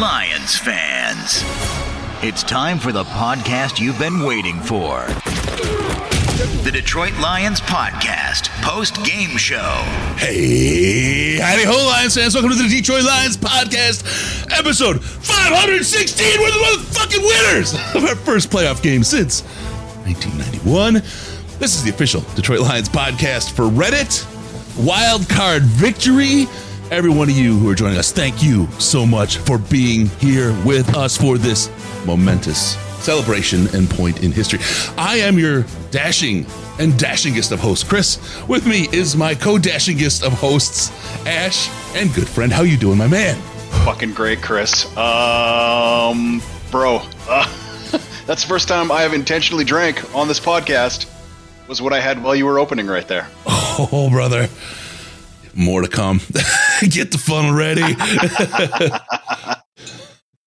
[0.00, 1.44] Lions fans,
[2.24, 5.06] it's time for the podcast you've been waiting for.
[6.64, 9.82] The Detroit Lions Podcast post game show.
[10.16, 12.34] Hey, howdy ho, Lions fans.
[12.34, 16.40] Welcome to the Detroit Lions Podcast, episode 516.
[16.40, 19.42] We're the motherfucking winners of our first playoff game since
[20.06, 20.94] 1991.
[21.60, 24.26] This is the official Detroit Lions podcast for Reddit.
[24.84, 26.46] Wild card victory.
[26.90, 30.52] Every one of you who are joining us, thank you so much for being here
[30.64, 31.70] with us for this
[32.04, 34.60] momentous celebration and point in history.
[34.96, 36.46] I am your dashing
[36.78, 38.18] and dashingest of hosts, Chris.
[38.48, 40.90] With me is my co-dashingest of hosts,
[41.26, 42.52] Ash, and good friend.
[42.52, 43.36] How you doing, my man?
[43.84, 44.84] Fucking great, Chris.
[44.96, 47.46] Um, bro, uh,
[48.26, 51.10] that's the first time I have intentionally drank on this podcast.
[51.66, 53.26] Was what I had while you were opening right there.
[53.76, 54.48] Oh, brother.
[55.52, 56.20] More to come.
[56.88, 57.82] Get the funnel ready.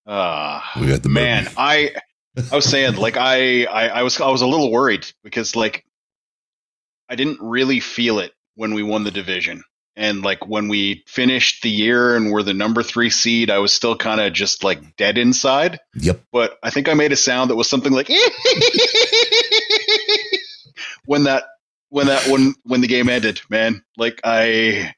[0.06, 1.56] Uh, we got the man, movie.
[1.58, 1.92] I
[2.52, 5.84] I was saying like I, I I was I was a little worried because like
[7.10, 9.64] I didn't really feel it when we won the division.
[9.96, 13.74] And like when we finished the year and were the number three seed, I was
[13.74, 15.80] still kind of just like dead inside.
[15.96, 16.22] Yep.
[16.32, 18.08] But I think I made a sound that was something like
[21.06, 21.46] when that
[21.90, 23.84] when that when when the game ended, man.
[23.98, 24.94] Like I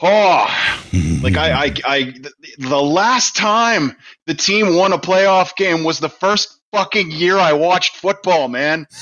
[0.00, 0.46] Oh,
[1.22, 2.14] like I, I, I,
[2.58, 3.96] the last time
[4.26, 8.86] the team won a playoff game was the first fucking year I watched football, man.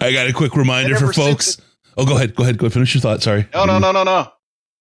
[0.00, 1.66] I got a quick reminder for ever since folks.
[1.96, 2.34] Oh, go ahead.
[2.34, 2.58] Go ahead.
[2.58, 2.72] Go ahead.
[2.72, 3.22] Finish your thought.
[3.22, 3.48] Sorry.
[3.52, 4.28] No, no, no, no, no.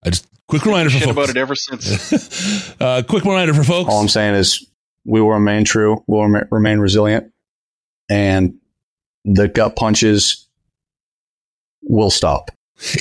[0.05, 1.17] I just quick reminder for Shit folks.
[1.17, 2.75] about it ever since.
[2.81, 3.89] uh, quick reminder for folks.
[3.91, 4.65] All I'm saying is
[5.05, 7.31] we will remain true, we'll rem- remain resilient,
[8.09, 8.55] and
[9.25, 10.47] the gut punches
[11.81, 12.51] will stop.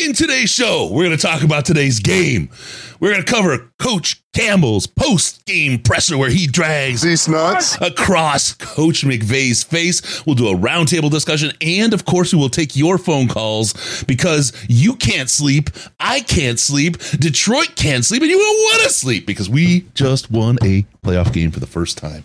[0.04, 2.50] In today's show, we're going to talk about today's game.
[2.98, 7.76] We're going to cover Coach Campbell's post game presser where he drags These nuts.
[7.80, 10.26] across Coach McVay's face.
[10.26, 11.52] We'll do a roundtable discussion.
[11.60, 15.70] And of course, we will take your phone calls because you can't sleep.
[16.00, 16.98] I can't sleep.
[17.16, 18.22] Detroit can't sleep.
[18.22, 21.68] And you don't want to sleep because we just won a playoff game for the
[21.68, 22.24] first time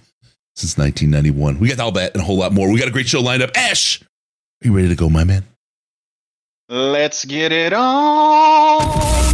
[0.56, 1.60] since 1991.
[1.60, 2.72] We got all that and a whole lot more.
[2.72, 3.52] We got a great show lined up.
[3.56, 4.08] Ash, are
[4.68, 5.46] you ready to go, my man?
[6.70, 8.82] Let's get it on.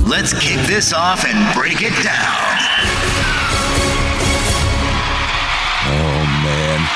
[0.10, 2.58] Let's kick this off and break it down.
[5.86, 6.90] Oh, man.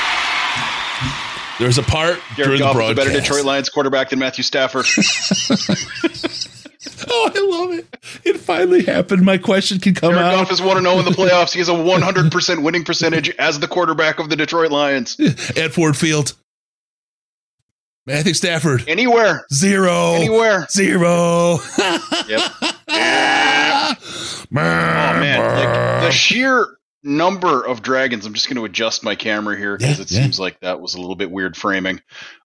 [1.60, 2.96] There's a part Jared during Goff the is a broadcast.
[2.96, 4.86] better Detroit Lions quarterback than Matthew Stafford.
[7.06, 7.86] Oh, I love it.
[8.24, 9.22] It finally happened.
[9.24, 10.34] My question can come Jared out.
[10.34, 11.52] Goff is 1 0 in the playoffs.
[11.52, 15.18] He has a 100% winning percentage as the quarterback of the Detroit Lions.
[15.56, 16.34] at Ford Field.
[18.06, 19.46] Matthew Stafford, Anywhere.
[19.52, 20.12] zero.
[20.14, 20.66] Anywhere.
[20.70, 21.58] Zero.
[22.28, 22.40] Yep.
[24.56, 26.66] Oh man, like the sheer
[27.02, 28.24] number of dragons.
[28.24, 30.22] I'm just going to adjust my camera here because Yeah, it yeah.
[30.22, 32.00] seems like that was a little bit weird framing.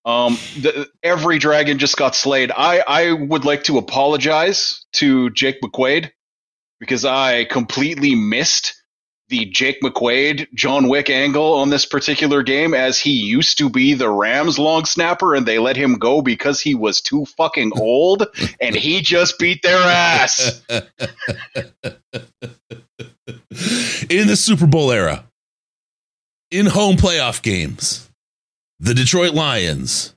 [0.05, 2.51] Um, the, every dragon just got slayed.
[2.55, 6.11] I I would like to apologize to Jake McQuaide
[6.79, 8.78] because I completely missed
[9.29, 13.93] the Jake McQuaide John Wick angle on this particular game as he used to be
[13.93, 18.27] the Rams long snapper and they let him go because he was too fucking old
[18.61, 20.61] and he just beat their ass.
[24.09, 25.25] in the Super Bowl era,
[26.51, 28.09] in home playoff games,
[28.79, 30.15] the Detroit Lions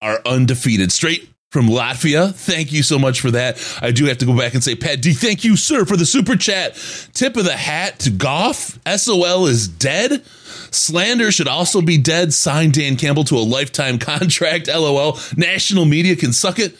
[0.00, 0.92] are undefeated.
[0.92, 2.34] Straight from Latvia.
[2.34, 3.64] Thank you so much for that.
[3.80, 6.04] I do have to go back and say, Pat D, thank you, sir, for the
[6.04, 6.74] super chat.
[7.12, 8.76] Tip of the hat to Goff.
[8.84, 10.24] SOL is dead.
[10.72, 12.34] Slander should also be dead.
[12.34, 14.66] Sign Dan Campbell to a lifetime contract.
[14.66, 15.16] LOL.
[15.36, 16.76] National media can suck it.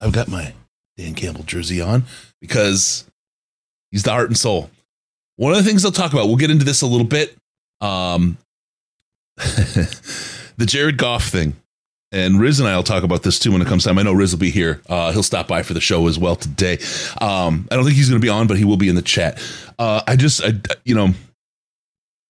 [0.00, 0.54] I've got my
[0.96, 2.04] Dan Campbell jersey on
[2.40, 3.04] because
[3.90, 4.70] he's the heart and soul.
[5.36, 7.36] One of the things I'll talk about, we'll get into this a little bit.
[7.82, 8.38] Um,
[9.36, 11.56] the Jared Goff thing.
[12.12, 13.98] And Riz and I will talk about this too when it comes time.
[13.98, 14.82] I know Riz will be here.
[14.88, 16.78] Uh, he'll stop by for the show as well today.
[17.20, 19.02] Um, I don't think he's going to be on, but he will be in the
[19.02, 19.42] chat.
[19.78, 20.52] Uh, I just, I,
[20.84, 21.14] you know,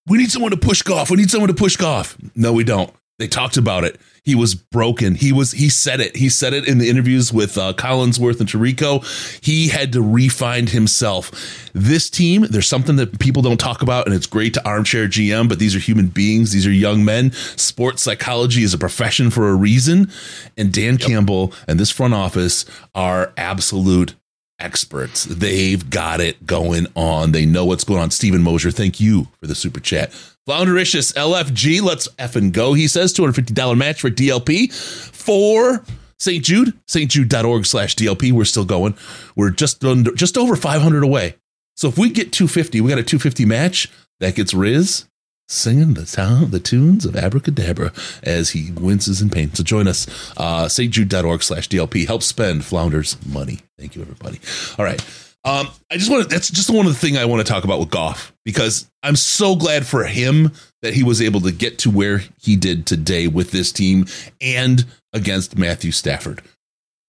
[0.06, 1.10] we need someone to push Goff.
[1.10, 2.16] We need someone to push Goff.
[2.34, 2.92] No, we don't.
[3.18, 4.00] They talked about it.
[4.24, 5.16] He was broken.
[5.16, 5.50] He was.
[5.52, 6.16] He said it.
[6.16, 9.04] He said it in the interviews with uh, Collinsworth and Tirico.
[9.44, 11.32] He had to refine himself.
[11.72, 15.48] This team, there's something that people don't talk about, and it's great to armchair GM.
[15.48, 16.52] But these are human beings.
[16.52, 17.32] These are young men.
[17.32, 20.08] Sports psychology is a profession for a reason.
[20.56, 21.00] And Dan yep.
[21.00, 22.64] Campbell and this front office
[22.94, 24.14] are absolute
[24.60, 25.24] experts.
[25.24, 27.32] They've got it going on.
[27.32, 28.10] They know what's going on.
[28.10, 30.12] Stephen Mosier, thank you for the super chat.
[30.48, 32.74] Floundericious LFG, let's effing go.
[32.74, 35.84] He says $250 match for DLP for
[36.18, 36.44] St.
[36.44, 38.32] Jude, stjude.org slash DLP.
[38.32, 38.96] We're still going.
[39.36, 41.36] We're just under, just over 500 away.
[41.76, 43.88] So if we get 250, we got a 250 match.
[44.20, 45.06] That gets Riz
[45.48, 47.92] singing the town, the tunes of Abracadabra
[48.22, 49.52] as he winces in pain.
[49.54, 50.06] So join us,
[50.36, 52.06] uh, stjude.org slash DLP.
[52.06, 53.60] Help spend Flounder's money.
[53.78, 54.40] Thank you, everybody.
[54.78, 55.00] All right.
[55.44, 57.64] Um, I just want to, that's just one of the thing I want to talk
[57.64, 60.52] about with Goff because I'm so glad for him
[60.82, 64.06] that he was able to get to where he did today with this team
[64.40, 66.42] and against Matthew Stafford.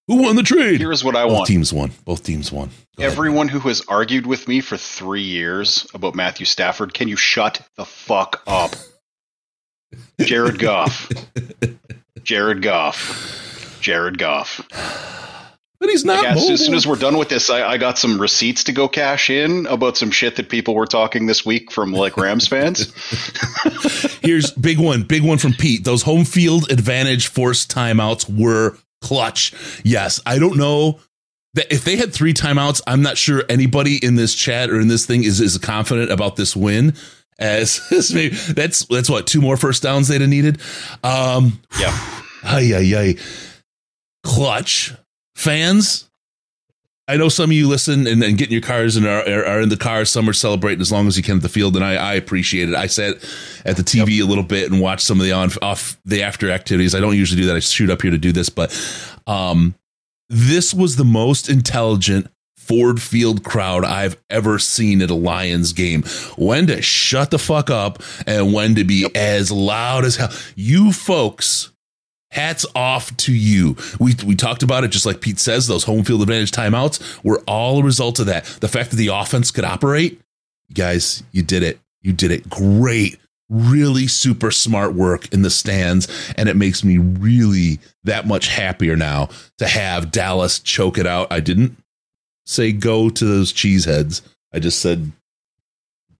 [0.08, 0.82] Who won the trade?
[0.82, 1.48] Here's what I Both want.
[1.48, 1.92] teams won.
[2.06, 2.72] Both teams won.
[2.98, 3.62] Go Everyone ahead.
[3.62, 7.86] who has argued with me for three years about Matthew Stafford, can you shut the
[7.86, 8.76] fuck up?
[10.20, 11.10] Jared Goff.
[12.24, 13.78] Jared Goff.
[13.80, 14.60] Jared Goff.
[15.84, 16.24] But he's not.
[16.24, 18.88] Like, as, soon as we're done with this, I, I, got some receipts to go
[18.88, 22.94] cash in about some shit that people were talking this week from like Rams fans.
[24.22, 25.84] Here's big one, big one from Pete.
[25.84, 29.54] Those home field advantage forced timeouts were clutch.
[29.84, 31.02] Yes, I don't know
[31.56, 34.88] that if they had three timeouts, I'm not sure anybody in this chat or in
[34.88, 36.94] this thing is is confident about this win.
[37.38, 37.82] As
[38.14, 40.62] maybe that's that's what two more first downs they'd have needed.
[41.04, 41.92] Um, yeah.
[42.46, 43.16] Ay, ay, ay.
[44.24, 44.94] Clutch
[45.36, 46.10] fans,
[47.08, 49.46] I know some of you listen and, and get in your cars and are, are,
[49.46, 50.06] are, in the car.
[50.06, 52.70] Some are celebrating as long as you can at the field, and I, I appreciate
[52.70, 52.76] it.
[52.76, 53.16] I sat
[53.66, 54.26] at the TV yep.
[54.26, 56.96] a little bit and watched some of the on off the after activities.
[56.96, 57.58] I don't usually do that.
[57.58, 58.72] I shoot up here to do this, but
[59.28, 59.76] um,
[60.30, 66.04] this was the most intelligent Ford Field crowd I've ever seen at a Lions game.
[66.38, 69.12] When to shut the fuck up and when to be yep.
[69.16, 70.32] as loud as hell.
[70.56, 71.73] You folks
[72.34, 73.78] hats off to you.
[74.00, 77.42] We we talked about it just like Pete says those home field advantage timeouts were
[77.48, 78.46] all a result of that.
[78.60, 80.20] The fact that the offense could operate,
[80.68, 81.80] you guys, you did it.
[82.02, 83.20] You did it great.
[83.50, 86.08] Really super smart work in the stands
[86.38, 89.30] and it makes me really that much happier now
[89.60, 91.32] to have Dallas choke it out.
[91.32, 91.78] I didn't
[92.46, 94.22] say go to those cheeseheads.
[94.54, 95.12] I just said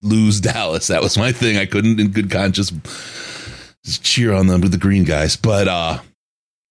[0.02, 0.88] lose Dallas.
[0.88, 1.58] That was my thing.
[1.58, 2.72] I couldn't in good conscience
[3.86, 5.36] cheer on them with the green guys.
[5.36, 6.00] But uh,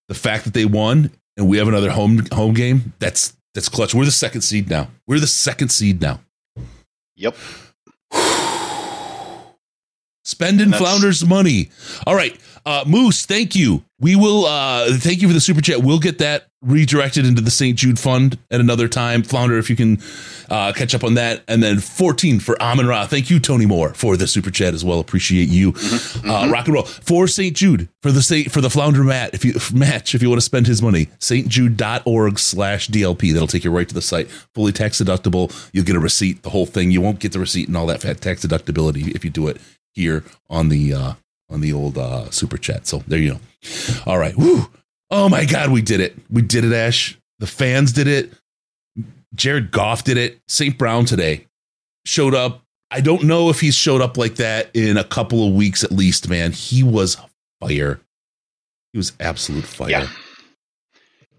[0.07, 3.93] the fact that they won and we have another home home game, that's that's clutch.
[3.93, 4.89] We're the second seed now.
[5.07, 6.21] We're the second seed now.
[7.15, 7.35] Yep.
[10.25, 11.69] Spending Flounder's money.
[12.07, 12.39] All right.
[12.65, 13.83] Uh, Moose, thank you.
[14.03, 15.81] We will uh, thank you for the super chat.
[15.81, 17.77] We'll get that redirected into the St.
[17.77, 19.23] Jude Fund at another time.
[19.23, 20.01] Flounder, if you can
[20.49, 21.41] uh, catch up on that.
[21.47, 23.07] And then 14 for Amon Ra.
[23.07, 24.99] Thank you, Tony Moore, for the super chat as well.
[24.99, 25.71] Appreciate you.
[25.71, 26.29] Mm-hmm.
[26.29, 26.83] Uh, rock and roll.
[26.83, 27.55] For St.
[27.55, 30.45] Jude, for the Saint, for the Flounder mat, if you match, if you want to
[30.45, 33.31] spend his money, stjude.org slash DLP.
[33.31, 34.29] That'll take you right to the site.
[34.53, 35.49] Fully tax deductible.
[35.71, 36.91] You'll get a receipt, the whole thing.
[36.91, 39.61] You won't get the receipt and all that fat tax deductibility if you do it
[39.93, 41.13] here on the uh,
[41.53, 42.87] on the old uh, super chat.
[42.87, 43.39] So there you go.
[44.05, 44.35] All right.
[44.35, 44.67] Woo.
[45.11, 46.15] Oh my God, we did it.
[46.29, 47.17] We did it, Ash.
[47.39, 48.33] The fans did it.
[49.35, 50.39] Jared Goff did it.
[50.47, 50.77] St.
[50.77, 51.47] Brown today
[52.05, 52.61] showed up.
[52.89, 55.91] I don't know if he's showed up like that in a couple of weeks at
[55.91, 56.51] least, man.
[56.51, 57.17] He was
[57.59, 57.99] fire.
[58.91, 59.89] He was absolute fire.
[59.89, 60.07] Yeah.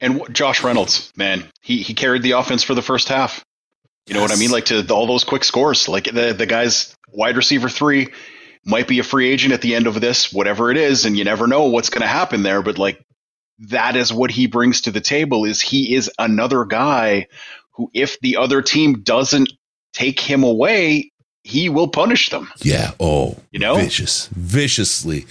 [0.00, 3.45] And Josh Reynolds, man, he he carried the offense for the first half.
[4.07, 4.50] You know what I mean?
[4.50, 5.88] Like to all those quick scores.
[5.88, 8.09] Like the the guy's wide receiver three
[8.64, 11.25] might be a free agent at the end of this, whatever it is, and you
[11.25, 12.62] never know what's going to happen there.
[12.62, 13.04] But like
[13.59, 15.44] that is what he brings to the table.
[15.44, 17.26] Is he is another guy
[17.73, 19.52] who, if the other team doesn't
[19.92, 22.50] take him away, he will punish them.
[22.61, 22.92] Yeah.
[22.99, 25.26] Oh, you know, vicious, viciously.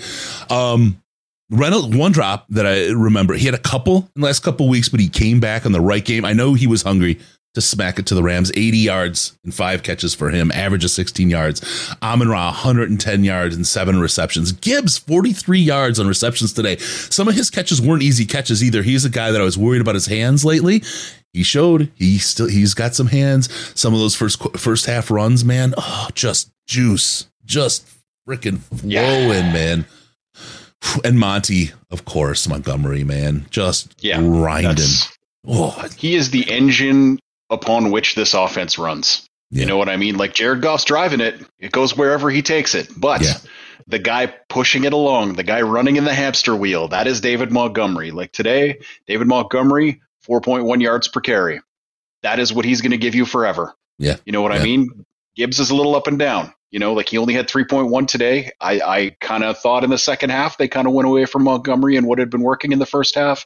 [0.50, 1.02] Um,
[1.50, 4.90] Reynolds, one drop that I remember, he had a couple in the last couple weeks,
[4.90, 6.26] but he came back on the right game.
[6.26, 7.20] I know he was hungry
[7.54, 8.52] to smack it to the Rams.
[8.56, 11.96] 80 yards and five catches for him, average of 16 yards.
[12.02, 14.52] Amon Ra, 110 yards and seven receptions.
[14.52, 16.78] Gibbs, 43 yards on receptions today.
[16.78, 18.82] Some of his catches weren't easy catches either.
[18.84, 20.84] He's a guy that I was worried about his hands lately.
[21.32, 23.52] He showed he still he's got some hands.
[23.80, 27.88] Some of those first first half runs, man, oh, just juice, just
[28.28, 29.54] freaking flowing, yeah.
[29.54, 29.86] man.
[31.04, 34.86] And Monty, of course, Montgomery, man, just yeah, grinding.
[35.48, 37.20] Oh, he is the engine
[37.54, 39.28] upon which this offense runs.
[39.52, 39.62] Yeah.
[39.62, 40.18] You know what I mean?
[40.18, 42.90] Like Jared Goff's driving it, it goes wherever he takes it.
[42.98, 43.34] But yeah.
[43.88, 47.52] the guy pushing it along, the guy running in the hamster wheel, that is David
[47.52, 48.12] Montgomery.
[48.12, 51.62] Like today, David Montgomery, 4.1 yards per carry.
[52.24, 53.76] That is what he's going to give you forever.
[54.00, 54.18] Yeah.
[54.26, 54.62] You know what Yeah.
[54.62, 55.06] I mean?
[55.36, 56.54] Gibbs is a little up and down.
[56.72, 58.50] You know, like he only had 3.1 today.
[58.60, 61.44] I, I kind of thought in the second half they kind of went away from
[61.44, 63.46] Montgomery and what had been working in the first half.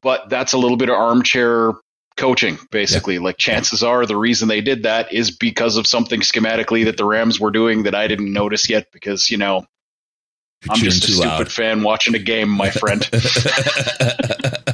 [0.00, 1.72] But that's a little bit of armchair
[2.18, 3.18] coaching, basically.
[3.18, 7.04] Like chances are the reason they did that is because of something schematically that the
[7.06, 9.66] Rams were doing that I didn't notice yet because, you know,
[10.64, 11.52] You're I'm just a stupid loud.
[11.52, 13.08] fan watching a game, my friend.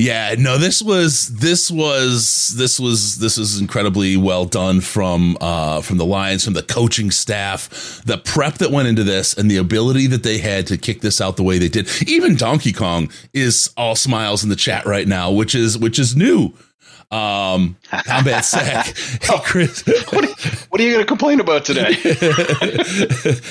[0.00, 5.82] yeah, no, this was this was this was this was incredibly well done from uh
[5.82, 9.58] from the Lions, from the coaching staff, the prep that went into this, and the
[9.58, 11.86] ability that they had to kick this out the way they did.
[12.08, 16.16] Even Donkey Kong is all smiles in the chat right now, which is which is
[16.16, 16.54] new.
[17.10, 18.94] Um, combat sack.
[19.22, 19.84] Hey, Chris.
[20.12, 21.88] what, are, what are you going to complain about today?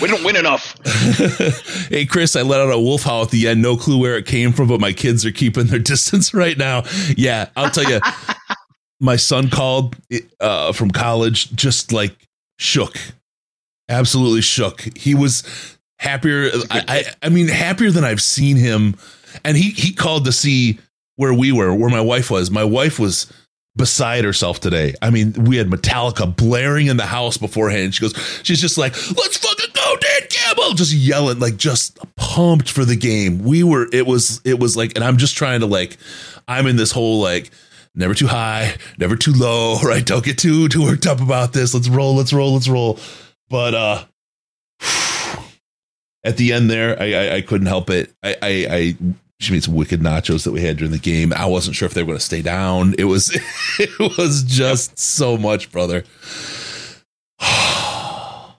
[0.01, 0.75] we don't win enough.
[1.89, 3.61] hey Chris, I let out a wolf howl at the end.
[3.61, 6.83] No clue where it came from, but my kids are keeping their distance right now.
[7.17, 7.99] Yeah, I'll tell you.
[8.99, 9.95] my son called
[10.39, 12.15] uh, from college, just like
[12.57, 12.97] shook,
[13.89, 14.97] absolutely shook.
[14.97, 15.43] He was
[15.99, 16.49] happier.
[16.69, 18.95] I, I, I mean, happier than I've seen him.
[19.43, 20.79] And he he called to see
[21.19, 22.49] where we were, where my wife was.
[22.49, 23.29] My wife was
[23.75, 24.95] beside herself today.
[25.01, 27.93] I mean, we had Metallica blaring in the house beforehand.
[27.93, 32.71] She goes, she's just like, let's fucking go, Dan Campbell, just yelling, like just pumped
[32.71, 33.39] for the game.
[33.39, 35.97] We were, it was, it was like, and I'm just trying to like,
[36.47, 37.51] I'm in this whole like,
[37.93, 40.05] never too high, never too low, right?
[40.05, 41.73] Don't get too, too worked up about this.
[41.73, 42.97] Let's roll, let's roll, let's roll.
[43.49, 44.05] But, uh,
[46.23, 48.13] at the end there, I, I, I couldn't help it.
[48.23, 48.97] I, I, I
[49.39, 51.31] she made some wicked nachos that we had during the game.
[51.33, 52.93] I wasn't sure if they were going to stay down.
[52.97, 53.29] It was
[53.79, 56.03] it was just so much, brother.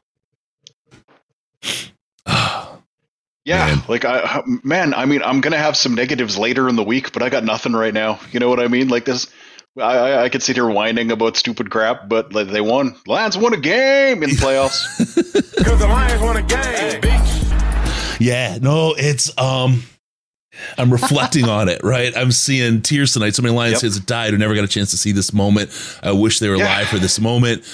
[3.46, 3.82] Yeah, Man.
[3.88, 7.22] like I, man, I mean, I'm gonna have some negatives later in the week, but
[7.22, 8.20] I got nothing right now.
[8.30, 8.88] You know what I mean?
[8.88, 9.28] Like this,
[9.78, 12.94] I, I, I could sit here whining about stupid crap, but like, they won.
[13.06, 14.84] Lions won a game in the playoffs.
[15.64, 18.20] Cause the Lions won a game, bitch.
[18.20, 19.82] yeah, no, it's um
[20.78, 22.16] I'm reflecting on it, right?
[22.16, 23.34] I'm seeing tears tonight.
[23.34, 23.80] So many Lions Yep.
[23.82, 25.70] fans have died who never got a chance to see this moment.
[26.02, 26.64] I wish they were Yeah.
[26.64, 27.64] alive for this moment.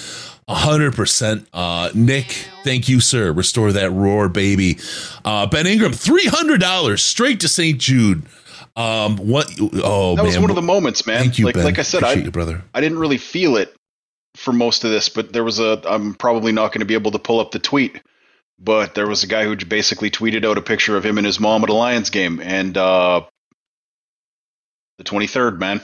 [0.48, 1.46] Hundred percent.
[1.52, 3.32] Uh, Nick, thank you, sir.
[3.32, 4.78] Restore that roar, baby.
[5.24, 7.78] Uh, Ben Ingram, three hundred dollars straight to St.
[7.80, 8.22] Jude.
[8.76, 9.50] Um, what?
[9.82, 11.18] Oh that man, was one of the moments, man.
[11.20, 11.64] Thank you, like Ben.
[11.64, 12.62] like I said, Appreciate I you, brother.
[12.74, 13.74] I didn't really feel it
[14.36, 15.80] for most of this, but there was a.
[15.84, 18.00] I'm probably not going to be able to pull up the tweet,
[18.58, 21.40] but there was a guy who basically tweeted out a picture of him and his
[21.40, 23.22] mom at a Lions game, and uh,
[24.98, 25.80] the 23rd, man.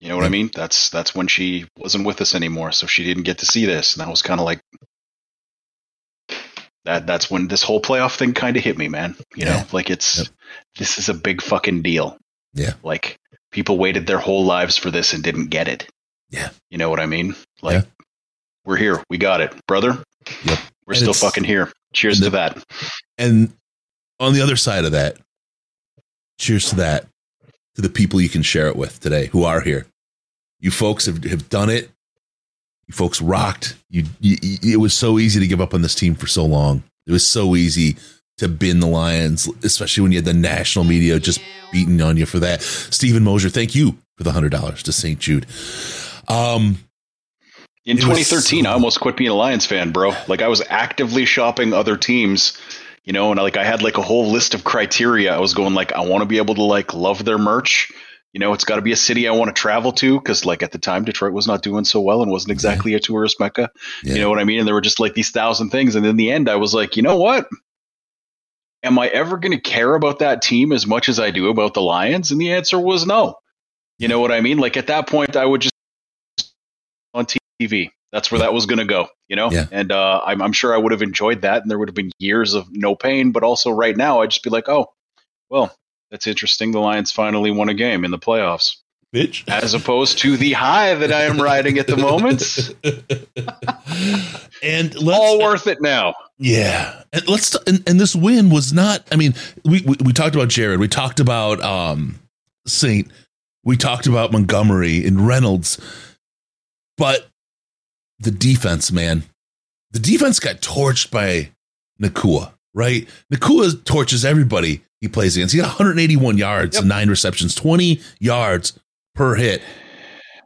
[0.00, 0.50] You know what I mean?
[0.54, 3.94] That's that's when she wasn't with us anymore, so she didn't get to see this,
[3.94, 4.60] and that was kind of like
[6.84, 7.06] that.
[7.06, 9.14] That's when this whole playoff thing kind of hit me, man.
[9.36, 10.26] You know, like it's Yep.
[10.78, 12.16] this is a big fucking deal.
[12.54, 12.72] Yeah.
[12.82, 13.16] like
[13.52, 15.88] people waited their whole lives for this and didn't get it.
[16.30, 16.48] Yeah.
[16.70, 17.36] You know what I mean?
[17.62, 17.84] Like,
[18.64, 19.02] we're here.
[19.08, 20.02] We got it, brother.
[20.44, 20.58] Yep.
[20.90, 21.70] We're And still fucking here.
[21.94, 22.64] Cheers and to that.
[23.16, 23.52] And
[24.18, 25.18] on the other side of that,
[26.38, 27.06] cheers to that,
[27.76, 29.86] to the people you can share it with today who are here.
[30.58, 31.90] You folks have, have done it.
[32.88, 33.76] You folks rocked.
[33.88, 36.44] You, you, you- it was so easy to give up on this team for so
[36.44, 36.82] long.
[37.06, 37.96] It was so easy
[38.38, 42.26] to bin the Lions, especially when you had the national media just beating on you
[42.26, 42.62] for that.
[42.62, 45.20] Stephen Mosier, thank you for the hundred dollars to St.
[45.20, 45.46] Jude.
[46.26, 46.78] Um,
[47.86, 50.12] In It 2013, so- I almost quit being a Lions fan, bro.
[50.28, 52.58] Like, I was actively shopping other teams,
[53.04, 55.34] you know, and like I had like a whole list of criteria.
[55.34, 57.90] I was going like, I want to be able to like love their merch.
[58.32, 60.62] You know, it's got to be a city I want to travel to because, like,
[60.62, 63.70] at the time, Detroit was not doing so well and wasn't exactly a tourist mecca.
[64.04, 64.14] yeah.
[64.14, 64.60] You know what I mean?
[64.60, 65.96] And there were just like these thousand things.
[65.96, 67.48] And in the end, I was like, you know what?
[68.84, 71.74] Am I ever going to care about that team as much as I do about
[71.74, 72.30] the Lions?
[72.30, 73.34] And the answer was no.
[73.98, 74.58] You know what I mean?
[74.58, 75.74] Like at that point, I would just
[77.12, 77.38] on TV.
[78.12, 79.08] That's where that was going to go.
[79.28, 79.66] You know, Yeah.
[79.70, 82.10] and uh, I'm, I'm sure I would have enjoyed that, and there would have been
[82.18, 83.30] years of no pain.
[83.32, 84.90] But also, right now, I'd just be like, oh,
[85.48, 85.72] well,
[86.10, 86.72] that's interesting.
[86.72, 88.76] The Lions finally won a game in the playoffs,
[89.14, 89.44] bitch.
[89.48, 92.42] as opposed to the high that I am riding at the moment.
[94.62, 96.14] and let's, All worth it now.
[96.38, 99.06] Yeah, and let's and, and this win was not.
[99.12, 100.80] I mean, we, we we talked about Jared.
[100.80, 102.18] We talked about um
[102.66, 103.08] Saint.
[103.62, 105.78] We talked about Montgomery and Reynolds,
[106.96, 107.28] but
[108.20, 109.24] the defense, man,
[109.90, 111.50] the defense got torched by
[112.00, 112.52] Nacua.
[112.72, 115.54] Right, Nacua torches everybody he plays against.
[115.54, 116.82] He got 181 yards, Yep.
[116.82, 118.78] and nine receptions, 20 yards
[119.16, 119.60] per hit.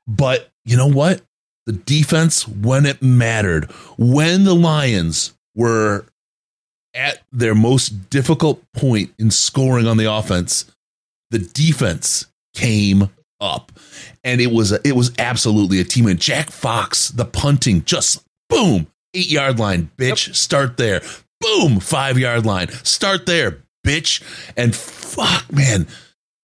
[0.06, 1.20] But you know what?
[1.66, 6.06] The defense, when it mattered, when the Lions were
[6.94, 10.64] at their most difficult point in scoring on the offense,
[11.30, 13.10] the defense came
[13.44, 13.72] up,
[14.24, 16.06] and it was a, it was absolutely a team.
[16.06, 21.02] And Jack Fox, the punting, just boom, eight yard line, bitch, start there.
[21.40, 24.22] Boom, five yard line, start there, bitch.
[24.56, 25.86] And fuck, man,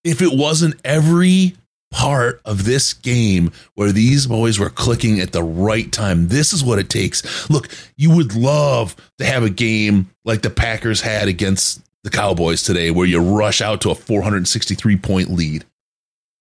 [0.05, 1.55] if it wasn't every
[1.91, 6.29] part of this game where these boys were clicking at the right time.
[6.29, 7.51] This is what it takes.
[7.51, 12.63] Look, you would love to have a game like the Packers had against the Cowboys
[12.63, 15.65] today where you rush out to a 463 point lead.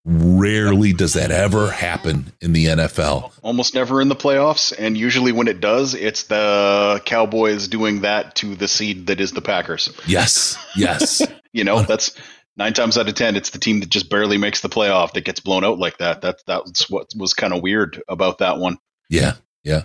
[0.04, 3.32] Rarely does that ever happen in the NFL.
[3.42, 8.34] Almost never in the playoffs, and usually when it does, it's the Cowboys doing that
[8.36, 9.92] to the seed that is the Packers.
[10.06, 11.20] Yes, yes.
[11.52, 12.14] you know, that's
[12.56, 15.26] nine times out of ten, it's the team that just barely makes the playoff that
[15.26, 16.22] gets blown out like that.
[16.22, 18.78] That that's what was kind of weird about that one.
[19.10, 19.82] Yeah, yeah.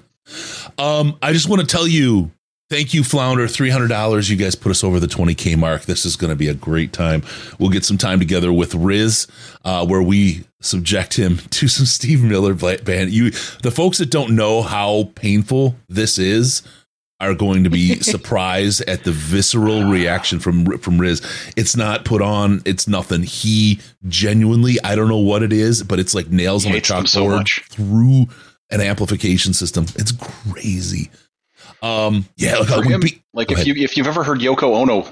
[0.77, 2.31] Um, I just want to tell you
[2.75, 3.45] Thank you, Flounder.
[3.45, 4.29] $300.
[4.29, 5.83] You guys put us over the 20K mark.
[5.83, 7.23] This is going to be a great time.
[7.57, 9.27] We'll get some time together with Riz,
[9.63, 13.11] uh, where we subject him to some Steve Miller band.
[13.11, 13.31] You,
[13.63, 16.63] the folks that don't know how painful this is,
[17.21, 21.21] are going to be surprised at the visceral reaction from from Riz.
[21.55, 22.61] It's not put on.
[22.65, 23.23] It's nothing.
[23.23, 23.79] He
[24.09, 27.63] genuinely, I don't know what it is, but it's like nails on a chalkboard so
[27.69, 28.25] through
[28.69, 29.85] an amplification system.
[29.95, 31.09] It's crazy.
[31.81, 33.67] Um, yeah, look, him, be, like if ahead.
[33.67, 35.07] you if you've ever heard Yoko Ono,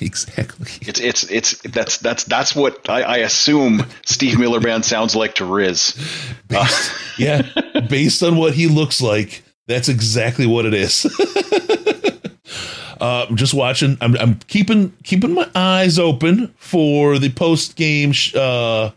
[0.00, 5.14] exactly, it's it's it's that's that's that's what I, I assume Steve Miller Band sounds
[5.14, 5.94] like to Riz.
[6.48, 7.42] Based, uh, yeah,
[7.88, 11.06] based on what he looks like, that's exactly what it is.
[13.00, 13.96] uh, I'm just watching.
[14.00, 18.12] I'm, I'm keeping keeping my eyes open for the post game.
[18.34, 18.90] Uh,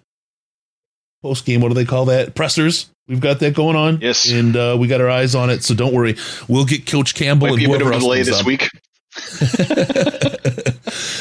[1.24, 1.62] post game.
[1.62, 2.36] What do they call that?
[2.36, 4.00] Pressers We've got that going on.
[4.02, 4.32] Yes.
[4.32, 5.64] And uh, we got our eyes on it.
[5.64, 6.16] So don't worry.
[6.48, 8.46] We'll get Coach Campbell Might and whoever else delay this up.
[8.46, 8.70] week.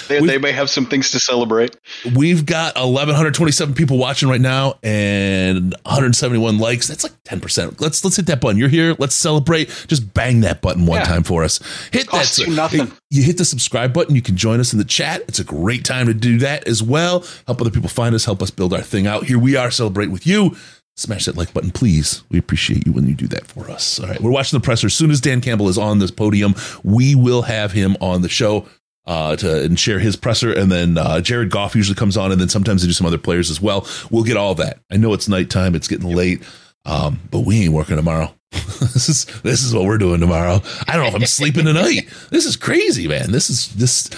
[0.08, 1.76] they, they, may have some things to celebrate.
[2.16, 6.88] We've got 1,127 people watching right now and 171 likes.
[6.88, 7.80] That's like 10%.
[7.80, 8.58] Let's let's hit that button.
[8.58, 8.94] You're here.
[8.98, 9.68] Let's celebrate.
[9.88, 11.04] Just bang that button one yeah.
[11.04, 11.58] time for us.
[11.92, 12.38] Hit that.
[12.38, 12.92] You nothing.
[13.10, 14.14] You hit the subscribe button.
[14.14, 15.22] You can join us in the chat.
[15.28, 17.24] It's a great time to do that as well.
[17.46, 18.24] Help other people find us.
[18.24, 19.24] Help us build our thing out.
[19.24, 19.70] Here we are.
[19.70, 20.56] Celebrate with you
[20.96, 22.22] smash that like button, please.
[22.30, 23.98] We appreciate you when you do that for us.
[24.00, 24.86] All right, we're watching the presser.
[24.86, 28.28] As soon as Dan Campbell is on this podium, we will have him on the
[28.28, 28.66] show
[29.06, 30.52] uh, to and share his presser.
[30.52, 33.18] And then uh, Jared Goff usually comes on, and then sometimes they do some other
[33.18, 33.86] players as well.
[34.10, 34.80] We'll get all that.
[34.90, 36.42] I know it's nighttime; it's getting late,
[36.84, 38.34] um, but we ain't working tomorrow.
[38.52, 40.60] this is this is what we're doing tomorrow.
[40.86, 42.08] I don't know if I'm sleeping tonight.
[42.30, 43.32] This is crazy, man.
[43.32, 44.08] This is this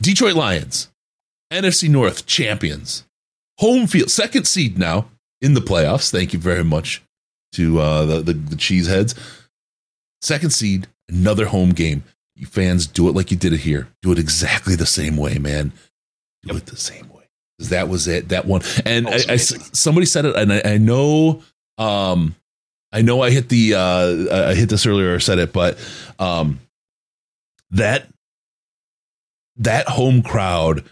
[0.00, 0.90] Detroit Lions,
[1.52, 3.04] NFC North champions,
[3.58, 5.08] home field, second seed now
[5.40, 6.10] in the playoffs.
[6.10, 7.02] Thank you very much
[7.52, 9.18] to uh, the, the, the cheeseheads.
[10.22, 12.04] Second seed, another home game.
[12.34, 13.88] You fans do it like you did it here.
[14.00, 15.72] Do it exactly the same way, man.
[16.42, 16.62] Do yep.
[16.62, 17.24] it the same way.
[17.58, 18.30] That was it.
[18.30, 18.62] That one.
[18.84, 21.42] And I, I, somebody said it, and I, I know.
[21.78, 22.34] Um,
[22.92, 25.78] I know I hit the uh, I hit this earlier or said it, but
[26.18, 26.60] um,
[27.70, 28.08] that
[29.56, 30.84] that home crowd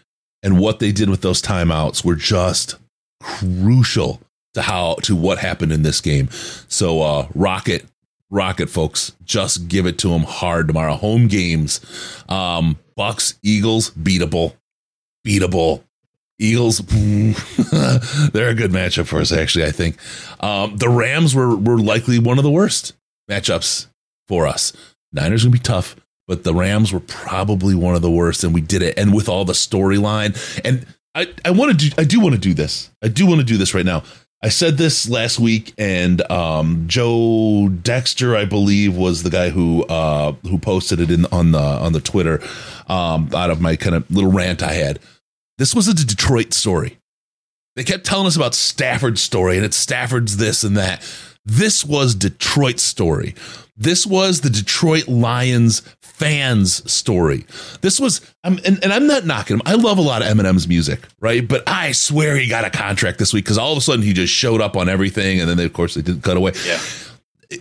[0.42, 2.76] and what they did with those timeouts were just
[3.22, 4.20] crucial
[4.54, 6.28] to how to what happened in this game.
[6.68, 7.84] So uh Rocket
[8.30, 10.94] Rocket folks, just give it to them hard tomorrow.
[10.94, 11.80] Home games.
[12.28, 14.56] Um Bucks Eagles beatable.
[15.26, 15.82] Beatable.
[16.40, 16.78] Eagles,
[18.32, 19.66] they're a good matchup for us, actually.
[19.66, 19.98] I think
[20.40, 22.94] um, the Rams were were likely one of the worst
[23.30, 23.88] matchups
[24.26, 24.72] for us.
[25.12, 28.62] Niners gonna be tough, but the Rams were probably one of the worst, and we
[28.62, 28.98] did it.
[28.98, 32.40] And with all the storyline, and I I want to do I do want to
[32.40, 32.90] do this.
[33.02, 34.02] I do want to do this right now.
[34.42, 39.84] I said this last week, and um, Joe Dexter, I believe, was the guy who
[39.84, 42.42] uh, who posted it in on the on the Twitter
[42.88, 44.98] um, out of my kind of little rant I had.
[45.58, 46.96] This was a Detroit story.
[47.76, 51.02] They kept telling us about Stafford's story, and it's Stafford's this and that.
[51.44, 53.34] This was Detroit's story.
[53.80, 57.46] This was the Detroit Lions fans story.
[57.80, 59.62] This was, and, and I'm not knocking him.
[59.64, 61.48] I love a lot of Eminem's music, right?
[61.48, 64.12] But I swear he got a contract this week because all of a sudden he
[64.12, 66.52] just showed up on everything, and then they, of course they didn't cut away.
[66.66, 66.78] Yeah.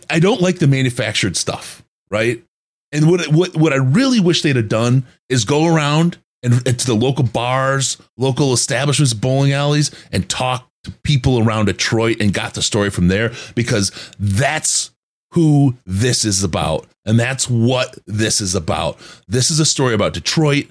[0.10, 2.44] I don't like the manufactured stuff, right?
[2.92, 6.78] And what what what I really wish they'd have done is go around and, and
[6.78, 12.34] to the local bars, local establishments, bowling alleys, and talk to people around Detroit and
[12.34, 14.92] got the story from there because that's
[15.32, 16.88] who this is about.
[17.06, 18.98] And that's what this is about.
[19.28, 20.68] This is a story about Detroit,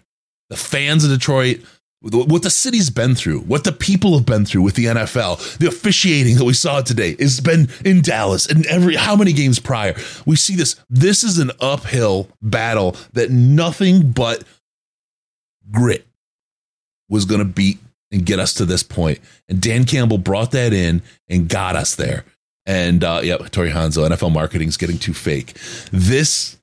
[0.51, 1.61] the fans of Detroit,
[2.01, 5.67] what the city's been through, what the people have been through with the NFL, the
[5.67, 9.97] officiating that we saw today has been in Dallas and every how many games prior.
[10.25, 10.77] We see this.
[10.89, 14.45] This is an uphill battle that nothing but
[15.71, 16.07] grit
[17.09, 17.79] was going to beat
[18.13, 19.19] and get us to this point.
[19.49, 22.25] And Dan Campbell brought that in and got us there.
[22.69, 25.55] And uh, yeah, Tori Hanzo, NFL marketing is getting too fake.
[25.91, 26.59] This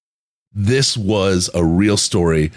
[0.54, 2.52] this was a real story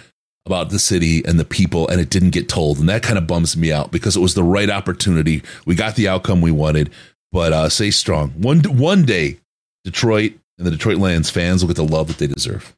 [0.44, 2.78] about the city and the people, and it didn't get told.
[2.78, 5.42] And that kind of bums me out because it was the right opportunity.
[5.66, 6.90] We got the outcome we wanted,
[7.32, 8.30] but uh, stay strong.
[8.32, 9.38] One one day,
[9.82, 12.76] Detroit and the Detroit Lions fans will get the love that they deserve.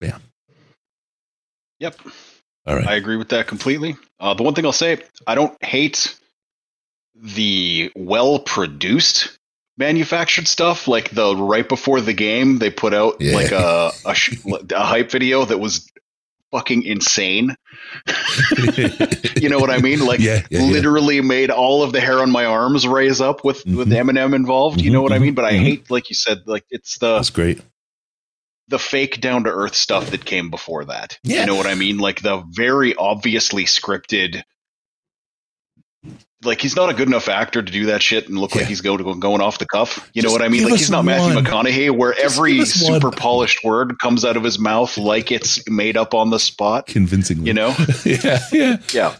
[0.00, 0.20] Bam.
[1.78, 2.00] Yep.
[2.66, 2.88] All right.
[2.88, 3.96] I agree with that completely.
[4.18, 6.18] Uh, the one thing I'll say, I don't hate
[7.14, 9.35] the well produced
[9.78, 13.34] manufactured stuff like the right before the game they put out Yeah.
[13.34, 14.14] like a a,
[14.74, 15.90] a hype video that was
[16.52, 17.54] fucking insane
[19.36, 22.30] you know what i mean like Yeah, yeah, literally made all of the hair on
[22.30, 24.10] my arms raise up with with Mhm.
[24.10, 25.60] eminem involved you know what i mean but i mhm.
[25.60, 27.60] hate like you said like it's the That's great.
[28.68, 31.18] the fake down to earth stuff that came before that.
[31.22, 31.40] Yeah.
[31.40, 31.98] You know what I mean?
[31.98, 34.42] Like the very obviously scripted.
[36.44, 38.60] Like he's not a good enough actor to do that shit and look Yeah.
[38.60, 40.08] like he's go, going off the cuff.
[40.12, 40.64] You Just know what I mean?
[40.64, 41.44] Like he's not Matthew one.
[41.44, 43.00] McConaughey, where Just every give us one.
[43.00, 46.86] super polished word comes out of his mouth like it's made up on the spot.
[46.86, 47.46] Convincingly.
[47.46, 47.74] You know?
[48.04, 48.76] yeah, yeah.
[48.92, 49.16] Yeah.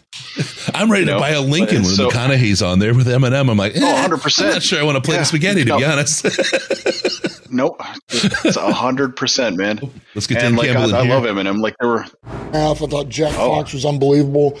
[0.75, 3.07] I'm ready You to know, buy a Lincoln but when so- McConaughey's on there with
[3.07, 3.49] Eminem.
[3.49, 4.43] I'm like, eh, 100%.
[4.45, 5.21] I'm not sure I want to play Yeah.
[5.21, 6.25] the spaghetti, to be honest.
[7.49, 7.81] Nope.
[8.09, 9.79] It's a hundred percent, man.
[10.13, 11.15] Let's get Dan And like Campbell I, I in here.
[11.15, 11.61] love Eminem.
[11.61, 12.05] Like there were
[12.51, 12.81] half.
[12.81, 13.55] I thought Jack Oh.
[13.55, 14.59] Fox was unbelievable.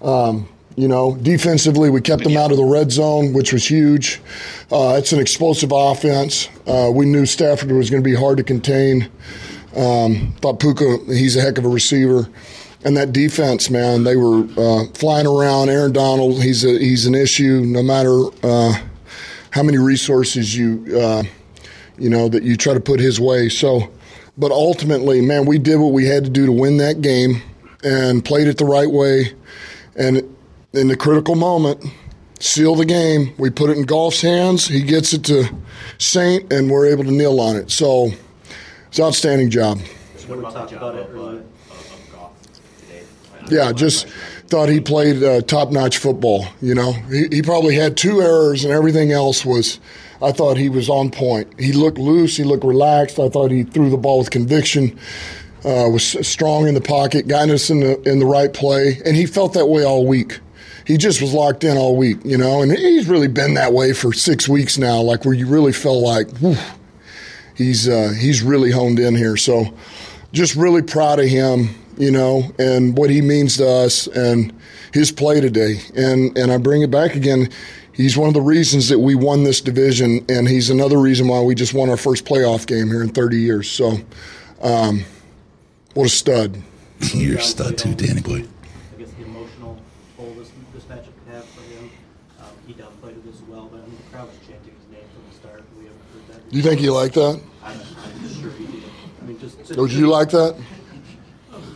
[0.00, 4.20] Um, you know, defensively, we kept them out of the red zone, which was huge.
[4.72, 6.48] Uh, it's an explosive offense.
[6.66, 9.10] Uh, we knew Stafford was going to be hard to contain.
[9.76, 12.28] Um, thought Puka, he's a heck of a receiver.
[12.84, 15.70] And that defense, man, they were uh, flying around.
[15.70, 17.60] Aaron Donald, he's a, he's an issue.
[17.60, 18.74] No matter uh,
[19.50, 21.22] how many resources you uh,
[21.98, 23.48] you know, that you try to put his way.
[23.48, 23.90] So,
[24.36, 27.42] but ultimately, man, we did what we had to do to win that game
[27.82, 29.34] and played it the right way.
[29.96, 30.33] And
[30.74, 31.84] in the critical moment,
[32.40, 33.32] seal the game.
[33.38, 34.66] We put it in Goff's hands.
[34.66, 35.48] He gets it to
[35.98, 37.70] Saint, and we're able to kneel on it.
[37.70, 38.10] So,
[38.88, 39.80] it's an outstanding job.
[43.50, 44.06] Yeah, just
[44.48, 46.46] thought he played uh, top-notch football.
[46.62, 49.80] You know, he, he probably had two errors, and everything else was.
[50.22, 51.60] I thought he was on point.
[51.60, 52.36] He looked loose.
[52.36, 53.18] He looked relaxed.
[53.18, 54.98] I thought he threw the ball with conviction.
[55.64, 59.16] Uh, was strong in the pocket, got us in the in the right play, and
[59.16, 60.38] he felt that way all week.
[60.86, 63.92] He just was locked in all week, you know, and he's really been that way
[63.92, 65.00] for six weeks now.
[65.00, 66.56] Like where you really felt like whew,
[67.54, 69.36] he's uh, he's really honed in here.
[69.36, 69.72] So,
[70.32, 74.52] just really proud of him, you know, and what he means to us and
[74.92, 75.80] his play today.
[75.96, 77.48] And and I bring it back again.
[77.92, 81.40] He's one of the reasons that we won this division, and he's another reason why
[81.40, 83.70] we just won our first playoff game here in 30 years.
[83.70, 83.98] So,
[84.60, 85.04] um,
[85.94, 86.60] what a stud!
[87.14, 88.42] You're a stud too, Danny boy.
[88.42, 89.78] I guess the emotional
[90.16, 91.90] toll this, this matchup could have for him.
[92.40, 95.06] Um, he downplayed it as well, but I mean, the crowd was chanting his name
[95.14, 95.62] from the start.
[95.78, 96.42] We haven't heard that.
[96.43, 97.40] Do you think he liked that?
[97.62, 98.82] I'm, I'm sure he did.
[99.20, 100.56] I mean, just to, Would you like that?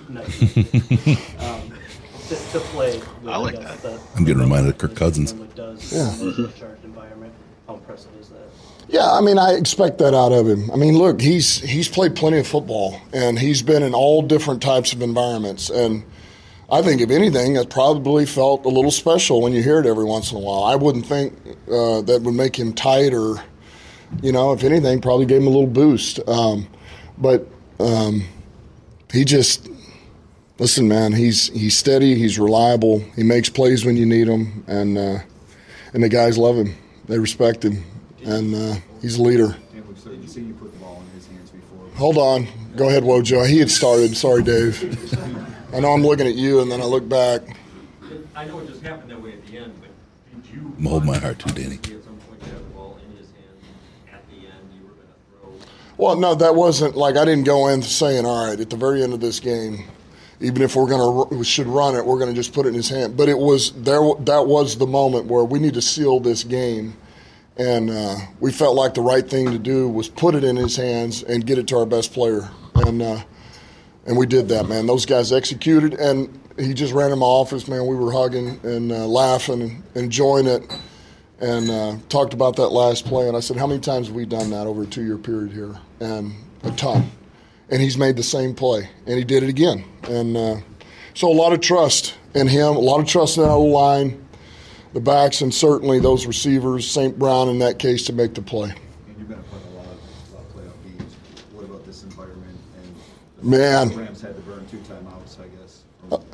[0.09, 0.21] No.
[0.23, 1.73] um,
[2.29, 2.99] to, to play.
[2.99, 3.83] With, I like guess, that.
[3.83, 5.33] The, I'm getting reminded of Kirk Cousins.
[5.33, 6.13] Does Yeah.
[6.21, 7.33] in charged environment.
[7.67, 8.39] How impressive is that?
[8.89, 10.71] Yeah, I mean, I expect that out of him.
[10.71, 14.63] I mean, look, he's he's played plenty of football, and he's been in all different
[14.63, 15.69] types of environments.
[15.69, 16.05] And
[16.71, 20.05] I think, if anything, it probably felt a little special when you hear it every
[20.05, 20.63] once in a while.
[20.65, 21.35] I wouldn't think
[21.71, 23.43] uh, that would make him tight, or
[24.23, 26.21] you know, if anything, probably gave him a little boost.
[26.29, 26.69] Um,
[27.17, 27.47] but
[27.81, 28.25] um,
[29.13, 29.69] he just
[30.59, 31.13] listen, man.
[31.13, 32.15] He's he's steady.
[32.15, 33.01] He's reliable.
[33.17, 35.19] He makes plays when you need him, and uh,
[35.93, 36.75] and the guys love him.
[37.07, 37.85] They respect him,
[38.25, 39.57] and uh, he's a leader.
[41.99, 42.47] Hold on.
[42.77, 43.45] Go ahead, Wojo.
[43.45, 44.17] He had started.
[44.17, 44.81] Sorry, Dave.
[45.75, 47.43] I know I'm looking at you, and then I look back.
[48.37, 49.91] I know it just happened that way at the end, but
[50.43, 50.73] did you?
[50.79, 51.75] I'm holding my heart too, Danny.
[51.75, 54.13] At some point, you had the ball in his hand.
[54.13, 55.88] At the end, you were going to throw.
[55.99, 59.03] Well, no, that wasn't like I didn't go in saying, "All right, at the very
[59.03, 59.85] end of this game,
[60.41, 62.89] even if we're gonna we should run it, we're gonna just put it in his
[62.89, 64.01] hand." But it was there.
[64.21, 66.97] That was the moment where we need to seal this game,
[67.57, 70.77] and uh, we felt like the right thing to do was put it in his
[70.77, 73.21] hands and get it to our best player, and uh,
[74.07, 74.87] and we did that, man.
[74.87, 77.85] Those guys executed, and he just ran in my office, man.
[77.87, 80.63] We were hugging and uh, laughing and enjoying it
[81.41, 83.29] and uh, talked about that last play.
[83.29, 85.53] And I said, How many times have we done that over a two year period
[85.53, 85.79] here?
[86.01, 87.11] And a ton.
[87.71, 89.85] And he's made the same play, and he did it again.
[90.05, 90.57] And uh,
[91.15, 94.27] So a lot of trust in him, a lot of trust in our line,
[94.95, 97.19] the backs, and certainly those receivers, St.
[97.19, 98.71] Brown in that case, to make the play.
[98.71, 101.15] And you've been of a lot of, a lot of playoff games.
[101.53, 102.57] What about this environment?
[102.79, 102.97] And
[103.37, 103.89] the Man.
[103.91, 105.83] Rams had to burn two timeouts, I guess.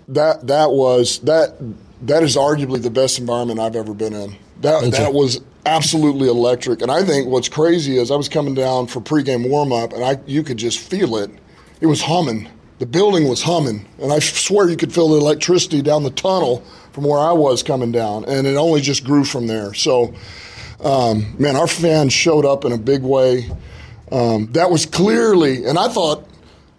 [0.09, 1.57] That that was that
[2.03, 4.37] that is arguably the best environment I've ever been in.
[4.64, 6.83] That that was absolutely electric.
[6.83, 10.05] And I think what's crazy is I was coming down for pregame warm up, and
[10.05, 11.31] I you could just feel it.
[11.81, 12.48] It was humming.
[12.79, 16.64] The building was humming, and I swear you could feel the electricity down the tunnel
[16.92, 19.74] from where I was coming down, and it only just grew from there.
[19.74, 20.14] So,
[20.81, 23.50] um, man, our fans showed up in a big way.
[24.11, 26.27] Um, that was clearly, and I thought,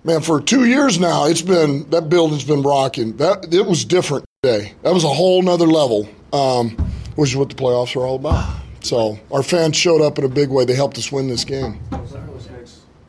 [0.03, 3.17] man, for two years now, it's been that building's been rocking.
[3.17, 4.73] That it was different today.
[4.83, 6.77] That was a whole nother level, um,
[7.15, 8.55] which is what the playoffs are all about.
[8.81, 10.65] So our fans showed up in a big way.
[10.65, 11.79] They helped us win this game.
[11.91, 12.13] Next,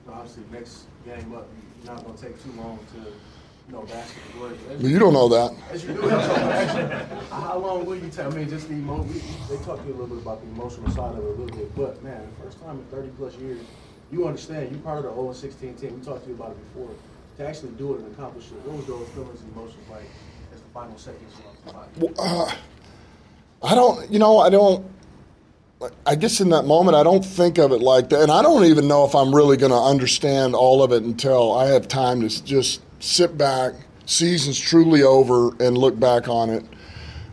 [0.09, 1.47] obviously, next game up,
[1.85, 4.57] you're not going to take too long to, you know, basket the glory.
[4.69, 5.53] But you don't know that.
[5.83, 8.33] You do, actually, how long will you tell?
[8.33, 10.49] I mean, just the emo- we, they talked to you a little bit about the
[10.49, 13.35] emotional side of it a little bit, but man, the first time in 30 plus
[13.37, 13.61] years,
[14.11, 14.71] you understand.
[14.71, 15.99] You're part of the 0 16 team.
[16.01, 16.91] We talked to you about it before.
[17.37, 20.09] To actually do it and accomplish it, what was those feelings and emotions like
[20.55, 21.35] as the final seconds
[21.67, 22.23] went by?
[22.23, 22.51] Uh,
[23.63, 24.87] I don't, you know, I don't.
[26.07, 28.65] I guess in that moment, I don't think of it like that, and I don't
[28.65, 32.27] even know if I'm really going to understand all of it until I have time
[32.27, 33.75] to just sit back,
[34.07, 36.65] season's truly over, and look back on it.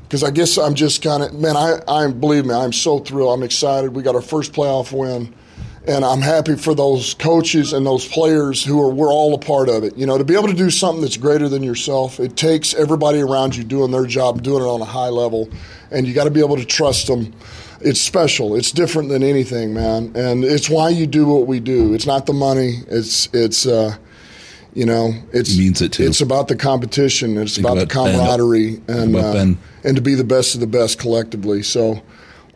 [0.04, 3.34] Because I guess I'm just kind of man, I, I believe me, I'm so thrilled,
[3.34, 3.96] I'm excited.
[3.96, 5.34] We got our first playoff win,
[5.88, 9.70] and I'm happy for those coaches and those players who are we're all a part
[9.70, 9.98] of it.
[9.98, 13.20] You know, to be able to do something that's greater than yourself, it takes everybody
[13.20, 15.50] around you doing their job, doing it on a high level,
[15.92, 17.34] and you got to be able to trust them.
[17.82, 18.56] It's special.
[18.56, 21.94] It's different than anything, man, and it's why you do what we do.
[21.94, 22.78] It's not the money.
[22.88, 23.66] It's it's.
[23.66, 23.98] Uh,
[24.76, 26.06] you know, it's means it too.
[26.06, 27.38] It's about the competition.
[27.38, 28.16] It's about, the about Ben.
[28.16, 29.46] camaraderie and uh,
[29.84, 31.62] and to be the best of the best collectively.
[31.62, 32.02] So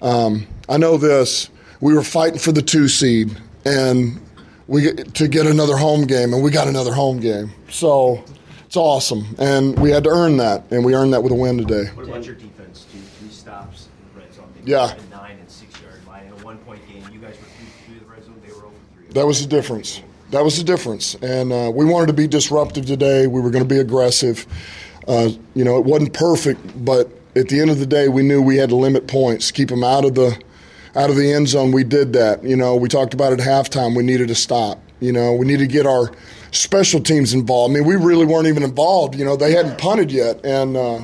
[0.01, 1.51] um, I know this.
[1.79, 3.35] We were fighting for the two seed,
[3.65, 4.19] and
[4.67, 7.51] we get, to get another home game, and we got another home game.
[7.69, 8.23] So
[8.65, 11.57] it's awesome, and we had to earn that, and we earned that with a win
[11.57, 11.89] today.
[11.93, 12.85] What about your defense?
[12.91, 14.45] Two, three stops in the red zone.
[14.63, 14.95] They Yeah.
[15.11, 17.03] nine and six yard line in a one point game.
[17.13, 18.35] You guys were three through the red zone.
[18.45, 19.13] They were over three.
[19.13, 20.01] That was the difference.
[20.31, 21.15] That was the difference.
[21.21, 23.27] And uh, we wanted to be disruptive today.
[23.27, 24.45] We were going to be aggressive.
[25.07, 28.41] Uh, you know, it wasn't perfect, but at the end of the day, we knew
[28.41, 30.37] we had to limit points, keep them out of the
[30.97, 31.71] out of the end zone.
[31.71, 32.43] We did that.
[32.43, 33.95] You know, we talked about it at halftime.
[33.95, 34.81] We needed to stop.
[34.99, 36.11] You know, we needed to get our
[36.51, 37.71] special teams involved.
[37.71, 39.15] I mean, we really weren't even involved.
[39.15, 41.01] You know, they hadn't punted yet, and uh,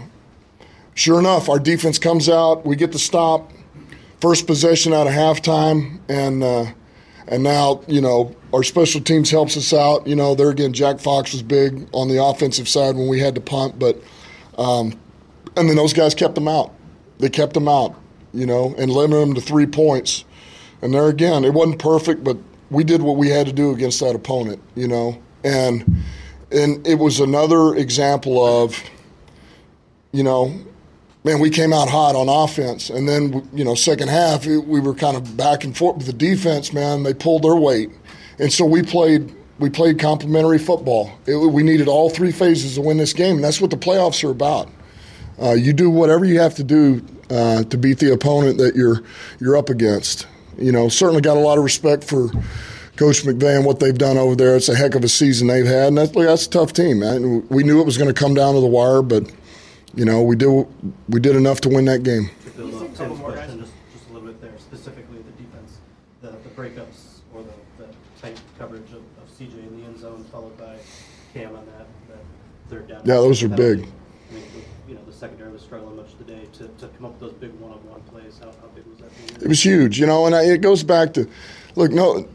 [0.95, 2.65] sure enough, our defense comes out.
[2.65, 3.51] We get the stop,
[4.19, 6.65] first possession out of halftime, and uh,
[7.27, 10.07] and now you know our special teams helps us out.
[10.07, 13.35] You know, there again, Jack Fox was big on the offensive side when we had
[13.35, 14.01] to punt, but
[14.57, 14.99] um,
[15.55, 16.73] and then those guys kept them out.
[17.19, 17.95] They kept them out,
[18.33, 20.25] you know, and limited them to three points.
[20.81, 22.37] And there again, it wasn't perfect, but
[22.69, 26.03] we did what we had to do against that opponent, you know, and
[26.51, 28.77] and it was another example of,
[30.11, 30.53] you know,
[31.23, 34.79] man, we came out hot on offense, and then you know, second half it, we
[34.79, 36.73] were kind of back and forth with the defense.
[36.73, 37.89] Man, they pulled their weight,
[38.39, 41.11] and so we played we played complementary football.
[41.25, 44.23] It, we needed all three phases to win this game, and that's what the playoffs
[44.27, 44.69] are about.
[45.41, 49.01] Uh, you do whatever you have to do uh, to beat the opponent that you're
[49.39, 50.27] you're up against.
[50.57, 52.29] You know, certainly got a lot of respect for
[52.95, 54.55] Coach McVay and what they've done over there.
[54.55, 57.47] It's a heck of a season they've had, and that's, that's a tough team, man.
[57.49, 59.23] We knew it was going to come down to the wire, but
[59.95, 60.67] you know, we did
[61.09, 62.29] we did enough to win that game.
[62.45, 65.79] To build up Tim's question just, just a little bit there, specifically the defense,
[66.21, 67.89] the, the breakups or the, the
[68.21, 70.75] tight coverage of, of CJ in the end zone, followed by
[71.33, 72.23] Cam on that, that
[72.69, 73.01] third down.
[73.05, 73.79] Yeah, those are big.
[73.79, 77.13] I mean, the- you know, the secondary was struggling much today to, to come up
[77.13, 78.37] with those big one-on-one plays.
[78.39, 79.11] How, how big was that?
[79.11, 79.32] for you?
[79.43, 81.27] It was huge, you know, and I, it goes back to,
[81.75, 82.27] look, no,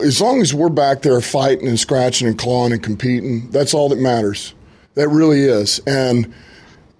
[0.00, 3.88] as long as we're back there fighting and scratching and clawing and competing, that's all
[3.88, 4.54] that matters.
[4.94, 6.32] That really is, and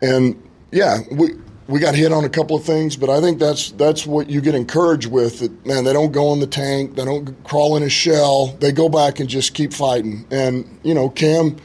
[0.03, 1.31] and yeah, we
[1.69, 4.41] we got hit on a couple of things, but I think that's that's what you
[4.41, 5.39] get encouraged with.
[5.39, 8.73] That man, they don't go in the tank, they don't crawl in a shell, they
[8.73, 10.27] go back and just keep fighting.
[10.31, 11.57] And you know, Cam.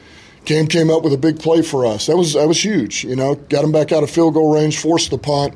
[0.46, 2.06] Cam came up with a big play for us.
[2.06, 3.04] That was that was huge.
[3.04, 5.54] You know, got him back out of field goal range, forced the punt.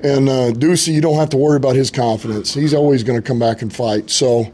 [0.00, 2.52] And uh, Ducey, you don't have to worry about his confidence.
[2.52, 4.10] He's always going to come back and fight.
[4.10, 4.52] So,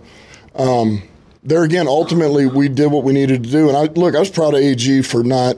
[0.55, 1.03] um,
[1.43, 3.69] there again, ultimately, we did what we needed to do.
[3.69, 5.57] And I look, I was proud of AG for not,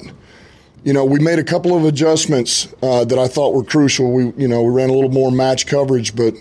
[0.85, 4.11] you know, we made a couple of adjustments uh, that I thought were crucial.
[4.11, 6.35] We, you know, we ran a little more match coverage, but,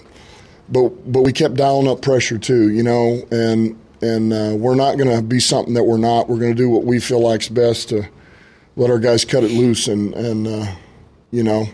[0.70, 2.70] but, but we kept dialing up pressure too.
[2.70, 6.30] You know, and and uh, we're not going to be something that we're not.
[6.30, 8.08] We're going to do what we feel like's best to
[8.76, 10.66] let our guys cut it loose and and uh,
[11.32, 11.68] you know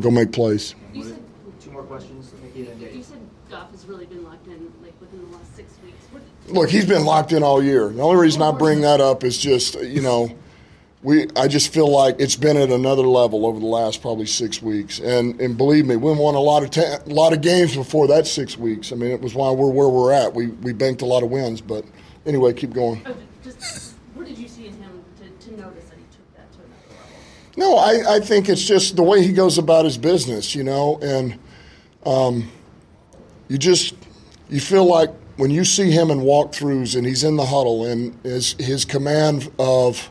[0.00, 0.74] go make plays.
[0.92, 1.22] You said,
[1.62, 3.04] Two more questions, Nikki and you Dave.
[3.04, 3.18] said
[3.50, 6.04] Goff has really been locked in like within the last six weeks.
[6.10, 6.22] What,
[6.54, 7.88] Look, he's been locked in all year.
[7.88, 10.30] The only reason I bring that up is just you know,
[11.02, 14.62] we I just feel like it's been at another level over the last probably six
[14.62, 17.74] weeks, and and believe me, we won a lot of ta- a lot of games
[17.74, 18.92] before that six weeks.
[18.92, 20.32] I mean, it was why we're where we're at.
[20.32, 21.84] We we banked a lot of wins, but
[22.24, 23.02] anyway, keep going.
[23.04, 26.52] oh, just what did you see in him to, to notice that he took that
[26.52, 27.56] to another level?
[27.56, 31.00] No, I, I think it's just the way he goes about his business, you know,
[31.02, 31.36] and
[32.06, 32.48] um,
[33.48, 33.94] you just
[34.48, 38.18] you feel like when you see him in walkthroughs and he's in the huddle and
[38.22, 40.10] his his command of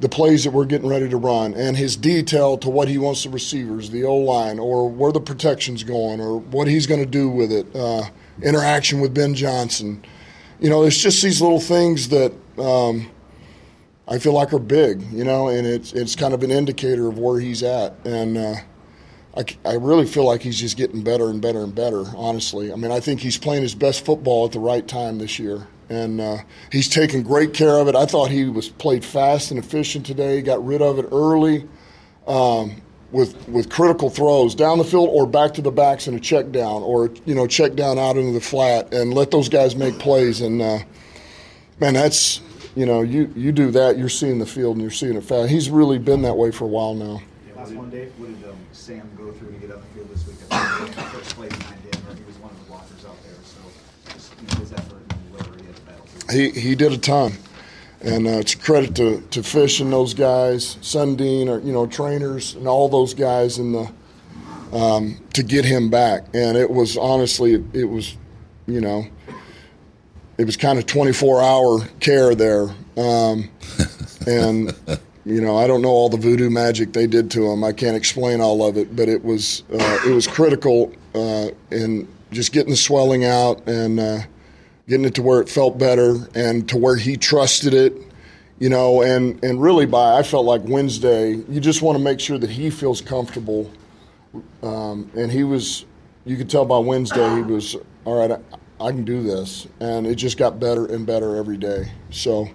[0.00, 3.22] the plays that we're getting ready to run and his detail to what he wants
[3.22, 7.06] the receivers, the O line, or where the protection's going, or what he's going to
[7.06, 8.02] do with it, uh,
[8.42, 10.04] interaction with Ben Johnson.
[10.60, 12.32] You know, it's just these little things that.
[12.58, 13.10] Um,
[14.06, 17.18] I feel like are big, you know, and it's it's kind of an indicator of
[17.18, 18.54] where he's at, and uh,
[19.36, 22.04] I, I really feel like he's just getting better and better and better.
[22.16, 25.38] Honestly, I mean, I think he's playing his best football at the right time this
[25.38, 26.38] year, and uh,
[26.70, 27.96] he's taking great care of it.
[27.96, 30.40] I thought he was played fast and efficient today.
[30.40, 31.66] Got rid of it early.
[32.26, 32.80] Um,
[33.12, 36.50] with, with critical throws down the field or back to the backs in a check
[36.50, 39.96] down or you know check down out into the flat and let those guys make
[40.00, 40.78] plays and uh,
[41.78, 42.40] man that's
[42.74, 45.50] you know, you, you do that, you're seeing the field and you're seeing it fast.
[45.50, 47.22] He's really been that way for a while now.
[47.90, 48.12] Dave.
[48.18, 50.36] What did um, Sam go through to get on the field this week?
[50.50, 53.32] I think first play behind him, or he was one of the blockers out there.
[53.42, 56.38] So just you know, his effort and whatever he had to battle through.
[56.38, 57.32] He, he did a ton.
[58.02, 61.86] And uh, it's a credit to, to Fish and those guys, Sundin, or, you know,
[61.86, 63.90] trainers and all those guys in the,
[64.76, 66.26] um, to get him back.
[66.34, 68.18] And it was honestly, it was,
[68.66, 69.06] you know,
[70.36, 72.68] it was kind of 24 hour care there.
[72.98, 73.50] Um,
[74.26, 74.76] and,
[75.24, 77.64] you know, I don't know all the voodoo magic they did to him.
[77.64, 82.08] I can't explain all of it, but it was, uh, it was critical uh, in
[82.30, 84.18] just getting the swelling out and uh,
[84.88, 87.94] getting it to where it felt better and to where he trusted it.
[88.60, 92.20] You know, and, and really by I felt like Wednesday, you just want to make
[92.20, 93.70] sure that he feels comfortable
[94.62, 95.84] um, and he was
[96.24, 100.06] you could tell by wednesday he was all right I, I can do this and
[100.06, 102.48] it just got better and better every day so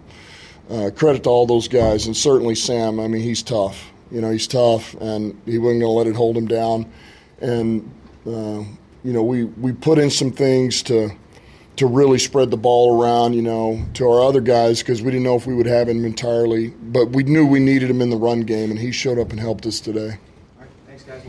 [0.70, 4.32] uh, credit to all those guys and certainly sam i mean he's tough you know
[4.32, 6.92] he's tough and he wasn't going to let it hold him down
[7.42, 7.90] and
[8.28, 8.64] uh,
[9.04, 11.12] you know we, we put in some things to
[11.80, 15.24] to really spread the ball around, you know, to our other guys because we didn't
[15.24, 18.18] know if we would have him entirely, but we knew we needed him in the
[18.18, 20.18] run game, and he showed up and helped us today.
[20.58, 21.24] All right, thanks, guys.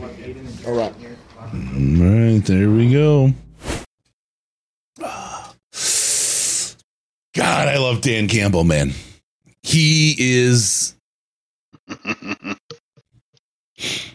[0.67, 0.93] All right.
[1.39, 3.31] All right, there we go.
[7.33, 8.91] God, I love Dan Campbell, man.
[9.63, 10.95] He is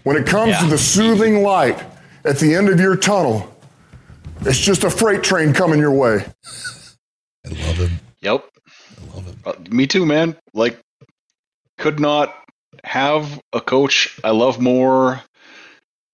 [0.05, 1.83] When it comes to the soothing light
[2.25, 3.53] at the end of your tunnel,
[4.43, 6.25] it's just a freight train coming your way.
[7.45, 7.99] I love him.
[8.21, 8.45] Yep.
[9.01, 9.41] I love him.
[9.45, 10.37] Uh, me too, man.
[10.55, 10.79] Like,
[11.79, 12.35] could not
[12.85, 15.21] have a coach I love more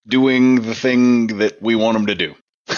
[0.08, 2.34] doing the thing that we want him to do.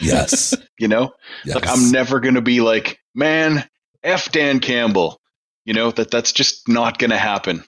[0.00, 0.54] Yes.
[0.78, 1.12] you know,
[1.44, 1.54] yes.
[1.54, 3.64] like I'm never gonna be like, man,
[4.02, 5.18] f Dan Campbell.
[5.64, 7.64] You know that that's just not gonna happen.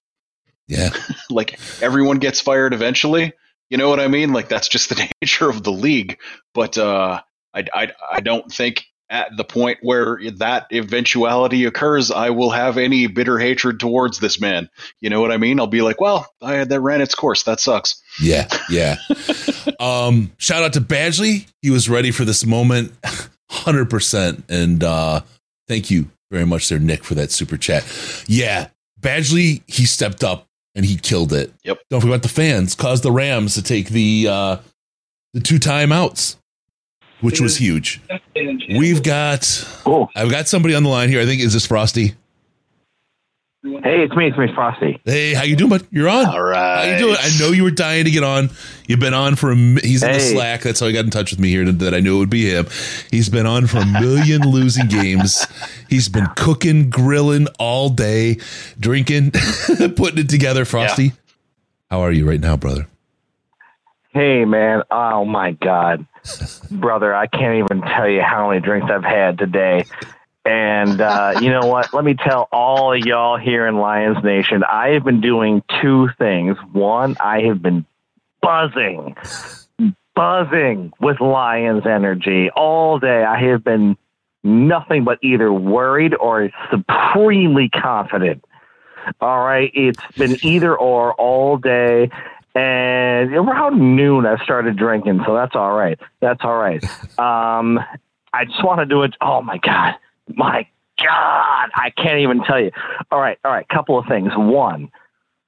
[0.68, 0.90] Yeah.
[1.30, 3.32] like everyone gets fired eventually.
[3.70, 4.32] You know what I mean?
[4.32, 6.18] Like that's just the nature of the league.
[6.54, 7.20] But uh,
[7.54, 12.76] I, I I don't think at the point where that eventuality occurs, I will have
[12.76, 14.68] any bitter hatred towards this man.
[15.00, 15.60] You know what I mean?
[15.60, 17.44] I'll be like, well, I that ran its course.
[17.44, 18.02] That sucks.
[18.20, 18.96] Yeah, yeah.
[19.80, 21.46] um, shout out to Badgley.
[21.62, 22.92] He was ready for this moment,
[23.50, 24.44] hundred percent.
[24.48, 25.20] And uh,
[25.68, 27.84] thank you very much, there, Nick, for that super chat.
[28.26, 28.68] Yeah,
[29.00, 31.52] Badgley, he stepped up and he killed it.
[31.64, 31.78] Yep.
[31.90, 34.56] Don't forget the fans caused the Rams to take the uh,
[35.32, 36.36] the two timeouts,
[37.20, 38.00] which was huge.
[38.68, 39.66] We've got
[40.14, 41.20] I've got somebody on the line here.
[41.20, 42.14] I think is this Frosty.
[43.66, 44.28] Hey, it's me.
[44.28, 45.00] It's me, Frosty.
[45.04, 45.86] Hey, how you doing, bud?
[45.90, 46.26] You're on.
[46.26, 46.84] All right.
[46.86, 47.16] How you doing?
[47.18, 48.50] I know you were dying to get on.
[48.86, 49.56] You've been on for a.
[49.56, 50.34] mi- He's in the Hey.
[50.34, 50.60] Slack.
[50.60, 51.64] That's how he got in touch with me here.
[51.72, 52.66] That I knew it would be him.
[53.10, 55.46] He's been on for a million losing games.
[55.90, 58.36] He's been cooking, grilling all day,
[58.78, 59.32] drinking,
[59.96, 60.64] putting it together.
[60.64, 61.12] Frosty,
[61.90, 62.86] how are you right now, brother?
[64.10, 64.82] Hey, man.
[64.92, 66.06] Oh my God,
[66.70, 67.12] brother!
[67.16, 69.84] I can't even tell you how many drinks I've had today.
[70.46, 71.92] And uh, you know what?
[71.92, 76.08] Let me tell all of y'all here in Lions Nation, I have been doing two
[76.18, 76.56] things.
[76.72, 77.84] One, I have been
[78.42, 79.16] buzzing,
[80.14, 83.24] buzzing with Lions energy all day.
[83.24, 83.96] I have been
[84.44, 88.44] nothing but either worried or supremely confident
[89.20, 92.10] All right, it's been either or all day,
[92.54, 95.98] and around noon I started drinking, so that's all right.
[96.20, 96.82] That's all right.
[97.18, 97.80] Um,
[98.32, 99.14] I just want to do it.
[99.20, 99.94] Oh my god,
[100.34, 100.66] my
[100.98, 102.70] god, I can't even tell you.
[103.10, 103.68] All right, all right.
[103.68, 104.32] Couple of things.
[104.34, 104.90] One,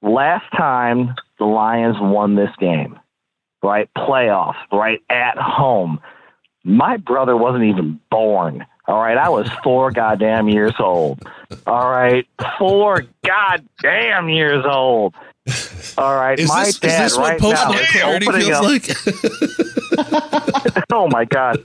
[0.01, 2.99] last time the Lions won this game,
[3.63, 3.89] right?
[3.97, 5.99] Playoffs, right at home.
[6.63, 8.65] My brother wasn't even born.
[8.87, 11.21] All right, I was four goddamn years old.
[11.67, 12.27] All right,
[12.57, 15.13] four goddamn years old.
[15.97, 18.63] All right, Is my this, is this right what now is clarity opening feels up.
[18.63, 18.89] like?
[20.91, 21.57] oh my god!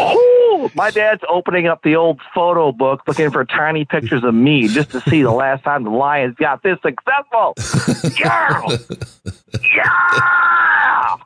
[0.00, 4.68] Ooh, my dad's opening up the old photo book, looking for tiny pictures of me,
[4.68, 7.54] just to see the last time the Lions got this successful.
[8.18, 8.62] Yeah,
[9.76, 11.16] yeah.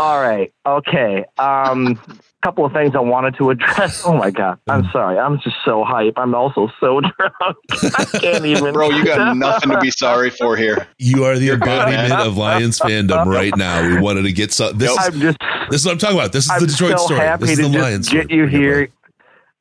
[0.00, 0.52] All right.
[0.66, 1.24] Okay.
[1.38, 2.00] Um,
[2.42, 4.02] couple of things I wanted to address.
[4.12, 4.58] Oh my god!
[4.68, 5.18] I'm sorry.
[5.18, 6.14] I'm just so hype.
[6.16, 7.56] I'm also so drunk.
[7.98, 8.72] I can't even.
[8.72, 10.86] Bro, you got nothing to be sorry for here.
[10.98, 13.86] You are the You're embodiment of Lions fandom right now.
[13.86, 14.76] We wanted to get some.
[14.76, 15.38] This, is, I'm just.
[15.70, 16.32] this is what I'm talking about.
[16.32, 17.20] This is I'm the Detroit so story.
[17.20, 18.38] happy This is to the just Lions get story.
[18.40, 18.88] you here.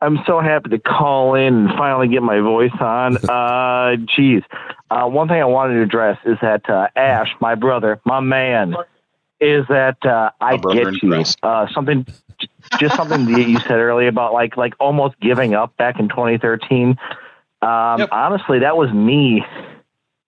[0.04, 3.18] I'm so happy to call in and finally get my voice on.
[3.30, 4.42] Uh, geez,
[4.90, 8.76] uh, one thing I wanted to address is that uh, Ash, my brother, my man,
[9.40, 11.24] is that uh, I get you.
[11.44, 12.08] Uh, something,
[12.80, 16.90] just something that you said earlier about like like almost giving up back in 2013.
[16.90, 16.98] Um,
[18.12, 19.46] Honestly, that was me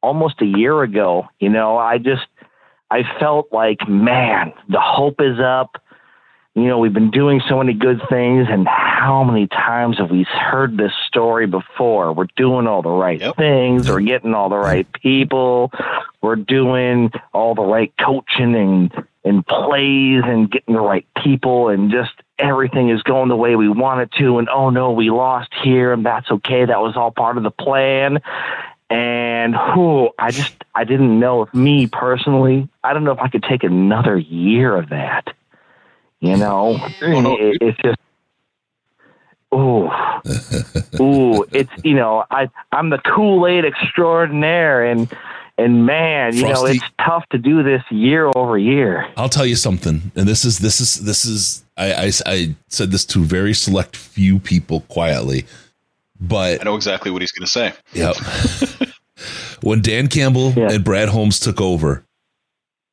[0.02, 1.28] almost a year ago.
[1.40, 2.28] You know, I just
[2.92, 5.82] I felt like, man, the hope is up.
[6.56, 10.22] You know, we've been doing so many good things, and how many times have we
[10.22, 12.14] heard this story before?
[12.14, 15.72] We're doing all the right things, we're getting all the right people,
[16.22, 21.90] we're doing all the right coaching and, and plays and getting the right people, and
[21.90, 24.40] just everything is going the way we want it to.
[24.40, 26.66] And oh no, we lost here, and that's okay.
[26.66, 28.22] That was all part of the plan.
[28.90, 33.30] And who I just I didn't know if me personally, I don't know if I
[33.30, 35.34] could take another year of that.
[36.20, 38.00] You know, it, it's just
[39.54, 39.90] ooh,
[41.02, 41.46] ooh.
[41.52, 45.10] It's you know, I I'm the Kool Aid extraordinaire, and
[45.58, 49.08] and man, you know, it's tough to do this year over year.
[49.18, 52.92] I'll tell you something, and this is this is this is I, I I said
[52.92, 55.46] this to very select few people quietly,
[56.20, 57.74] but I know exactly what he's going to say.
[57.94, 58.16] Yep.
[59.62, 62.04] when Dan Campbell and Brad Holmes took over,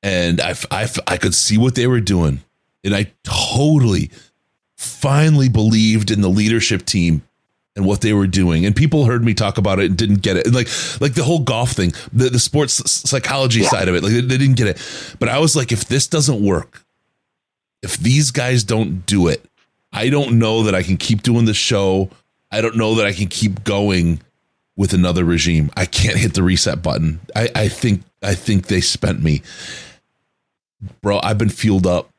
[0.03, 2.43] and I, I, I could see what they were doing,
[2.85, 4.11] and I totally,
[4.77, 7.23] finally believed in the leadership team
[7.77, 8.67] and what they were doing.
[8.67, 10.47] And people heard me talk about it and didn't get it.
[10.47, 10.69] And like,
[11.01, 14.39] like the whole golf thing, the, the sports psychology side of it, like they, they
[14.39, 15.17] didn't get it.
[15.19, 16.85] But I was like, if this doesn't work,
[17.83, 19.45] if these guys don't do it,
[19.93, 22.11] I don't know that I can keep doing the show.
[22.51, 24.21] I don't know that I can keep going
[24.77, 25.71] with another regime.
[25.77, 27.21] I can't hit the reset button.
[27.35, 29.43] I, I think I think they spent me.
[31.03, 32.10] Bro, I've been fueled up.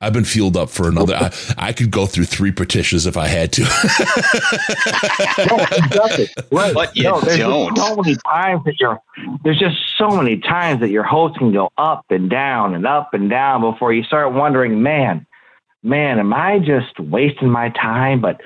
[0.00, 1.16] I've been fueled up for another.
[1.16, 3.62] I, I could go through three Patricias if I had to.
[6.50, 6.72] Right.
[6.72, 7.76] But you no, there's don't.
[7.76, 9.00] just so many times that you're
[9.44, 13.12] there's just so many times that your host can go up and down and up
[13.12, 15.26] and down before you start wondering, man,
[15.82, 18.20] man, am I just wasting my time?
[18.20, 18.40] But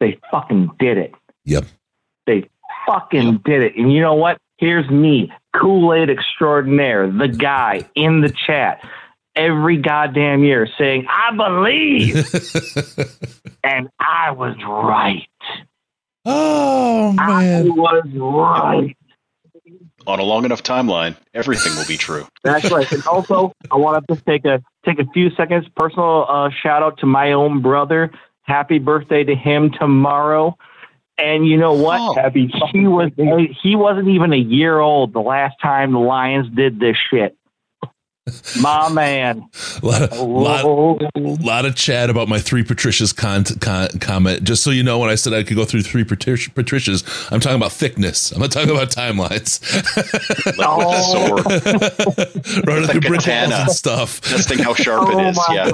[0.00, 1.14] they fucking did it.
[1.44, 1.64] Yep.
[2.26, 2.48] They
[2.86, 3.76] fucking did it.
[3.76, 4.38] And you know what?
[4.58, 8.84] Here's me, Kool Aid extraordinaire, the guy in the chat
[9.36, 12.16] every goddamn year saying, I believe.
[13.64, 15.28] and I was right.
[16.24, 17.66] Oh, man.
[17.66, 18.96] I was right.
[20.06, 22.26] On a long enough timeline, everything will be true.
[22.44, 22.90] That's right.
[22.92, 25.66] And also, I want to just take a take a few seconds.
[25.76, 28.10] Personal uh, shout out to my own brother.
[28.42, 30.56] Happy birthday to him tomorrow.
[31.16, 32.18] And you know what?
[32.18, 33.10] Happy he was
[33.62, 37.36] he wasn't even a year old the last time the Lions did this shit.
[38.58, 39.46] My man.
[39.82, 44.44] A lot, of, lot, lot of chat about my three Patricias con, con, comment.
[44.44, 47.38] Just so you know, when I said I could go through three Patric- Patricias, I'm
[47.40, 48.32] talking about thickness.
[48.32, 49.60] I'm not talking about timelines.
[50.66, 51.42] Oh.
[52.64, 54.20] Running through Like a brick walls and stuff.
[54.20, 55.38] Testing how sharp Oh it is.
[55.50, 55.70] Yeah.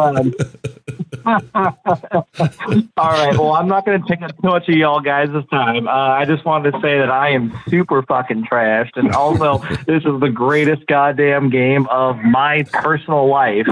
[2.96, 3.36] All right.
[3.36, 5.86] Well, I'm not going to take up too much of y'all guys' this time.
[5.86, 10.04] Uh, I just wanted to say that I am super fucking trashed, and also this
[10.04, 12.39] is the greatest goddamn game of my
[12.72, 13.66] personal life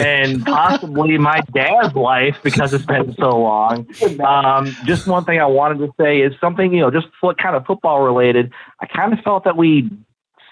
[0.00, 3.86] and possibly my dad's life because it's been so long.
[4.20, 7.56] Um, just one thing I wanted to say is something you know, just fo- kind
[7.56, 8.52] of football related.
[8.80, 9.90] I kind of felt that we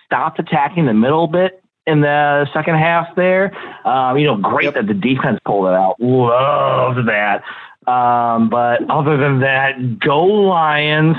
[0.06, 3.52] stopped attacking the middle bit in the second half there.
[3.86, 5.96] Um, you know, great that the defense pulled it out.
[5.98, 7.42] Loved that.
[7.90, 11.16] Um, but other than that, go Lions.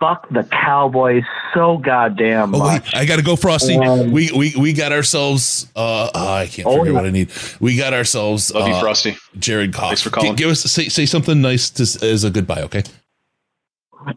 [0.00, 1.22] Fuck the Cowboys
[1.54, 2.84] so goddamn Oh much.
[2.84, 3.76] wait, I got to go, Frosty.
[3.76, 5.70] Um, we we we got ourselves.
[5.76, 6.98] Uh, oh, I can't Oh, figure yeah.
[6.98, 7.30] what I need.
[7.60, 8.52] We got ourselves.
[8.52, 9.16] Love you, uh, Frosty.
[9.38, 9.88] Jared Goff.
[9.88, 10.36] Thanks for calling.
[10.36, 12.62] G- give us say say something nice to, as a goodbye.
[12.62, 12.82] Okay.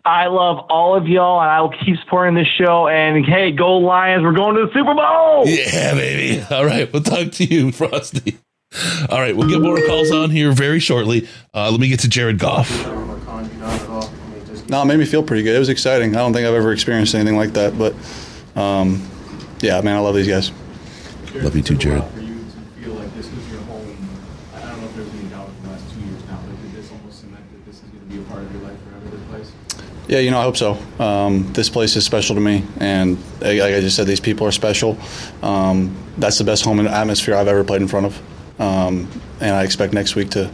[0.05, 2.87] I love all of y'all, and I will keep supporting this show.
[2.87, 4.23] And hey, go Lions!
[4.23, 5.43] We're going to the Super Bowl.
[5.47, 6.43] Yeah, baby.
[6.53, 8.37] All right, we'll talk to you, Frosty.
[9.09, 11.27] All right, we'll get more calls on here very shortly.
[11.55, 12.69] Uh, let me get to Jared Goff.
[14.69, 15.55] No, it made me feel pretty good.
[15.55, 16.15] It was exciting.
[16.15, 17.95] I don't think I've ever experienced anything like that, but
[18.55, 19.01] um,
[19.61, 20.51] yeah, man, I love these guys.
[21.33, 22.03] Love you too, Jared.
[22.03, 23.97] For you to feel like this was your home,
[24.55, 26.71] I don't know if there's any doubt in the last two years now, but did
[26.73, 29.15] this almost cement that this is going to be a part of your life forever,
[29.15, 29.51] this place?
[30.07, 30.77] Yeah, you know, I hope so.
[30.99, 34.45] Um, this place is special to me, and like like I just said, these people
[34.45, 34.99] are special.
[35.41, 39.09] Um, that's the best home and atmosphere I've ever played in front of, um,
[39.39, 40.51] and I expect next week to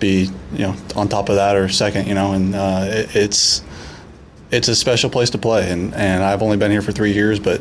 [0.00, 2.08] be, you know, on top of that or second.
[2.08, 3.62] You know, and uh, it, it's
[4.50, 7.38] it's a special place to play, and, and I've only been here for three years,
[7.38, 7.60] but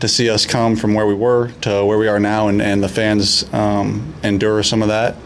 [0.00, 2.82] to see us come from where we were to where we are now, and, and
[2.82, 5.16] the fans um, endure some of that.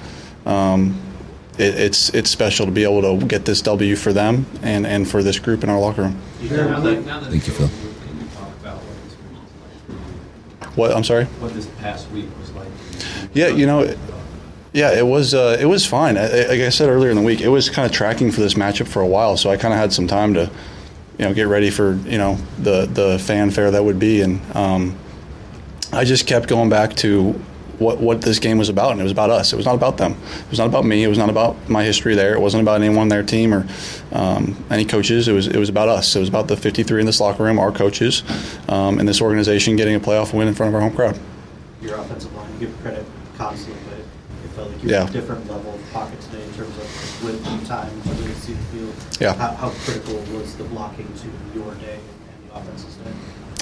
[0.47, 1.01] Um,
[1.59, 5.09] it, it's it's special to be able to get this W for them and, and
[5.09, 6.19] for this group in our locker room.
[6.43, 7.69] Now that, now that Thank you, Phil.
[7.69, 10.75] Can you talk about what this week was like?
[10.75, 11.25] for What I'm sorry.
[11.25, 12.69] What this past week was like?
[13.35, 13.95] Yeah, you know,
[14.73, 16.17] yeah, it was uh, it was fine.
[16.17, 18.55] I- Like I said earlier in the week, it was kind of tracking for this
[18.55, 20.51] matchup for a while, so I kind of had some time to,
[21.19, 24.97] you know, get ready for you know the the fanfare that would be, and um,
[25.93, 27.33] I just kept going back to
[27.79, 29.53] what what this game was about, and it was about us.
[29.53, 30.13] It was not about them.
[30.13, 31.03] It was not about me.
[31.05, 32.33] It was not about my history there.
[32.35, 33.67] It wasn't about anyone on their team or
[34.13, 35.27] um, any coaches.
[35.29, 36.15] It was it was about us.
[36.17, 38.23] It was about the 53 in this locker room, our coaches,
[38.69, 41.19] um, and this organization getting a playoff win in front of our home crowd.
[41.83, 43.05] Your offensive line, give credit
[43.37, 44.05] constantly, but it
[44.55, 45.07] felt like you were Yeah.
[45.07, 48.63] different level of pocket today in terms of width and time to really see the
[48.65, 48.95] field.
[49.21, 49.35] Yeah.
[49.35, 53.13] How, how critical was the blocking to your day and the offense's day?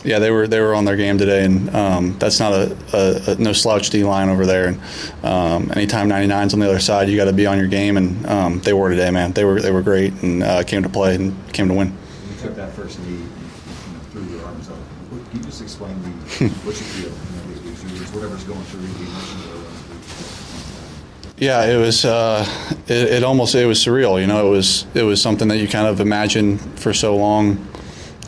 [0.02, 3.32] Yeah, they were they were on their game today, and um, that's not a, a,
[3.32, 4.68] a no slouch D line over there.
[4.68, 4.80] And
[5.22, 8.26] um, anytime 99's on the other side, you got to be on your game, and
[8.26, 9.32] um, they were today, man.
[9.32, 11.88] They were they were great and uh, came to play and came to win.
[12.30, 14.78] You took that first knee and you know, threw your arms up,
[15.10, 16.08] can you just explain the,
[16.64, 19.58] what you feel, you know, these weeks, or whatever's going through the emotions that are
[19.58, 21.29] running through?
[21.40, 22.04] Yeah, it was.
[22.04, 22.44] Uh,
[22.86, 24.20] it, it almost it was surreal.
[24.20, 27.66] You know, it was it was something that you kind of imagined for so long.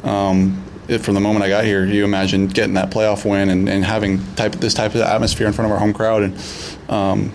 [0.03, 3.69] Um, it, from the moment I got here, you imagine getting that playoff win and,
[3.69, 7.33] and having type this type of atmosphere in front of our home crowd and um,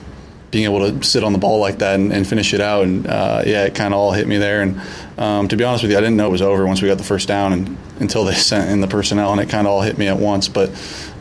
[0.49, 2.86] being able to sit on the ball like that and, and finish it out.
[2.86, 4.63] And uh, yeah, it kind of all hit me there.
[4.63, 4.82] And
[5.19, 6.97] um, to be honest with you, I didn't know it was over once we got
[6.97, 9.82] the first down and until they sent in the personnel, and it kind of all
[9.82, 10.47] hit me at once.
[10.47, 10.71] But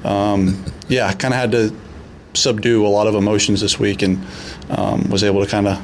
[0.02, 1.85] um, yeah, I kind of had to
[2.36, 4.24] subdue a lot of emotions this week and
[4.70, 5.80] um, was able to kind of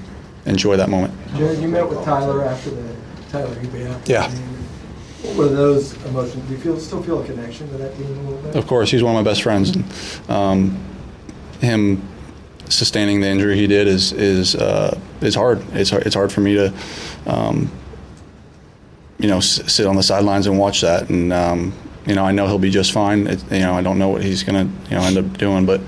[0.46, 1.12] enjoy that moment.
[1.36, 2.94] Jared, you met with Tyler after the
[3.30, 4.30] Tyler after Yeah.
[5.22, 6.44] What were those emotions?
[6.48, 8.56] Do you feel still feel a connection to that team a little bit?
[8.56, 9.84] Of course, he's one of my best friends, and
[10.28, 10.84] um,
[11.60, 12.02] him
[12.68, 15.62] sustaining the injury he did is is uh, is hard.
[15.74, 16.06] It's hard.
[16.06, 16.74] It's hard for me to,
[17.26, 17.70] um,
[19.20, 21.08] you know, s- sit on the sidelines and watch that.
[21.08, 21.72] And um,
[22.06, 23.26] you know, I know he'll be just fine.
[23.26, 25.80] It, you know, I don't know what he's gonna you know end up doing, but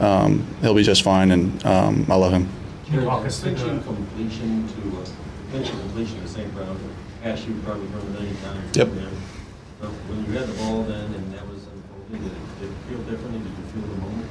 [0.00, 2.48] um, he'll be just fine, and um, I love him.
[2.86, 5.06] Can you walk us through Clinching completion to, uh,
[5.50, 6.52] clinching completion to St.
[6.54, 6.76] Brown,
[7.22, 8.76] Ash, you probably heard it many times.
[8.76, 8.88] Yep.
[8.88, 12.74] And, When you had the ball then and that was unfolding, did it, did it
[12.88, 13.40] feel differently?
[13.40, 14.28] Did you feel the moment?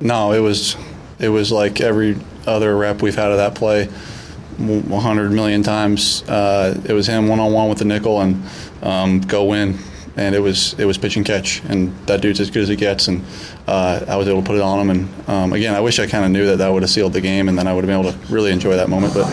[0.00, 0.76] No, it was
[1.18, 2.16] it was like every
[2.46, 6.22] other rep we've had of that play, 100 million times.
[6.28, 8.42] Uh, it was him one on one with the nickel and
[8.82, 9.78] um, go win,
[10.18, 12.76] and it was it was pitch and catch, and that dude's as good as it
[12.76, 13.24] gets, and
[13.66, 14.90] uh, I was able to put it on him.
[14.90, 17.20] And um, again, I wish I kind of knew that that would have sealed the
[17.20, 19.14] game, and then I would have been able to really enjoy that moment.
[19.14, 19.26] But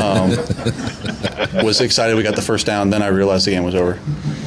[0.00, 0.30] um,
[1.64, 2.90] was excited we got the first down.
[2.90, 3.98] Then I realized the game was over.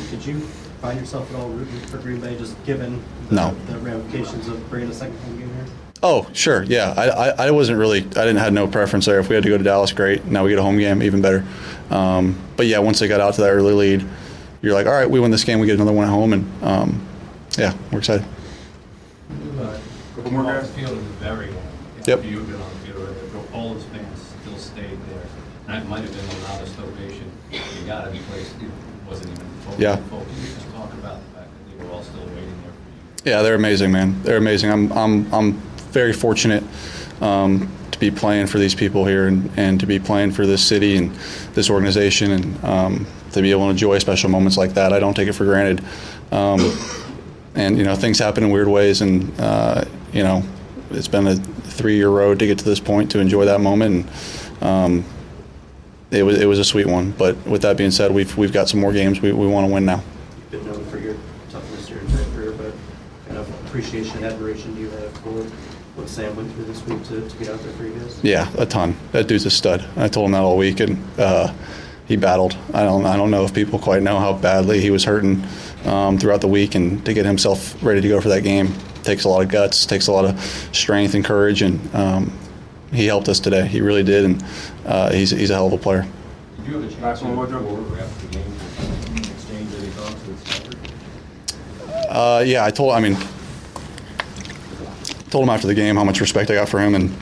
[0.09, 0.39] Did you
[0.81, 3.51] find yourself at all rooting for Green Bay just given the, No.
[3.67, 5.65] the ramifications of bringing a second home game here?
[6.03, 6.93] Oh, sure, yeah.
[6.95, 7.99] I, I, I wasn't really.
[8.01, 9.19] I didn't had no preference there.
[9.19, 10.25] If we had to go to Dallas, great.
[10.25, 11.43] Now we get a home game, even better.
[11.89, 14.07] Um, but yeah, once they got out to that early lead,
[14.61, 16.63] you're like, all right, we win this game, we get another one at home, and
[16.63, 17.07] um,
[17.57, 18.25] yeah, we're excited.
[20.23, 21.65] From where Grass Field is very warm.
[22.05, 22.19] Yep.
[22.19, 25.23] After you've been on the field, right, all those fans still stayed there.
[25.67, 28.53] And That might have been the loudest ovation you got any place.
[28.61, 28.69] It
[29.07, 29.75] wasn't even full.
[29.79, 29.95] Yeah.
[29.95, 30.21] full.
[30.21, 33.25] Can you just talk about the fact that they were all still waiting there for
[33.25, 33.31] you?
[33.31, 34.21] Yeah, they're amazing, man.
[34.23, 34.71] They're amazing.
[34.71, 35.53] I'm I'm I'm
[35.91, 36.63] very fortunate
[37.21, 40.65] um, to be playing for these people here and, and to be playing for this
[40.65, 41.11] city and
[41.53, 43.07] this organization and um,
[43.37, 44.93] to be able to enjoy special moments like that.
[44.93, 45.83] I don't take it for granted.
[46.31, 46.59] Um,
[47.55, 49.83] and you know, things happen in weird ways, and uh,
[50.13, 50.43] you know,
[50.91, 54.07] it's been a three-year road to get to this point to enjoy that moment.
[54.61, 55.05] And um,
[56.11, 57.11] it was it was a sweet one.
[57.11, 59.73] But with that being said, we've we've got some more games we, we want to
[59.73, 60.03] win now.
[60.37, 61.15] You've been known for your
[61.49, 62.73] toughness your entire career, but
[63.25, 65.43] kind of appreciation, and admiration do you have for
[65.95, 68.19] what Sam went through this week to, to get out there for you guys?
[68.23, 68.95] Yeah, a ton.
[69.13, 69.83] That dude's a stud.
[69.95, 71.51] I told him that all week, and uh,
[72.07, 72.57] he battled.
[72.73, 75.43] I don't I don't know if people quite know how badly he was hurting
[75.85, 78.73] um, throughout the week, and to get himself ready to go for that game
[79.07, 80.39] takes a lot of guts, takes a lot of
[80.73, 82.37] strength and courage, and um,
[82.91, 83.65] he helped us today.
[83.65, 84.45] He really did, and
[84.85, 86.05] uh, he's he's a hell of a player.
[86.57, 88.53] Did you have a chance to go over after the game
[89.17, 92.93] exchange any thoughts with Uh, yeah, I told.
[92.93, 93.17] I mean,
[95.29, 97.15] told him after the game how much respect I got for him and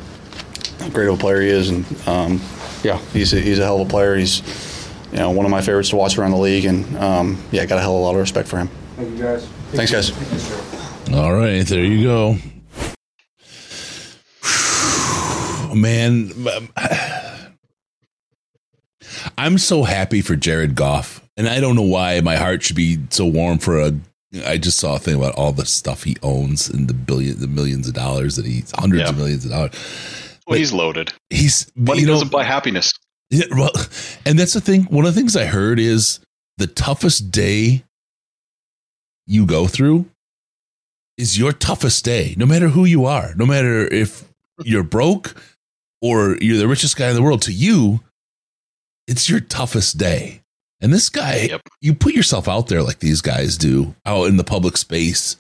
[0.80, 2.42] how great of a player he is, and um,
[2.84, 4.16] yeah, he's a, he's a hell of a player.
[4.16, 4.42] He's
[5.16, 7.78] you know one of my favorites to watch around the league, and um, yeah, got
[7.78, 8.68] a hell of a lot of respect for him.
[8.98, 9.46] Thank you, guys.
[9.72, 10.12] Thanks, guys.
[11.14, 12.36] All right, there you go.
[15.74, 16.32] Man,
[19.38, 23.00] I'm so happy for Jared Goff, and I don't know why my heart should be
[23.10, 23.94] so warm for a.
[24.46, 27.48] I just saw a thing about all the stuff he owns and the billion, the
[27.48, 29.10] millions of dollars that he's hundreds Yeah.
[29.10, 29.72] of millions of dollars.
[30.46, 31.14] Well, he's loaded.
[31.30, 32.92] He's Money you know- doesn't buy happiness.
[33.30, 33.72] Yeah, well,
[34.26, 34.84] and that's the thing.
[34.84, 36.20] One of the things I heard is
[36.58, 37.84] the toughest day
[39.28, 40.06] you go through
[41.18, 44.24] is your toughest day, no matter who you are, no matter if
[44.64, 45.36] you're broke
[46.02, 47.42] or you're the richest guy in the world.
[47.44, 48.02] To you,
[49.08, 50.42] it's your toughest day.
[50.82, 51.50] And this guy,
[51.82, 55.38] you put yourself out there like these guys do out in the public space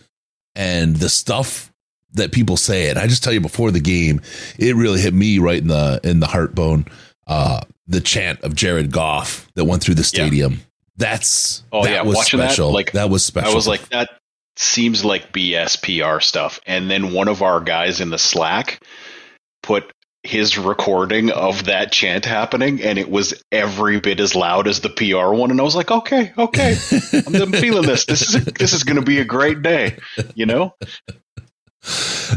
[0.56, 1.72] and the stuff
[2.14, 2.90] that people say.
[2.90, 4.22] And I just tell you before the game,
[4.58, 6.86] it really hit me right in the in the heart bone.
[7.28, 10.62] Uh, the chant of Jared Goff that went through the stadium.
[10.98, 12.70] That's Oh that yeah, was watching special.
[12.70, 13.52] that like that was special.
[13.52, 14.10] I was like that
[14.58, 16.60] seems like BS PR stuff.
[16.66, 18.82] And then one of our guys in the Slack
[19.62, 19.92] put
[20.24, 24.90] his recording of that chant happening, and it was every bit as loud as the
[24.90, 25.52] PR one.
[25.52, 26.76] And I was like, okay, okay,
[27.28, 28.06] I'm, I'm feeling this.
[28.06, 29.98] This is a, this is going to be a great day.
[30.34, 30.74] You know,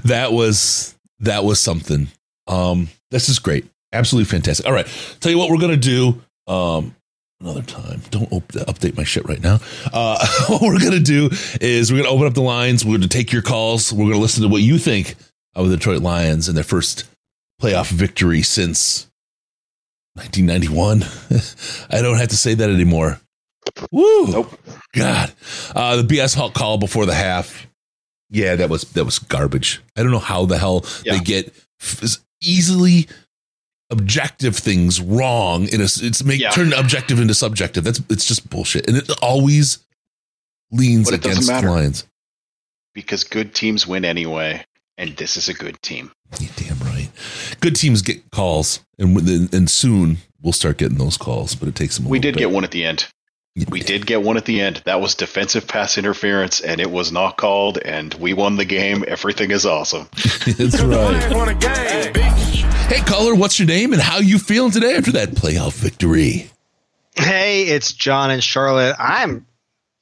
[0.05, 2.09] that was that was something.
[2.47, 4.67] Um, this is great, absolutely fantastic.
[4.67, 4.87] All right,
[5.21, 6.21] tell you what we're gonna do.
[6.47, 6.95] Um,
[7.41, 8.03] another time.
[8.11, 9.61] Don't op- update my shit right now.
[9.93, 11.31] Uh, what we're gonna do
[11.61, 12.85] is we're gonna open up the lines.
[12.85, 13.93] We're gonna take your calls.
[13.93, 15.15] We're gonna listen to what you think
[15.55, 17.05] of the Detroit Lions and their first
[17.61, 19.09] playoff victory since
[20.15, 21.03] 1991.
[21.91, 23.21] I don't have to say that anymore.
[23.91, 24.27] Woo!
[24.27, 24.59] Nope.
[24.95, 25.33] God,
[25.75, 27.67] uh, the BS Hulk call before the half.
[28.31, 29.81] Yeah, that was that was garbage.
[29.97, 33.09] I don't know how the hell they get f- easily
[33.91, 36.51] objective things wrong in a it's make Yeah.
[36.51, 37.85] turn objective into subjective.
[37.85, 39.79] That's it's just bullshit, and it always
[40.71, 41.49] leans it against.
[41.49, 42.05] Lions.
[42.95, 44.65] because good teams win anyway,
[44.97, 46.11] and this is a good team.
[46.41, 47.09] You're damn right.
[47.61, 49.17] Good teams get calls, and
[49.55, 51.55] and soon we'll start getting those calls.
[51.55, 52.07] But it takes them.
[52.07, 52.41] A We did bit.
[52.41, 53.07] get one at the end.
[53.69, 54.83] We did get one at the end.
[54.85, 59.05] That was defensive pass interference, and it was not called, and we won the game.
[59.07, 60.09] Everything is awesome.
[60.47, 62.17] That's right.
[62.89, 66.51] Hey, caller, what's your name and how you feeling today after that playoff victory?
[67.17, 68.97] Hey, it's John and Charlotte.
[68.99, 69.47] I'm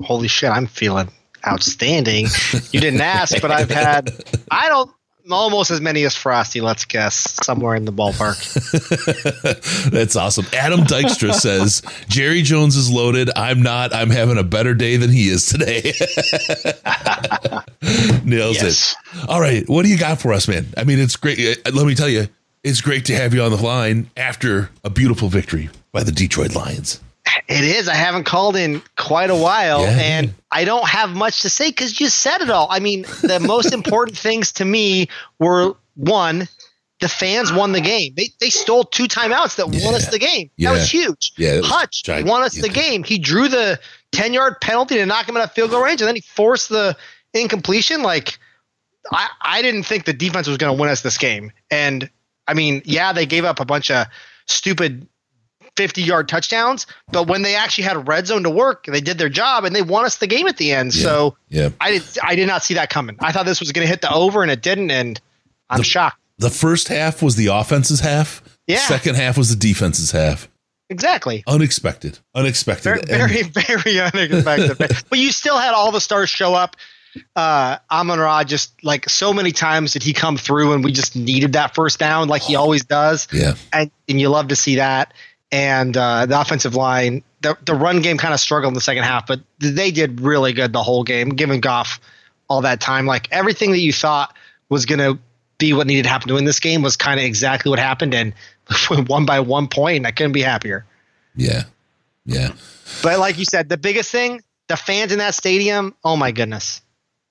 [0.03, 1.09] holy shit, I'm feeling
[1.47, 2.27] outstanding.
[2.73, 4.11] You didn't ask, but I've had
[4.51, 4.91] I don't
[5.31, 8.37] almost as many as Frosty, let's guess, somewhere in the ballpark.
[9.91, 10.47] That's awesome.
[10.53, 13.31] Adam Dykstra says Jerry Jones is loaded.
[13.37, 13.95] I'm not.
[13.95, 15.81] I'm having a better day than he is today.
[18.25, 18.97] Nails Yes.
[19.15, 19.29] it.
[19.29, 20.67] All right, what do you got for us, man?
[20.77, 21.39] I mean, it's great.
[21.67, 22.29] Uh, Let me tell you,
[22.65, 26.55] it's great to have you on the line after a beautiful victory by the Detroit
[26.55, 27.01] Lions.
[27.49, 27.89] It is.
[27.89, 29.99] I haven't called in quite a while, Yeah.
[30.01, 32.67] and I don't have much to say because you said it all.
[32.71, 35.09] I mean, the most important things to me
[35.39, 36.49] were one,
[37.01, 38.15] the fans won the game.
[38.17, 40.51] They they stole two timeouts that won us the game.
[40.57, 40.71] Yeah.
[40.71, 41.33] That was huge.
[41.37, 42.31] Yeah, was Hutch gigantic.
[42.31, 43.05] won us the game.
[43.05, 43.79] He drew the
[44.13, 46.69] ten yard penalty to knock him out of field goal range, and then he forced
[46.69, 46.97] the
[47.35, 48.03] incompletion.
[48.03, 48.39] Like,
[49.13, 52.09] I I didn't think the defense was going to win us this game, and
[52.49, 54.07] I mean, yeah, they gave up a bunch of
[54.47, 55.07] stupid
[55.77, 59.19] 50 yard touchdowns, but when they actually had a red zone to work, they did
[59.19, 60.93] their job and they won us the game at the end.
[60.95, 61.69] So Yeah.
[61.81, 63.17] I did I did not see that coming.
[63.21, 65.21] I thought this was going to hit the over and it didn't, and
[65.71, 66.19] I'm shocked.
[66.39, 68.43] The first half was the offense's half.
[68.67, 68.79] Yeah.
[68.79, 70.49] Second half was the defense's half.
[70.89, 71.43] Exactly.
[71.49, 72.19] Unexpected.
[72.35, 73.09] Unexpected.
[73.09, 74.79] Very, And- very, very unexpected.
[75.11, 76.77] but you still had all the stars show up.
[77.35, 81.17] Uh, Amon Ra just like so many times did he come through, and we just
[81.17, 83.27] needed that first down, like he always does.
[83.33, 83.55] Yeah.
[83.73, 85.15] and, and you love to see that.
[85.57, 89.05] And uh, the offensive line, the the run game kind of struggled in the second
[89.05, 91.99] half, but they did really good the whole game, giving Goff
[92.47, 93.07] all that time.
[93.07, 94.37] Like everything that you thought
[94.69, 95.19] was going to
[95.57, 98.13] be what needed to happen to win this game was kind of exactly what happened,
[98.13, 98.35] and
[99.09, 100.05] won by one point.
[100.05, 100.85] I couldn't be happier.
[101.35, 101.63] Yeah.
[102.27, 102.53] Yeah.
[103.03, 105.95] But like you said, the biggest thing, the fans in that stadium.
[106.05, 106.83] Oh my goodness,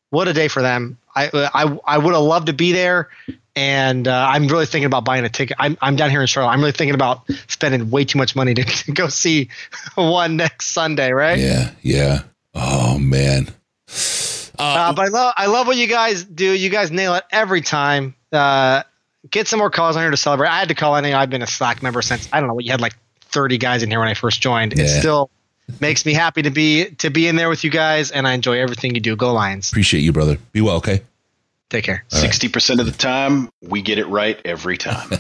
[0.10, 0.98] what a day for them!
[1.16, 3.10] I I I would have loved to be there,
[3.56, 5.58] and uh, I'm really thinking about buying a ticket.
[5.60, 6.52] I'm I'm down here in Charlotte.
[6.52, 9.50] I'm really thinking about spending way too much money to, to go see
[9.96, 11.12] one next Sunday.
[11.12, 11.40] Right?
[11.40, 11.72] Yeah.
[11.82, 12.24] Yeah.
[12.54, 13.48] Oh man.
[14.58, 16.52] Uh, but I love I love what you guys do.
[16.52, 18.16] You guys nail it every time.
[18.32, 18.84] Uh,
[19.30, 20.50] get some more calls on here to celebrate.
[20.50, 20.94] I had to call.
[20.94, 22.96] I think I've been a Slack member since I don't know what you had like
[23.22, 24.74] 30 guys in here when I first joined.
[24.74, 25.00] It Yeah.
[25.00, 25.30] still
[25.82, 28.60] makes me happy to be to be in there with you guys, and I enjoy
[28.60, 29.16] everything you do.
[29.16, 29.70] Go Lions!
[29.70, 30.38] Appreciate you, brother.
[30.54, 31.02] Be well, okay?
[31.76, 32.06] Take care.
[32.08, 35.10] Sixty percent of the time, we get it right every time.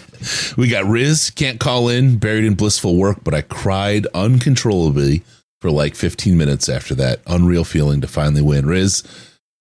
[0.57, 5.21] We got Riz, can't call in, buried in blissful work, but I cried uncontrollably
[5.59, 7.19] for like 15 minutes after that.
[7.27, 8.65] Unreal feeling to finally win.
[8.65, 9.03] Riz,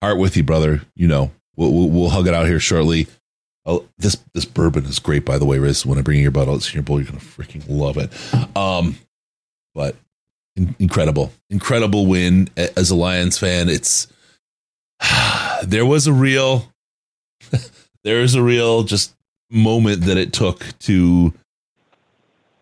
[0.01, 0.83] heart with you, brother.
[0.95, 3.09] You know, we'll, we'll, we'll hug it out here shortly.
[3.67, 5.85] Oh, this this bourbon is great, by the way, Riz.
[5.85, 7.01] When I bring your bottle, it's in your bowl.
[7.01, 8.11] You're gonna freaking love it.
[8.57, 8.97] Um,
[9.75, 9.97] but
[10.55, 13.69] in- incredible, incredible win as a Lions fan.
[13.69, 14.07] It's
[15.65, 16.73] there was a real,
[18.03, 19.15] there is a real just
[19.51, 21.33] moment that it took to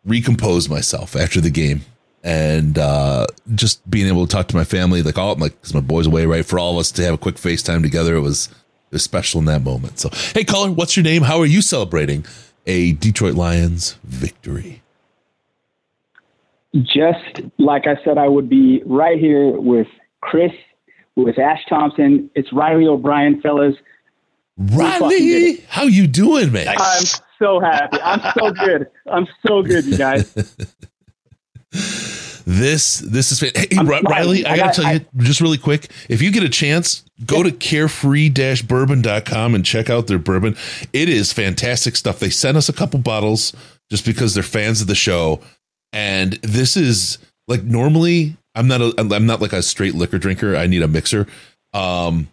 [0.04, 1.82] recompose myself after the game
[2.24, 5.80] and uh, just being able to talk to my family, like all like 'cause my
[5.80, 6.44] boys away, right?
[6.44, 9.40] For all of us to have a quick FaceTime together, it was it was special
[9.40, 9.98] in that moment.
[9.98, 11.22] So, hey, caller, what's your name?
[11.22, 12.24] How are you celebrating
[12.66, 14.82] a Detroit Lions victory?
[16.74, 19.86] just like I said, I would be right here with
[20.22, 20.52] Chris,
[21.16, 22.30] with Ash Thompson.
[22.34, 23.74] It's Riley O'Brien, fellas.
[24.58, 26.68] Riley, how you doing, man?
[26.78, 27.04] I'm
[27.38, 27.98] so happy.
[28.02, 28.86] I'm so good.
[29.10, 30.34] I'm so good, you guys.
[32.44, 34.04] This this is hey I'm Ri- smiling.
[34.04, 34.44] Riley.
[34.46, 35.88] I, I gotta got- tell you just really quick.
[36.08, 40.56] If you get a chance, go to carefree-bourbon.com and check out their bourbon.
[40.92, 42.18] It is fantastic stuff.
[42.18, 43.52] They sent us a couple bottles
[43.90, 45.40] just because they're fans of the show,
[45.92, 50.56] and this is like normally I'm not a I'm not like a straight liquor drinker.
[50.56, 51.28] I need a mixer.
[51.72, 52.28] Um,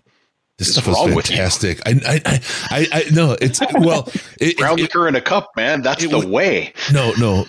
[0.59, 1.79] this stuff is fantastic.
[1.85, 5.81] I I I I, I no, it's well, it, Brown liquor in a cup, man.
[5.81, 6.73] That's the way.
[6.91, 7.45] no, no,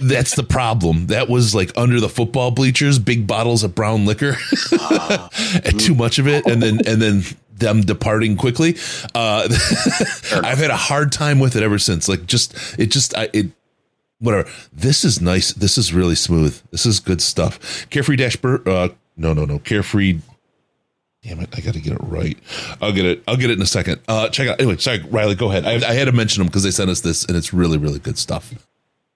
[0.00, 1.08] that's the problem.
[1.08, 4.36] That was like under the football bleachers, big bottles of brown liquor,
[5.64, 8.76] and too much of it, and then and then them departing quickly.
[9.14, 9.48] Uh,
[10.32, 12.08] I've had a hard time with it ever since.
[12.08, 13.46] Like just it just I, it
[14.20, 14.48] whatever.
[14.72, 15.52] This is nice.
[15.52, 16.60] This is really smooth.
[16.70, 17.88] This is good stuff.
[17.90, 20.20] Carefree dash bur- uh no no no carefree.
[21.22, 21.50] Damn it!
[21.56, 22.36] I got to get it right.
[22.80, 23.22] I'll get it.
[23.28, 24.00] I'll get it in a second.
[24.08, 24.60] Uh, check out.
[24.60, 25.36] Anyway, sorry, Riley.
[25.36, 25.64] Go ahead.
[25.64, 28.00] I, I had to mention them because they sent us this, and it's really, really
[28.00, 28.52] good stuff.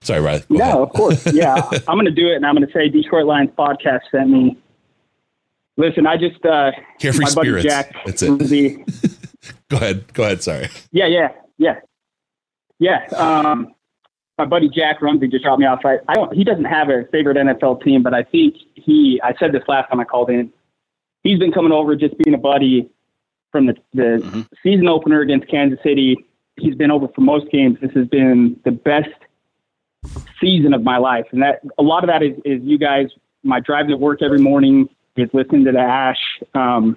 [0.03, 0.45] Sorry, Riley.
[0.49, 0.75] Go ahead.
[0.77, 1.27] Of course.
[1.35, 1.57] Yeah,
[1.89, 4.57] I'm going to do it, and I'm going to say Detroit Lions podcast sent me.
[5.77, 7.65] Listen, I just uh, Carefree my buddy spirits.
[7.67, 7.95] Jack.
[8.07, 8.31] That's it.
[8.31, 8.85] Lindsay-
[9.69, 10.13] Go ahead.
[10.15, 10.43] Go ahead.
[10.45, 10.69] Sorry.
[10.93, 11.29] Yeah, yeah,
[11.59, 11.81] yeah,
[12.79, 13.07] yeah.
[13.17, 13.75] Um,
[14.39, 15.81] my buddy Jack Rumsey just dropped me off.
[15.85, 16.33] I, I don't.
[16.35, 19.21] He doesn't have a favorite NFL team, but I think he.
[19.25, 20.53] I said this last time I called in.
[21.27, 22.89] He's been coming over just being a buddy
[23.51, 26.17] from the the season opener against Kansas City.
[26.57, 27.79] He's been over for most games.
[27.81, 29.09] This has been the best
[30.41, 33.09] season of my life, and that a lot of that is, is you guys.
[33.43, 36.19] My drive to work every morning is listening to the Ash.
[36.55, 36.97] Um,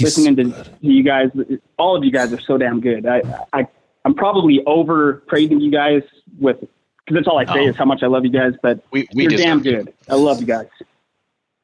[0.00, 1.30] listening to you guys,
[1.78, 3.06] all of you guys are so damn good.
[3.06, 3.22] I,
[3.52, 3.66] I,
[4.04, 6.02] I'm probably over praising you guys
[6.40, 7.68] with because that's all I say Oh.
[7.68, 8.52] is how much I love you guys.
[8.62, 9.92] But We- we you're damn good.
[10.08, 10.68] I love you guys.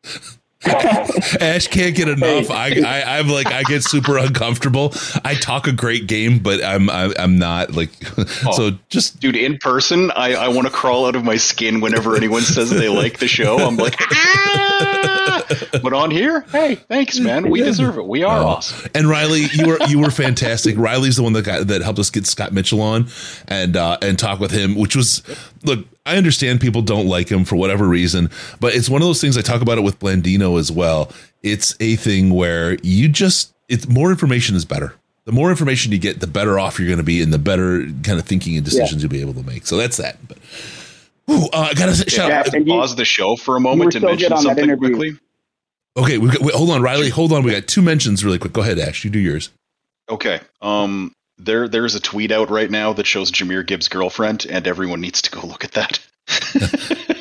[1.41, 2.51] Ash can't get enough.
[2.51, 4.93] I, I, I'm like, I get super uncomfortable.
[5.25, 7.91] I talk a great game, but I'm, I'm, I'm not like.
[8.53, 12.17] so just, dude, in person, I, I want to crawl out of my skin whenever
[12.17, 13.59] anyone says they like the show.
[13.59, 14.94] I'm like, "Ah!"
[15.83, 17.51] but on here, hey, thanks, man.
[17.51, 18.07] We deserve it.
[18.07, 18.47] We are Oh.
[18.47, 18.91] awesome.
[18.95, 20.77] And Riley, you were you were fantastic.
[20.79, 23.07] Riley's the one that got that helped us get Scott Mitchell on
[23.49, 25.23] and uh, and talk with him, which was
[25.65, 25.87] look.
[26.07, 28.29] I understand people don't like him for whatever reason,
[28.61, 29.39] but it's one of those things.
[29.39, 31.11] I talk about it with Blandino as well.
[31.43, 34.95] It's a thing where you just it's more information is better.
[35.25, 37.87] The more information you get, the better off you're going to be, and the better
[38.03, 39.67] kind of thinking and decisions you'll be able to make.
[39.67, 40.19] So that's that.
[40.29, 40.37] But
[41.31, 42.67] Ooh, uh, I gotta say, shout Yeah, out.
[42.67, 45.13] pause the show for a moment were to so mention good on that something quickly.
[45.97, 47.09] Okay, we got, wait, hold on, Riley.
[47.11, 47.45] Hold on.
[47.45, 48.53] We got two mentions really quick.
[48.53, 49.05] Go ahead, Ash.
[49.05, 49.51] You do yours.
[50.09, 50.41] Okay.
[50.61, 55.01] Um, there there's a tweet out right now that shows Jahmyr Gibbs' girlfriend, and everyone
[55.01, 56.01] needs to go look at that.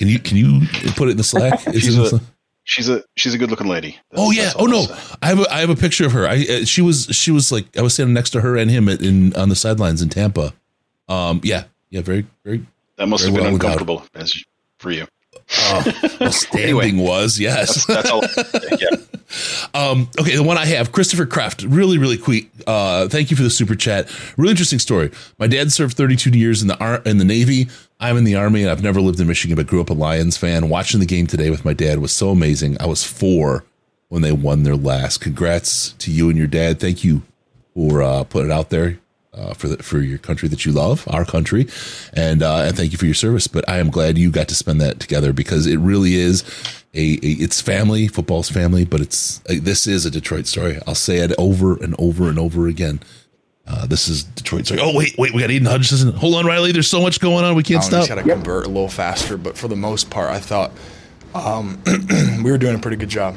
[0.00, 0.62] Can you can you
[0.96, 1.66] put it in the Slack?
[1.74, 2.22] Is she's the a Slack?
[2.64, 3.98] she's a she's a good looking lady.
[4.14, 4.50] Oh yeah.
[4.56, 4.86] Oh no.
[5.20, 6.26] I have a, I have a picture of her.
[6.26, 8.88] I uh, she was she was like I was standing next to her and him
[8.88, 10.54] at, in on the sidelines in Tampa.
[11.06, 11.42] Um.
[11.44, 11.64] Yeah.
[11.90, 12.00] Yeah.
[12.00, 12.64] Very very.
[12.96, 14.32] That must very have been well uncomfortable as
[14.78, 15.06] for you.
[16.20, 17.84] well, standing was yes.
[17.86, 18.22] That's, that's all.
[18.78, 18.96] yeah.
[19.74, 22.48] Um, okay, the one I have, Christopher Kraft, really, really quick.
[22.66, 24.10] Uh, thank you for the super chat.
[24.36, 25.12] Really interesting story.
[25.38, 27.68] My dad served 32 years in the ar- in the Navy.
[28.00, 30.36] I'm in the Army, and I've never lived in Michigan, but grew up a Lions
[30.36, 30.68] fan.
[30.68, 32.76] Watching the game today with my dad was so amazing.
[32.80, 33.64] I was four
[34.08, 35.20] when they won their last.
[35.20, 36.80] Congrats to you and your dad.
[36.80, 37.22] Thank you
[37.74, 38.98] for uh, putting it out there
[39.32, 41.68] uh, for the, for your country that you love, our country,
[42.12, 43.46] and uh, and thank you for your service.
[43.46, 46.42] But I am glad you got to spend that together because it really is
[46.94, 50.78] a, a it's family, football's family, but it's uh, this is a Detroit story.
[50.86, 53.00] I'll say it over and over and over again.
[53.66, 54.80] Uh, this is Detroit story.
[54.82, 56.12] Oh wait, wait, we got Aidan Hutchinson.
[56.12, 56.72] Hold on, Riley.
[56.72, 57.54] There's so much going on.
[57.54, 58.00] We can't I stop.
[58.00, 60.72] Just got to convert a little faster, but for the most part, I thought
[61.34, 61.80] um,
[62.42, 63.36] we were doing a pretty good job.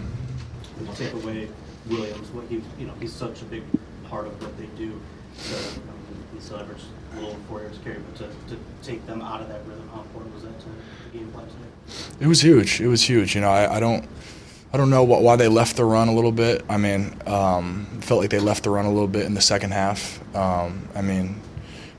[0.95, 1.47] Take away
[1.87, 3.63] Williams, what he, you know, he's such a big
[4.05, 4.99] part of what they do.
[5.43, 5.57] So,
[6.39, 9.47] still averaged a little over four yards carry, but to, to take them out of
[9.47, 12.15] that rhythm, how important was that to the game plan today?
[12.19, 12.81] It was huge.
[12.81, 13.35] It was huge.
[13.35, 14.05] You know, I, I don't.
[14.73, 16.65] I don't know what, why they left the run a little bit.
[16.67, 19.69] I mean, um, felt like they left the run a little bit in the second
[19.71, 20.19] half.
[20.35, 21.39] Um, I mean,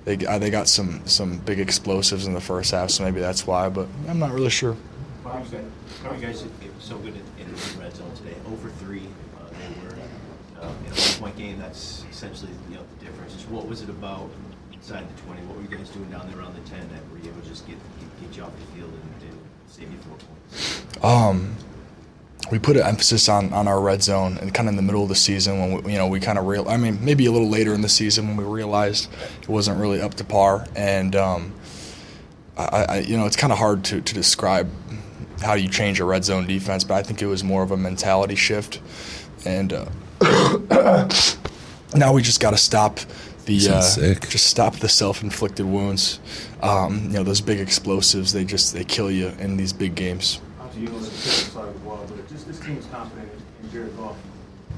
[0.04, 3.46] they uh, they got some some big explosives in the first half, so maybe that's
[3.46, 3.68] why.
[3.68, 4.76] But I'm not really sure.
[5.22, 5.64] How you guys,
[6.02, 6.44] how you guys
[6.80, 8.34] so good in, in the red zone today?
[8.52, 9.06] Over three,
[9.38, 9.94] uh, they were
[10.60, 11.58] um, in a one-point game.
[11.60, 12.50] That's essentially
[13.48, 14.30] what was it about
[14.72, 15.42] inside the 20?
[15.42, 17.48] What were you guys doing down there around the 10 that were you able to
[17.48, 21.04] just get get, get you off the field and, and save you four points?
[21.04, 21.56] Um,
[22.50, 25.02] we put an emphasis on, on our red zone and kind of in the middle
[25.02, 27.32] of the season when we, you know we kind of real I mean maybe a
[27.32, 31.16] little later in the season when we realized it wasn't really up to par and
[31.16, 31.54] um,
[32.56, 34.70] I, I you know it's kind of hard to, to describe
[35.42, 37.76] how you change a red zone defense but I think it was more of a
[37.76, 38.80] mentality shift
[39.46, 39.86] and uh,
[41.94, 43.00] now we just got to stop
[43.46, 46.20] the uh, just stop the self-inflicted wounds
[46.62, 50.40] um, you know those big explosives they just they kill you in these big games
[50.74, 53.30] to you on the side of the wall, but just this team's confident
[53.62, 54.16] in Jared Goff.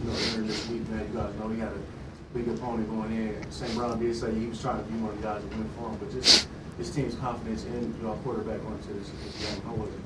[0.02, 3.12] You know, earlier this week, man, you guys know he had a big opponent going
[3.12, 3.50] in.
[3.50, 3.74] St.
[3.74, 5.88] Brown did say he was trying to be one of the guys that win for
[5.88, 9.62] him, but just this team's confidence in your quarterback going to this, this game.
[9.62, 10.00] How was it?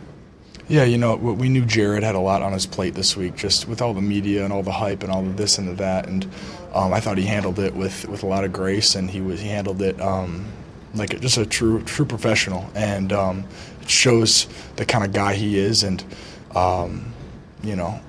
[0.69, 3.67] Yeah, you know, we knew Jared had a lot on his plate this week, just
[3.67, 6.07] with all the media and all the hype and all of this and the that,
[6.07, 6.31] and
[6.73, 9.41] um, I thought he handled it with, with a lot of grace, and he was
[9.41, 10.47] he handled it um,
[10.95, 13.45] like just a true true professional, and um,
[13.81, 14.47] it shows
[14.77, 16.05] the kind of guy he is, and
[16.55, 17.13] um,
[17.63, 18.01] you know,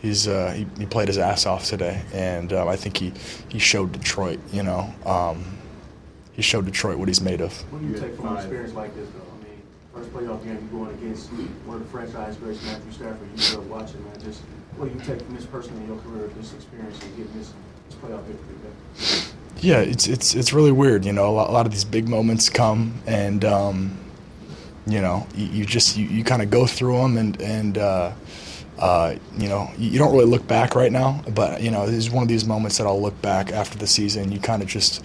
[0.00, 3.12] he's uh, he, he, played his ass off today, and uh, I think he
[3.48, 5.44] he showed Detroit, you know, um,
[6.32, 7.52] he showed Detroit what he's made of.
[7.72, 9.20] What do you take from an experience like this, though?
[9.20, 9.62] I mean,
[9.94, 13.28] first playoff game you're going against one of the franchise greats, Matthew Stafford.
[13.36, 14.20] You grew up watching, man.
[14.22, 14.42] Just
[14.76, 17.52] what do you take from this personally in your career, this experience, and getting this
[17.88, 18.54] this playoff victory?
[19.64, 21.04] yeah, it's it's it's really weird.
[21.04, 23.98] You know, a lot, a lot of these big moments come, and um,
[24.86, 28.12] you know, you, you just you, you kind of go through them, and and uh,
[28.78, 31.22] uh, you know, you don't really look back right now.
[31.34, 33.86] But you know, this is one of these moments that I'll look back after the
[33.86, 34.30] season.
[34.30, 35.02] You kind of just,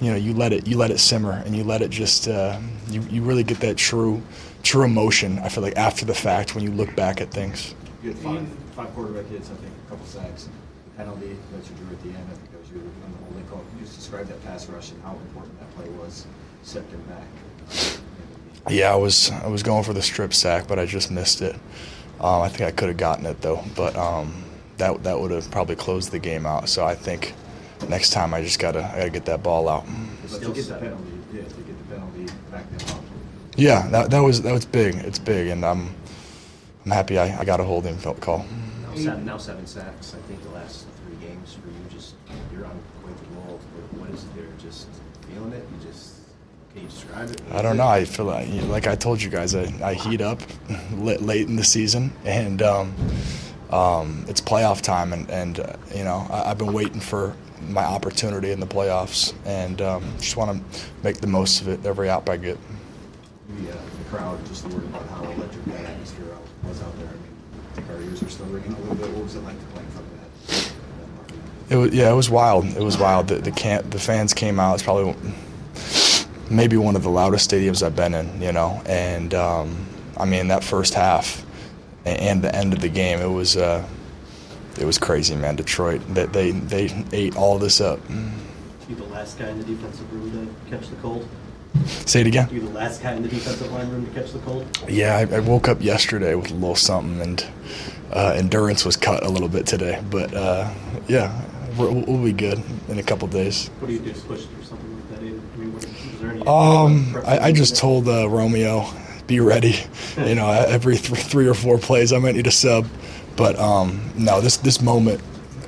[0.00, 2.60] you know, you let it you let it simmer, and you let it just uh,
[2.88, 4.22] you you really get that true
[4.62, 5.40] true emotion.
[5.40, 7.74] I feel like after the fact when you look back at things.
[8.76, 10.50] Five, quarterback hits, I think, a couple sacks,
[10.84, 12.28] the penalty that you drew at the end.
[12.30, 13.60] I think that was you on the holding call.
[13.60, 16.26] Can you just describe that pass rush and how important that play was,
[16.62, 17.96] set them back?
[18.68, 21.54] Yeah, I was I was going for the strip sack, but I just missed it.
[22.20, 24.44] Um, I think I could have gotten it though, but um,
[24.76, 26.68] that that would have probably closed the game out.
[26.68, 27.32] So I think
[27.88, 29.86] next time I just gotta I gotta get that ball out.
[30.30, 33.04] But to get the penalty, yeah, to get the penalty, back them up.
[33.56, 34.96] Yeah, that that was that was big.
[34.96, 35.94] It's big, and I'm
[36.84, 38.44] I'm happy I, I got a holding call.
[38.96, 40.14] Now seven, now seven sacks.
[40.14, 42.14] I think the last three games for you, just
[42.50, 43.60] you're on quite the roll.
[43.98, 44.46] What, is it there?
[44.58, 44.88] Just
[45.28, 45.66] feeling it?
[45.70, 46.14] You just
[46.72, 47.42] can you describe it?
[47.52, 47.86] I don't know.
[47.86, 50.40] I feel like, like I told you guys, I, I heat up
[50.94, 52.94] late, late in the season, and um,
[53.70, 57.36] um, it's playoff time, and, and uh, you know I, have been waiting for
[57.68, 61.84] my opportunity in the playoffs, and um, just want to make the most of it
[61.84, 62.56] every out I get.
[63.48, 66.34] The, uh, the crowd, just word about how electric that atmosphere
[66.64, 67.08] was out there.
[67.08, 67.36] I mean,
[68.16, 69.10] I think our ears are still ringing a little bit.
[69.14, 70.12] What was it like to play in front of
[70.48, 70.72] that?
[71.68, 72.64] It was yeah, it was wild.
[72.64, 73.28] It was wild.
[73.28, 74.74] The the camp, the fans came out.
[74.74, 75.14] It's probably
[76.50, 78.82] maybe one of the loudest stadiums I've been in, you know.
[78.86, 79.86] And um,
[80.16, 81.44] I mean, that first half
[82.04, 83.86] and the end of the game, it was uh,
[84.78, 85.56] it was crazy, man.
[85.56, 88.00] Detroit, they they, they ate all this up.
[88.88, 91.28] You the last guy in the defensive room to catch the cold.
[91.84, 92.48] Say it again.
[92.50, 94.64] You the last guy in the defensive line room to catch the cold.
[94.88, 97.44] Yeah, I, I woke up yesterday with a little something, and
[98.12, 100.02] uh, endurance was cut a little bit today.
[100.10, 100.70] But uh,
[101.08, 101.42] yeah,
[101.76, 103.68] we'll, we'll be good in a couple days.
[103.78, 105.18] What do you do to push through something like that?
[105.18, 105.22] I
[105.58, 108.86] mean, what, is there any Um, I, I just told uh, Romeo
[109.26, 109.76] be ready.
[110.16, 112.86] You know, every th- three or four plays, I might need a sub.
[113.36, 115.20] But um, no, this this moment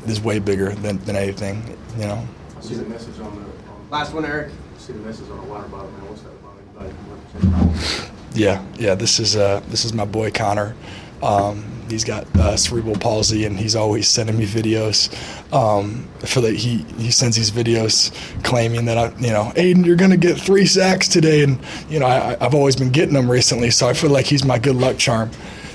[0.06, 1.62] is way bigger than, than anything.
[1.98, 2.26] You know.
[2.56, 3.42] I see the message on the.
[3.42, 4.50] On Last one, Eric.
[4.74, 6.08] I see the message on the water bottle, man.
[6.08, 6.56] What's that about?
[6.80, 8.10] Anybody can want to check it out?
[8.34, 8.94] Yeah, yeah.
[8.94, 10.74] This is uh, this is my boy Connor.
[11.22, 15.12] Um, he's got uh, cerebral palsy, and he's always sending me videos.
[15.52, 18.12] Um, I feel that he he sends these videos
[18.44, 21.58] claiming that I, you know, Aidan, you're gonna get three sacks today, and
[21.88, 24.58] you know, I, I've always been getting them recently, so I feel like he's my
[24.58, 25.30] good luck charm.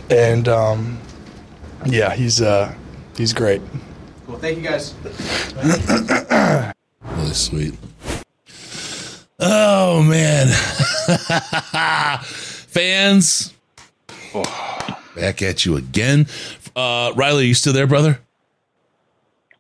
[0.10, 1.00] And um,
[1.86, 2.74] yeah, he's uh,
[3.18, 3.62] he's great.
[4.28, 4.94] Well, thank you guys.
[7.06, 7.74] Really sweet.
[9.40, 10.48] Oh man,
[12.24, 13.54] fans,
[15.16, 16.28] back at you again.
[16.76, 18.20] Uh, Riley, are you still there, brother?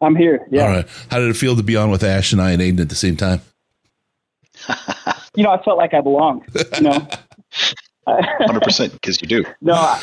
[0.02, 0.46] I'm here.
[0.52, 0.64] Yeah.
[0.64, 0.88] All right.
[1.10, 2.96] How did it feel to be on with Ash and I and Aidan at the
[2.96, 3.42] same time?
[5.36, 6.44] You know, I felt like I belonged.
[6.76, 7.08] You know.
[8.08, 9.44] Hundred percent, because you do.
[9.62, 9.74] No.
[9.74, 10.02] I,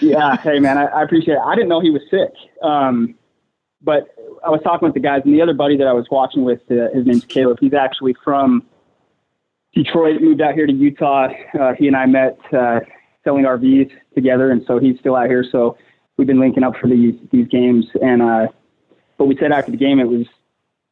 [0.00, 0.36] yeah.
[0.38, 1.40] Hey, man, I, I appreciate it.
[1.44, 2.32] I didn't know he was sick.
[2.62, 3.14] Um,
[3.82, 4.08] but
[4.44, 6.60] I was talking with the guys, and the other buddy that I was watching with,
[6.70, 7.58] uh, his name's Caleb.
[7.60, 8.64] He's actually from
[9.74, 11.28] Detroit, moved out here to Utah.
[11.58, 12.80] Uh, he and I met uh,
[13.26, 15.44] selling RVs together, and so he's still out here.
[15.50, 15.76] So
[16.16, 17.86] we've been linking up for these these games.
[18.00, 18.46] And uh,
[19.18, 20.26] but we said after the game, it was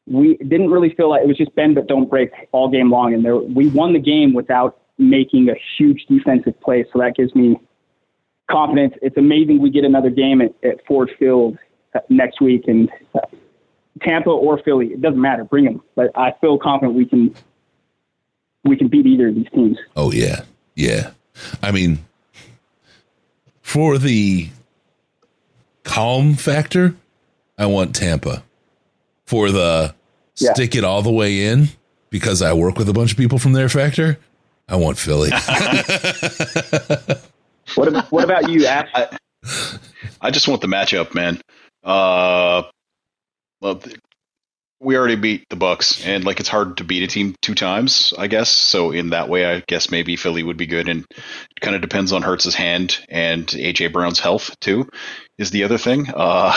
[0.06, 3.14] we didn't really feel like it was just bend but don't break all game long,
[3.14, 6.84] and there we won the game without making a huge defensive play.
[6.92, 7.56] So that gives me
[8.50, 8.94] confidence.
[9.00, 11.56] It's amazing we get another game at, at Ford Field
[11.94, 13.20] uh, next week, and uh,
[14.02, 15.44] Tampa or Philly, it doesn't matter.
[15.44, 15.82] Bring them.
[15.94, 17.34] But I feel confident we can
[18.64, 19.78] we can beat either of these teams.
[19.96, 20.42] Oh yeah,
[20.74, 21.12] yeah.
[21.62, 21.98] I mean,
[23.64, 24.48] for the
[25.82, 26.94] calm factor,
[27.58, 28.44] I want Tampa.
[29.26, 29.94] For the
[30.36, 30.52] Yeah.
[30.52, 31.68] stick it all the way in
[32.10, 34.18] because I work with a bunch of people from their factor,
[34.68, 35.30] I want Philly.
[37.76, 38.88] What about, what about you, Ash?
[38.94, 39.18] I,
[40.20, 41.40] I just want the matchup, man.
[41.82, 42.62] Uh,
[43.62, 43.96] well, th-
[44.84, 48.12] we already beat the Bucs, and like it's hard to beat a team two times,
[48.18, 48.50] I guess.
[48.50, 51.82] So in that way, I guess maybe Philly would be good, and it kind of
[51.82, 54.88] depends on Hurts's hand and AJ Brown's health too.
[55.36, 56.06] Is the other thing.
[56.14, 56.52] Uh,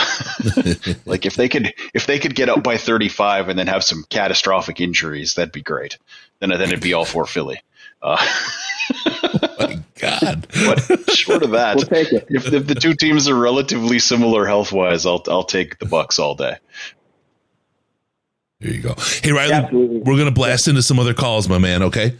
[1.04, 4.04] like if they could if they could get up by 35 and then have some
[4.08, 5.98] catastrophic injuries, that'd be great.
[6.40, 7.60] Then then it'd be all for Philly.
[8.00, 8.24] Uh,
[10.00, 10.46] God.
[10.66, 12.26] But short of that, We'll take it.
[12.28, 16.18] if, if the two teams are relatively similar health wise, I'll I'll take the Bucs
[16.18, 16.56] all day.
[18.60, 18.94] There you go.
[19.22, 21.82] Hey Riley, we're gonna blast into some other calls, my man.
[21.84, 22.14] Okay.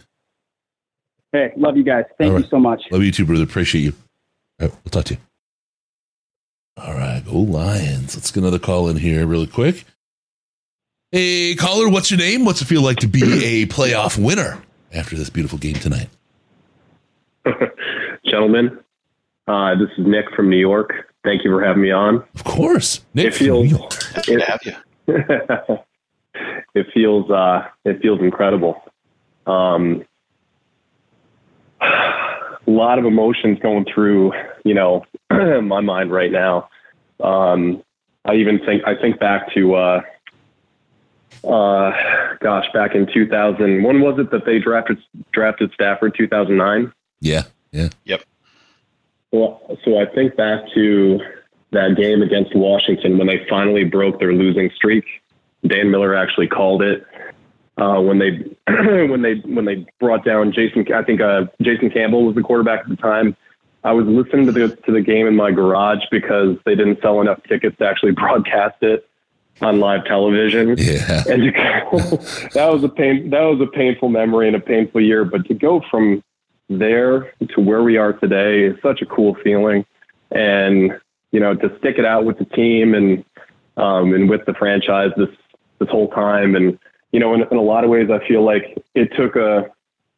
[1.33, 2.05] Hey, love you guys.
[2.17, 2.83] Thank All you so much.
[2.91, 3.45] Love you too, brother.
[3.45, 3.93] Appreciate you.
[4.61, 5.21] All right, we'll talk to you.
[6.77, 8.15] All right, go Lions.
[8.17, 9.85] Let's get another call in here really quick.
[11.11, 12.45] Hey, caller, what's your name?
[12.45, 14.63] What's it feel like to be a playoff winner
[14.93, 16.09] after this beautiful game tonight?
[18.25, 18.79] Gentlemen,
[19.49, 21.13] uh, this is Nick from New York.
[21.25, 22.23] Thank you for having me on.
[22.35, 25.79] Of course, Nick it feels, Good to have you.
[26.79, 28.83] it feels uh, it feels incredible.
[29.47, 30.05] Um,
[31.81, 34.33] a lot of emotions going through,
[34.65, 36.69] you know, my mind right now.
[37.23, 37.83] Um,
[38.25, 40.01] I even think I think back to, uh,
[41.45, 41.93] uh,
[42.41, 43.83] gosh, back in 2000.
[43.83, 44.99] When was it that they drafted
[45.33, 46.15] drafted Stafford?
[46.17, 46.93] 2009.
[47.21, 47.89] Yeah, yeah.
[48.05, 48.23] Yep.
[49.33, 51.21] Well, so I think back to
[51.73, 55.05] that game against Washington when they finally broke their losing streak.
[55.67, 57.07] Dan Miller actually called it
[57.79, 58.31] uh, when they
[58.67, 60.87] when they when they brought down Jason.
[60.93, 63.37] I think uh, Jason Campbell was the quarterback at the time.
[63.85, 67.21] I was listening to the to the game in my garage because they didn't sell
[67.21, 69.09] enough tickets to actually broadcast it
[69.61, 70.77] on live television.
[70.79, 72.17] Yeah, and to go,
[72.55, 73.31] that was a pain.
[73.31, 75.25] That was a painful memory and a painful year.
[75.25, 76.23] But to go from
[76.69, 79.85] there to where we are today is such a cool feeling,
[80.33, 80.93] and
[81.31, 83.25] you know to stick it out with the team and
[83.77, 85.29] um, and with the franchise this
[85.79, 86.79] this whole time, and
[87.13, 89.71] you know in, in a lot of ways I feel like it took a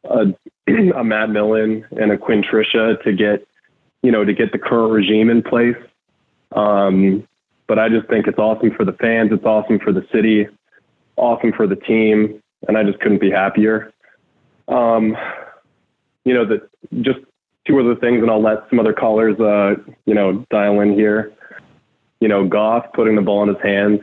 [0.05, 0.33] a,
[0.95, 3.47] a Matt Millen and a Quinn Patricia to get
[4.03, 5.77] you know to get the current regime in place.
[6.55, 7.27] Um,
[7.67, 9.31] but I just think it's awesome for the fans.
[9.31, 10.47] It's awesome for the city,
[11.15, 13.93] awesome for the team, and I just couldn't be happier.
[14.67, 15.15] Um,
[16.25, 16.69] you know, that
[17.01, 17.19] just
[17.65, 21.31] two other things, and I'll let some other callers, uh, you know, dial in here.
[22.19, 24.01] You know, Goff putting the ball in his hands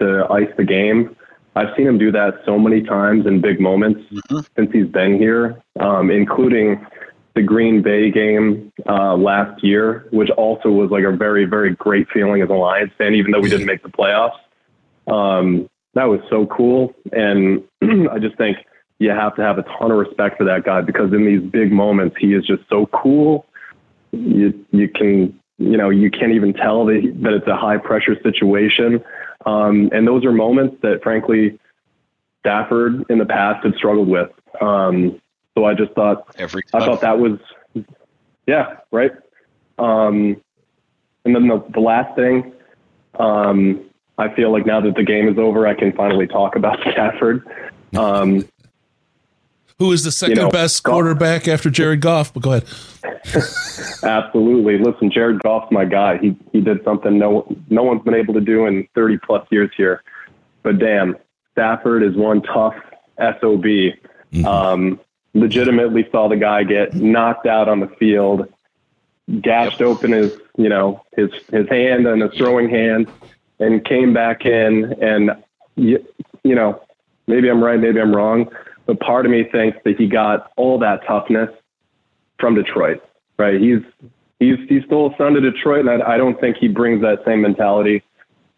[0.00, 1.16] to ice the game.
[1.54, 4.00] I've seen him do that so many times in big moments
[4.56, 6.84] since he's been here, um, including
[7.34, 12.08] the Green Bay game uh, last year, which also was like a very, very great
[12.12, 14.38] feeling as a Lions fan, even though we didn't make the playoffs.
[15.06, 16.94] Um, that was so cool.
[17.12, 17.62] And
[18.10, 18.58] I just think
[18.98, 21.72] you have to have a ton of respect for that guy because in these big
[21.72, 23.46] moments, he is just so cool.
[24.12, 27.78] You you can you know you can't even tell that he- that it's a high
[27.78, 29.02] pressure situation,
[29.46, 31.58] um, and those are moments that frankly
[32.40, 34.30] Stafford in the past had struggled with.
[34.60, 35.20] Um,
[35.56, 37.38] so I just thought Every I thought that was
[38.46, 39.12] yeah right.
[39.78, 40.40] Um,
[41.24, 42.52] and then the, the last thing,
[43.18, 43.84] um,
[44.16, 47.46] I feel like now that the game is over, I can finally talk about Stafford.
[47.96, 48.48] Um,
[49.78, 52.32] Who is the second know, best quarterback after Jared Goff?
[52.32, 52.64] But go ahead.
[54.02, 54.78] Absolutely.
[54.78, 56.16] Listen, Jared Goff's my guy.
[56.16, 59.70] He he did something no no one's been able to do in 30 plus years
[59.76, 60.02] here.
[60.62, 61.16] But damn,
[61.52, 62.74] Stafford is one tough
[63.18, 63.64] sob.
[64.44, 65.00] Um,
[65.34, 68.52] legitimately saw the guy get knocked out on the field,
[69.40, 73.08] gashed open his you know his his hand and his throwing hand,
[73.58, 74.94] and came back in.
[75.02, 75.32] And
[75.76, 76.04] you,
[76.44, 76.82] you know
[77.26, 78.50] maybe I'm right, maybe I'm wrong,
[78.86, 81.50] but part of me thinks that he got all that toughness
[82.38, 83.02] from Detroit,
[83.38, 83.60] right?
[83.60, 83.82] He's
[84.38, 87.18] he's he's still a son to Detroit, and I, I don't think he brings that
[87.26, 88.02] same mentality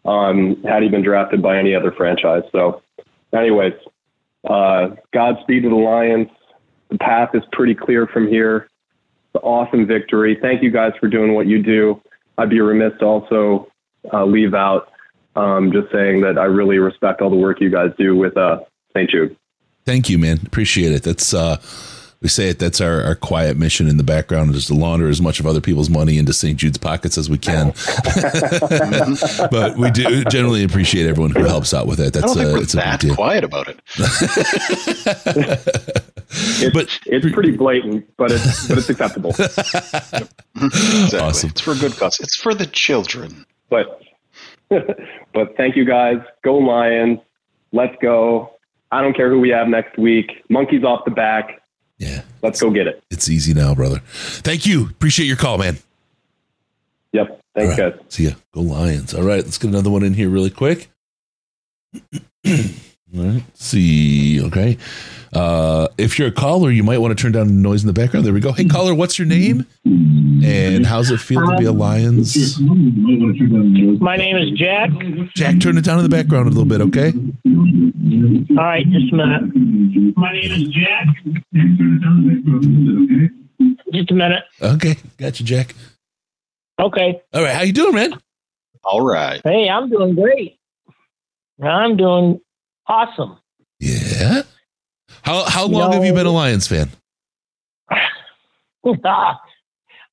[0.05, 2.43] um, had he been drafted by any other franchise.
[2.51, 2.81] So,
[3.33, 3.73] anyways,
[4.47, 6.29] uh, Godspeed to the Lions.
[6.89, 8.67] The path is pretty clear from here.
[9.33, 10.37] It's awesome victory.
[10.41, 12.01] Thank you guys for doing what you do.
[12.37, 13.67] I'd be remiss to also
[14.11, 14.91] uh, leave out
[15.35, 18.59] um, just saying that I really respect all the work you guys do with uh,
[18.95, 19.09] St.
[19.09, 19.35] Jude.
[19.85, 20.39] Thank you, man.
[20.45, 21.03] Appreciate it.
[21.03, 21.57] That's uh
[22.21, 22.59] we say it.
[22.59, 25.61] That's our, our quiet mission in the background is to launder as much of other
[25.61, 26.57] people's money into St.
[26.57, 27.67] Jude's pockets as we can.
[29.49, 32.07] but we do generally appreciate everyone who helps out with it.
[32.07, 33.15] I That's don't think uh, we're it's a big that deal.
[33.15, 33.79] quiet about it.
[36.31, 39.33] It's, it's pretty blatant, but it's but it's acceptable.
[40.55, 41.19] Exactly.
[41.19, 41.49] Awesome.
[41.51, 42.19] It's for a good cause.
[42.19, 43.45] It's for the children.
[43.69, 44.01] But
[44.69, 46.17] but thank you guys.
[46.43, 47.19] Go Lions.
[47.71, 48.58] Let's go.
[48.91, 50.43] I don't care who we have next week.
[50.49, 51.61] Monkeys off the back.
[51.97, 52.21] Yeah.
[52.41, 53.03] Let's go get it.
[53.11, 53.99] It's easy now, brother.
[54.07, 54.87] Thank you.
[54.89, 55.77] Appreciate your call, man.
[57.11, 57.41] Yep.
[57.55, 57.93] Thanks, right.
[57.93, 58.01] guys.
[58.09, 58.31] See ya.
[58.53, 59.13] Go Lions.
[59.13, 59.43] All right.
[59.43, 60.89] Let's get another one in here really quick.
[63.17, 63.43] All right.
[63.55, 64.41] See.
[64.45, 64.77] Okay.
[65.33, 67.93] Uh, if you're a caller, you might want to turn down the noise in the
[67.93, 68.25] background.
[68.25, 68.51] There we go.
[68.51, 69.65] Hey, caller, what's your name?
[69.85, 72.59] And how's it feel to be a Lions?
[72.59, 74.89] My name is Jack.
[75.35, 77.13] Jack, turn it down in the background a little bit, okay?
[78.57, 80.15] All right, just a minute.
[80.17, 81.07] My name is Jack.
[83.93, 84.43] Just a minute.
[84.61, 84.97] Okay.
[85.17, 85.75] Got you, Jack.
[86.79, 87.21] Okay.
[87.33, 87.55] All right.
[87.55, 88.13] How you doing, man?
[88.83, 89.41] All right.
[89.43, 90.57] Hey, I'm doing great.
[91.61, 92.39] I'm doing
[92.89, 93.37] awesome.
[93.79, 94.41] Yeah.
[95.21, 96.89] How how You long have you been a Lions fan?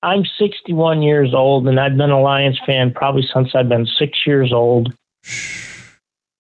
[0.03, 4.19] I'm 61 years old, and I've been a Lions fan probably since I've been six
[4.27, 4.93] years old.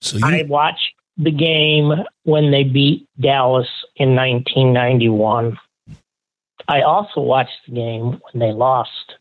[0.03, 1.93] So I watched the game
[2.24, 5.59] when they beat Dallas in 1991.
[6.68, 9.14] I also watched the game when they lost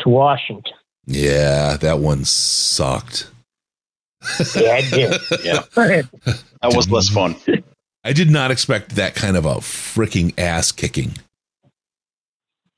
[0.00, 0.74] to Washington.
[1.06, 3.30] Yeah, that one sucked.
[4.54, 5.20] Yeah, it did.
[5.44, 5.62] Yeah.
[6.62, 7.36] That was less fun.
[8.04, 11.12] I did not expect that kind of a freaking ass kicking.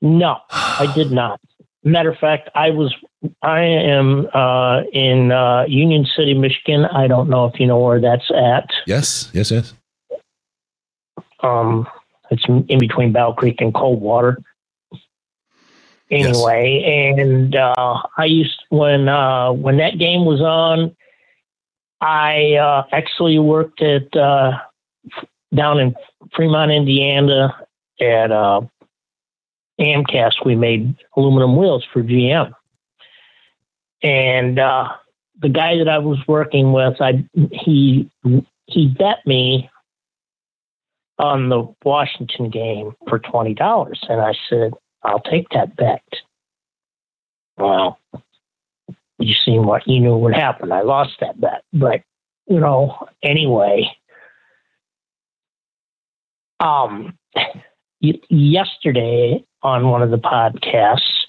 [0.01, 1.39] No, I did not.
[1.83, 2.93] Matter of fact, I was
[3.41, 6.85] I am uh, in uh, Union City, Michigan.
[6.85, 8.69] I don't know if you know where that's at.
[8.85, 9.73] Yes, yes, yes.
[11.41, 11.87] Um,
[12.29, 14.37] it's in between Battle Creek and Coldwater.
[16.09, 20.95] Anyway, and uh, I used when uh, when that game was on,
[22.01, 24.51] I uh, actually worked at uh,
[25.53, 25.95] down in
[26.35, 27.55] Fremont, Indiana,
[27.99, 28.61] at uh,
[29.79, 30.45] Amcast.
[30.45, 32.51] We made aluminum wheels for GM,
[34.03, 34.89] and uh,
[35.41, 38.09] the guy that I was working with, I he
[38.67, 39.69] he bet me
[41.19, 44.73] on the Washington game for twenty dollars, and I said,
[45.03, 46.03] "I'll take that bet."
[47.57, 47.97] Well,
[49.19, 50.71] you seen what you knew would happen.
[50.71, 52.01] I lost that bet, but
[52.47, 53.89] you know, anyway.
[56.59, 57.17] Um,
[58.01, 61.25] yesterday on one of the podcasts,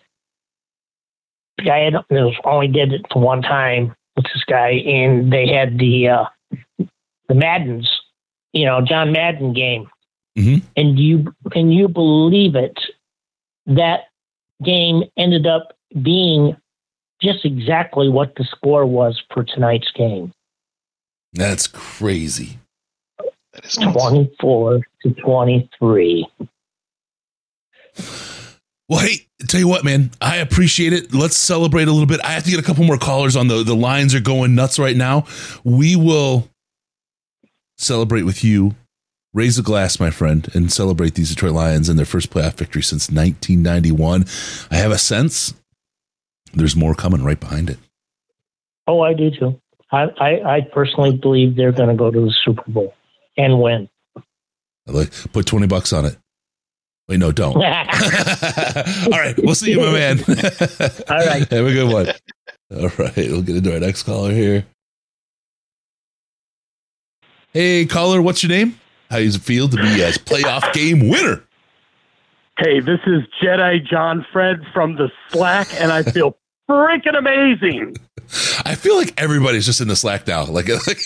[1.59, 5.78] the guy had, was only did it one time with this guy, and they had
[5.78, 6.24] the uh,
[7.28, 7.90] the Maddens,
[8.52, 9.89] you know, John Madden game,
[10.39, 10.62] Mhm.
[10.77, 12.78] and you can you believe it?
[13.66, 14.05] That
[14.62, 16.56] game ended up being
[17.20, 20.32] just exactly what the score was for tonight's game.
[21.32, 22.59] That's crazy.
[23.53, 26.27] That is 24 to 23.
[28.89, 31.12] Well, hey, tell you what, man, I appreciate it.
[31.12, 32.20] Let's celebrate a little bit.
[32.24, 34.78] I have to get a couple more callers on the the lines are going nuts
[34.78, 35.27] right now.
[35.62, 36.49] We will
[37.77, 38.74] celebrate with you
[39.35, 42.82] raise a glass, my friend, and celebrate these Detroit Lions and their first playoff victory
[42.82, 44.24] since 1991.
[44.70, 45.55] I have a sense
[46.54, 47.78] there's more coming right behind it.
[48.86, 49.60] Oh, I do too.
[49.90, 52.94] I, I, I personally believe they're going to go to the Super Bowl
[53.36, 53.88] and win.
[54.16, 56.16] I like put 20 bucks on it.
[57.08, 57.56] Wait, no, don't.
[57.56, 57.62] All
[59.10, 60.18] right, we'll see you, my man.
[60.28, 61.48] All right.
[61.50, 62.08] Have a good one.
[62.70, 64.66] All right, we'll get into our next caller here.
[67.52, 68.78] Hey, caller, what's your name?
[69.10, 71.42] How does it feel to be a playoff game winner?
[72.59, 76.36] Hey, this is Jedi John Fred from the Slack, and I feel
[76.68, 77.94] freaking amazing.
[78.64, 80.44] I feel like everybody's just in the Slack now.
[80.44, 81.05] Like, like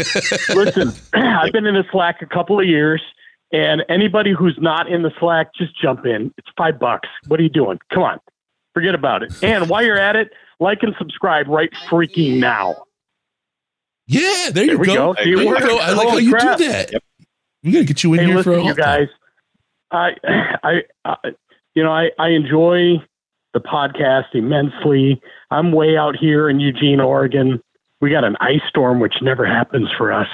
[0.55, 3.03] Listen, I've been in the Slack a couple of years,
[3.53, 6.33] and anybody who's not in the Slack, just jump in.
[6.39, 7.11] It's five bucks.
[7.27, 7.79] What are you doing?
[7.93, 8.19] Come on,
[8.73, 9.35] forget about it.
[9.43, 12.77] And while you're at it, like and subscribe right freaking now.
[14.07, 14.95] Yeah, there you we go.
[14.95, 15.15] go.
[15.15, 15.79] There you go.
[15.79, 16.57] I like how you crap.
[16.57, 16.95] do that.
[17.63, 18.77] I'm gonna get you in hey, here listen, for a you time.
[18.77, 19.09] guys.
[19.93, 20.13] I,
[20.65, 21.17] I, I,
[21.75, 23.03] you know, I, I enjoy
[23.55, 25.21] the podcast immensely.
[25.51, 27.61] I'm way out here in Eugene, Oregon.
[28.01, 30.29] We got an ice storm, which never happens for us.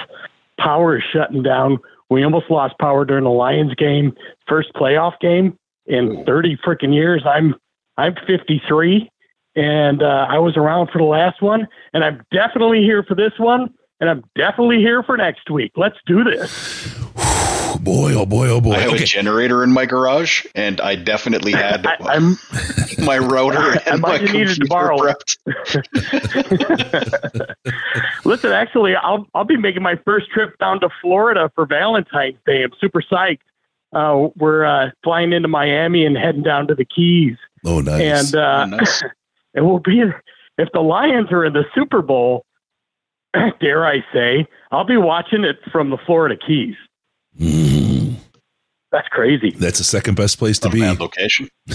[0.59, 1.79] Power is shutting down.
[2.09, 4.13] We almost lost power during the Lions game,
[4.47, 7.23] first playoff game in 30 freaking years.
[7.25, 7.55] I'm,
[7.97, 9.09] I'm 53,
[9.55, 13.33] and uh, I was around for the last one, and I'm definitely here for this
[13.37, 15.73] one, and I'm definitely here for next week.
[15.75, 16.95] Let's do this.
[17.83, 18.73] Boy, oh boy, oh boy.
[18.73, 19.03] I have Okay.
[19.03, 21.83] a generator in my garage, and I definitely had
[23.03, 25.37] my router I and my might have to computer borrow prepped.
[28.25, 32.63] Listen, actually, I'll I'll be making my first trip down to Florida for Valentine's Day.
[32.63, 33.39] I'm super psyched.
[33.91, 38.31] Uh, we're uh, flying into Miami and heading down to the Keys, Oh, nice.
[38.33, 38.67] and uh,
[39.55, 40.03] and we'll be
[40.57, 42.45] if the Lions are in the Super Bowl.
[43.61, 46.75] Dare I say, I'll be watching it from the Florida Keys.
[48.91, 49.51] That's crazy.
[49.51, 50.81] That's the second best place to be.
[50.81, 51.47] location.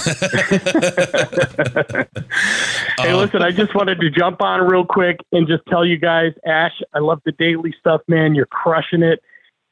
[2.99, 5.97] Hey, Um, listen, I just wanted to jump on real quick and just tell you
[5.97, 8.35] guys, Ash, I love the daily stuff, man.
[8.35, 9.21] You're crushing it.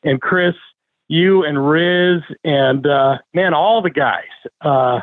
[0.05, 0.55] And Chris,
[1.09, 4.25] you and Riz and uh, man, all the guys,
[4.61, 5.01] uh,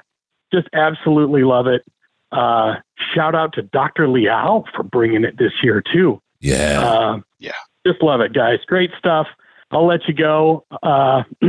[0.53, 1.83] just absolutely love it.
[2.31, 2.75] Uh,
[3.15, 4.07] shout out to Dr.
[4.07, 6.21] Liao for bringing it this year too.
[6.41, 6.81] Yeah.
[6.81, 7.51] Uh, yeah.
[7.87, 8.59] Just love it, guys.
[8.67, 9.27] Great stuff.
[9.71, 10.65] I'll let you go.
[10.81, 11.23] Uh,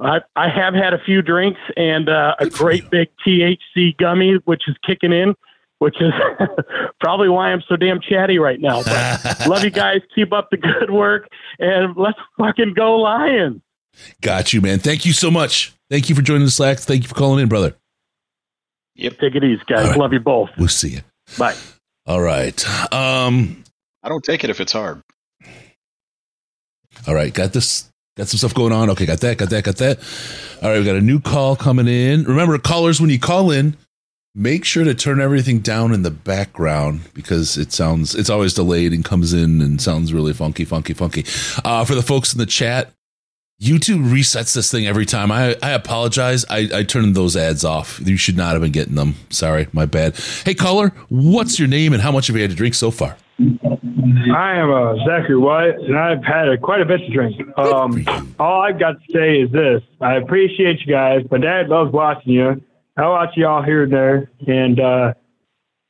[0.00, 4.62] I, I have had a few drinks and uh, a great big THC gummy, which
[4.66, 5.34] is kicking in,
[5.78, 6.12] which is
[7.00, 8.82] probably why I'm so damn chatty right now.
[8.82, 10.00] But love you guys.
[10.14, 11.28] Keep up the good work
[11.58, 13.62] and let's fucking go Lions.
[14.20, 14.80] Got you, man.
[14.80, 15.72] Thank you so much.
[15.88, 16.78] Thank you for joining the Slack.
[16.78, 17.76] Thank you for calling in, brother.
[18.96, 19.18] Yep.
[19.18, 19.96] Take it easy, guys.
[19.96, 20.50] Love you both.
[20.58, 21.00] We'll see you.
[21.38, 21.54] Bye.
[22.06, 22.92] All right.
[22.92, 23.62] Um,
[24.02, 25.02] I don't take it if it's hard.
[27.06, 27.32] All right.
[27.32, 27.90] Got this.
[28.16, 28.90] Got some stuff going on.
[28.90, 29.98] Okay, got that, got that, got that.
[30.62, 32.22] All right, we got a new call coming in.
[32.22, 33.76] Remember, callers, when you call in,
[34.36, 38.92] make sure to turn everything down in the background because it sounds it's always delayed
[38.92, 41.24] and comes in and sounds really funky, funky, funky.
[41.64, 42.92] Uh, for the folks in the chat,
[43.60, 45.32] YouTube resets this thing every time.
[45.32, 46.44] I, I apologize.
[46.48, 48.00] I, I turned those ads off.
[48.04, 49.14] You should not have been getting them.
[49.30, 50.16] Sorry, my bad.
[50.44, 53.16] Hey, caller, what's your name and how much have you had to drink so far?
[53.40, 57.58] I am uh, Zachary White, and I've had a, quite a bit to drink.
[57.58, 58.04] Um,
[58.38, 61.22] all I've got to say is this: I appreciate you guys.
[61.30, 62.62] My dad loves watching you.
[62.96, 65.14] I watch y'all here and there, and uh,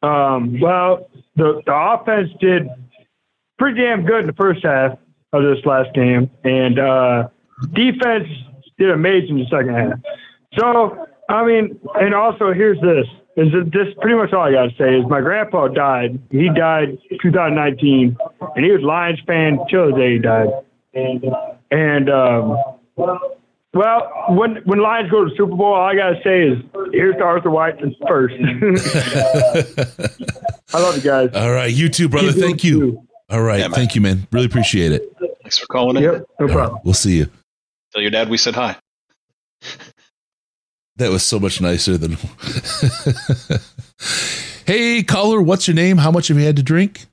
[0.02, 2.66] um, well, the the offense did
[3.58, 4.98] pretty damn good in the first half
[5.34, 7.28] of this last game, and uh,
[7.74, 8.26] defense
[8.78, 10.00] did amazing in the second half.
[10.58, 14.70] So, I mean, and also here's this: is that this pretty much all I got
[14.70, 16.20] to say is my grandpa died.
[16.30, 18.16] He died 2019,
[18.54, 20.48] and he was Lions fan till the day he died.
[21.70, 22.56] And um,
[23.74, 26.58] well, when when Lions go to the Super Bowl, all I got to say is
[26.92, 28.36] here's to Arthur White first.
[30.72, 31.30] I love you guys.
[31.34, 32.32] All right, you too, brother.
[32.32, 33.04] Keep Thank you.
[33.30, 34.28] All right, thank you, man.
[34.30, 35.02] Really appreciate it.
[35.42, 36.04] Thanks for calling in.
[36.04, 36.80] Yep, no problem.
[36.84, 37.26] We'll see you.
[37.92, 38.76] Tell your dad we said hi.
[40.96, 42.16] That was so much nicer than.
[44.66, 45.96] hey, caller, what's your name?
[45.96, 47.06] How much have you had to drink?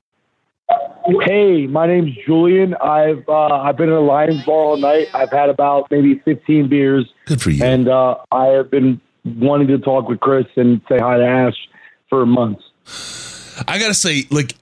[1.24, 2.74] Hey, my name's Julian.
[2.74, 5.08] I've uh, I've been in a Lions bar all night.
[5.14, 7.12] I've had about maybe 15 beers.
[7.26, 7.64] Good for you.
[7.64, 11.56] And uh, I have been wanting to talk with Chris and say hi to Ash
[12.08, 12.62] for months.
[13.66, 14.54] I gotta say, like,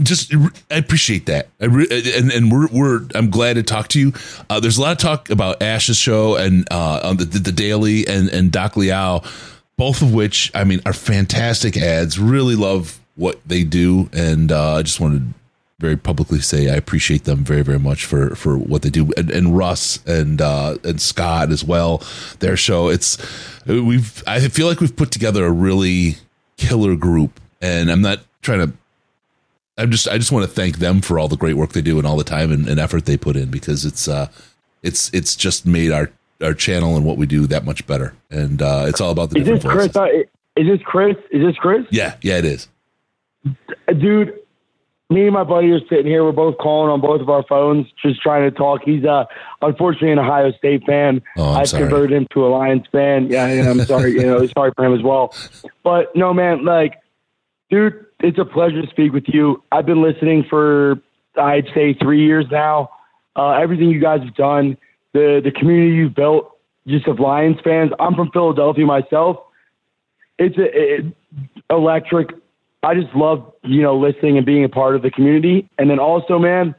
[0.00, 0.32] just
[0.70, 1.48] I appreciate that.
[1.60, 4.12] I re- and and we're we're I'm glad to talk to you.
[4.48, 8.06] Uh, there's a lot of talk about Ash's show and uh, on the the Daily
[8.06, 9.22] and and Doc Liao,
[9.76, 12.18] both of which I mean are fantastic ads.
[12.18, 15.34] Really love what they do, and uh, I just wanted to
[15.82, 19.30] very publicly say I appreciate them very very much for for what they do, and,
[19.30, 22.02] and Russ and uh, and Scott as well.
[22.38, 23.18] Their show, it's
[23.66, 26.16] we've I feel like we've put together a really
[26.56, 28.72] killer group, and I'm not trying to.
[29.82, 31.98] I'm just I just want to thank them for all the great work they do
[31.98, 34.28] and all the time and, and effort they put in because it's uh
[34.82, 36.10] it's it's just made our
[36.42, 39.38] our channel and what we do that much better, and uh, it's all about the
[39.40, 39.92] Is this voices.
[39.92, 40.26] Chris?
[40.56, 41.16] Is this Chris?
[41.30, 41.86] Is this Chris?
[41.90, 42.68] Yeah, yeah, it is.
[43.98, 44.38] dude
[45.10, 47.86] me and my buddy are sitting here we're both calling on both of our phones
[48.02, 49.24] just trying to talk he's uh
[49.60, 51.82] unfortunately an ohio state fan Oh, i've sorry.
[51.82, 54.94] converted him to a lions fan yeah and i'm sorry you know sorry for him
[54.94, 55.34] as well
[55.82, 56.94] but no man like
[57.68, 61.00] dude it's a pleasure to speak with you i've been listening for
[61.36, 62.88] i'd say three years now
[63.36, 64.76] uh everything you guys have done
[65.12, 69.36] the the community you've built just of lions fans i'm from philadelphia myself
[70.38, 71.04] it's a, it,
[71.70, 72.30] electric.
[72.82, 75.68] I just love, you know, listening and being a part of the community.
[75.78, 76.74] And then also, man,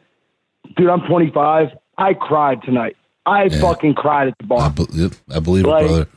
[0.75, 1.69] dude, I'm 25.
[1.97, 2.97] I cried tonight.
[3.25, 4.59] I fucking cried at the bar.
[4.59, 6.07] I, be- I believe Like- it, brother.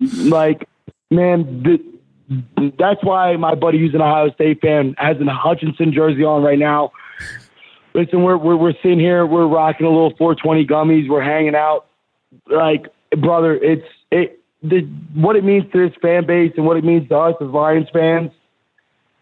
[0.00, 0.68] Like,
[1.10, 1.93] man, the,
[2.78, 6.58] that's why my buddy who's an Ohio State fan has a Hutchinson jersey on right
[6.58, 6.92] now.
[7.94, 11.86] Listen, we're, we're, we're sitting here, we're rocking a little 420 gummies, we're hanging out.
[12.50, 12.86] Like,
[13.16, 14.80] brother, it's, it, the,
[15.14, 17.88] what it means to this fan base and what it means to us as Lions
[17.92, 18.32] fans.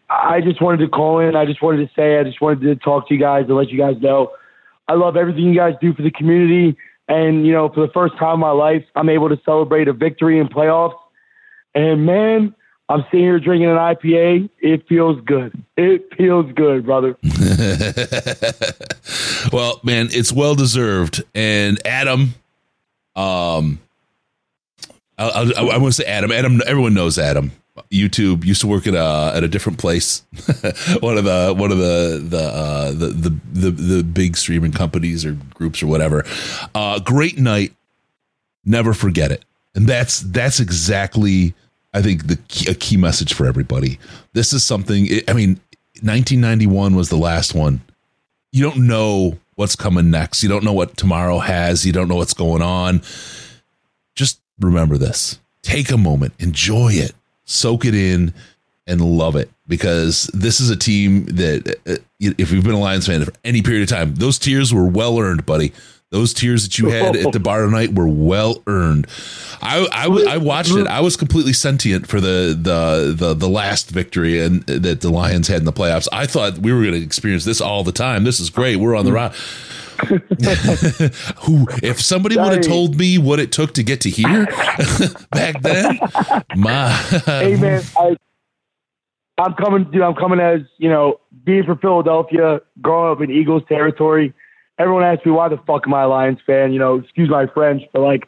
[0.09, 1.35] I just wanted to call in.
[1.35, 3.69] I just wanted to say, I just wanted to talk to you guys and let
[3.69, 4.31] you guys know
[4.87, 6.77] I love everything you guys do for the community.
[7.07, 9.93] And, you know, for the first time in my life, I'm able to celebrate a
[9.93, 10.97] victory in playoffs.
[11.75, 12.55] And man,
[12.89, 14.49] I'm sitting here drinking an IPA.
[14.59, 15.63] It feels good.
[15.77, 17.17] It feels good, brother.
[19.53, 21.23] well, man, it's well deserved.
[21.33, 22.35] And Adam,
[23.15, 23.79] um,
[25.17, 26.31] I, I, I want to say Adam.
[26.31, 27.53] Adam, everyone knows Adam.
[27.89, 30.23] YouTube used to work at a at a different place.
[30.99, 35.25] one of the one of the the, uh, the the the the big streaming companies
[35.25, 36.25] or groups or whatever.
[36.75, 37.73] Uh, great night.
[38.65, 39.43] Never forget it.
[39.73, 41.55] And that's that's exactly
[41.93, 43.99] I think the key, a key message for everybody.
[44.33, 45.07] This is something.
[45.27, 45.59] I mean,
[46.01, 47.81] 1991 was the last one
[48.53, 50.43] you don't know what's coming next.
[50.43, 51.85] You don't know what tomorrow has.
[51.85, 53.01] You don't know what's going on.
[54.15, 55.39] Just remember this.
[55.63, 57.13] Take a moment, enjoy it,
[57.45, 58.33] soak it in,
[58.85, 63.07] and love it because this is a team that, uh, if you've been a Lions
[63.07, 65.73] fan for any period of time, those tears were well earned, buddy.
[66.13, 69.07] Those tears that you had at the bar tonight were well earned.
[69.63, 70.85] I I watched it.
[70.85, 75.47] I was completely sentient for the the the, the last victory and that the Lions
[75.47, 76.07] had in the playoffs.
[76.11, 78.25] I thought we were going to experience this all the time.
[78.25, 78.75] This is great.
[78.75, 79.33] We're on the route.
[81.45, 84.45] Who, if somebody would have told me what it took to get to here
[85.31, 85.97] back then,
[86.55, 86.89] my
[87.25, 88.17] hey man, I,
[89.39, 90.03] I'm coming, dude.
[90.03, 94.31] I'm coming as you know, being from Philadelphia, growing up in Eagles territory.
[94.83, 96.73] Everyone asks me why the fuck am I a Lions fan?
[96.73, 98.27] You know, excuse my French, but like,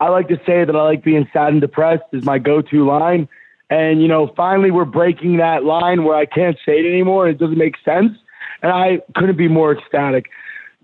[0.00, 3.26] I like to say that I like being sad and depressed is my go-to line.
[3.70, 7.26] And you know, finally we're breaking that line where I can't say it anymore.
[7.26, 8.12] It doesn't make sense,
[8.62, 10.26] and I couldn't be more ecstatic.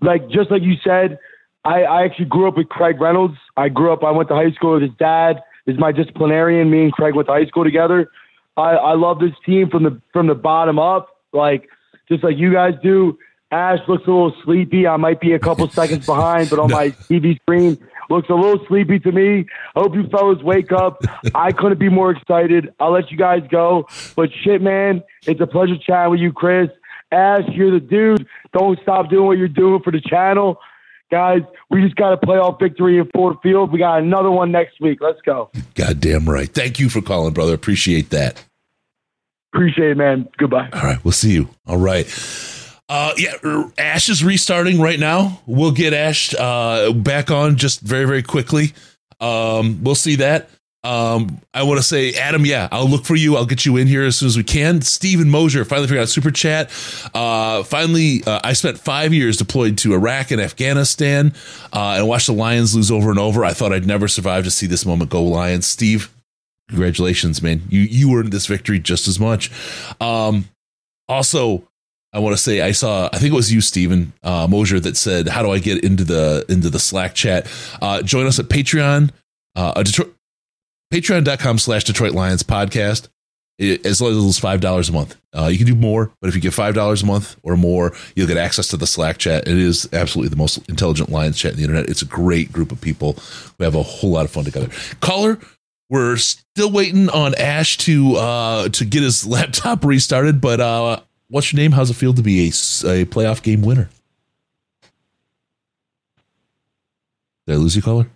[0.01, 1.19] Like just like you said,
[1.65, 3.37] I, I actually grew up with Craig Reynolds.
[3.55, 4.03] I grew up.
[4.03, 5.43] I went to high school with his dad.
[5.67, 6.71] Is my disciplinarian.
[6.71, 8.09] Me and Craig went to high school together.
[8.57, 11.69] I, I love this team from the from the bottom up, like
[12.09, 13.19] just like you guys do.
[13.51, 14.87] Ash looks a little sleepy.
[14.87, 17.77] I might be a couple seconds behind, but on my TV screen
[18.09, 19.45] looks a little sleepy to me.
[19.75, 21.01] Hope you fellas wake up.
[21.35, 22.73] I couldn't be more excited.
[22.79, 23.87] I'll let you guys go.
[24.15, 26.69] But shit, man, it's a pleasure chatting with you, Chris.
[27.11, 28.25] Ash, you're the dude.
[28.53, 30.57] Don't stop doing what you're doing for the channel.
[31.09, 33.73] Guys, we just got a playoff victory in Ford Field.
[33.73, 34.99] We got another one next week.
[35.01, 35.51] Let's go.
[35.75, 36.47] goddamn right.
[36.47, 37.53] Thank you for calling, brother.
[37.53, 38.41] Appreciate that.
[39.53, 40.29] Appreciate it, man.
[40.37, 40.69] Goodbye.
[40.71, 41.49] All right, we'll see you.
[41.67, 42.07] All right.
[42.91, 45.39] Uh, yeah, er, Ash is restarting right now.
[45.45, 48.73] We'll get Ash uh, back on just very, very quickly.
[49.21, 50.49] Um, we'll see that.
[50.83, 53.37] Um, I want to say, Adam, yeah, I'll look for you.
[53.37, 54.81] I'll get you in here as soon as we can.
[54.81, 56.69] Steven Mosier finally figured out super chat.
[57.13, 61.33] Uh, finally, uh, I spent five years deployed to Iraq and Afghanistan
[61.71, 63.45] uh, and watched the Lions lose over and over.
[63.45, 65.65] I thought I'd never survive to see this moment go Lions.
[65.65, 66.13] Steve,
[66.67, 67.61] congratulations, man.
[67.69, 69.49] You you earned this victory just as much.
[70.01, 70.49] Um,
[71.07, 71.63] also,
[72.13, 74.97] I want to say I saw I think it was you, Stephen uh, Mosier, that
[74.97, 77.47] said, "How do I get into the into the Slack chat?"
[77.81, 79.11] Uh, join us at Patreon,
[79.55, 80.13] uh, Detroit,
[80.93, 83.07] Patreon.com slash Detroit Lions podcast.
[83.59, 85.17] As little as five dollars a month.
[85.37, 87.93] Uh, you can do more, but if you get five dollars a month or more,
[88.15, 89.47] you'll get access to the Slack chat.
[89.47, 91.87] It is absolutely the most intelligent Lions chat in the internet.
[91.87, 93.13] It's a great group of people
[93.57, 94.69] who have a whole lot of fun together.
[94.99, 95.37] Caller,
[95.91, 101.01] we're still waiting on Ash to uh, to get his laptop restarted, but uh,
[101.31, 101.71] what's your name?
[101.71, 103.89] How's it feel to be a, a playoff game winner?
[107.47, 108.07] Did I lose you, caller?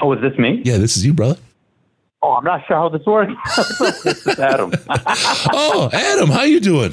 [0.00, 0.60] Oh, is this me?
[0.64, 1.38] Yeah, this is you, brother.
[2.22, 3.32] Oh, I'm not sure how this works.
[4.02, 4.72] this is Adam.
[4.88, 6.92] oh, Adam, how you doing?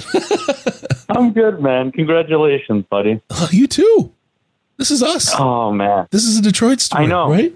[1.09, 1.91] I'm good, man.
[1.91, 3.21] Congratulations, buddy.
[3.29, 4.13] Oh, you too.
[4.77, 5.31] This is us.
[5.37, 7.03] Oh man, this is a Detroit story.
[7.03, 7.53] I know, right?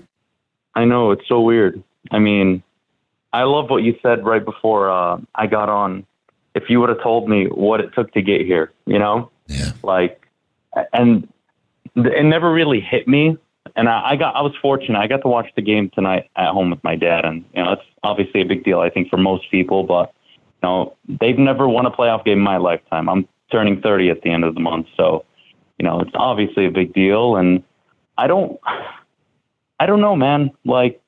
[0.76, 1.10] I know.
[1.10, 1.82] It's so weird.
[2.12, 2.62] I mean,
[3.34, 6.06] I love what you said right before uh, I got on.
[6.56, 9.72] If you would have told me what it took to get here, you know, yeah,
[9.84, 10.26] like,
[10.94, 11.28] and
[11.96, 13.38] it never really hit me.
[13.76, 14.98] And I, I got, I was fortunate.
[14.98, 17.74] I got to watch the game tonight at home with my dad, and you know,
[17.74, 19.84] it's obviously a big deal, I think, for most people.
[19.84, 20.14] But
[20.64, 23.10] you know, they've never won a playoff game in my lifetime.
[23.10, 25.26] I'm turning 30 at the end of the month, so
[25.78, 27.36] you know, it's obviously a big deal.
[27.36, 27.64] And
[28.18, 28.60] I don't,
[29.80, 30.52] I don't know, man.
[30.64, 31.02] Like,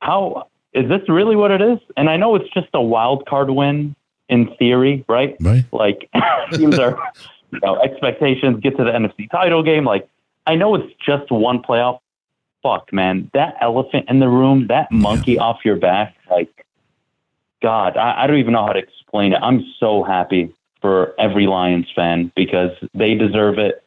[0.00, 1.78] how is this really what it is?
[1.96, 3.96] And I know it's just a wild card win
[4.28, 5.36] in theory, right?
[5.40, 5.64] Right.
[5.72, 6.10] Like,
[6.52, 6.98] teams are,
[7.50, 9.84] you know, expectations get to the NFC title game.
[9.84, 10.08] Like,
[10.46, 12.00] I know it's just one playoff.
[12.62, 16.66] Fuck, man, that elephant in the room, that monkey off your back, like,
[17.62, 19.38] God, I, I don't even know how to explain it.
[19.40, 23.84] I'm so happy for every Lions fan because they deserve it.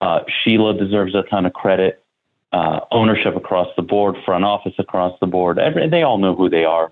[0.00, 2.02] Uh, Sheila deserves a ton of credit.
[2.50, 5.58] Uh, ownership across the board, front office across the board.
[5.58, 6.90] Every, they all know who they are.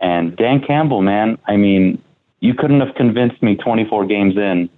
[0.00, 2.02] And Dan Campbell, man, I mean,
[2.40, 4.68] you couldn't have convinced me 24 games in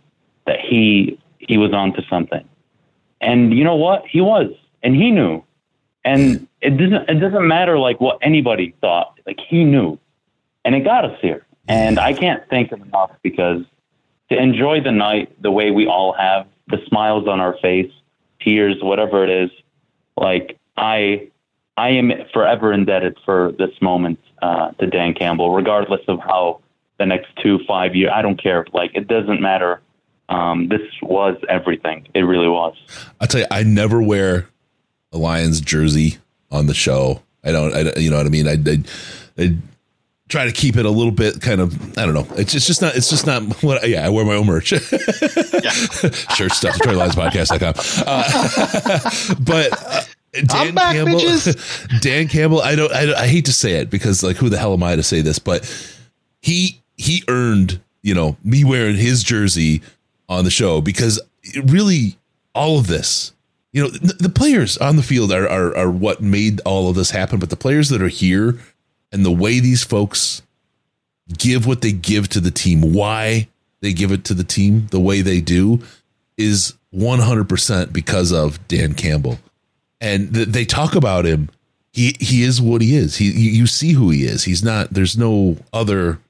[0.46, 2.46] that he he was onto something.
[3.20, 4.04] And you know what?
[4.06, 4.50] He was,
[4.82, 5.42] and he knew.
[6.04, 9.18] And it doesn't it doesn't matter like what anybody thought.
[9.26, 9.98] Like he knew,
[10.64, 11.44] and it got us here.
[11.68, 13.62] And I can't thank him enough because
[14.30, 17.92] to enjoy the night the way we all have, the smiles on our face,
[18.40, 19.50] tears, whatever it is,
[20.16, 21.28] like I
[21.76, 26.60] I am forever indebted for this moment uh, to Dan Campbell, regardless of how
[26.98, 28.66] the next two, five years, I don't care.
[28.72, 29.80] Like it doesn't matter.
[30.28, 32.06] Um, this was everything.
[32.14, 32.76] It really was.
[33.20, 34.48] I'll tell you, I never wear
[35.12, 36.18] a Lions jersey
[36.50, 37.22] on the show.
[37.42, 38.46] I don't, I, you know what I mean?
[38.46, 38.82] I, I,
[39.42, 39.56] I
[40.28, 42.26] try to keep it a little bit kind of, I don't know.
[42.36, 44.68] It's just, it's just not, it's just not what, yeah, I wear my own merch.
[44.68, 44.82] Shirt
[46.52, 47.74] stuff, DetroitLionsPodcast.com.
[48.06, 50.02] Uh, but uh,
[50.44, 52.00] Dan back, Campbell, bitches.
[52.00, 54.58] Dan Campbell, I don't, I don't, I hate to say it because like, who the
[54.58, 55.38] hell am I to say this?
[55.38, 55.64] But
[56.42, 59.80] he, he earned, you know, me wearing his jersey
[60.28, 61.20] on the show because
[61.64, 62.18] really
[62.54, 63.32] all of this
[63.72, 66.96] you know the, the players on the field are, are are what made all of
[66.96, 68.58] this happen but the players that are here
[69.10, 70.42] and the way these folks
[71.38, 73.48] give what they give to the team why
[73.80, 75.80] they give it to the team the way they do
[76.36, 79.38] is 100% because of Dan Campbell.
[80.00, 81.50] And th- they talk about him.
[81.92, 83.16] He he is what he is.
[83.16, 84.44] He you you see who he is.
[84.44, 86.20] He's not there's no other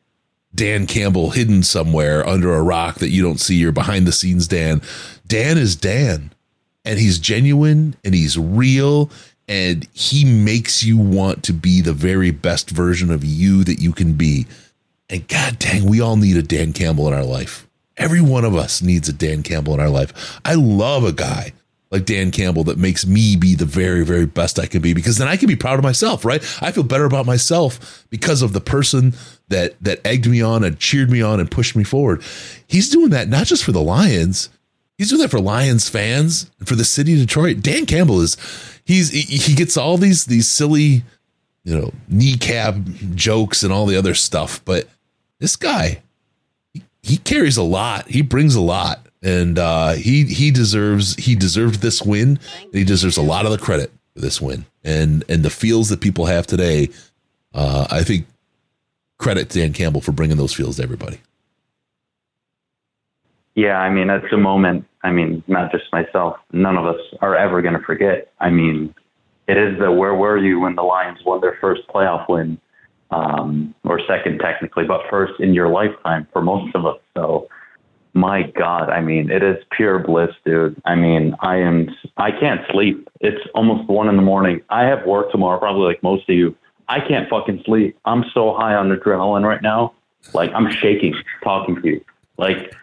[0.58, 4.48] Dan Campbell hidden somewhere under a rock that you don't see or behind the scenes
[4.48, 4.82] Dan.
[5.24, 6.32] Dan is Dan
[6.84, 9.08] and he's genuine and he's real
[9.46, 13.92] and he makes you want to be the very best version of you that you
[13.92, 14.48] can be.
[15.08, 17.68] And god dang, we all need a Dan Campbell in our life.
[17.96, 20.40] Every one of us needs a Dan Campbell in our life.
[20.44, 21.52] I love a guy
[21.90, 25.16] like Dan Campbell that makes me be the very, very best I can be because
[25.16, 26.42] then I can be proud of myself, right?
[26.60, 29.14] I feel better about myself because of the person
[29.48, 32.22] that that egged me on and cheered me on and pushed me forward.
[32.66, 34.50] He's doing that not just for the Lions,
[34.98, 37.60] he's doing that for Lions fans and for the city of Detroit.
[37.60, 38.36] Dan Campbell is
[38.84, 41.04] he's he, gets all these these silly,
[41.64, 42.76] you know, kneecap
[43.14, 44.88] jokes and all the other stuff, but
[45.38, 46.02] this guy
[46.74, 48.08] he, he carries a lot.
[48.08, 52.38] He brings a lot and uh, he he deserves he deserved this win.
[52.62, 55.88] And he deserves a lot of the credit for this win, and and the feels
[55.88, 56.88] that people have today.
[57.54, 58.26] Uh, I think
[59.18, 61.20] credit to Dan Campbell for bringing those feels to everybody.
[63.54, 64.84] Yeah, I mean, it's a moment.
[65.02, 66.36] I mean, not just myself.
[66.52, 68.32] None of us are ever going to forget.
[68.38, 68.94] I mean,
[69.48, 72.60] it is the where were you when the Lions won their first playoff win,
[73.10, 76.98] um, or second technically, but first in your lifetime for most of us.
[77.16, 77.48] So,
[78.18, 80.80] my God, I mean, it is pure bliss, dude.
[80.84, 83.08] I mean, I am, I can't sleep.
[83.20, 84.60] It's almost one in the morning.
[84.70, 86.56] I have work tomorrow, probably like most of you.
[86.88, 87.98] I can't fucking sleep.
[88.04, 89.92] I'm so high on adrenaline right now.
[90.34, 92.04] Like I'm shaking talking to you.
[92.38, 92.74] Like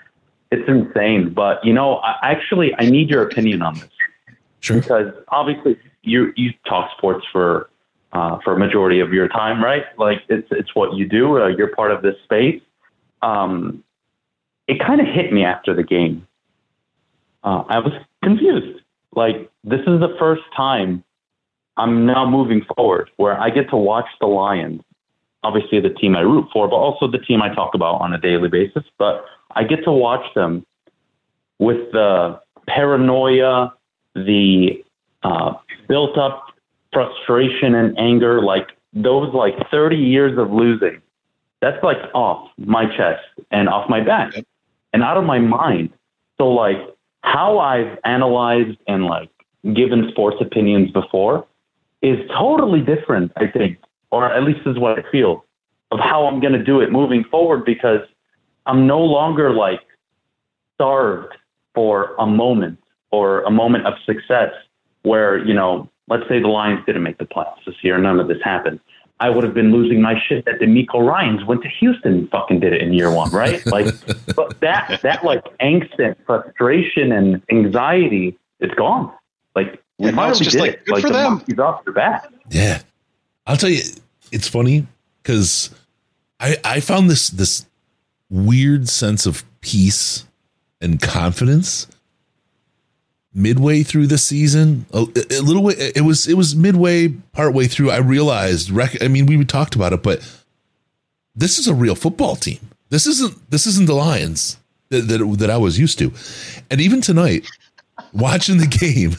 [0.51, 1.33] it's insane.
[1.33, 3.89] But you know, I, actually, I need your opinion on this.
[4.59, 4.79] Sure.
[4.79, 7.69] Because obviously, you you talk sports for
[8.13, 9.85] uh, for a majority of your time, right?
[9.97, 11.41] Like it's it's what you do.
[11.41, 12.61] Uh, you're part of this space.
[13.21, 13.83] Um,
[14.67, 16.27] it kind of hit me after the game.
[17.43, 17.93] Uh, I was
[18.23, 18.81] confused.
[19.15, 21.03] Like this is the first time
[21.77, 24.81] I'm now moving forward where I get to watch the Lions
[25.45, 28.17] obviously the team I root for, but also the team I talk about on a
[28.17, 28.83] daily basis.
[28.97, 30.65] But I get to watch them
[31.59, 33.71] with the paranoia,
[34.15, 34.83] the
[35.23, 35.53] uh,
[35.87, 36.47] built up
[36.91, 41.01] frustration and anger, like those like 30 years of losing.
[41.61, 44.33] That's like off my chest and off my back
[44.95, 45.89] and out of my mind.
[46.37, 46.77] So like
[47.21, 49.29] how I've analyzed and like
[49.73, 51.45] given sports opinions before
[52.01, 53.77] is totally different, I think,
[54.09, 55.43] or at least is what I feel
[55.91, 58.07] of how I'm going to do it moving forward because
[58.67, 59.81] I'm no longer like
[60.75, 61.35] starved
[61.73, 62.79] for a moment
[63.11, 64.51] or a moment of success
[65.03, 68.29] where, you know, let's say the Lions didn't make the playoffs this year, none of
[68.29, 68.79] this happened.
[69.19, 72.59] I would have been losing my shit that DeMeco Ryans went to Houston and fucking
[72.59, 73.65] did it in year one, right?
[73.65, 73.87] Like,
[74.35, 79.13] but that that like angst and frustration and anxiety, it's gone.
[79.55, 80.85] Like we And now it's finally just did like, it.
[80.85, 81.33] good like for the them.
[81.35, 82.27] monkey's off your back.
[82.49, 82.81] Yeah.
[83.47, 83.83] I'll tell you,
[84.31, 84.85] it's funny
[85.23, 85.69] because
[86.39, 87.65] I I found this this
[88.29, 90.25] weird sense of peace
[90.81, 91.87] and confidence
[93.35, 94.85] midway through the season.
[94.93, 97.91] A, a little way, it was it was midway, partway through.
[97.91, 98.71] I realized.
[98.71, 100.21] Rec- I mean, we talked about it, but
[101.35, 102.59] this is a real football team.
[102.89, 104.57] This isn't this isn't the Lions
[104.89, 106.11] that that, that I was used to,
[106.71, 107.45] and even tonight,
[108.13, 109.15] watching the game.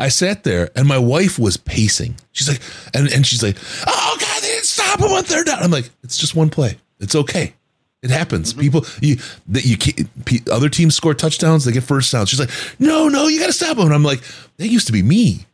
[0.00, 2.14] I sat there and my wife was pacing.
[2.30, 2.60] She's like,
[2.94, 5.60] and, and she's like, oh God, they didn't stop him on third down.
[5.60, 6.78] I'm like, it's just one play.
[7.00, 7.54] It's okay.
[8.02, 8.52] It happens.
[8.52, 8.60] Mm-hmm.
[8.60, 9.16] People, you,
[9.48, 12.28] that you can't, other teams score touchdowns, they get first downs.
[12.28, 13.86] She's like, no, no, you got to stop them.
[13.86, 14.22] And I'm like,
[14.58, 15.46] that used to be me.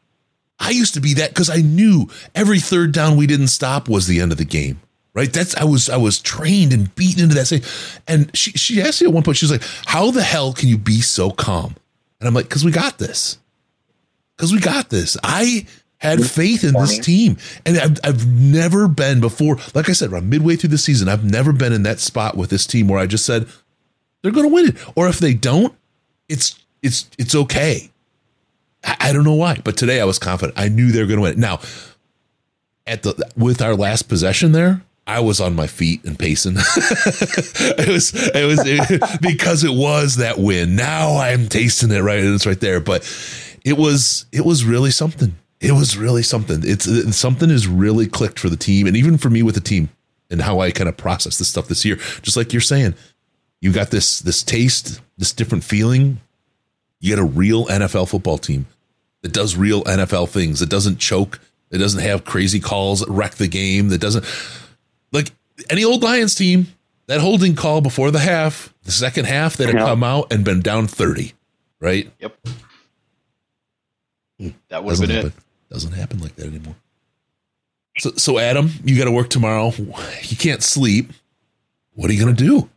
[0.59, 4.07] I used to be that because I knew every third down we didn't stop was
[4.07, 4.81] the end of the game.
[5.15, 5.33] Right.
[5.33, 7.63] That's I was I was trained and beaten into that same.
[8.09, 10.69] And she she asked me at one point, she was like, How the hell can
[10.69, 11.77] you be so calm?
[12.19, 13.39] And I'm like, because we got this.
[14.37, 15.17] Because we got this.
[15.23, 15.67] I
[15.99, 17.37] had faith in this team.
[17.65, 21.25] And I've, I've never been before, like I said, around midway through the season, I've
[21.25, 23.47] never been in that spot with this team where I just said,
[24.23, 24.77] they're gonna win it.
[24.97, 25.75] Or if they don't,
[26.29, 27.91] it's it's it's okay.
[28.83, 30.59] I, I don't know why, but today I was confident.
[30.59, 31.39] I knew they were gonna win it.
[31.39, 31.61] Now,
[32.87, 36.55] at the with our last possession there, I was on my feet and pacing.
[36.57, 40.75] it was it was it, because it was that win.
[40.75, 42.81] Now I'm tasting it right, and it's right there.
[42.81, 43.03] But
[43.63, 45.37] it was it was really something.
[45.61, 46.61] It was really something.
[46.65, 49.61] It's it, something has really clicked for the team, and even for me with the
[49.61, 49.89] team,
[50.31, 51.97] and how I kind of process this stuff this year.
[52.23, 52.95] Just like you're saying,
[53.61, 56.21] you got this this taste, this different feeling.
[57.01, 58.67] You get a real NFL football team
[59.23, 60.61] that does real NFL things.
[60.61, 61.41] That doesn't choke.
[61.71, 63.89] That doesn't have crazy calls that wreck the game.
[63.89, 64.25] That doesn't
[65.13, 65.33] like
[65.71, 66.67] any old Lions team.
[67.07, 69.85] That holding call before the half, the second half, that had Yeah.
[69.85, 71.35] come out and been down thirty,
[71.81, 72.11] right?
[72.21, 72.39] Yep.
[74.41, 74.49] Hmm.
[74.69, 75.29] That would have been happen.
[75.37, 75.44] it.
[75.75, 76.77] Doesn't happen like that anymore.
[77.99, 79.73] So, so Adam, you got to work tomorrow.
[80.23, 81.11] You can't sleep.
[81.95, 82.71] What are you to do?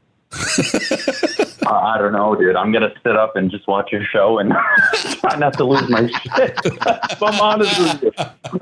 [1.68, 2.56] I don't know, dude.
[2.56, 4.52] I'm gonna sit up and just watch your show and
[5.20, 6.58] try not to lose my shit.
[7.22, 8.12] I'm honest with you.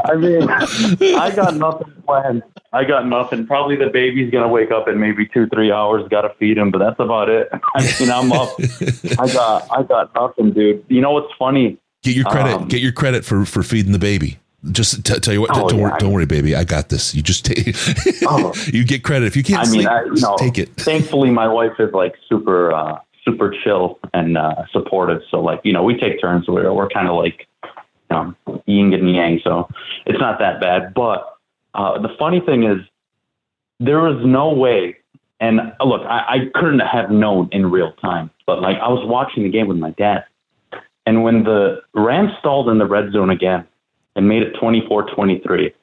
[0.04, 2.44] I mean, I got nothing planned.
[2.74, 3.48] I got nothing.
[3.48, 6.06] Probably the baby's gonna wake up in maybe two, three hours.
[6.10, 7.48] Got to feed him, but that's about it.
[7.76, 8.50] I mean, I'm up.
[9.18, 10.84] I got, I got nothing, dude.
[10.90, 11.78] You know what's funny?
[12.06, 12.54] Get your credit.
[12.54, 14.38] Um, get your credit for for feeding the baby.
[14.72, 15.50] Just t- tell you what.
[15.52, 16.56] Oh, don't, yeah, worry, I- don't worry, baby.
[16.56, 17.16] I got this.
[17.16, 17.76] You just take.
[18.28, 18.54] Oh.
[18.68, 19.88] you get credit if you can't I mean, sleep.
[19.88, 20.70] I, you know, take it.
[20.76, 25.22] Thankfully, my wife is like super, uh, super chill and uh, supportive.
[25.30, 26.48] So, like, you know, we take turns.
[26.48, 28.16] We're we're kind of like, you
[28.48, 29.42] know, yin and yang.
[29.44, 29.68] So
[30.06, 30.94] it's not that bad.
[30.94, 31.38] But
[31.74, 32.80] uh, the funny thing is,
[33.80, 34.98] there was no way.
[35.40, 38.30] And uh, look, I, I couldn't have known in real time.
[38.48, 40.26] But like, I was watching the game with my dad,
[41.06, 43.68] and when the Rams stalled in the red zone again
[44.16, 45.74] and made it 24-23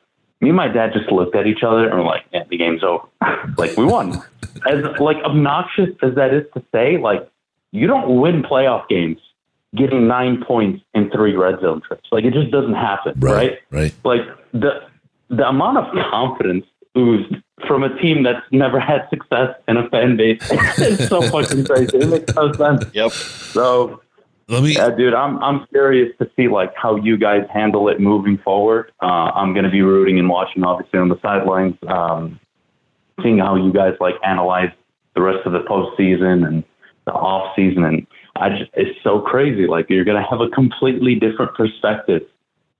[0.42, 2.82] me and my dad just looked at each other and were like, yeah, the game's
[2.82, 3.04] over.
[3.56, 4.20] like we won.
[4.68, 7.26] As like obnoxious as that is to say, like
[7.70, 9.18] you don't win playoff games
[9.74, 12.08] getting nine points in three red zone trips.
[12.10, 13.58] Like it just doesn't happen, right?
[13.70, 13.94] Right.
[14.04, 14.22] Like
[14.52, 14.80] the
[15.30, 16.66] the amount of confidence
[16.98, 17.36] oozed
[17.66, 20.42] from a team that's never had success in a fan base
[20.78, 21.98] is so fucking crazy.
[21.98, 22.84] It makes no sense.
[22.92, 23.12] Yep.
[23.12, 24.02] So
[24.48, 25.14] let me, yeah, dude.
[25.14, 28.92] I'm I'm curious to see like how you guys handle it moving forward.
[29.02, 32.38] Uh, I'm going to be rooting and watching, obviously, on the sidelines, um,
[33.22, 34.70] seeing how you guys like analyze
[35.14, 36.64] the rest of the postseason and
[37.04, 37.84] the off season.
[37.84, 38.06] And
[38.36, 39.66] I just, it's so crazy.
[39.66, 42.22] Like you're going to have a completely different perspective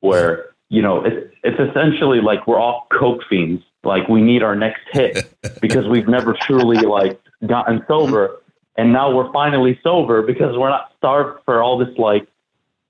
[0.01, 3.63] where you know it's it's essentially like we're all coke fiends.
[3.85, 8.42] Like we need our next hit because we've never truly like gotten sober,
[8.77, 12.27] and now we're finally sober because we're not starved for all this like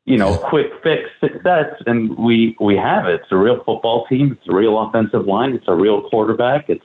[0.05, 3.21] you know quick fix success, and we we have it.
[3.23, 4.33] It's a real football team.
[4.33, 5.55] It's a real offensive line.
[5.55, 6.69] It's a real quarterback.
[6.69, 6.85] It's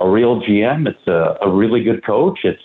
[0.00, 0.88] a real GM.
[0.88, 2.40] It's a, a really good coach.
[2.44, 2.62] It's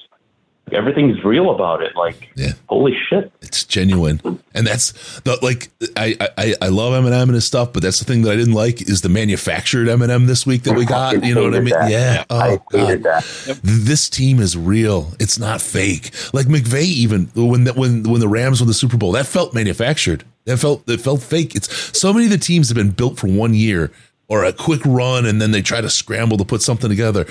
[0.72, 1.96] everything's real about it.
[1.96, 2.54] Like, yeah.
[2.68, 3.32] holy shit.
[3.42, 4.22] It's genuine,
[4.54, 4.92] and that's
[5.22, 5.70] the like.
[5.96, 8.54] I I, I love Eminem and his stuff, but that's the thing that I didn't
[8.54, 11.24] like is the manufactured Eminem this week that we got.
[11.24, 11.70] You know what I mean?
[11.74, 11.92] That.
[11.92, 12.24] Yeah.
[12.30, 13.60] I Oh hated god, that.
[13.64, 15.14] this team is real.
[15.20, 16.12] It's not fake.
[16.34, 19.54] Like McVay, even when that when when the Rams won the Super Bowl, that felt
[19.54, 20.24] manufactured.
[20.46, 21.56] That felt that felt fake.
[21.56, 23.92] It's so many of the teams have been built for one year
[24.28, 27.26] or a quick run, and then they try to scramble to put something together.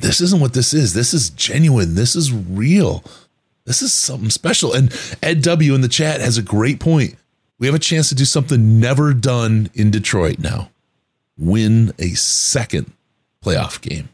[0.00, 0.94] This isn't what this is.
[0.94, 1.94] This is genuine.
[1.94, 3.04] This is real.
[3.64, 4.72] This is something special.
[4.72, 7.16] And Ed W in the chat has a great point.
[7.58, 10.70] We have a chance to do something never done in Detroit now.
[11.36, 12.92] Win a second
[13.44, 14.08] playoff game.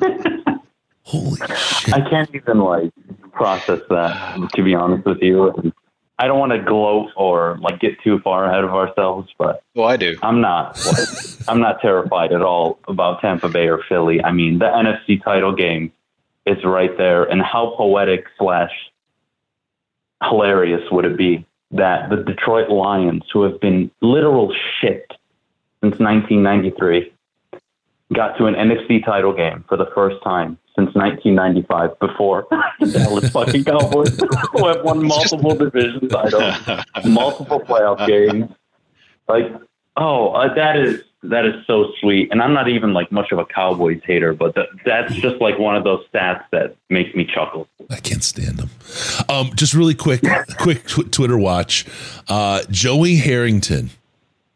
[1.02, 1.94] Holy shit.
[1.94, 2.90] I can't even like
[3.32, 5.72] process that, to be honest with you.
[6.18, 9.86] I don't want to gloat or like get too far ahead of ourselves, but well,
[9.86, 10.16] I do.
[10.22, 10.76] I'm not.
[10.84, 11.08] Like,
[11.48, 14.22] I'm not terrified at all about Tampa Bay or Philly.
[14.22, 15.92] I mean, the NFC title game
[16.44, 18.72] is right there, and how poetic slash
[20.24, 25.06] hilarious would it be that the Detroit Lions, who have been literal shit
[25.82, 27.12] since 1993,
[28.14, 32.46] got to an NFC title game for the first time since 1995 before
[32.80, 34.16] the Dallas fucking Cowboys,
[34.52, 38.48] who have won multiple division titles, multiple playoff games.
[39.28, 39.52] Like,
[39.96, 42.30] oh, uh, that is that is so sweet.
[42.30, 45.58] And I'm not even like much of a Cowboys hater, but th- that's just like
[45.58, 47.66] one of those stats that makes me chuckle.
[47.90, 48.70] I can't stand them.
[49.28, 50.22] Um, just really quick,
[50.60, 51.86] quick tw- Twitter watch.
[52.28, 53.90] Uh, Joey Harrington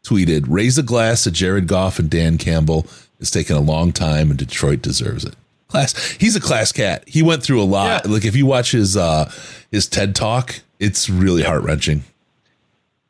[0.05, 2.87] tweeted, "Raise a glass to Jared Goff and Dan Campbell.
[3.19, 5.35] It's taken a long time, and Detroit deserves it."
[5.73, 6.11] Class.
[6.19, 7.03] He's a class cat.
[7.07, 8.07] He went through a lot.
[8.07, 9.31] Like if you watch his uh,
[9.71, 12.03] his TED talk, it's really heart wrenching.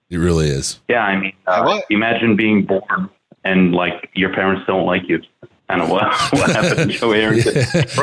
[0.09, 0.79] It really is.
[0.87, 3.09] Yeah, I mean, uh, imagine being born
[3.43, 5.19] and like your parents don't like you.
[5.69, 7.53] Kind of what what happened to Joey Harrington.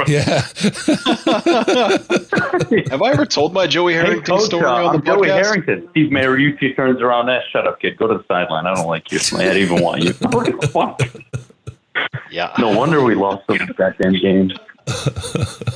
[0.07, 0.41] yeah.
[2.91, 5.45] Have I ever told my Joey Harrington Hey, story uh, on the I'm Joey podcast?
[5.45, 5.89] Harrington.
[5.93, 7.27] Steve Mariucci turns around.
[7.27, 7.97] That shut up, kid.
[7.97, 8.67] Go to the sideline.
[8.67, 9.19] I don't like you.
[9.39, 10.13] I don't even want you.
[11.95, 12.23] Fuck.
[12.31, 12.53] Yeah.
[12.59, 14.53] No wonder we lost those goddamn games.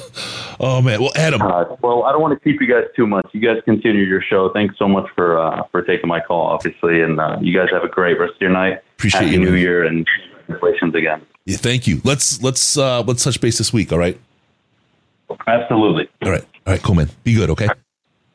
[0.60, 1.00] Oh man.
[1.00, 1.42] Well, Adam.
[1.42, 3.26] Uh, well, I don't want to keep you guys too much.
[3.32, 4.50] You guys continue your show.
[4.52, 7.82] Thanks so much for uh, for taking my call, obviously, and uh, you guys have
[7.82, 8.78] a great rest of your night.
[8.96, 9.60] Appreciate Happy you, New man.
[9.60, 10.06] Year and
[10.46, 11.22] congratulations again.
[11.44, 12.00] Yeah, thank you.
[12.04, 13.92] Let's let's uh, let's touch base this week.
[13.92, 14.18] All right.
[15.46, 16.08] Absolutely.
[16.22, 16.44] All right.
[16.66, 16.82] All right.
[16.82, 17.10] Cool, man.
[17.24, 17.50] Be good.
[17.50, 17.66] Okay.
[17.66, 17.74] All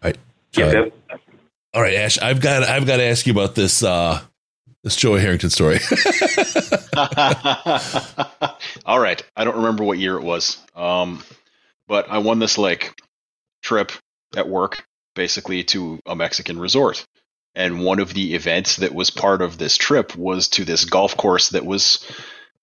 [0.04, 0.18] right.
[0.54, 1.18] Yep, Uh,
[1.74, 2.20] All right, Ash.
[2.20, 4.20] I've got I've got to ask you about this uh
[4.84, 5.80] this Joey Harrington story.
[8.86, 9.22] All right.
[9.36, 10.58] I don't remember what year it was.
[10.76, 11.24] Um,
[11.88, 12.94] but I won this like
[13.62, 13.92] trip
[14.36, 14.86] at work,
[15.16, 17.06] basically to a Mexican resort.
[17.56, 21.18] And one of the events that was part of this trip was to this golf
[21.18, 22.06] course that was,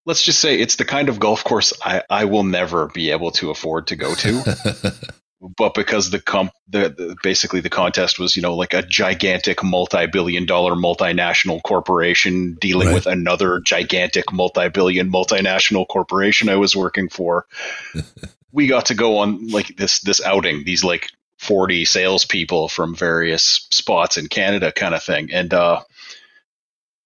[0.06, 3.32] let's just say, it's the kind of golf course I, I will never be able
[3.32, 4.94] to afford to go to.
[5.40, 9.62] but because the comp, the, the basically the contest was, you know, like a gigantic
[9.62, 12.94] multi-billion dollar multinational corporation dealing Right.
[12.94, 17.46] with another gigantic multi-billion multinational corporation I was working for.
[18.52, 23.66] we got to go on like this this outing, these like 40 salespeople from various
[23.70, 25.30] spots in Canada kind of thing.
[25.32, 25.82] And uh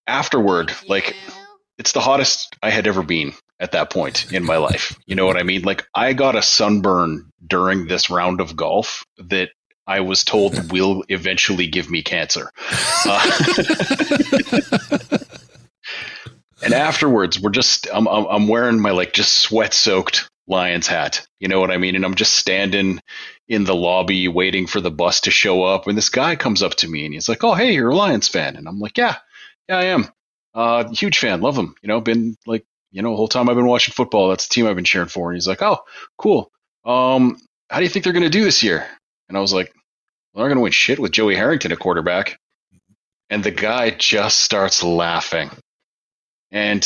[0.06, 1.16] afterward, like
[1.78, 4.98] it's the hottest I had ever been at that point in my life.
[5.06, 5.62] You know what I mean?
[5.62, 9.50] Like I got a sunburn during this round of golf that
[9.86, 12.50] I was told will eventually give me cancer.
[13.04, 13.30] Uh,
[16.62, 21.26] and afterwards, we're just I'm, I'm I'm wearing my like just sweat soaked Lions hat.
[21.38, 21.94] You know what I mean?
[21.94, 23.00] And I'm just standing
[23.48, 25.86] in the lobby waiting for the bus to show up.
[25.86, 28.28] And this guy comes up to me and he's like, "Oh, hey, you're a Lions
[28.28, 29.16] fan?" And I'm like, "Yeah,
[29.68, 30.08] yeah, I am.
[30.54, 31.40] Uh, huge fan.
[31.40, 31.74] Love them.
[31.82, 34.54] You know, been like." You know, the whole time I've been watching football, that's the
[34.54, 35.30] team I've been cheering for.
[35.30, 35.78] And he's like, "Oh,
[36.18, 36.50] cool.
[36.84, 37.38] Um,
[37.68, 38.86] how do you think they're going to do this year?"
[39.28, 39.72] And I was like,
[40.32, 42.38] well, "They're going to win shit with Joey Harrington at quarterback."
[43.28, 45.50] And the guy just starts laughing,
[46.50, 46.84] and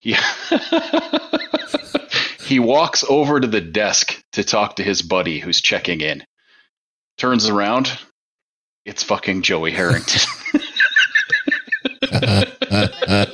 [0.00, 0.16] he
[2.44, 6.24] he walks over to the desk to talk to his buddy who's checking in.
[7.16, 7.96] Turns around,
[8.84, 10.20] it's fucking Joey Harrington.
[12.10, 13.30] that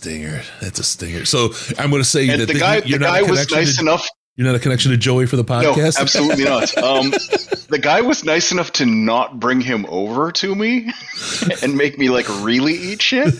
[0.00, 0.42] stinger.
[0.62, 1.24] That's a stinger.
[1.26, 3.46] So I'm going to say And that the guy- you're the not a guy was
[3.46, 5.76] connection nice to- enough- You're not a connection to Joey for the podcast.
[5.76, 6.74] No, absolutely not.
[6.78, 10.90] Um, the guy was nice enough to not bring him over to me
[11.62, 13.38] and make me like really eat shit.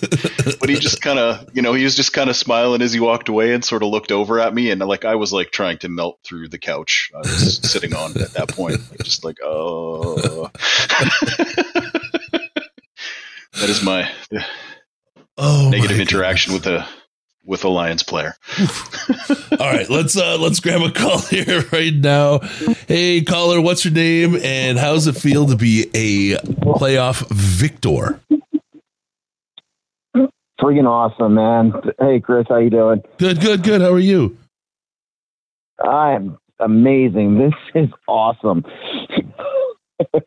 [0.60, 3.00] But he just kind of, you know, he was just kind of smiling as he
[3.00, 4.70] walked away and sort of looked over at me.
[4.70, 8.10] And like I was like trying to melt through the couch I was sitting on
[8.20, 10.50] at that point, like, just like, oh.
[13.54, 14.10] That is my
[15.40, 16.86] oh, negative interaction with a
[17.44, 18.34] with a Lions player.
[19.58, 22.38] All right, let's uh let's grab a call here right now.
[22.86, 28.20] Hey caller, what's your name and how's it feel to be a playoff victor?
[30.60, 31.72] Freaking awesome, man.
[31.98, 33.02] Hey, Chris, how you doing?
[33.16, 33.80] Good, good, good.
[33.80, 34.36] How are you?
[35.82, 37.38] I'm amazing.
[37.38, 38.64] This is awesome.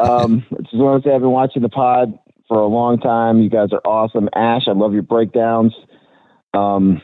[0.00, 2.16] um, just want to say I've been watching the pod
[2.48, 3.40] for a long time.
[3.40, 4.28] You guys are awesome.
[4.34, 5.72] Ash, I love your breakdowns.
[6.54, 7.00] Um,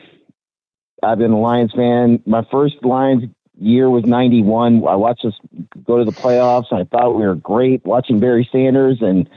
[1.03, 2.21] I've been a Lions fan.
[2.25, 3.23] My first Lions
[3.59, 4.87] year was 91.
[4.87, 5.33] I watched us
[5.85, 6.65] go to the playoffs.
[6.71, 9.29] And I thought we were great watching Barry Sanders and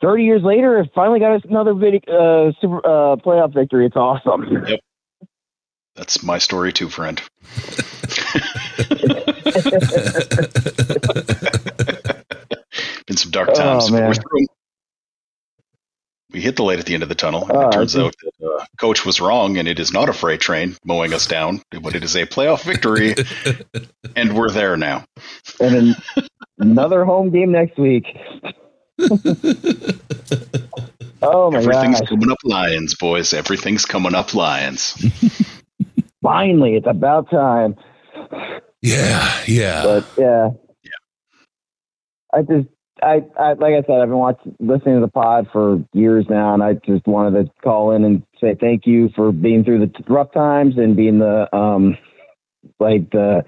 [0.00, 3.84] 30 years later, it finally got us another video, uh, super uh, playoff victory.
[3.84, 4.46] It's awesome.
[4.66, 4.80] Yep.
[5.94, 7.20] That's my story too, friend.
[13.06, 13.88] Been some dark times.
[13.88, 14.06] Oh, man.
[14.06, 14.46] we're through 'em.
[16.32, 17.46] We hit the light at the end of the tunnel.
[17.48, 20.40] And it turns out that uh, coach was wrong, and it is not a freight
[20.40, 23.14] train mowing us down, but it is a playoff victory,
[24.16, 25.04] and we're there now.
[25.60, 25.96] And then
[26.58, 28.06] another home game next week.
[31.22, 31.74] oh my God.
[31.74, 32.08] Everything's gosh!
[32.08, 33.32] coming up Lions, boys.
[33.32, 34.94] Everything's coming up Lions.
[36.22, 37.76] Finally, it's about time.
[38.82, 39.82] Yeah, yeah.
[39.82, 40.50] But yeah,
[42.32, 42.68] I just,
[43.02, 46.54] I, I, like I said, I've been watching, listening to the pod for years now,
[46.54, 49.92] and I just wanted to call in and say thank you for being through the
[50.08, 51.96] rough times and being the, um,
[52.78, 53.44] like the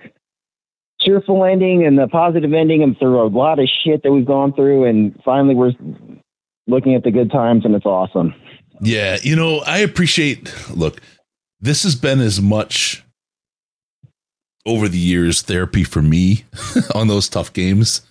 [1.00, 4.52] cheerful ending and the positive ending, and through a lot of shit that we've gone
[4.52, 5.72] through, and finally we're
[6.66, 8.34] looking at the good times, and it's awesome.
[8.80, 10.52] Yeah, you know, I appreciate.
[10.70, 11.00] Look,
[11.60, 13.04] this has been as much
[14.66, 16.44] over the years therapy for me
[16.94, 18.02] on those tough games.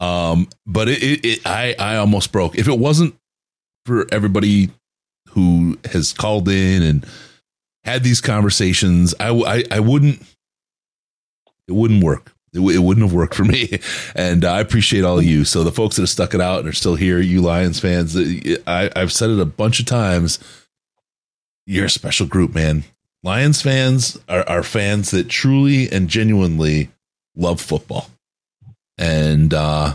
[0.00, 2.56] Um, but it, it, it, I, I almost broke.
[2.56, 3.14] If it wasn't
[3.84, 4.70] for everybody
[5.30, 7.06] who has called in and
[7.84, 10.22] had these conversations, I, I, I wouldn't.
[11.68, 12.32] It wouldn't work.
[12.52, 13.78] It, w- it wouldn't have worked for me,
[14.14, 15.44] and I appreciate all of you.
[15.44, 18.16] So the folks that have stuck it out and are still here, you Lions fans,
[18.66, 20.38] I, I've said it a bunch of times.
[21.66, 22.84] You're a special group, man.
[23.22, 26.88] Lions fans are, are fans that truly and genuinely
[27.36, 28.08] love football,
[29.00, 29.94] and uh,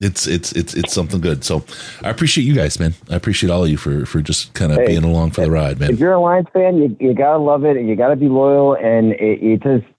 [0.00, 1.44] it's it's it's it's something good.
[1.44, 1.64] So
[2.02, 2.94] I appreciate you guys, man.
[3.10, 5.50] I appreciate all of you for for just kind of Hey, being along for the
[5.50, 5.90] ride, man.
[5.90, 8.74] If you're a Lions fan, you, you gotta love it, and you gotta be loyal,
[8.76, 9.92] and it, it just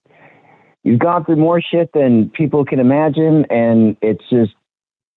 [0.84, 4.54] you've gone through more shit than people can imagine, and it's just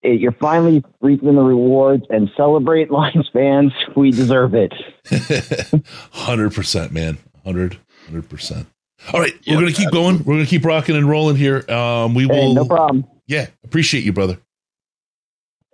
[0.03, 2.05] it, you're finally reaping the rewards.
[2.11, 3.73] And celebrate, Lions fans.
[3.97, 4.75] We deserve it.
[6.11, 7.19] Hundred percent, man.
[7.45, 8.67] Hundred, hundred percent.
[9.13, 10.19] All right, we're gonna keep going.
[10.25, 11.69] We're gonna keep rocking and rolling here.
[11.71, 12.55] Um, we Hey, will.
[12.55, 13.05] no problem.
[13.27, 14.39] Yeah, appreciate you, brother.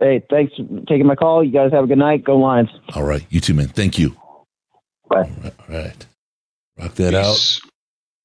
[0.00, 1.42] Hey, thanks for taking my call.
[1.42, 2.24] You guys have a good night.
[2.24, 2.70] Go Lions.
[2.94, 3.66] All right, you too, man.
[3.68, 4.16] Thank you.
[5.08, 5.28] Bye.
[5.44, 6.06] All right,
[6.78, 7.58] rock that out.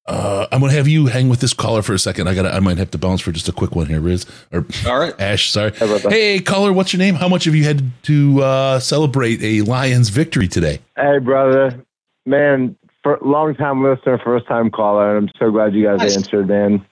[0.06, 2.28] Uh, I'm gonna have you hang with this caller for a second.
[2.28, 2.42] I got.
[2.42, 4.26] to I might have to bounce for just a quick one here, Riz.
[4.52, 5.50] Or all right, Ash.
[5.50, 5.72] Sorry.
[5.72, 7.14] Hey, caller, what's your name?
[7.14, 10.80] How much have you had to uh, celebrate a Lions victory today?
[10.96, 11.82] Hey, brother.
[12.26, 15.16] Man, for, long time listener, first time caller.
[15.16, 16.16] And I'm so glad you guys Nice.
[16.16, 16.84] answered, man.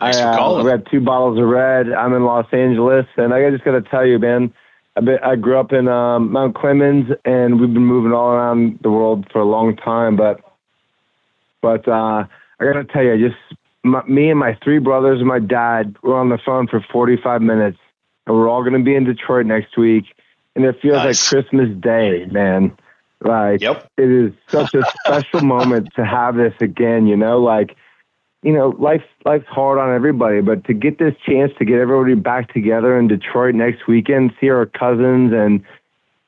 [0.00, 0.64] Thanks I, for uh, calling.
[0.66, 1.90] We had two bottles of red.
[1.90, 4.52] I'm in Los Angeles, and I just got to tell you, man.
[4.96, 8.80] I, been, I grew up in um, Mount Clemens, and we've been moving all around
[8.82, 10.16] the world for a long time.
[10.16, 10.40] But,
[11.62, 12.26] but uh,
[12.60, 13.40] I got to tell you, just
[13.84, 17.40] my, me and my three brothers and my dad were on the phone for 45
[17.40, 17.78] minutes,
[18.26, 20.04] and we're all going to be in Detroit next week.
[20.54, 22.76] And it feels like Christmas Day, man.
[23.24, 27.06] Like it is such a special moment to have this again.
[27.06, 27.76] You know, like
[28.42, 32.14] you know, life's, life's hard on everybody, but to get this chance to get everybody
[32.14, 35.62] back together in Detroit next weekend, see our cousins, and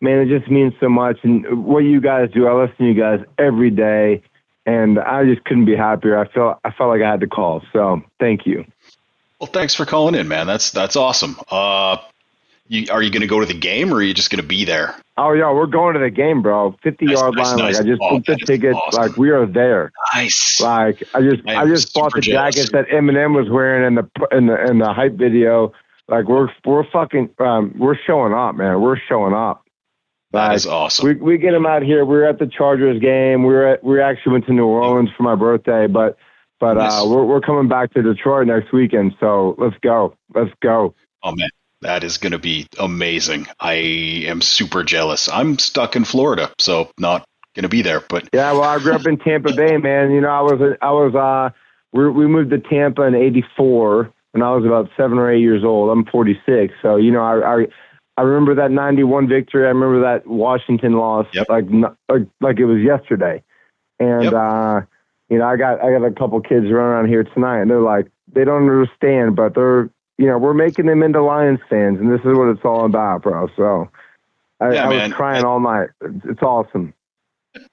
[0.00, 1.18] man, it just means so much.
[1.24, 4.22] And what you guys do, I listen to you guys every day,
[4.64, 6.16] and I just couldn't be happier.
[6.16, 8.64] I felt I felt like I had to call, so thank you.
[9.40, 10.46] Well, thanks for calling in, man.
[10.46, 11.36] That's that's awesome.
[11.50, 11.96] Uh,
[12.68, 14.46] you, are you going to go to the game, or are you just going to
[14.46, 14.94] be there?
[15.16, 16.74] Oh yeah, we're going to the game, bro.
[16.82, 17.56] Fifty yard nice, line.
[17.58, 17.74] nice.
[17.76, 18.78] Like I just Oh, booked the tickets.
[18.86, 19.02] awesome.
[19.02, 19.92] Like we are there.
[20.14, 20.60] Nice.
[20.60, 22.54] Like I just I I, just bought the jealous.
[22.54, 25.72] jackets that Eminem was wearing in the in the in the hype video.
[26.08, 28.80] Like we're we're fucking um, we're showing up, man.
[28.80, 29.62] We're showing up.
[30.32, 31.06] That is awesome.
[31.06, 32.04] We we get them out here.
[32.04, 33.44] We were at the Chargers game.
[33.44, 36.18] We were at, we actually went to New Orleans for my birthday, but
[36.58, 36.92] but Nice.
[36.92, 39.14] uh, we're we're coming back to Detroit next weekend.
[39.20, 40.16] So let's go.
[40.34, 40.94] Let's go.
[41.22, 41.48] Oh man,
[41.84, 43.46] that is going to be amazing.
[43.60, 45.28] I am super jealous.
[45.28, 48.00] I'm stuck in Florida, so not going to be there.
[48.00, 50.10] But Yeah, well, I grew up in Tampa Bay, man.
[50.10, 51.54] You know, I was I was uh
[51.92, 55.62] we we moved to Tampa in '84, when I was about seven or eight years
[55.62, 55.90] old.
[55.90, 57.66] I'm 46, so you know I I,
[58.16, 59.64] I remember that 91 victory.
[59.66, 61.66] I remember that Washington loss like,
[62.08, 63.42] like like it was yesterday.
[64.00, 64.80] And uh,
[65.28, 67.80] you know I got I got a couple kids running around here tonight, and they're
[67.80, 72.10] like they don't understand, but they're you know we're making them into Lions fans, and
[72.12, 73.48] this is what it's all about, bro.
[73.56, 73.90] So.
[74.60, 75.88] I, Yeah, I was crying all night.
[76.24, 76.94] It's, awesome.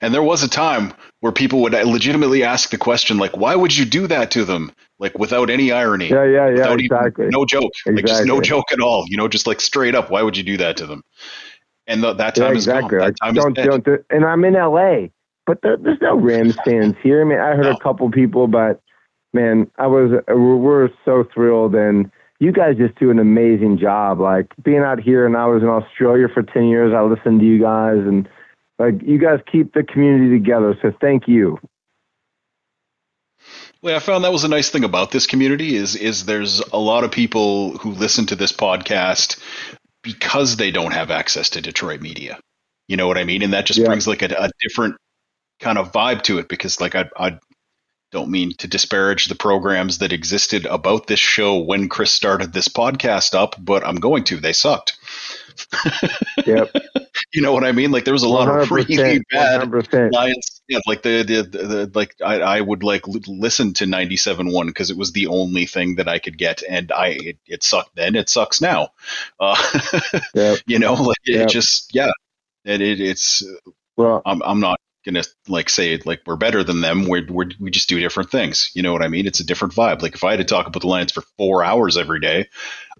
[0.00, 3.76] And there was a time where people would legitimately ask the question, like, "Why would
[3.76, 6.08] you do that to them?" Like without any irony.
[6.08, 7.26] Yeah, yeah, yeah, Without even- exactly.
[7.28, 7.70] no joke.
[7.86, 9.04] Like just no joke at all.
[9.08, 10.10] You know, just like straight up.
[10.10, 11.02] Why would you do that to them?
[11.86, 12.76] And th- that time yeah, is gone.
[12.76, 12.98] exactly.
[12.98, 15.08] That time don't, is don't do, and I'm in LA,
[15.46, 17.20] but there, there's no Rams fans here.
[17.20, 18.80] I mean, I heard a couple people, but
[19.32, 22.10] man, I was uh, we're, we're so thrilled, and
[22.40, 24.20] you guys just do an amazing job.
[24.20, 26.92] Like being out here, and I was in Australia for ten years.
[26.94, 28.28] I listened to you guys, and
[28.78, 30.78] like you guys keep the community together.
[30.82, 31.58] So thank you.
[33.82, 36.78] Well, I found that was a nice thing about this community is is there's a
[36.78, 39.40] lot of people who listen to this podcast
[40.02, 42.40] because they don't have access to Detroit media.
[42.88, 43.42] You know what I mean?
[43.42, 43.86] And that just Yeah.
[43.86, 44.96] brings like a, a different
[45.60, 47.38] kind of vibe to it because like I I
[48.10, 52.68] don't mean to disparage the programs that existed about this show when Chris started this
[52.68, 54.36] podcast up, but I'm going to.
[54.40, 54.96] They sucked.
[56.46, 56.70] Yep.
[57.34, 57.90] You know what I mean?
[57.90, 60.12] Like there was a lot of 100%, really bad 100%.
[60.12, 60.62] Lions.
[60.68, 64.66] Yeah, like the the, the, the like I, I would like l- listen to 97.1
[64.66, 67.96] because it was the only thing that I could get, and I it, it sucked
[67.96, 68.14] then.
[68.16, 68.90] It sucks now.
[69.40, 69.56] Uh,
[70.66, 71.48] You know, like it Yep.
[71.48, 72.12] just yeah,
[72.64, 73.42] it, it it's.
[73.96, 77.06] Well, I'm I'm not gonna like say like we're better than them.
[77.06, 78.70] We're, we're we just do different things.
[78.74, 79.26] You know what I mean?
[79.26, 80.02] It's a different vibe.
[80.02, 82.48] Like if I had to talk about the Lions for four hours every day,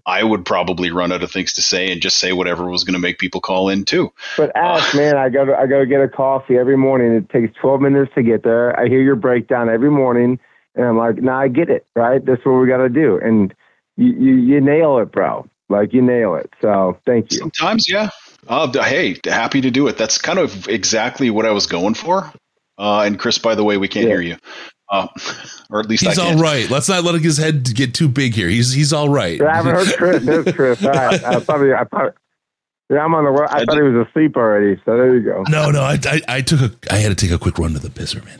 [0.05, 2.93] I would probably run out of things to say and just say whatever was going
[2.93, 4.11] to make people call in too.
[4.37, 4.97] But Ash, ah.
[4.97, 7.11] man, I go to I go get a coffee every morning.
[7.13, 8.77] It takes twelve minutes to get there.
[8.79, 10.39] I hear your breakdown every morning,
[10.75, 12.23] and I'm like, nah, I get it, right?
[12.23, 13.53] That's what we got to do, and
[13.97, 15.47] you, you you nail it, bro.
[15.69, 16.51] Like you nail it.
[16.61, 17.37] So thank you.
[17.37, 18.09] Sometimes, yeah.
[18.47, 19.97] Uh, hey, happy to do it.
[19.97, 22.31] That's kind of exactly what I was going for.
[22.77, 24.37] Uh, and Chris, by the way, we can't hear you,
[24.89, 25.07] uh,
[25.69, 26.69] or at least He's I all right.
[26.69, 28.47] Let's not let his head get too big here.
[28.47, 29.37] He's he's all right.
[29.37, 30.25] Yeah, I haven't heard Chris.
[30.25, 30.85] There's Chris.
[30.85, 31.23] All right.
[31.23, 32.13] I probably I probably.
[32.89, 33.47] Yeah, I'm on the.
[33.51, 34.81] I thought he was asleep already.
[34.85, 35.43] So there you go.
[35.49, 37.79] No, no, I, I, I took a, I had to take a quick run to
[37.79, 38.39] the pisser, man.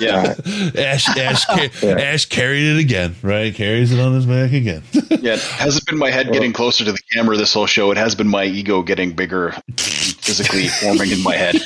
[0.00, 0.34] Yeah,
[0.76, 1.44] Ash, Ash,
[1.80, 3.54] ca- Ash carried it again, right?
[3.54, 4.82] Carries it on his back again.
[4.92, 7.90] yeah, it hasn't been my head getting closer to the camera this whole show.
[7.90, 11.56] It has been my ego getting bigger, physically forming in my head.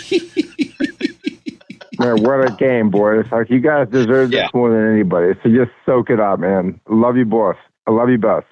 [1.98, 3.26] Man, what a game, boys!
[3.30, 5.38] Like you guys deserve this more than anybody.
[5.42, 6.80] So just soak it up, man.
[6.88, 7.56] Love you, boss.
[7.86, 8.44] I love you, boss.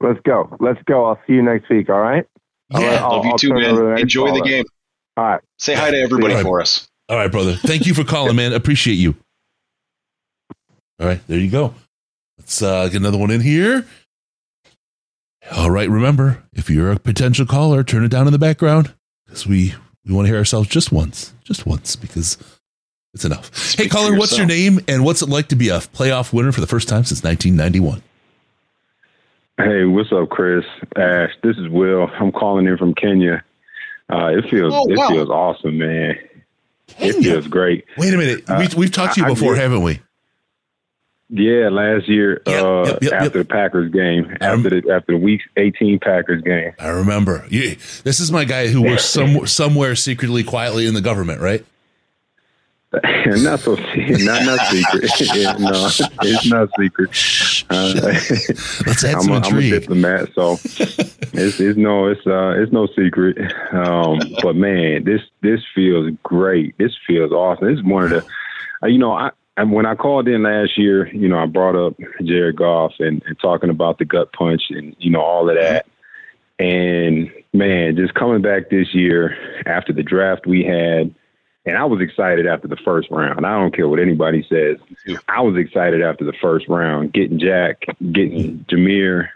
[0.00, 0.56] Let's go.
[0.60, 1.04] Let's go.
[1.06, 1.88] I'll see you next week.
[1.90, 2.26] All right.
[2.72, 3.74] I'll- Yeah, I'll- love you I'll too, man.
[3.74, 4.64] the next Enjoy the game.
[5.16, 5.40] All right.
[5.58, 6.86] Say hi to everybody for us.
[7.08, 7.54] All right, brother.
[7.54, 8.52] Thank you for calling, man.
[8.52, 9.14] Appreciate you.
[10.98, 11.74] All right, there you go.
[12.38, 13.86] Let's uh, get another one in here.
[15.52, 18.92] All right, remember, if you're a potential caller, turn it down in the background
[19.26, 19.74] because we
[20.04, 22.38] we want to hear ourselves just once, just once because
[23.14, 23.74] it's enough.
[23.76, 26.60] hey, caller, what's your name and what's it like to be a playoff winner for
[26.60, 28.02] the first time since 1991?
[29.58, 30.64] Hey, what's up, Chris?
[30.96, 32.08] Ash, this is Will.
[32.20, 33.42] I'm calling in from Kenya.
[34.12, 36.16] Uh, it feels Oh, it feels awesome, man.
[36.98, 37.84] It feels great.
[37.96, 40.00] Wait a minute, Uh, we, we've talked to you before, haven't we?
[41.28, 45.40] Yeah, last year uh, yep, yep, after the Packers game, after the after the Week
[45.56, 46.72] 18 Packers game.
[46.78, 47.44] I remember.
[47.48, 51.64] You, this is my guy who works some, somewhere secretly, quietly in the government, right?
[53.42, 55.58] not so not not secret.
[55.58, 55.88] No,
[56.22, 57.10] it's not secret.
[57.70, 57.92] Uh,
[58.86, 59.70] Let's add I'm some a, I'm a intrigue.
[59.72, 60.52] diplomat, so
[61.32, 63.36] it's it's no it's uh it's no secret.
[63.72, 66.76] Um, but man, this this feels great.
[66.78, 67.68] This feels awesome.
[67.68, 68.24] This is one of the,
[68.82, 69.30] uh, you know, I.
[69.58, 73.22] And when I called in last year, you know, I brought up Jared Goff and,
[73.26, 75.86] and talking about the gut punch and, you know, all of that.
[76.58, 81.14] And man, just coming back this year after the draft we had,
[81.66, 83.44] and I was excited after the first round.
[83.44, 84.76] I don't care what anybody says.
[85.28, 89.28] I was excited after the first round, getting Jack, getting Jahmyr,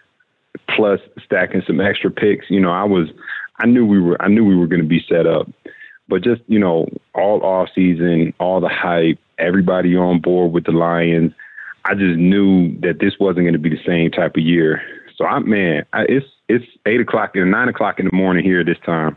[0.69, 2.49] plus stacking some extra picks.
[2.49, 3.09] You know, I was,
[3.59, 5.49] I knew we were, I knew we were going to be set up.
[6.09, 10.73] But just you know, all off season, all the hype, everybody on board with the
[10.73, 11.33] Lions.
[11.85, 14.83] I just knew that this wasn't going to be the same type of year.
[15.17, 18.61] So I, man, I, it's it's eight o'clock and nine o'clock in the morning here
[18.61, 19.17] at this time.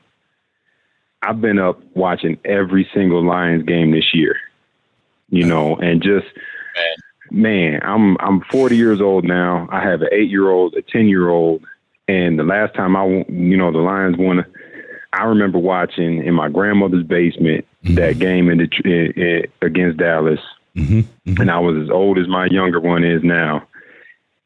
[1.24, 4.36] I've been up watching every single Lions game this year,
[5.30, 6.28] you know, and just
[7.32, 9.68] man, I'm I'm 40 years old now.
[9.72, 11.64] I have an eight year old, a 10 year old,
[12.08, 14.46] and the last time I, you know, the Lions won,
[15.14, 17.96] I remember watching in my grandmother's basement mm-hmm.
[17.96, 20.40] that game in the in, in, against Dallas,
[20.76, 21.00] mm-hmm.
[21.30, 21.42] Mm-hmm.
[21.42, 23.68] and I was as old as my younger one is now.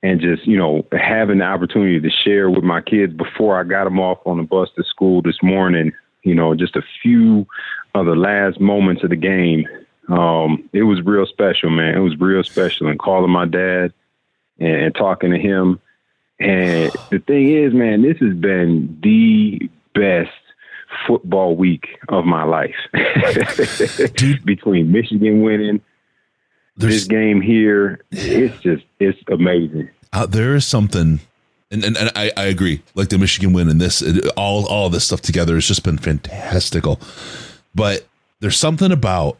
[0.03, 3.85] and just you know having the opportunity to share with my kids before I got
[3.85, 5.91] them off on the bus to school this morning.
[6.27, 7.47] You know, just a few
[7.95, 9.67] of the last moments of the game.
[10.09, 11.95] Um, it was real special, man.
[11.95, 13.93] It was real special, and calling my dad
[14.59, 15.79] and, and talking to him.
[16.39, 20.31] And the thing is, man, this has been the best
[21.05, 22.75] football week of my life.
[24.45, 25.81] Between Michigan winning,
[26.77, 29.89] this game here, it's just it's amazing.
[30.13, 31.19] Uh, there is something,
[31.71, 32.81] and, and, and I, I agree.
[32.95, 35.97] Like the Michigan win and this, it, all all this stuff together has just been
[35.97, 36.99] fantastical.
[37.75, 38.07] But
[38.39, 39.37] there's something about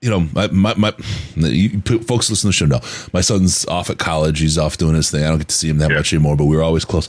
[0.00, 0.92] you know, my, my, my
[1.36, 2.80] you, folks listen to the show know
[3.12, 4.40] my son's off at college.
[4.40, 5.24] He's off doing his thing.
[5.24, 7.08] I don't get to see him that much anymore, but we were always close.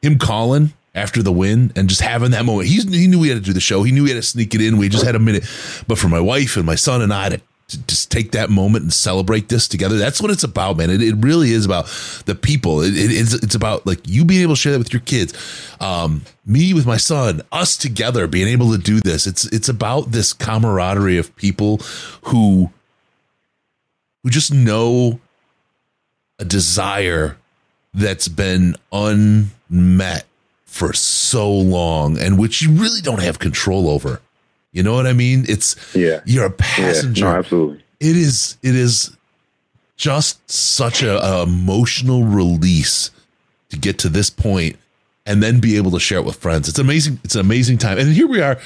[0.00, 2.68] Him calling after the win and just having that moment.
[2.68, 3.82] He's, he knew we had to do the show.
[3.82, 4.78] He knew we had to sneak it in.
[4.78, 5.44] We just had a minute.
[5.86, 8.82] But for my wife and my son and I to, to just take that moment
[8.82, 10.90] and celebrate this together, that's what it's about, man.
[10.90, 11.86] It, it really is about
[12.26, 12.82] the people.
[12.82, 15.32] It, it, it's, it's about like you being able to share that with your kids.
[15.80, 19.26] Um, me with my son, us together being able to do this.
[19.26, 21.78] It's, it's about this camaraderie of people
[22.22, 22.70] who,
[24.22, 25.20] who just know
[26.38, 27.38] a desire
[27.94, 30.26] that's been unmet
[30.66, 34.20] for so long and which you really don't have control over.
[34.74, 35.44] You know what I mean?
[35.48, 36.20] It's yeah.
[36.26, 37.24] You're a passenger.
[37.24, 37.84] Yeah, no, absolutely.
[38.00, 38.58] It is.
[38.60, 39.16] It is
[39.96, 43.12] just such a, a, emotional release
[43.70, 44.76] to get to this point
[45.26, 46.68] and then be able to share it with friends.
[46.68, 47.20] It's amazing.
[47.22, 47.98] It's an amazing time.
[47.98, 48.58] And here we are.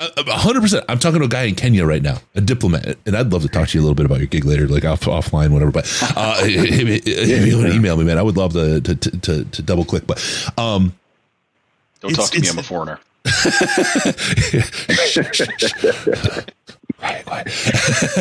[0.00, 0.84] hundred percent.
[0.88, 3.48] I'm talking to a guy in Kenya right now, a diplomat, and I'd love to
[3.48, 5.72] talk to you a little bit about your gig later, like off, offline, whatever.
[5.72, 5.86] But
[6.16, 9.44] uh, if, if you want to email me, man, I would love to to, to,
[9.44, 10.06] to double click.
[10.06, 10.22] But
[10.56, 10.94] um,
[11.98, 12.48] don't talk to me.
[12.48, 13.00] I'm a foreigner.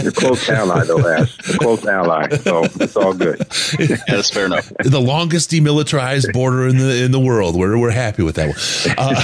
[0.01, 1.37] You're close ally, though, Ash.
[1.49, 3.39] A close ally, so it's all good.
[3.79, 4.71] yeah, that's fair enough.
[4.83, 7.57] The longest demilitarized border in the in the world.
[7.57, 8.57] We're we're happy with that one.
[8.97, 9.15] Uh,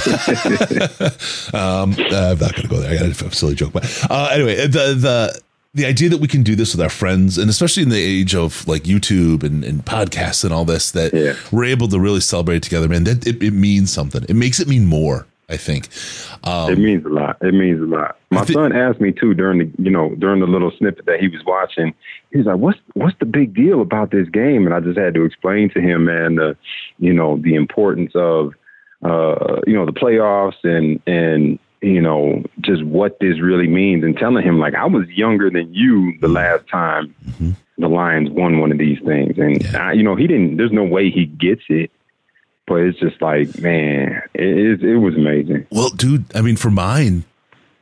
[1.83, 2.91] um, uh, I'm not going to go there.
[2.91, 5.41] I got a silly joke, but uh, anyway, the the
[5.73, 8.33] the idea that we can do this with our friends and especially in the age
[8.33, 11.35] of like youtube and, and podcasts and all this that yeah.
[11.51, 14.67] we're able to really celebrate together man that it, it, means something it makes it
[14.67, 15.87] mean more i think
[16.43, 19.33] um, it means a lot it means a lot my th- son asked me too
[19.33, 21.93] during the you know during the little snippet that he was watching
[22.31, 25.23] he's like what's what's the big deal about this game and i just had to
[25.23, 26.55] explain to him man the
[26.99, 28.53] you know the importance of
[29.03, 34.17] uh you know the playoffs and and you know, just what this really means and
[34.17, 37.51] telling him like I was younger than you the last time mm-hmm.
[37.77, 39.37] the Lions won one of these things.
[39.37, 39.89] And yeah.
[39.89, 41.91] I, you know, he didn't there's no way he gets it.
[42.67, 45.65] But it's just like, man, it it, it was amazing.
[45.71, 47.23] Well, dude, I mean for mine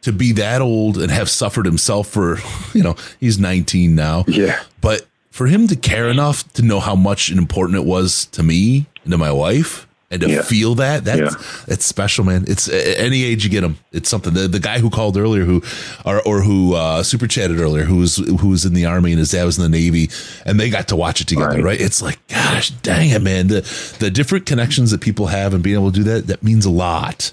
[0.06, 2.38] to be that old and have suffered himself for,
[2.74, 4.24] you know, he's 19 now.
[4.28, 4.62] Yeah.
[4.80, 8.44] But for him to care enough to know how much and important it was to
[8.44, 10.42] me and to my wife and to Yeah.
[10.44, 11.74] feel that that's Yeah.
[11.74, 14.78] it's special man it's a- any age you get them it's something the, the guy
[14.80, 15.64] who called earlier who
[16.06, 19.20] or, or who uh super chatted earlier who was who was in the army and
[19.20, 20.10] his dad was in the navy
[20.46, 23.62] and they got to watch it together right, it's like gosh dang it man the
[24.00, 26.72] the different connections that people have and being able to do that that means a
[26.72, 27.32] lot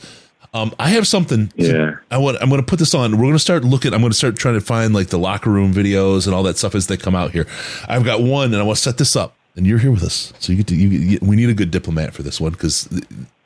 [0.55, 1.51] um, I have something.
[1.57, 1.93] Yeah.
[2.11, 2.37] I want.
[2.43, 3.13] I'm going to put this on.
[3.13, 3.95] We're going to start looking.
[3.95, 6.59] I'm going to start trying to find like the locker room videos and all that
[6.59, 7.47] stuff as they come out here.
[7.89, 9.35] I've got one, and I want to set this up.
[9.57, 10.77] And you're here with us, so you get to.
[10.77, 12.89] You, you, we need a good diplomat for this one because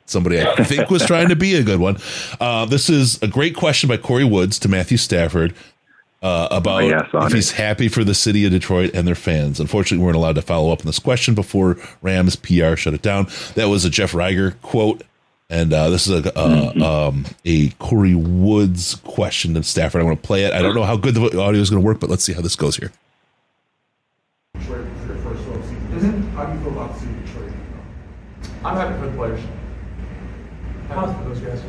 [0.05, 1.97] somebody I think was trying to be a good one.
[2.39, 5.53] Uh, this is a great question by Corey Woods to Matthew Stafford.
[6.23, 9.59] Uh, about Oh, saw if he's happy for the city of Detroit and their fans.
[9.59, 13.01] Unfortunately, we weren't allowed to follow up on this question before Rams PR shut it
[13.03, 13.27] down.
[13.55, 15.03] That was a Jeff Reiger quote,
[15.49, 16.81] and uh, this is a uh, Mm-hmm.
[16.81, 20.01] um, a Corey Woods question to Stafford.
[20.01, 20.53] I want to play it.
[20.53, 22.41] I don't know how good the audio is going to work, but let's see how
[22.41, 22.91] this goes here.
[24.57, 26.23] Detroit for your first off season.
[26.29, 27.51] How do you feel about the city of Detroit?
[28.67, 29.39] I'm happy for the players.
[30.89, 31.61] Happy for those guys.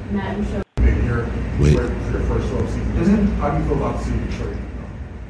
[0.76, 1.30] Big year.
[1.60, 1.70] Wait.
[1.70, 3.26] Detroit For your first off season.
[3.36, 4.56] How do you feel about the city of Detroit?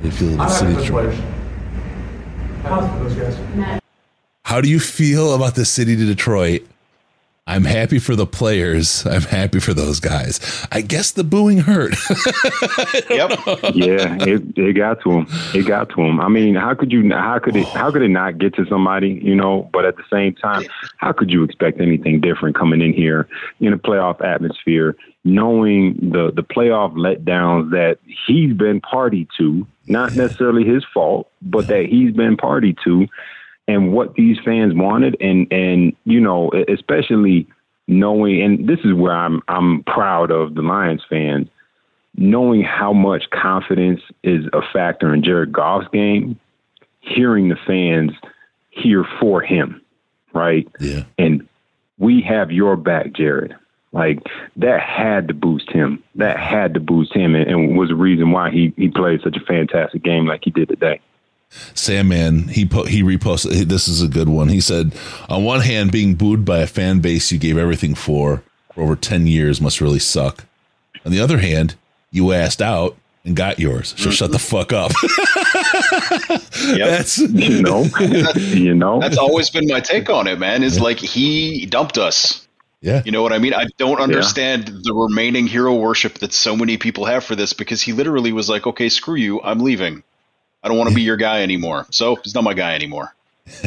[0.02, 1.14] You feel the I'm city happy of for the Detroit.
[1.14, 2.62] players.
[2.62, 3.80] Happy for those guys.
[4.44, 6.62] How do you feel about the city to Detroit?
[7.48, 9.06] I'm happy for the players.
[9.06, 10.38] I'm happy for those guys.
[10.70, 11.94] I guess the booing hurt.
[13.08, 13.30] yep.
[13.74, 15.26] yeah, it, it got to him.
[15.54, 16.20] It got to him.
[16.20, 17.10] I mean, how could you?
[17.10, 17.66] How could it?
[17.68, 19.18] How could it not get to somebody?
[19.22, 19.70] You know.
[19.72, 20.64] But at the same time,
[20.98, 23.26] how could you expect anything different coming in here
[23.60, 24.94] in a playoff atmosphere,
[25.24, 29.66] knowing the the playoff letdowns that he's been party to?
[29.86, 33.08] Not necessarily his fault, but that he's been party to,
[33.68, 37.46] and what these fans wanted, and and you know, especially
[37.86, 41.48] knowing, and this is where I'm I'm proud of the Lions fans
[42.18, 46.38] knowing how much confidence is a factor in Jared Goff's game,
[47.00, 48.12] hearing the fans
[48.70, 49.80] here for him,
[50.34, 50.68] right?
[50.80, 51.04] Yeah.
[51.16, 51.48] And
[51.98, 53.54] we have your back, Jared.
[53.92, 54.18] Like
[54.56, 56.02] that had to boost him.
[56.16, 59.36] That had to boost him, and, and was the reason why he he played such
[59.36, 61.00] a fantastic game like he did today.
[61.74, 63.68] Sandman, he po- he reposted.
[63.68, 64.48] This is a good one.
[64.48, 64.94] He said,
[65.28, 68.42] "On one hand, being booed by a fan base you gave everything for
[68.74, 70.44] for over ten years must really suck.
[71.04, 71.74] On the other hand,
[72.10, 73.94] you asked out and got yours.
[73.96, 74.92] So shut the fuck up."
[76.76, 77.86] That's you know,
[78.36, 79.00] you know.
[79.00, 80.62] That's always been my take on it, man.
[80.62, 82.46] Is like he dumped us.
[82.80, 83.02] Yeah.
[83.04, 83.54] You know what I mean?
[83.54, 87.82] I don't understand the remaining hero worship that so many people have for this because
[87.82, 89.42] he literally was like, okay, screw you.
[89.42, 90.04] I'm leaving.
[90.62, 91.86] I don't want to be your guy anymore.
[91.90, 93.14] So he's not my guy anymore.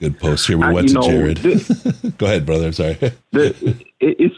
[0.00, 0.46] Good post.
[0.46, 1.38] Here we I- went to know, Jared.
[1.38, 1.68] this-
[2.18, 2.70] Go ahead, brother.
[2.72, 2.94] Sorry.
[3.32, 3.56] the,
[4.00, 4.34] it, it's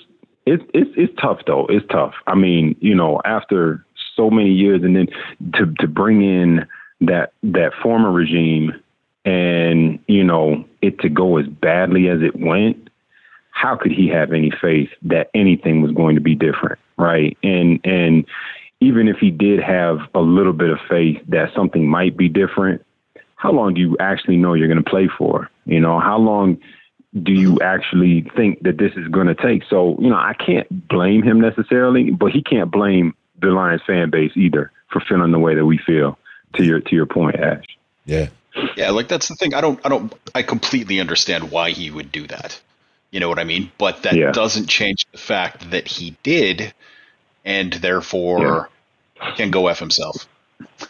[0.47, 1.66] it's it's it's tough though.
[1.66, 2.14] It's tough.
[2.26, 5.09] I mean, you know, after so many years, and then
[5.55, 6.66] to to bring in
[7.01, 8.72] that that former regime,
[9.24, 12.85] and you know, it to go as badly as it went.
[13.51, 17.36] How could he have any faith that anything was going to be different, right?
[17.43, 18.24] And and
[18.80, 22.84] even if he did have a little bit of faith that something might be different,
[23.36, 25.50] how long do you actually know you're going to play for?
[25.64, 26.59] You know, how long
[27.22, 29.62] do you actually think that this is going to take?
[29.68, 34.10] So, you know, I can't blame him necessarily, but he can't blame the Lions fan
[34.10, 36.18] base either for feeling the way that we feel.
[36.55, 37.62] To your to your point, Ash.
[38.06, 38.28] Yeah.
[38.74, 39.52] Yeah, like that's the thing.
[39.52, 42.59] I don't I don't I completely understand why he would do that.
[43.10, 43.70] You know what I mean?
[43.76, 44.32] But that Yeah.
[44.32, 46.72] doesn't change the fact that he did
[47.44, 48.69] and therefore
[49.36, 50.27] can go F himself.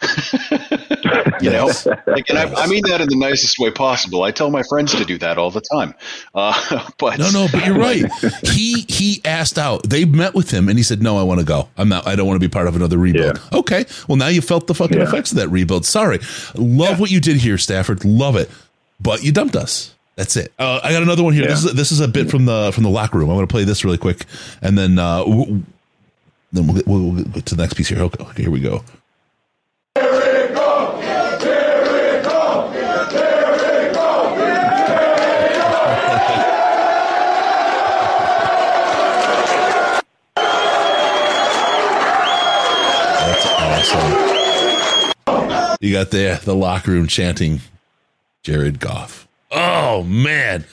[1.41, 1.71] you know?
[2.07, 4.23] Like, and I, I mean that in the nicest way possible.
[4.23, 5.93] I tell my friends to do that all the time.
[6.33, 8.05] Uh, but No, no, but you're right.
[8.43, 9.83] he he asked out.
[9.89, 11.69] They met with him, and he said, "No, I want to go.
[11.77, 12.07] I'm not.
[12.07, 13.85] I don't want to be part of another rebuild." Okay.
[14.07, 15.03] Well, now you felt the fucking Yeah.
[15.03, 15.85] effects of that rebuild.
[15.85, 16.19] Sorry.
[16.55, 18.03] Love what you did here, Stafford.
[18.05, 18.49] Love it,
[18.99, 19.93] but you dumped us.
[20.15, 20.51] That's it.
[20.59, 21.47] Uh, I got another one here.
[21.47, 23.29] This is this is a bit from the from the locker room.
[23.29, 24.25] I'm going to play this really quick,
[24.61, 25.63] and then uh, w-
[26.51, 27.99] then we'll, get- we'll, we'll get to the next piece here.
[28.01, 28.83] Okay, okay, here we go.
[45.81, 47.61] You got the the locker room chanting
[48.43, 49.27] Jared Goff.
[49.49, 50.65] Oh man.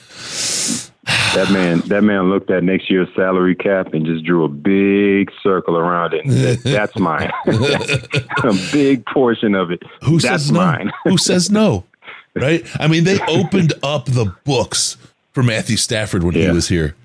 [1.07, 5.31] That man, that man looked at next year's salary cap and just drew a big
[5.41, 6.25] circle around it.
[6.25, 7.31] And said, That's mine.
[7.47, 9.81] a big portion of it.
[10.03, 10.59] Who That's says no?
[10.59, 10.91] mine.
[11.03, 11.85] Who says no?
[12.35, 12.63] Right?
[12.79, 14.95] I mean, they opened up the books
[15.31, 16.95] for Matthew Stafford when he was here.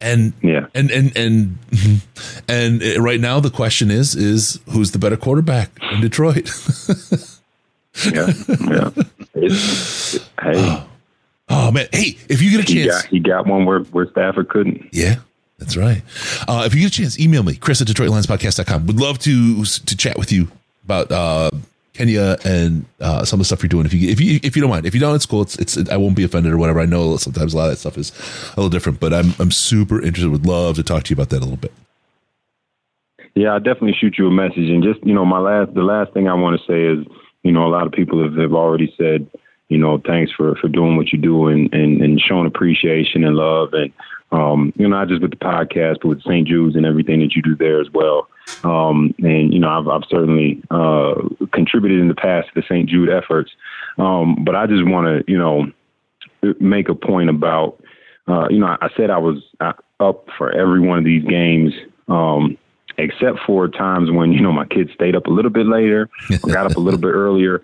[0.00, 1.58] And yeah, and and and
[2.48, 6.50] and right now the question is is who's the better quarterback in Detroit?
[8.10, 8.32] yeah,
[8.70, 8.90] yeah.
[9.34, 10.88] It's, hey, oh.
[11.52, 14.10] Oh man, hey, if you get a he chance, got, he got one where where
[14.10, 14.88] Stafford couldn't.
[14.92, 15.16] Yeah,
[15.58, 16.02] that's right.
[16.48, 18.86] Uh, if you get a chance, email me, Chris at DetroitLionsPodcast.com.
[18.86, 20.48] Would love to to chat with you
[20.84, 21.50] about uh,
[21.92, 23.86] Kenya and uh, some of the stuff you're doing.
[23.86, 25.42] If you if you if you don't mind, if you don't, it's cool.
[25.42, 26.80] It's it's I won't be offended or whatever.
[26.80, 28.10] I know sometimes a lot of that stuff is
[28.56, 30.30] a little different, but I'm I'm super interested.
[30.30, 31.72] Would love to talk to you about that a little bit.
[33.34, 34.68] Yeah, I'll definitely shoot you a message.
[34.68, 37.06] And just, you know, my last, the last thing I want to say is,
[37.42, 39.26] you know, a lot of people have, have already said,
[39.72, 43.36] you know, thanks for, for doing what you do and, and, and showing appreciation and
[43.36, 43.72] love.
[43.72, 43.92] And,
[44.30, 46.46] um, you know, not just with the podcast, but with St.
[46.46, 48.28] Jude's and everything that you do there as well.
[48.64, 51.14] Um, and, you know, I've, I've certainly, uh,
[51.52, 52.88] contributed in the past to the St.
[52.88, 53.50] Jude efforts.
[53.98, 55.66] Um, but I just want to, you know,
[56.60, 57.82] make a point about,
[58.28, 61.72] uh, you know, I said I was uh, up for every one of these games.
[62.08, 62.58] Um,
[62.98, 66.10] except for times when you know my kids stayed up a little bit later
[66.42, 67.62] got up a little bit earlier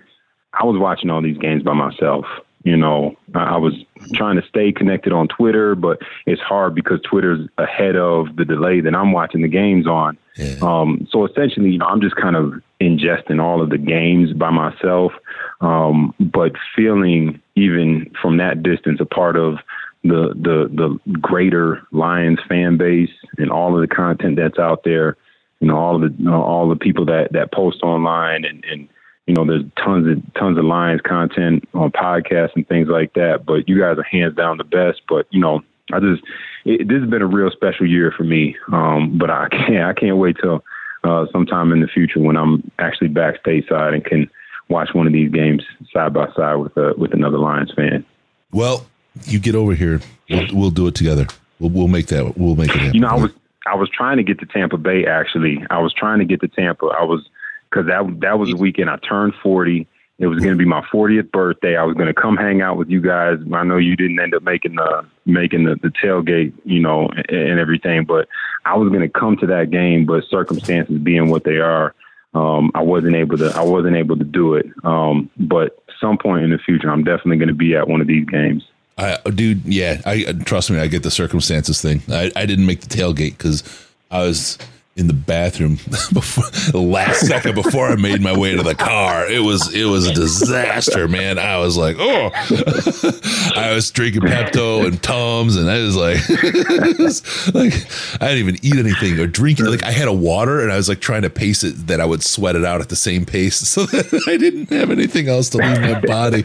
[0.61, 2.25] i was watching all these games by myself
[2.65, 3.17] you know.
[3.35, 3.73] I was
[4.15, 8.81] trying to stay connected on twitter but it's hard because twitter's ahead of the delay
[8.81, 10.19] that i'm watching the games on.
[10.63, 14.51] Um, so essentially you know i'm just kind of ingesting all of the games by
[14.51, 15.13] myself
[15.61, 19.59] um, but feeling even from that distance a part of
[20.05, 25.17] the the the greater Lions fan base and all of the content that's out there,
[25.61, 28.65] you know, all of the you know, all the people that that post online and
[28.65, 28.89] and
[29.29, 33.45] you know, there's tons of tons of Lions content on podcasts and things like that.
[33.45, 35.03] But you guys are hands down the best.
[35.07, 35.61] But you know,
[35.93, 36.23] I just
[36.65, 38.57] it, this has been a real special year for me.
[38.73, 40.65] Um, but I can't I can't wait till
[41.05, 44.31] uh, sometime in the future when I'm actually back stateside and can
[44.69, 48.05] watch one of these games side by side with a, with another Lions fan.
[48.51, 48.87] Well,
[49.25, 50.01] you get over here.
[50.31, 51.27] We'll, we'll do it together.
[51.59, 52.39] We'll, we'll make that.
[52.39, 52.95] We'll make it happen.
[52.95, 53.31] You know, I was
[53.67, 55.05] I was trying to get to Tampa Bay.
[55.05, 56.87] Actually, I was trying to get to Tampa.
[56.87, 57.29] I was
[57.71, 59.87] because that that was the weekend I turned forty,
[60.19, 61.77] It was going to be my 40th birthday.
[61.77, 63.39] I was going to come hang out with you guys.
[63.53, 67.31] I know you didn't end up making the making the, the tailgate, you know, and,
[67.31, 68.29] and everything, but
[68.65, 70.07] I was going to come to that game.
[70.07, 71.95] But circumstances being what they are,
[72.35, 73.53] um, I wasn't able to.
[73.55, 74.67] I wasn't able to do it.
[74.83, 78.07] Um, but some point in the future, I'm definitely going to be at one of
[78.07, 78.67] these games.
[78.97, 80.81] I, dude, yeah, I trust me.
[80.81, 82.03] I get the circumstances thing.
[82.09, 83.63] I, I didn't make the tailgate because
[84.11, 84.59] I was
[84.99, 85.77] in the bathroom
[86.13, 89.27] before the last second before I made my way to the car.
[89.27, 91.39] It was it was a disaster, man.
[91.39, 92.31] I was like, oh,
[93.55, 96.19] I was drinking Pepto and Tums, and I was like,
[97.55, 99.61] like I didn't even eat anything or drink.
[99.61, 102.05] Like I had a water, and I was like trying to pace it that I
[102.05, 105.49] would sweat it out at the same pace, so that I didn't have anything else
[105.51, 106.45] to leave my body.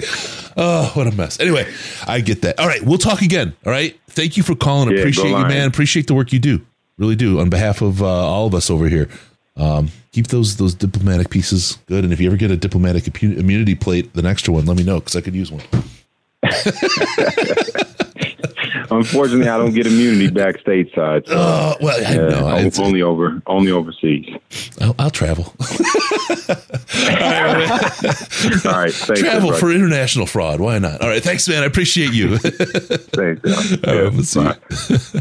[0.55, 1.39] Oh, what a mess.
[1.39, 1.67] Anyway,
[2.05, 2.59] I get that.
[2.59, 3.55] All right, we'll talk again.
[3.65, 3.99] All right.
[4.07, 4.91] Thank you for calling.
[4.91, 5.67] Yeah, Appreciate you, man.
[5.67, 6.63] Appreciate the work you do.
[6.97, 7.39] Really do.
[7.39, 9.09] On behalf of uh, all of us over here,
[9.57, 12.03] um, keep those those diplomatic pieces good.
[12.03, 14.99] And if you ever get a diplomatic immunity plate, an extra one, let me know
[14.99, 15.61] because I could use one.
[18.91, 21.25] Unfortunately, I don't get immunity back stateside.
[21.27, 22.47] So, Oh, well, I know.
[22.47, 24.27] on- It's- only over only overseas.
[24.81, 25.45] I'll, I'll travel.
[25.59, 25.65] All
[28.79, 29.59] right, thanks, travel everybody.
[29.59, 30.59] for international fraud.
[30.59, 31.01] Why not?
[31.01, 31.23] All right.
[31.23, 31.63] Thanks, man.
[31.63, 32.37] I appreciate you.
[32.37, 33.43] Thanks.
[33.87, 35.19] All right, we'll see.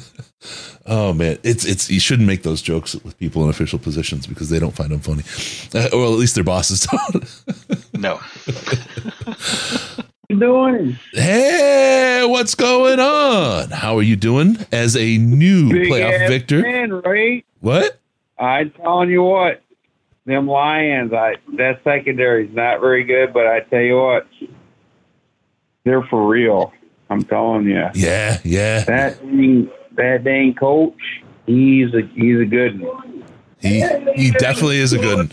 [0.87, 4.51] Oh man, it's it's you shouldn't make those jokes with people in official positions because
[4.51, 5.23] they don't find them funny,
[5.75, 6.81] uh, or at least their bosses
[7.13, 7.43] don't.
[7.99, 8.21] No.
[10.29, 10.99] you doing?
[11.13, 13.71] Hey, what's going on?
[13.71, 16.63] How are you doing as a new Big playoff victor?
[16.63, 17.45] Man, right?
[17.61, 17.99] What?
[18.39, 19.63] I'm telling you what,
[20.27, 24.27] them Lions, I that secondary is not very good, but I tell you what,
[25.85, 26.73] they're for real.
[27.09, 27.89] I'm telling you.
[27.95, 28.85] Yeah, yeah.
[28.85, 33.25] That dang, that dang coach, he's a he's a good one.
[33.61, 33.81] He
[34.17, 35.31] he definitely is a good one.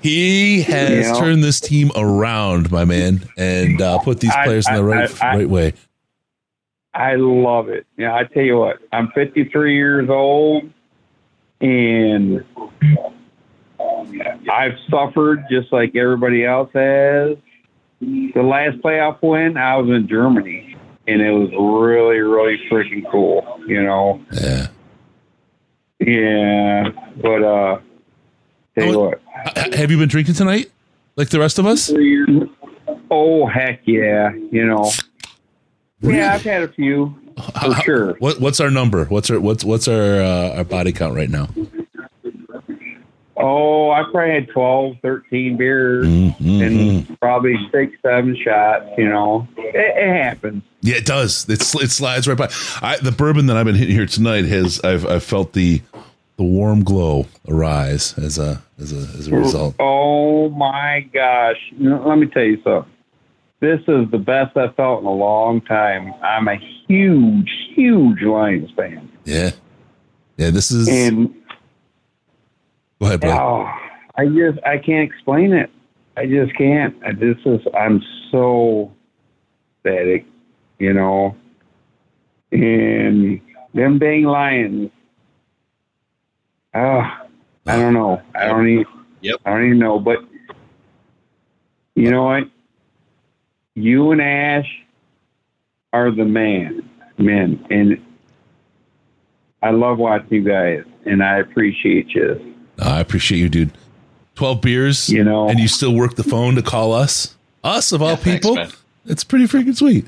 [0.00, 4.74] He has turned this team around, my man, and uh, put these I- players in
[4.76, 5.74] the right I- I- right way.
[6.94, 7.86] I love it.
[7.98, 10.70] Yeah, I tell you what, I'm 53 years old,
[11.60, 12.42] and
[14.50, 17.36] I've suffered just like everybody else has.
[18.00, 20.65] The last playoff win, I was in Germany,
[21.06, 23.60] and it was really, really freaking cool.
[23.66, 24.24] You know.
[24.32, 24.66] Yeah.
[25.98, 27.80] Yeah, but uh,
[28.78, 29.20] tell you what.
[29.74, 30.70] Have you been drinking tonight,
[31.16, 31.90] like the rest of us?
[33.10, 34.32] Oh heck yeah!
[34.50, 34.90] You know.
[36.02, 38.14] Yeah, I've had a few for sure.
[38.18, 39.04] What what's our number?
[39.06, 41.48] What's our what's what's our uh, our body count right now?
[43.38, 46.62] Oh, I probably had 12, 13 beers Mm-hmm.
[46.62, 48.86] and probably six, seven shots.
[48.96, 50.62] You know, it, it happens.
[50.80, 51.46] Yeah, it does.
[51.48, 52.48] It's it slides right by.
[52.80, 55.82] I, the bourbon that I've been hitting here tonight has I've I've felt the
[56.36, 59.74] the warm glow arise as a as a as a result.
[59.80, 61.56] Oh my gosh!
[61.78, 62.92] You know, let me tell you something.
[63.60, 66.12] This is the best I've felt in a long time.
[66.22, 66.56] I'm a
[66.86, 69.10] huge, huge Lions fan.
[69.24, 69.50] Yeah,
[70.36, 70.50] yeah.
[70.50, 70.88] This is.
[70.88, 71.34] And
[73.06, 73.40] Go ahead, brother.
[73.40, 73.72] oh,
[74.16, 75.70] I just I can't explain it.
[76.16, 76.96] I just can't.
[77.04, 78.02] I, this is I'm
[78.32, 78.92] so
[79.84, 80.26] ecstatic,
[80.80, 81.36] you know.
[82.50, 83.40] And
[83.74, 84.90] them dang lions.
[86.74, 87.02] Oh,
[87.66, 88.20] I don't know.
[88.34, 88.86] I don't even.
[89.20, 89.36] Yep.
[89.44, 90.00] I don't even know.
[90.00, 90.24] But
[91.94, 92.50] you know what?
[93.76, 94.66] You and Ash
[95.92, 98.04] are the man, men, and
[99.62, 102.55] I love watching you guys, and I appreciate you.
[102.80, 103.70] I appreciate you, dude.
[104.34, 107.34] Twelve beers, you know, and you still work the phone to call us,
[107.64, 108.54] us of all people.
[108.56, 108.70] man.
[109.06, 110.06] it's pretty freaking sweet.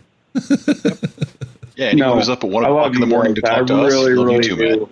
[1.77, 3.65] Yeah, anyone No, who's up at one o'clock in the you morning to talk I
[3.65, 4.89] to us, really, love really you too, man.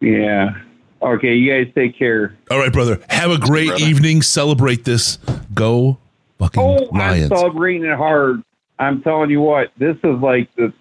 [0.00, 0.60] Yeah.
[1.00, 2.36] Okay, you guys take care.
[2.50, 3.00] All right, brother.
[3.08, 4.20] Have a great evening.
[4.22, 5.18] Celebrate this.
[5.54, 5.98] Go
[6.38, 7.30] fucking Oh, Lions.
[7.30, 8.42] I'm celebrating it hard.
[8.80, 10.72] I'm telling you what, this is like the.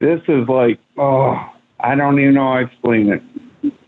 [0.00, 3.22] This is like oh, I don't even know how to explain it.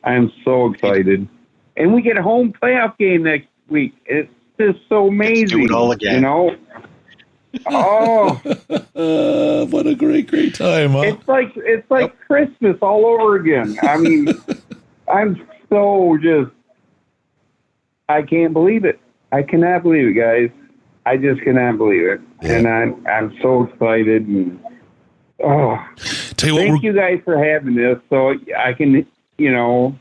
[0.07, 1.29] I'm so excited,
[1.77, 3.93] and we get a home playoff game next week.
[4.07, 5.59] It's just so amazing.
[5.59, 6.15] do it all again.
[6.15, 6.57] You know.
[7.67, 8.41] Oh,
[8.95, 11.01] Uh, what a great, great time, huh?
[11.01, 13.77] it's like it's like Christmas all over again.
[13.83, 14.29] I mean,
[15.13, 16.51] I'm so just.
[18.09, 19.01] I can't believe it.
[19.33, 20.51] I cannot believe it, guys.
[21.05, 24.61] I just cannot believe it, and I'm I'm so excited and
[25.43, 25.85] oh.
[26.37, 29.07] Tell you what, thank you guys for having this, so I can,
[29.39, 29.97] you know.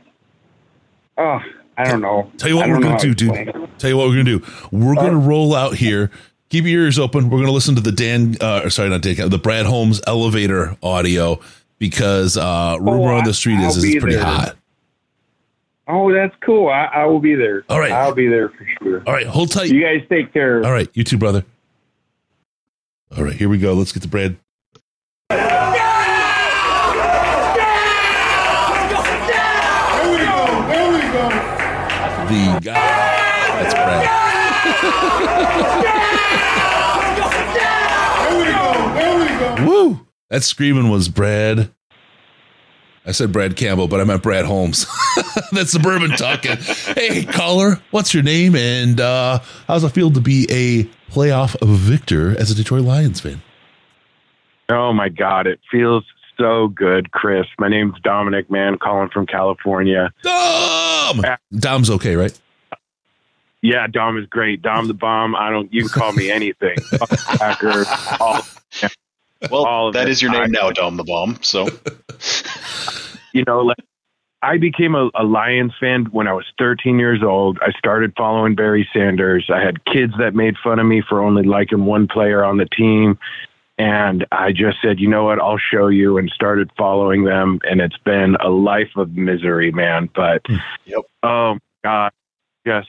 [1.18, 1.38] Oh,
[1.78, 2.30] I don't know.
[2.38, 3.68] Tell you what we're going to do, dude.
[3.78, 4.46] Tell you what we're going to do.
[4.70, 6.10] We're going to roll out here.
[6.48, 7.24] Keep your ears open.
[7.30, 10.76] We're going to listen to the Dan, uh, sorry, not Dan, the Brad Holmes elevator
[10.82, 11.40] audio
[11.78, 14.24] because uh, rumor Oh, on the street is, I'll is be it's pretty there.
[14.24, 14.56] hot.
[15.88, 16.68] Oh, that's cool.
[16.68, 17.64] I, I will be there.
[17.68, 17.92] All right.
[17.92, 19.02] I'll be there for sure.
[19.06, 19.70] All right, hold tight.
[19.70, 20.64] You guys take care.
[20.64, 21.44] All right, you too, brother.
[23.16, 23.72] All right, here we go.
[23.74, 24.36] Let's get to Brad.
[32.28, 32.74] The guy.
[33.62, 34.26] That's Brad.
[38.16, 38.94] There we go.
[38.94, 39.66] There we go.
[39.66, 40.06] Woo!
[40.28, 41.70] That screaming was Brad.
[43.06, 44.86] I said Brad Campbell, but I meant Brad Holmes.
[45.52, 46.56] That's suburban talking.
[46.96, 48.56] hey, caller, what's your name?
[48.56, 49.38] And uh,
[49.68, 53.40] how's it feel to be a playoff victor as a Detroit Lions fan?
[54.68, 56.04] Oh my God, it feels
[56.38, 57.46] so good, Chris.
[57.58, 60.12] My name's Dominic, man, calling from California.
[60.22, 61.22] Dom!
[61.56, 62.38] Dom's okay, right?
[63.62, 64.62] Yeah, Dom is great.
[64.62, 65.34] Dom the bomb.
[65.34, 65.72] I don't.
[65.72, 66.76] You can call me anything.
[67.38, 67.84] Packer.
[68.20, 68.42] All,
[69.50, 70.10] Well, all of that it.
[70.10, 71.38] is your name I- now, Dom the Bomb.
[71.42, 71.68] So
[73.32, 73.76] you know, like
[74.42, 77.58] I became a, a Lions fan when I was 13 years old.
[77.60, 79.50] I started following Barry Sanders.
[79.52, 82.66] I had kids that made fun of me for only liking one player on the
[82.66, 83.18] team.
[83.78, 87.60] And I just said, you know what, I'll show you and started following them.
[87.68, 90.08] And it's been a life of misery, man.
[90.14, 90.56] But hmm.
[91.22, 92.12] oh God,
[92.66, 92.88] just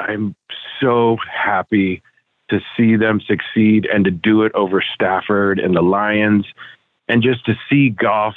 [0.00, 0.36] I'm
[0.80, 2.02] so happy
[2.50, 6.46] to see them succeed and to do it over Stafford and the Lions
[7.08, 8.34] and just to see Goff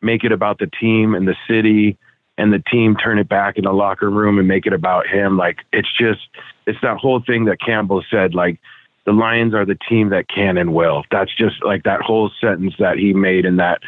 [0.00, 1.98] make it about the team and the city
[2.38, 5.36] and the team turn it back in the locker room and make it about him.
[5.36, 6.20] Like it's just
[6.66, 8.58] it's that whole thing that Campbell said, like
[9.04, 11.04] the Lions are the team that can and will.
[11.10, 13.80] That's just like that whole sentence that he made in that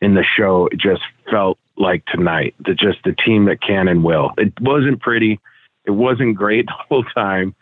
[0.00, 0.68] in the show.
[0.70, 2.54] It just felt like tonight.
[2.60, 4.32] The just the team that can and will.
[4.38, 5.40] It wasn't pretty.
[5.84, 7.54] It wasn't great the whole time,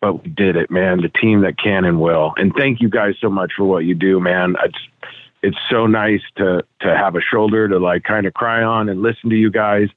[0.00, 1.02] but we did it, man.
[1.02, 2.32] The team that can and will.
[2.36, 4.56] And thank you guys so much for what you do, man.
[4.64, 4.78] It's
[5.42, 9.02] it's so nice to to have a shoulder to like kind of cry on and
[9.02, 9.88] listen to you guys.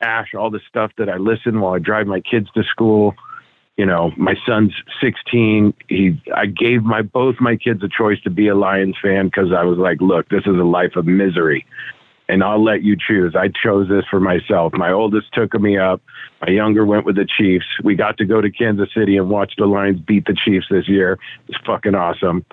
[0.00, 3.14] Ash, all the stuff that I listen while I drive my kids to school.
[3.76, 5.72] You know, my son's 16.
[5.88, 9.50] He, I gave my both my kids a choice to be a Lions fan because
[9.52, 11.64] I was like, look, this is a life of misery,
[12.28, 13.34] and I'll let you choose.
[13.34, 14.74] I chose this for myself.
[14.74, 16.02] My oldest took me up.
[16.42, 17.64] My younger went with the Chiefs.
[17.82, 20.86] We got to go to Kansas City and watch the Lions beat the Chiefs this
[20.86, 21.18] year.
[21.48, 22.44] It's fucking awesome.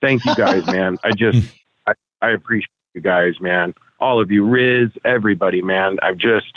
[0.00, 0.98] Thank you guys, man.
[1.02, 1.50] I just,
[1.88, 3.74] I, I appreciate you guys, man.
[3.98, 5.98] All of you, Riz, everybody, man.
[6.02, 6.52] I just,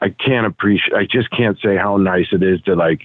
[0.00, 0.94] I can't appreciate.
[0.94, 3.02] I just can't say how nice it is to like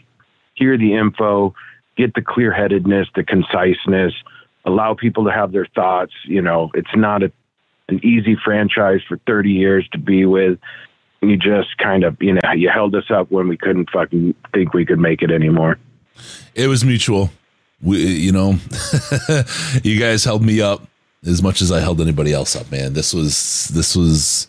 [0.59, 1.55] hear the info,
[1.97, 4.13] get the clear headedness, the conciseness,
[4.65, 6.13] allow people to have their thoughts.
[6.25, 7.31] You know, it's not a,
[7.87, 10.59] an easy franchise for 30 years to be with.
[11.21, 14.73] You just kind of, you know, you held us up when we couldn't fucking think
[14.73, 15.77] we could make it anymore.
[16.55, 17.31] It was mutual.
[17.81, 18.55] We, you know,
[19.83, 20.85] you guys held me up
[21.25, 22.93] as much as I held anybody else up, man.
[22.93, 24.48] This was this was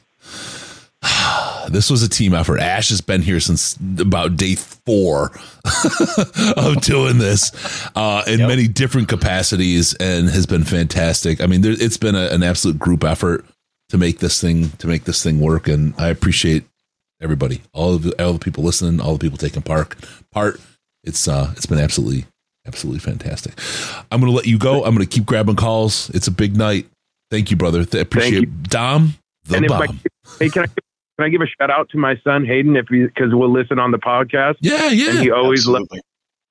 [1.69, 2.61] this was a team effort.
[2.61, 5.33] Ash has been here since about day four
[6.57, 7.53] of doing this
[7.95, 11.41] uh, in many different capacities, and has been fantastic.
[11.41, 13.45] I mean, there, it's been a, an absolute group effort
[13.89, 16.65] to make this thing to make this thing work, and I appreciate
[17.21, 19.95] everybody, all of the, all the people listening, all the people taking part.
[20.33, 20.61] Part.
[21.05, 22.27] It's uh, it's been absolutely
[22.67, 23.55] absolutely fantastic.
[24.13, 24.85] I'm going to let you go.
[24.85, 26.11] I'm going to keep grabbing calls.
[26.11, 26.87] It's a big night.
[27.31, 27.85] Thank you, brother.
[27.85, 28.47] Th- appreciate you.
[28.47, 29.15] Dom
[29.45, 29.83] the and bomb.
[29.83, 29.99] I,
[30.39, 30.67] hey, can I
[31.21, 33.91] can I give a shout out to my son Hayden if because we'll listen on
[33.91, 34.57] the podcast.
[34.61, 35.11] Yeah, yeah.
[35.11, 35.85] And he always lo-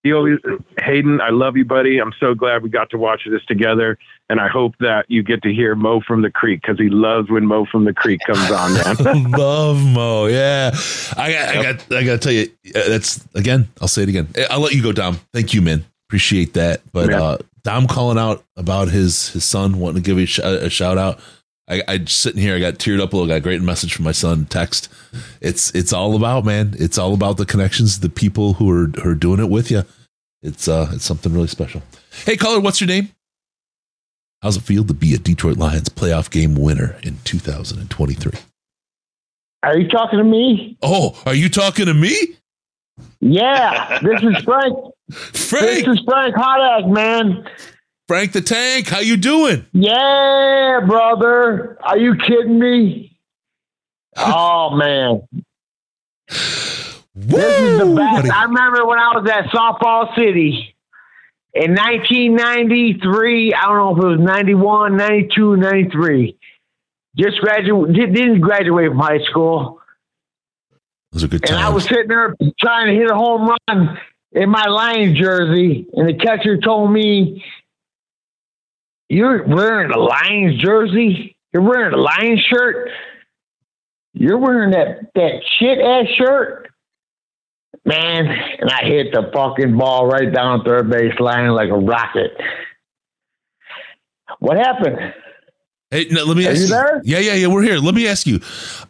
[0.03, 0.37] he always
[0.79, 1.19] Hayden.
[1.21, 1.97] I love you, buddy.
[1.99, 3.97] I'm so glad we got to watch this together,
[4.29, 7.29] and I hope that you get to hear Mo from the Creek because he loves
[7.29, 9.31] when Mo from the Creek comes on, man.
[9.31, 10.27] Love Mo.
[10.27, 10.71] Yeah.
[11.17, 14.09] I got, I got, I got to tell you, uh, that's again, I'll say it
[14.09, 14.29] again.
[14.49, 15.19] I'll let you go, Dom.
[15.33, 15.83] Thank you, man.
[16.07, 16.81] Appreciate that.
[16.93, 17.21] But, Yeah.
[17.21, 20.97] uh, Dom calling out about his, his son wanting to give a, sh- a shout
[20.97, 21.19] out.
[21.69, 24.05] I, I sitting here, I got teared up a little, got a great message from
[24.05, 24.89] my son, text.
[25.39, 26.73] It's, it's all about, man.
[26.79, 29.83] It's all about the connections, the people who are, who are doing it with you.
[30.41, 31.83] It's, uh, it's something really special.
[32.25, 33.09] Hey, caller, what's your name?
[34.41, 38.31] How's it feel to be a Detroit Lions playoff game winner in 2023?
[39.63, 40.77] Are you talking to me?
[40.81, 42.37] Oh, are you talking to me?
[43.19, 44.77] Yeah, this is Frank.
[45.11, 45.85] Frank.
[45.85, 47.45] This is Frank Hodak, man.
[48.09, 49.67] Frank the Tank, how you doing?
[49.71, 51.77] Yeah, brother.
[51.83, 53.19] Are you kidding me?
[54.17, 55.21] Oh man.
[56.27, 58.31] This is the best.
[58.31, 60.75] I remember when I was at Softball City
[61.53, 63.53] in 1993.
[63.53, 66.35] I don't know if it was 91, 92, 93.
[67.15, 69.81] Just graduate, didn't graduate from high school.
[71.11, 73.99] Those are good And I was sitting there trying to hit a home run
[74.31, 77.43] in my Lions jersey, and the catcher told me,
[79.09, 81.35] "You're wearing a Lions jersey.
[81.53, 82.89] You're wearing a Lions shirt.
[84.13, 86.69] you're wearing that that shit ass shirt,
[87.85, 88.27] man.
[88.27, 92.31] And I hit the fucking ball right down third base line like a rocket.
[94.39, 95.13] What happened?
[95.91, 97.01] Hey, no, let me Are ask you there?
[97.03, 97.47] Yeah, yeah, yeah.
[97.47, 97.77] We're here.
[97.77, 98.39] Let me ask you.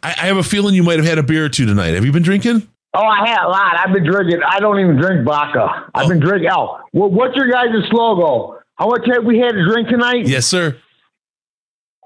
[0.02, 1.94] I, I have a feeling you might have had a beer or two tonight.
[1.94, 2.68] Have you been drinking?
[2.92, 3.74] Oh, I had a lot.
[3.78, 4.40] I've been drinking.
[4.46, 5.86] I don't even drink vodka.
[5.94, 6.08] I've oh.
[6.08, 6.50] been drinking.
[6.52, 8.59] Oh, what's your guys' slogan?
[8.80, 10.26] How much have we had to drink tonight?
[10.26, 10.74] Yes, sir.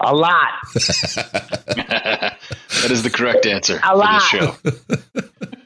[0.05, 0.51] A lot.
[0.75, 2.37] that
[2.91, 4.15] is the correct answer A for lot.
[4.15, 4.57] this show.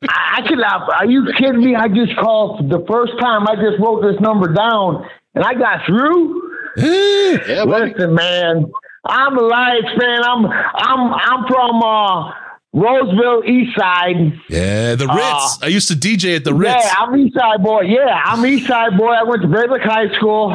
[0.06, 0.92] I, I cannot.
[0.92, 1.74] Are you kidding me?
[1.74, 3.48] I just called the first time.
[3.48, 6.42] I just wrote this number down, and I got through.
[6.76, 8.70] yeah, Listen, man.
[9.06, 10.22] I'm a Lions fan.
[10.22, 12.32] I'm I'm I'm from uh,
[12.74, 14.38] Roseville East Side.
[14.50, 15.62] Yeah, the Ritz.
[15.62, 16.84] Uh, I used to DJ at the Ritz.
[16.84, 17.80] Yeah, I'm East Side boy.
[17.84, 19.08] Yeah, I'm East Side boy.
[19.12, 20.54] I went to Braidwood High School.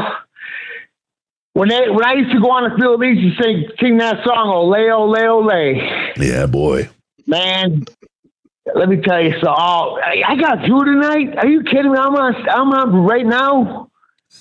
[1.53, 3.97] When they when I used to go on the field, they used to sing sing
[3.97, 6.13] that song, Ole Ole Ole.
[6.17, 6.89] Yeah, boy.
[7.27, 7.85] Man,
[8.73, 9.53] let me tell you so.
[9.55, 11.37] Oh, I, I got through tonight.
[11.37, 11.97] Are you kidding me?
[11.97, 13.91] I'm on I'm on right now.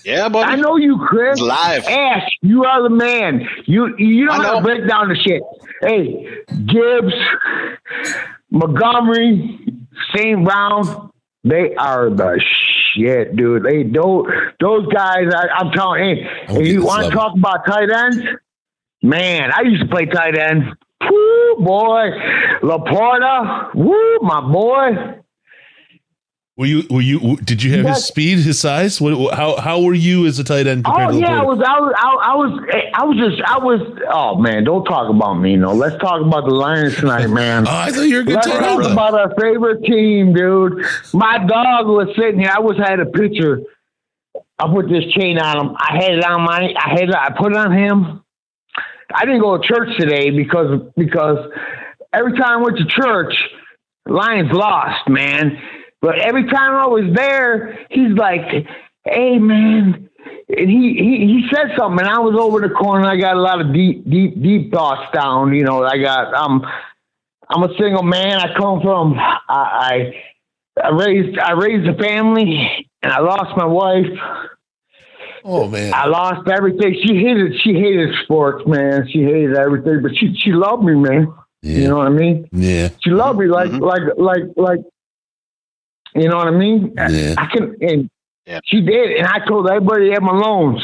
[0.06, 0.51] Yeah, buddy.
[0.51, 1.32] I know you, Chris.
[1.32, 1.84] It's live.
[1.84, 3.47] Ash, you are the man.
[3.66, 5.43] You you know how to break down the shit.
[5.82, 6.26] Hey,
[6.66, 7.14] Gibbs,
[8.51, 9.60] Montgomery,
[10.14, 10.43] St.
[10.44, 11.11] Brown,
[11.44, 12.40] they are the
[12.94, 13.64] shit, dude.
[13.64, 14.28] They don't.
[14.60, 15.27] those guys.
[15.35, 16.16] I, I'm telling you,
[16.47, 18.19] hey, if you want to talk about tight ends,
[19.02, 20.66] man, I used to play tight ends.
[21.02, 22.10] Woo, boy,
[22.62, 25.21] LaPorta, woo, my boy.
[26.58, 26.82] Were you?
[26.90, 27.36] Were you?
[27.38, 27.96] Did you have Yes.
[27.96, 29.00] his speed, his size?
[29.00, 31.94] What, how how were you as a tight end Oh yeah, I was, I was,
[31.98, 33.80] I, was, eh, I was just, I was.
[34.12, 35.56] Oh man, don't talk about me.
[35.56, 37.66] No, let's talk about the Lions tonight, man.
[37.66, 38.92] oh, I thought you were a good Let's tight talk end.
[38.92, 40.84] about our favorite team, dude.
[41.14, 42.52] My dog was sitting here.
[42.54, 43.60] I was had a picture.
[44.58, 45.74] I put this chain on him.
[45.78, 46.74] I had it on my.
[46.78, 47.14] I had it.
[47.14, 48.22] I put it on him.
[49.14, 51.38] I didn't go to church today because because
[52.12, 53.34] every time I went to church,
[54.06, 55.58] Lions lost, man.
[56.02, 58.66] But every time I was there, he's like,
[59.04, 60.10] "Hey, man."
[60.48, 63.06] And he, he he said something, and I was over the corner.
[63.06, 65.54] I got a lot of deep, deep, deep thoughts down.
[65.54, 66.66] You know, I got um,
[67.48, 68.38] I'm a single man.
[68.38, 70.14] I come from I I,
[70.82, 74.06] I raised I raised a family, and I lost my wife.
[75.44, 76.96] Oh man, I lost everything.
[77.02, 79.08] She hated she hated sports, man.
[79.10, 81.32] She hated everything, but she she loved me, man.
[81.62, 82.48] You know what I mean?
[82.50, 82.88] Yeah.
[83.00, 84.80] She loved me like like like like.
[86.14, 86.94] You know what I mean?
[86.97, 87.34] Yeah.
[87.39, 88.10] I can and
[88.64, 90.82] she did, and I told everybody at Malone's.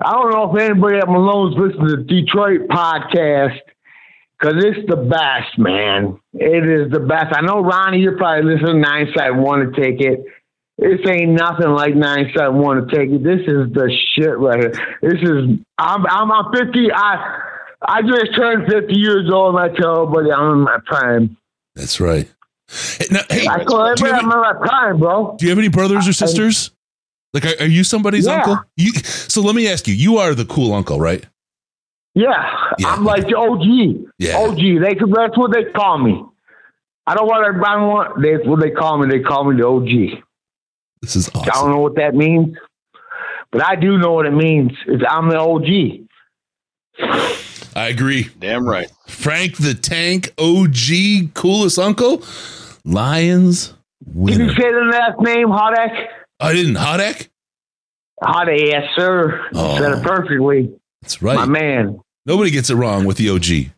[0.00, 3.58] I don't know if anybody at Malone's listens to the Detroit podcast
[4.38, 6.20] because it's the best, man.
[6.34, 7.34] It is the best.
[7.34, 10.24] I know Ronnie, you're probably listening to nine side one to take it.
[10.78, 13.24] This ain't nothing like nine seven one to take it.
[13.24, 14.72] This is the shit right here.
[15.02, 16.92] This is I'm I'm on fifty.
[16.92, 17.42] I
[17.82, 21.36] I just turned fifty years old, and I tell everybody I'm in my prime.
[21.74, 22.28] That's right.
[22.68, 25.36] Hey, now, hey, I do told you, have, I'm in my prime, bro.
[25.38, 26.70] do you have any brothers or sisters?
[27.32, 28.36] Like, are, are you somebody's Yeah.
[28.40, 28.58] uncle?
[28.76, 29.94] You, so let me ask you.
[29.94, 31.24] You are the cool uncle, right?
[32.14, 32.50] Yeah,
[32.84, 34.10] I'm like the OG.
[34.18, 34.38] Yeah.
[34.38, 34.56] OG.
[34.56, 34.94] They.
[34.94, 36.24] That's what they call me.
[37.06, 37.60] I don't want to.
[37.60, 38.22] Want.
[38.22, 39.08] That's what they call me.
[39.08, 40.22] They call me the OG.
[41.00, 41.42] This is awesome.
[41.42, 42.56] I don't know what that means,
[43.52, 44.72] but I do know what it means.
[44.86, 46.08] It's I'm the OG.
[47.76, 48.28] I agree.
[48.40, 48.90] Damn right.
[49.06, 52.22] Frank the Tank, OG, coolest uncle.
[52.88, 54.44] Lions Can winner.
[54.44, 56.06] you say the last name, Hodek?
[56.40, 56.76] I didn't.
[56.76, 57.28] Hodek?
[58.22, 59.46] Hodek, yes, sir.
[59.52, 59.76] Oh.
[59.78, 60.02] Said it oh.
[60.02, 60.74] perfectly.
[61.02, 61.36] That's right.
[61.36, 62.00] My man.
[62.24, 63.72] Nobody gets it wrong with the OG.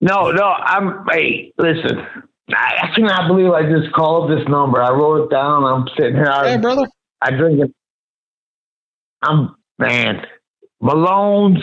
[0.00, 1.04] No, no, I'm.
[1.10, 2.06] Hey, listen.
[2.50, 4.82] I, I cannot believe I just called this number.
[4.82, 5.64] I wrote it down.
[5.64, 6.30] I'm sitting here.
[6.30, 6.86] I, Hey, brother.
[7.20, 7.72] I drink it.
[9.22, 10.24] I'm man.
[10.80, 11.62] Malone's.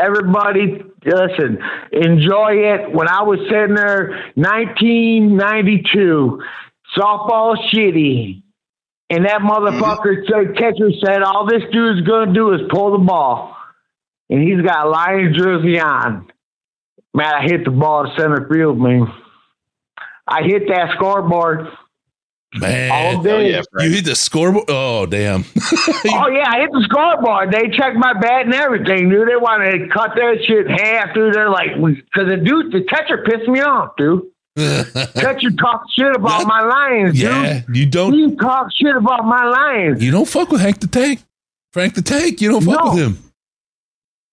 [0.00, 1.58] Everybody, listen.
[1.92, 2.92] Enjoy it.
[2.92, 6.42] When I was sitting there, 1992,
[6.96, 8.42] softball shitty,
[9.10, 10.32] and that motherfucker mm-hmm.
[10.32, 13.54] said, catcher said, "All this dude's gonna do is pull the ball,"
[14.30, 16.30] and he's got a Lions jersey on.
[17.12, 19.06] Man, I hit the ball to center field, man.
[20.26, 21.68] I hit that scoreboard.
[22.54, 22.60] Mm-hmm.
[22.62, 22.90] Man.
[22.90, 23.62] Oh, All day.
[23.80, 24.64] you hit the scoreboard.
[24.68, 25.44] Oh, damn.
[25.56, 27.52] oh yeah, I hit the scoreboard.
[27.52, 29.28] They checked my bat and everything, dude.
[29.28, 31.34] They wanted to cut that shit half, dude.
[31.34, 34.24] They're like, because the dude, the catcher pissed me off, dude.
[34.56, 37.22] catcher talked shit about my Lions, dude.
[37.22, 38.12] Yeah, you don't.
[38.12, 40.02] He talked shit about my Lions.
[40.02, 41.22] You don't fuck with Hank the Tank.
[41.72, 42.90] Frank the Tank, you don't fuck No.
[42.94, 43.29] with him.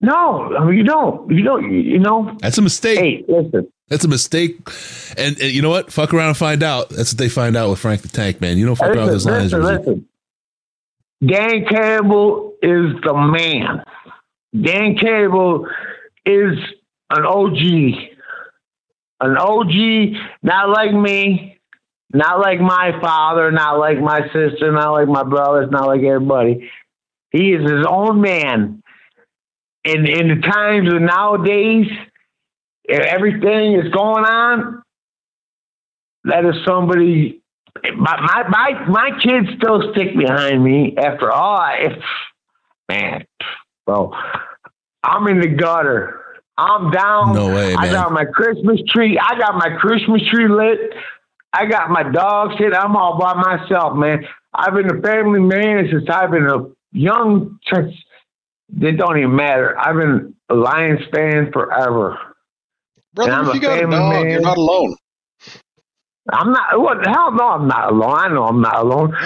[0.00, 1.30] No, I mean, you don't.
[1.30, 1.72] You don't.
[1.72, 2.36] You know.
[2.40, 2.98] That's a mistake.
[2.98, 3.70] Hey, listen.
[3.88, 4.56] That's a mistake.
[5.16, 5.92] And, and you know what?
[5.92, 6.90] Fuck around and find out.
[6.90, 8.58] That's what they find out with Frank the Tank, man.
[8.58, 9.78] You don't fuck around with those Listen, lines.
[9.86, 10.06] listen,
[11.22, 11.26] listen.
[11.26, 13.82] Dan Campbell is the man.
[14.60, 15.66] Dan Campbell
[16.26, 16.58] is
[17.10, 17.56] an OG.
[19.20, 21.58] an OG, not like me,
[22.12, 26.70] not like my father, not like my sister, not like my brothers, not like everybody.
[27.30, 28.77] He is his own man.
[29.84, 31.86] And in the times of nowadays,
[32.84, 34.82] if everything is going on,
[36.24, 37.42] that is somebody.
[37.96, 41.60] My my my, my kids still stick behind me after all.
[41.78, 42.02] If,
[42.88, 43.24] man,
[43.86, 44.12] bro,
[45.02, 46.20] I'm in the gutter.
[46.56, 47.34] I'm down.
[47.34, 47.78] No way, man.
[47.78, 49.16] I got my Christmas tree.
[49.16, 50.92] I got my Christmas tree lit.
[51.52, 52.74] I got my dogs hit.
[52.74, 54.26] I'm all by myself, man.
[54.52, 57.58] I've been a family man since I've been a young.
[57.72, 57.94] Since
[58.80, 59.78] it don't even matter.
[59.78, 62.18] I've been a Lions fan forever.
[63.14, 64.96] Brother, if you got a family dog, you're not alone.
[66.30, 66.80] I'm not.
[66.80, 67.32] What the hell?
[67.32, 68.16] No, I'm not alone.
[68.18, 69.16] I know I'm not alone.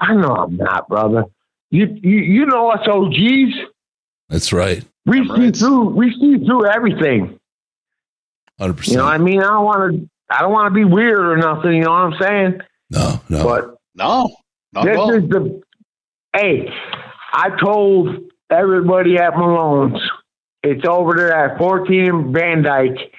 [0.00, 1.24] I know I'm not, brother.
[1.70, 3.54] You you you know us OGs.
[4.28, 4.84] That's right.
[5.04, 5.90] We see through.
[5.90, 7.38] We see through everything.
[8.58, 8.92] Hundred percent.
[8.92, 9.40] You know what I mean?
[9.40, 10.10] I don't want to.
[10.30, 11.74] I don't want to be weird or nothing.
[11.74, 12.60] You know what I'm saying?
[12.90, 13.44] No, no.
[13.44, 14.34] But no,
[14.72, 15.12] not this at all.
[15.12, 15.62] is the.
[16.34, 16.70] Hey,
[17.32, 20.00] I told everybody at Malone's.
[20.62, 23.12] It's over there at 14 Van Dyke,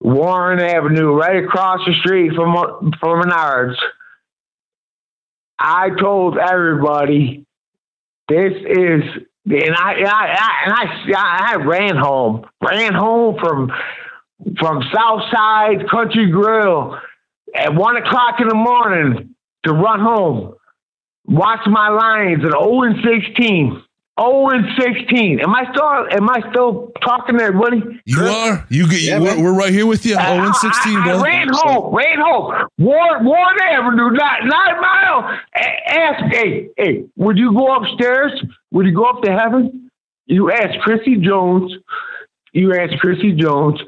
[0.00, 3.76] Warren Avenue, right across the street from from Menards.
[5.58, 7.44] I told everybody
[8.28, 9.02] this is,
[9.46, 13.72] and I, I, and I, I, I ran home, ran home from
[14.58, 16.96] from Southside Country Grill
[17.54, 19.34] at one o'clock in the morning
[19.64, 20.54] to run home,
[21.24, 23.82] watch my Lions at 0 and 16.
[24.20, 25.40] 0 and 16.
[25.40, 25.84] Am I still
[26.18, 27.82] am I still talking to everybody?
[28.04, 28.66] You are.
[28.68, 29.02] You get.
[29.02, 30.16] you, we're, we're right here with you.
[30.16, 31.24] I- Oh, and sixteen, I, I brother.
[31.24, 32.68] ran home, ran home.
[32.78, 35.38] Warren, Warren Avenue, not nine mile.
[35.56, 38.32] A- Ask, hey, hey, would you go upstairs?
[38.72, 39.90] Would you go up to heaven?
[40.26, 41.72] You ask Chrissy Jones.
[42.52, 43.80] You ask Chrissy Jones.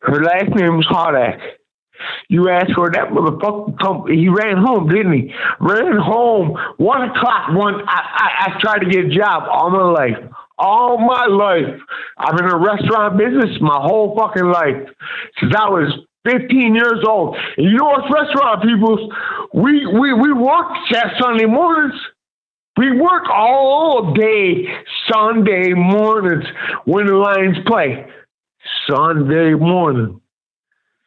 [0.00, 1.40] Her last name was Hardak.
[2.28, 3.78] You asked for that motherfucker.
[3.78, 5.34] Come, he ran home, didn't he?
[5.60, 7.50] Ran home one o'clock.
[7.52, 7.82] One.
[7.86, 10.16] I, I, I tried to get a job all my life.
[10.60, 11.80] All my life,
[12.16, 14.88] I've been in the restaurant business my whole fucking life
[15.38, 15.92] since I was
[16.28, 17.36] 15 years old.
[17.56, 19.12] And you know restaurant people,
[19.54, 21.94] we we we work Sat- Sunday mornings.
[22.76, 24.66] We work all day
[25.10, 26.44] Sunday mornings
[26.84, 28.06] when the Lions play.
[28.88, 30.20] Sunday morning.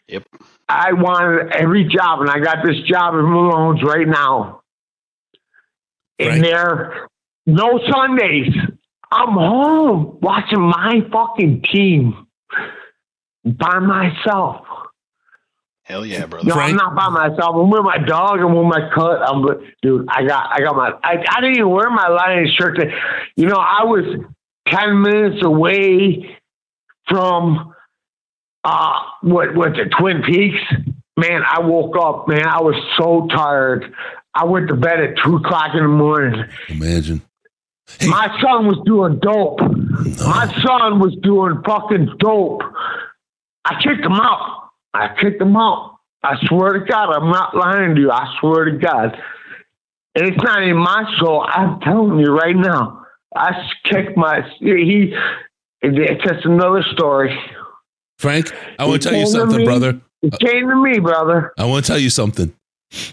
[0.07, 0.23] Yep.
[0.71, 4.61] I wanted every job, and I got this job at Malone's right now.
[6.19, 7.07] And there,
[7.45, 8.53] no Sundays.
[9.11, 12.27] I'm home watching my fucking team
[13.43, 14.65] by myself.
[15.83, 16.47] Hell yeah, brother.
[16.47, 17.55] No, I'm not by myself.
[17.55, 18.39] I'm with my dog.
[18.39, 19.21] I'm with my cut.
[19.27, 19.45] I'm
[19.81, 20.05] dude.
[20.09, 20.91] I got, I got my.
[21.03, 22.77] I, I didn't even wear my Lions shirt.
[22.77, 22.85] To,
[23.35, 24.05] you know, I was
[24.67, 26.37] ten minutes away
[27.09, 27.73] from
[28.63, 30.59] uh what what's it twin peaks?
[31.17, 33.93] Man i woke up man i was so tired.
[34.33, 36.45] I went to bed at two o'clock in the morning.
[36.69, 37.21] Imagine.
[38.07, 39.59] my son was doing dope.
[39.59, 42.61] My son was doing fucking dope.
[43.65, 44.69] I kicked him out.
[44.93, 45.97] I kicked him out.
[46.23, 48.11] I swear to god i'm not lying to you.
[48.11, 49.17] I swear to god.
[50.15, 51.45] And it's not in my soul.
[51.47, 53.05] I'm telling you right now.
[53.35, 55.15] I kicked my he
[55.81, 57.37] it's just another story
[58.21, 59.65] Frank, I want to tell you something, me.
[59.65, 59.99] brother.
[60.21, 61.51] It uh, came to me, brother.
[61.57, 62.53] I want to tell you something.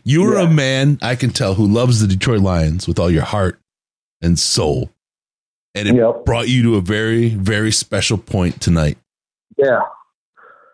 [0.04, 3.58] You're a man I can tell who loves the Detroit Lions with all your heart
[4.20, 4.90] and soul.
[5.74, 8.98] And it brought you to a very, very special point tonight.
[9.56, 9.80] Yeah.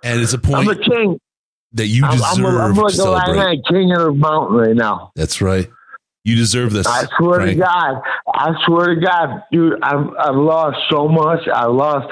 [0.03, 1.21] And it's a I'm point a king.
[1.75, 3.37] that you I'm, deserve I'm, a, I'm to like a celebrate.
[3.37, 5.13] lion king of the mountain right now.
[5.15, 5.71] That's right.
[6.25, 6.87] You deserve this.
[6.89, 7.59] I swear Frank.
[7.59, 8.03] to God.
[8.35, 11.47] I swear to God, dude, I've, I've lost so much.
[11.53, 12.09] I lost,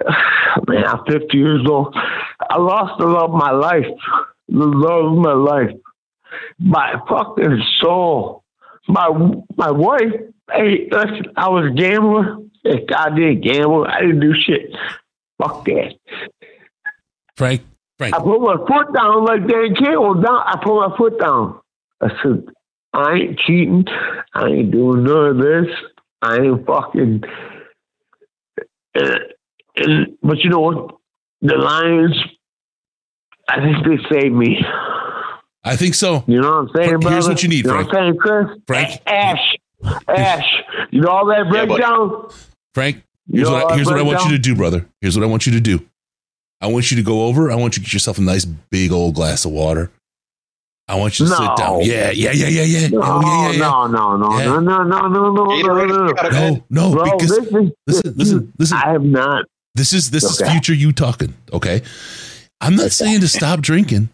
[0.68, 1.94] man, I'm 50 years old.
[1.96, 3.86] I lost the love of my life,
[4.48, 5.70] the love of my life,
[6.58, 8.42] my fucking soul.
[8.86, 9.08] My
[9.56, 10.12] my wife,
[10.52, 12.36] hey, listen, I was a gambler.
[12.66, 13.86] I didn't gamble.
[13.86, 14.74] I didn't do shit.
[15.38, 15.94] Fuck that.
[17.36, 17.62] Frank,
[17.98, 18.14] Frank.
[18.14, 20.42] I put my foot down like Dan Campbell down.
[20.46, 21.60] I put my foot down.
[22.00, 22.46] I said,
[22.92, 23.84] I ain't cheating.
[24.34, 25.74] I ain't doing none of this.
[26.22, 27.24] I ain't fucking.
[28.94, 29.18] Uh,
[29.76, 30.94] and, but you know what?
[31.42, 32.16] The Lions,
[33.48, 34.58] I think they saved me.
[35.62, 36.24] I think so.
[36.26, 37.28] You know what I'm saying, Here's brother?
[37.28, 37.88] what you need, You know Frank.
[37.92, 38.58] what I'm saying, Chris?
[38.66, 39.00] Frank.
[39.06, 39.56] Ash.
[40.08, 40.44] Ash.
[40.90, 42.28] You know all that Yeah, breakdown?
[42.74, 42.96] Frank,
[43.28, 44.86] You here's, know what, I, here's what I want you to do, brother.
[45.00, 45.80] Here's what I want you to do.
[46.60, 47.50] I want you to go over.
[47.50, 49.90] I want you to get yourself a nice big old glass of water.
[50.86, 51.80] I want you to sit down.
[51.80, 52.88] Yeah, yeah, yeah, yeah, yeah.
[52.88, 53.58] No, oh, yeah, yeah, yeah.
[53.58, 54.44] no, no, no, Yeah.
[54.44, 58.52] no, no, no, no, no, no, no, No, no, Bro, because this is, listen, listen,
[58.58, 58.76] listen.
[58.76, 59.44] I have not.
[59.74, 61.34] This is this is future you talking.
[61.52, 61.82] Okay,
[62.60, 64.08] I'm not saying to stop drinking.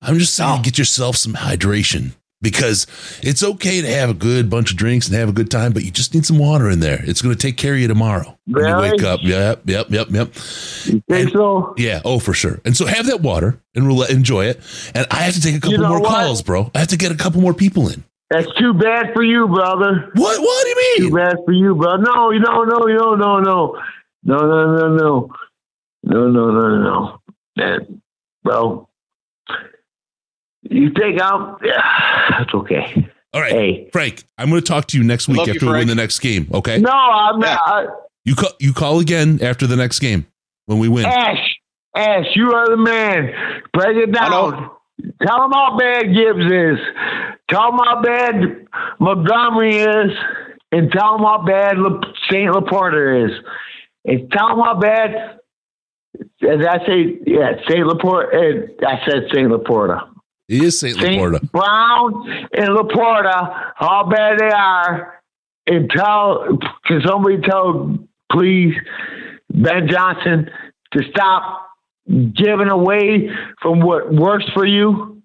[0.00, 2.86] I'm just saying get yourself some hydration because
[3.22, 5.84] it's okay to have a good bunch of drinks and have a good time, but
[5.84, 7.00] you just need some water in there.
[7.04, 9.20] It's going to take care of you tomorrow when you wake up.
[9.22, 10.32] Yep, yep, yep, yep.
[10.32, 11.74] Think so?
[11.76, 12.60] Yeah, oh for sure.
[12.64, 14.60] And so have that water and we'll enjoy it.
[14.94, 16.10] And I have to take a couple know more what?
[16.10, 16.70] calls, bro.
[16.74, 18.04] I have to get a couple more people in.
[18.30, 20.10] That's too bad for you, brother.
[20.14, 20.40] What?
[20.40, 21.10] What do you mean?
[21.10, 22.02] Too bad for you, brother.
[22.02, 23.82] No, you no, no, no, no, no,
[24.24, 25.28] no, no, no, no,
[26.02, 27.18] no, no, no, no.
[27.56, 27.86] That,
[28.42, 28.88] bro.
[30.62, 31.56] You think I'm?
[31.64, 31.82] Yeah,
[32.30, 33.08] that's okay.
[33.34, 34.24] All right, Frank.
[34.38, 36.18] I'm going to talk to you next week Love you, after we win the next
[36.20, 36.48] game.
[36.52, 36.78] Okay.
[36.78, 37.88] No, I'm not.
[38.24, 38.50] You call.
[38.60, 40.26] You call again after the next game
[40.66, 41.06] when we win.
[41.06, 41.56] Ash,
[41.96, 43.32] Ash, you are the man.
[43.72, 44.70] Break it down.
[45.26, 46.78] Tell him how bad Gibbs is.
[47.48, 48.66] Tell him how bad
[49.00, 50.12] Montgomery is,
[50.70, 52.00] and tell him how bad La-
[52.30, 53.32] Saint LaPorta is,
[54.04, 55.38] and tell him how bad.
[56.42, 58.82] As I say, yeah, Saint LaPorta.
[58.82, 60.08] uh, I said Saint LaPorta.
[60.48, 61.50] He is Saint Saint LaPorta.
[61.50, 65.22] Brown and LaPorta, how bad they are,
[65.66, 67.98] and tell can somebody tell
[68.30, 68.74] please
[69.50, 70.50] Ben Johnson
[70.92, 71.68] to stop
[72.08, 73.30] giving away
[73.60, 75.22] from what works for you.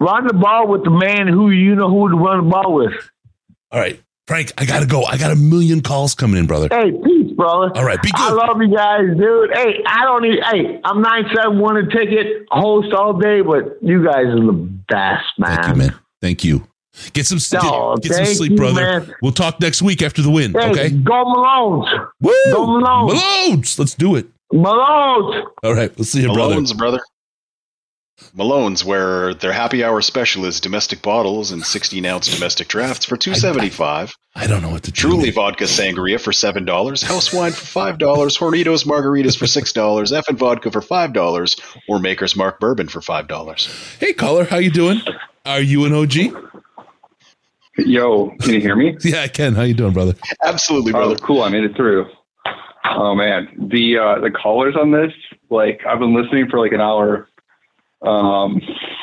[0.00, 2.92] Run the ball with the man who you know who to run the ball with.
[3.70, 4.52] All right, Frank.
[4.56, 5.04] I gotta go.
[5.04, 6.68] I got a million calls coming in, brother.
[6.70, 6.92] Hey,
[7.36, 7.72] brother.
[7.76, 8.20] All right, be good.
[8.20, 9.50] I love you guys, dude.
[9.52, 10.38] Hey, I don't need.
[10.42, 14.52] Hey, I'm nine seven one a ticket host all day, but you guys are the
[14.88, 15.56] best, man.
[15.56, 15.94] Thank you, man.
[16.20, 16.66] Thank you.
[17.12, 19.00] Get some No, get, get some sleep, you, brother.
[19.00, 19.14] man.
[19.20, 20.52] We'll talk next week after the win.
[20.52, 20.90] Hey, okay.
[20.90, 22.08] go Malones.
[22.20, 22.32] Woo!
[22.52, 23.18] Go Malones.
[23.18, 23.78] Malones.
[23.78, 24.26] Let's do it.
[24.52, 25.44] Malones.
[25.64, 25.96] All right.
[25.98, 26.54] We'll see you, brother.
[26.54, 27.00] Malone's, brother.
[28.34, 33.16] Malone's, where their happy hour special is domestic bottles and 16 ounce domestic drafts for
[33.16, 35.00] 275 I don't know what to do.
[35.00, 39.72] Truly vodka sangria for seven dollars, house wine for five dollars, Hornitos margaritas for six
[39.72, 41.56] dollars, Effen vodka for five dollars,
[41.88, 43.68] or Maker's Mark bourbon for five dollars.
[44.00, 44.44] Hey, caller.
[44.44, 45.00] How you doing?
[45.46, 46.14] Are you an OG?
[47.78, 48.96] Yo, can you hear me?
[49.04, 49.54] Yeah, I can.
[49.54, 50.14] How you doing, brother?
[50.42, 51.16] Absolutely, brother.
[51.20, 51.42] Oh, cool.
[51.42, 52.08] I made it through.
[52.84, 55.12] Oh man, the uh, the callers on this,
[55.48, 57.28] like I've been listening for like an hour.
[58.06, 58.60] Um,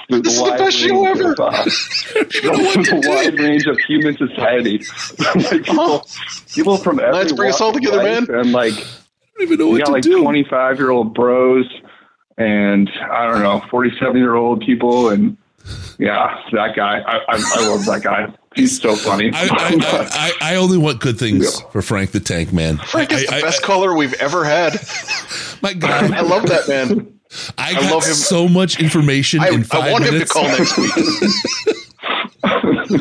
[0.09, 1.31] the, This is the best show range ever.
[1.33, 4.81] Of, uh, the, the wide range of human society.
[5.19, 6.07] like people,
[6.53, 8.39] people from every Let's bring us walk all of together, life, man.
[8.39, 8.73] And like,
[9.39, 10.21] even know we what got to like do.
[10.21, 11.65] twenty five year old bros,
[12.37, 15.37] and I don't know, forty seven year old people, and
[15.97, 16.99] yeah, that guy.
[16.99, 17.23] I, I,
[17.55, 18.33] I love that guy.
[18.53, 19.31] He's so funny.
[19.33, 20.07] I, I,
[20.41, 22.77] I, I only want good things for Frank the Tank Man.
[22.79, 24.73] Frank is the I- best caller we've ever had.
[25.61, 27.19] My God, I love that man.
[27.57, 28.13] I, I got love him.
[28.13, 30.31] so much information I, in I five want him to minutes.
[30.31, 30.91] call next week.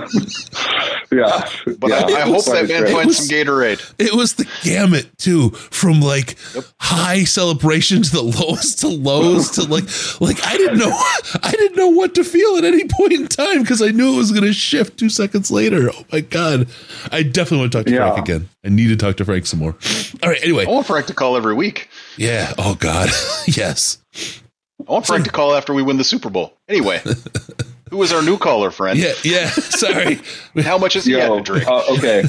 [1.13, 2.17] yeah, But I, Yeah.
[2.17, 3.81] I It hope was- that man finds some Gatorade.
[3.99, 6.37] It was the gamut too, from like
[6.81, 9.85] high celebration to the lowest to lows to like
[10.21, 10.91] like I didn't know
[11.43, 14.17] I didn't know what to feel at any point in time because I knew it
[14.19, 15.91] was going to shift two seconds later.
[15.93, 16.69] Oh my god,
[17.11, 18.13] I definitely want to talk to Yeah.
[18.13, 18.49] Frank again.
[18.65, 19.75] I need to talk to Frank some more.
[20.23, 21.89] All right, anyway, I want Frank to call every week.
[22.17, 22.53] yeah.
[22.59, 23.09] Oh god,
[23.47, 23.99] yes.
[24.15, 26.57] I want Frank to call after we win the Super Bowl.
[26.69, 27.01] Anyway,
[27.91, 28.99] who is our new caller, friend?
[28.99, 29.51] Yeah, yeah.
[29.51, 30.21] Sorry.
[30.63, 31.69] How much is he had to drink?
[31.69, 32.25] Uh, okay.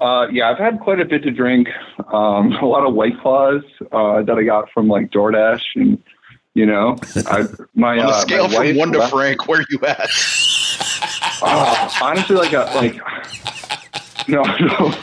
[0.00, 1.68] uh, yeah, I've had quite a bit to drink.
[2.12, 6.02] Um, a lot of White Claws uh, that I got from like DoorDash, and
[6.54, 7.44] you know, I
[7.74, 10.08] my On a uh, scale my from one to left- Frank, where you at?
[11.44, 13.51] Uh, honestly, like a like.
[14.28, 14.94] No, no,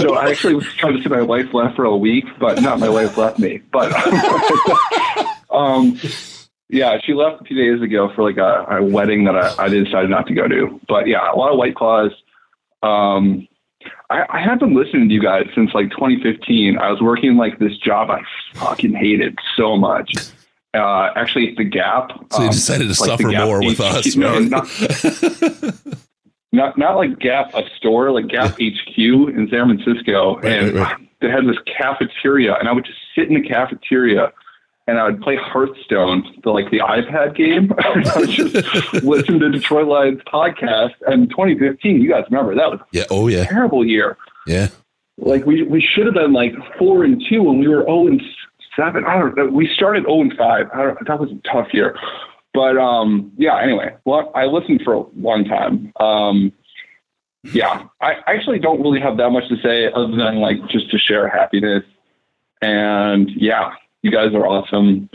[0.00, 0.14] no.
[0.14, 2.88] I actually was trying to say my wife left for a week, but not my
[2.88, 3.60] wife left me.
[3.72, 3.92] But
[5.50, 5.98] um,
[6.68, 9.68] yeah, she left a few days ago for like a, a wedding that I, I
[9.68, 10.80] decided not to go to.
[10.88, 12.12] But yeah, a lot of White Claws.
[12.82, 13.46] Um,
[14.10, 16.78] I, I have been listening to you guys since like 2015.
[16.78, 18.22] I was working like this job I
[18.54, 20.12] fucking hated so much.
[20.74, 22.10] Uh, actually, it's the Gap.
[22.32, 26.05] So you um, decided to like suffer more with us, right?
[26.56, 30.76] Not, not like Gap, a store like Gap HQ in San Francisco, and
[31.20, 34.32] they had this cafeteria, and I would just sit in the cafeteria.
[34.88, 37.72] And I would play Hearthstone, the like the iPad game.
[37.96, 38.54] and I would just
[39.02, 40.92] listen to Detroit Lions podcast.
[41.08, 43.02] And 2015, you guys remember that was Yeah.
[43.10, 43.44] Oh a yeah.
[43.46, 44.16] terrible year.
[44.46, 44.68] Yeah.
[45.18, 48.22] Like we we should have been like four and two when we were 0 and
[48.76, 49.04] seven.
[49.04, 49.46] I don't know.
[49.46, 50.68] We started 0 and five.
[50.72, 51.98] I don't, that was a tough year.
[52.56, 53.60] But um, yeah.
[53.60, 55.92] Anyway, well, I listened for a long time.
[56.00, 56.52] Um,
[57.44, 60.98] yeah, I actually don't really have that much to say other than like just to
[60.98, 61.84] share happiness.
[62.62, 65.10] And yeah, you guys are awesome.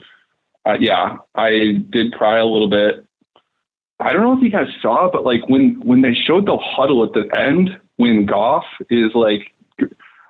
[0.68, 3.03] Uh, yeah, I did cry a little bit.
[4.00, 7.03] I don't know if you guys saw, but like when when they showed the huddle
[7.03, 9.52] at the end, when Goff is like,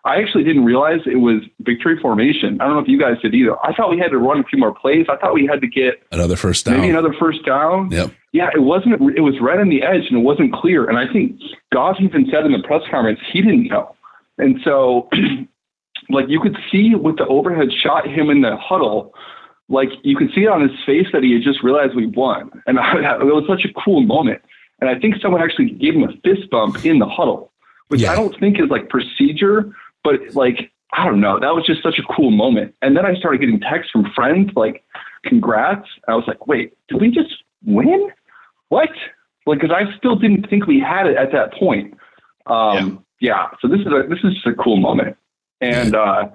[0.03, 2.59] I actually didn't realize it was victory formation.
[2.59, 3.55] I don't know if you guys did either.
[3.63, 5.05] I thought we had to run a few more plays.
[5.09, 6.77] I thought we had to get Another first down.
[6.77, 7.91] maybe another first down.
[7.91, 8.11] Yep.
[8.33, 8.95] Yeah, it wasn't.
[9.15, 10.89] It was red on the edge, and it wasn't clear.
[10.89, 11.39] And I think
[11.71, 13.95] Goff even said in the press conference he didn't know.
[14.37, 15.09] And so,
[16.09, 19.13] like you could see with the overhead shot, him in the huddle,
[19.69, 22.49] like you could see it on his face that he had just realized we won.
[22.65, 24.41] And I, it was such a cool moment.
[24.79, 27.51] And I think someone actually gave him a fist bump in the huddle,
[27.89, 29.71] which I don't think is like procedure,
[30.03, 31.39] but like I don't know.
[31.39, 32.75] That was just such a cool moment.
[32.81, 34.83] And then I started getting texts from friends like,
[35.23, 38.09] "Congrats!" I was like, "Wait, did we just win?
[38.69, 38.89] What?"
[39.45, 41.97] Like, because I still didn't think we had it at that point.
[42.45, 43.49] Um, yeah.
[43.61, 45.17] So this is a this is just a cool moment,
[45.61, 46.27] and uh,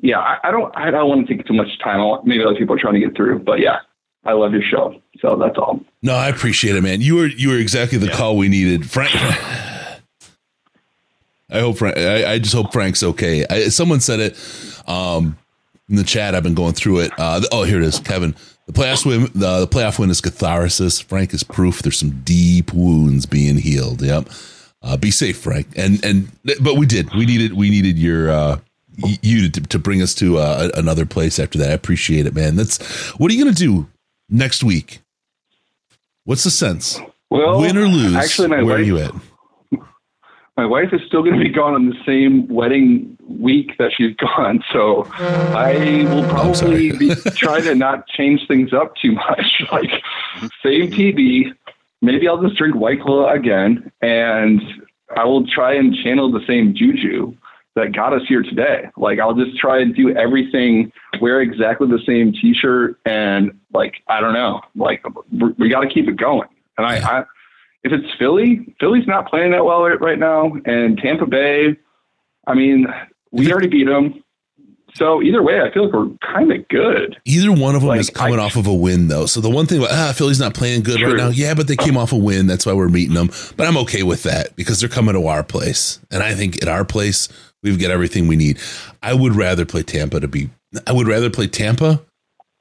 [0.00, 2.00] yeah, I, I don't I don't want to take too much time.
[2.00, 3.78] I want, maybe other people are trying to get through, but yeah,
[4.24, 5.00] I love your show.
[5.20, 5.80] So that's all.
[6.02, 7.00] No, I appreciate it, man.
[7.00, 9.14] You were you were exactly the call we needed, Frank.
[11.50, 11.96] I hope Frank.
[11.96, 13.44] I, I just hope Frank's okay.
[13.48, 15.36] I, someone said it um,
[15.88, 16.34] in the chat.
[16.34, 17.12] I've been going through it.
[17.18, 18.34] Uh, oh, here it is, Kevin.
[18.66, 19.22] The playoff win.
[19.34, 21.00] The, the playoff win is catharsis.
[21.00, 21.82] Frank is proof.
[21.82, 24.02] There's some deep wounds being healed.
[24.02, 24.28] Yep.
[24.82, 25.66] Uh, be safe, Frank.
[25.76, 26.30] And and
[26.60, 27.12] but we did.
[27.14, 28.60] We needed we needed your uh,
[28.96, 31.70] you to, to bring us to uh, another place after that.
[31.70, 32.56] I appreciate it, man.
[32.56, 32.78] That's
[33.18, 33.88] what are you gonna do
[34.28, 35.00] next week?
[36.24, 36.98] What's the sense?
[37.28, 38.14] Well, win or lose?
[38.16, 39.12] actually, my where are you at?
[40.56, 44.14] My wife is still going to be gone on the same wedding week that she's
[44.16, 49.62] gone, so uh, I will probably be trying to not change things up too much.
[49.72, 50.46] Like mm-hmm.
[50.64, 51.54] same TV,
[52.02, 54.60] maybe I'll just drink White Claw again, and
[55.16, 57.36] I will try and channel the same juju
[57.76, 58.90] that got us here today.
[58.96, 64.20] Like I'll just try and do everything, wear exactly the same T-shirt, and like I
[64.20, 66.48] don't know, like we- we got to keep it going.
[66.76, 67.24] And I, I
[67.82, 71.76] if it's Philly, Philly's not playing that well right, right now, and Tampa Bay,
[72.46, 72.86] I mean,
[73.32, 74.22] we already beat them.
[74.94, 77.16] So either way, I feel like we're kind of good.
[77.24, 79.26] Either one of them is coming off of a win, though.
[79.26, 81.28] So the one thing about ah, Philly's not playing good right now.
[81.28, 82.48] Yeah, but they came off a win.
[82.48, 83.30] That's why we're meeting them.
[83.56, 86.68] But I'm okay with that because they're coming to our place, and I think at
[86.68, 87.28] our place
[87.62, 88.58] we've got everything we need.
[89.02, 90.50] I would rather play Tampa to be.
[90.86, 92.02] I would rather play Tampa.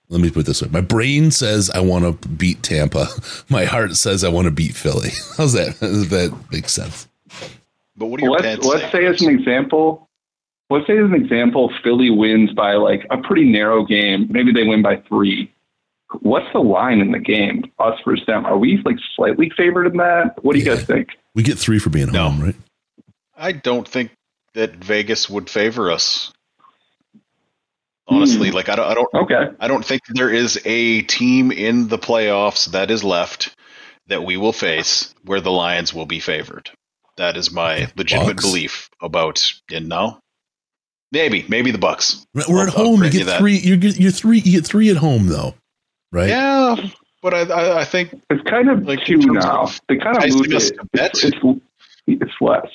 [0.10, 3.08] Let me put it this way: my brain says I want to beat Tampa.
[3.50, 5.10] My heart says I want to beat Philly.
[5.38, 5.80] How's that?
[5.80, 7.08] Does that make sense?
[7.96, 8.92] But what do your let's let's say?
[8.92, 10.10] say as an example,
[10.70, 14.28] let's say as an example, Philly wins by like a pretty narrow game.
[14.32, 15.52] Maybe they win by three.
[16.22, 17.72] What's the line in the game?
[17.78, 18.46] Us versus them?
[18.46, 20.44] Are we like slightly favored in that?
[20.44, 21.10] What do you guys think?
[21.36, 22.56] We get three for being home, right?
[23.38, 24.12] I don't think
[24.54, 26.34] that Vegas would favor us.
[28.10, 28.56] Honestly, Hmm.
[28.56, 29.48] like I don't, I don't, okay.
[29.60, 33.56] I don't think there is a team in the playoffs that is left
[34.08, 36.70] that we will face where the Lions will be favored.
[37.18, 38.42] That is my legitimate Bucs?
[38.42, 39.54] belief about.
[39.72, 40.20] And no,
[41.12, 42.26] maybe, maybe the Bucs.
[42.34, 43.04] We're I'll- at home.
[43.04, 43.40] You get that.
[43.40, 43.58] three.
[43.58, 44.40] You get you're three.
[44.40, 45.54] You get three at home, though,
[46.12, 46.30] right?
[46.30, 46.78] Yeah,
[47.22, 49.62] but I, I, I think it's kind of like two in terms now.
[49.64, 50.78] of They kind of moved it.
[50.94, 51.12] bet.
[51.12, 51.38] It's, it's,
[52.08, 52.66] it's less.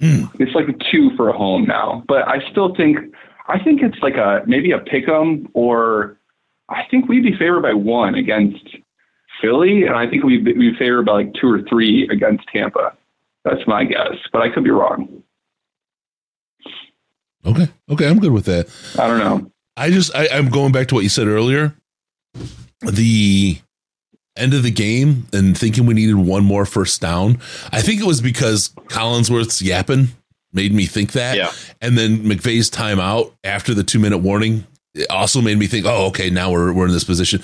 [0.00, 0.24] Hmm.
[0.40, 2.98] It's like a two for a home now, but I still think
[3.48, 6.16] I think it's like a maybe a pick 'em or
[6.68, 8.76] I think we'd be favored by one against
[9.40, 12.92] Philly, and I think we'd be favored by like two or three against Tampa.
[13.44, 15.22] That's my guess, but I could be wrong.
[17.44, 17.68] Okay.
[17.90, 18.08] Okay.
[18.08, 18.68] I'm good with that.
[18.98, 19.50] I don't know.
[19.76, 21.74] I just I, I'm going back to what you said earlier.
[22.80, 23.58] The
[24.36, 27.38] end of the game and thinking we needed one more first down.
[27.72, 30.08] I think it was because Collinsworth's yapping
[30.52, 31.36] made me think that.
[31.36, 31.50] Yeah.
[31.80, 36.08] And then McVay's timeout after the two minute warning it also made me think, oh,
[36.08, 37.42] okay, now we're we're in this position.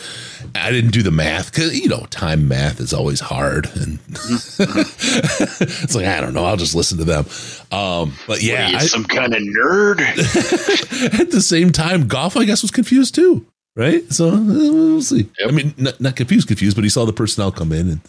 [0.54, 5.94] I didn't do the math because you know time math is always hard, and it's
[5.94, 6.44] like I don't know.
[6.44, 7.24] I'll just listen to them.
[7.72, 10.00] Um, but yeah, you, I- some kind of nerd.
[11.20, 13.46] at the same time, Goff, I guess, was confused too,
[13.76, 14.02] right?
[14.12, 15.30] So uh, we'll see.
[15.46, 18.00] I mean, not, not confused, confused, but he saw the personnel come in, and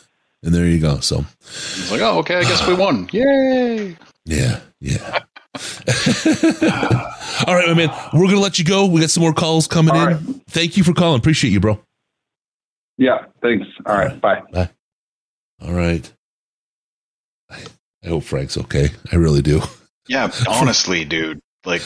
[0.43, 0.99] and there you go.
[0.99, 3.07] So It's like, oh, okay, I guess we won.
[3.13, 3.95] Yay!
[4.29, 5.19] Yeah, yeah.
[7.47, 8.85] All right, my man, we're gonna let you go.
[8.85, 10.41] We got some more calls coming in.
[10.49, 11.19] Thank you for calling.
[11.19, 11.79] Appreciate you, bro.
[12.97, 13.67] Yeah, thanks.
[13.85, 14.43] All right, bye.
[14.51, 14.69] Bye.
[15.61, 16.11] All right.
[17.49, 17.63] I,
[18.03, 18.89] I hope Frank's okay.
[19.11, 19.61] I really do.
[20.07, 21.39] Yeah, honestly, dude.
[21.65, 21.81] Like,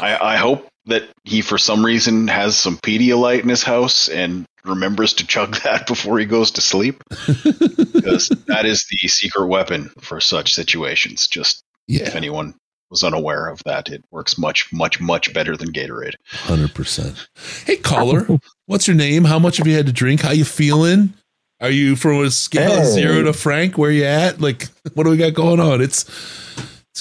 [0.00, 4.44] I I hope that he for some reason has some Pedialyte in his house and
[4.68, 9.90] remembers to chug that before he goes to sleep, because that is the secret weapon
[10.00, 11.26] for such situations.
[11.26, 12.54] Just if anyone
[12.90, 16.14] was unaware of that, it works much, much, much better than Gatorade.
[16.30, 17.28] Hundred percent.
[17.64, 18.26] Hey, caller,
[18.66, 19.24] what's your name?
[19.24, 20.20] How much have you had to drink?
[20.20, 21.14] How you feeling?
[21.60, 23.76] Are you from a scale of zero to Frank?
[23.76, 24.40] Where you at?
[24.40, 25.80] Like, what do we got going on?
[25.80, 26.04] It's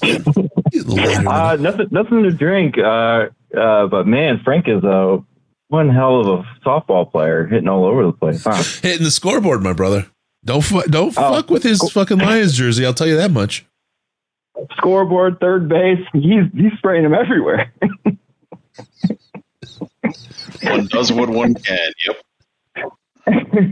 [0.02, 1.28] it's good.
[1.28, 2.78] Uh, nothing, nothing to drink.
[2.78, 5.24] Uh, uh, but man, Frank is a
[5.70, 8.44] one hell of a softball player, hitting all over the place.
[8.44, 8.56] Huh?
[8.82, 10.08] Hitting the scoreboard, my brother.
[10.46, 11.34] Don't fu- don't Oh.
[11.34, 12.86] fuck with his fucking Lions jersey.
[12.86, 13.66] I'll tell you that much.
[14.78, 16.00] Scoreboard, third base.
[16.14, 17.72] He's he's spraying him everywhere.
[20.64, 21.92] One does what one can.
[22.08, 22.18] Yep.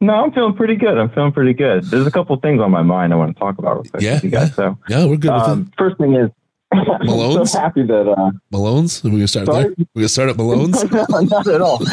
[0.00, 0.96] no, I'm feeling pretty good.
[0.98, 1.84] I'm feeling pretty good.
[1.84, 4.14] There's a couple things on my mind I want to talk about real quick Yeah,
[4.14, 4.54] with you guys.
[4.54, 6.30] So Yeah, we're good with um, first thing is
[6.72, 7.52] I'm Malone's?
[7.52, 9.04] so happy that uh, Malone's?
[9.04, 9.64] Are we gonna start Sorry?
[9.64, 9.74] there?
[9.94, 10.82] We gonna start at Malone's?
[10.90, 11.80] no, not at all.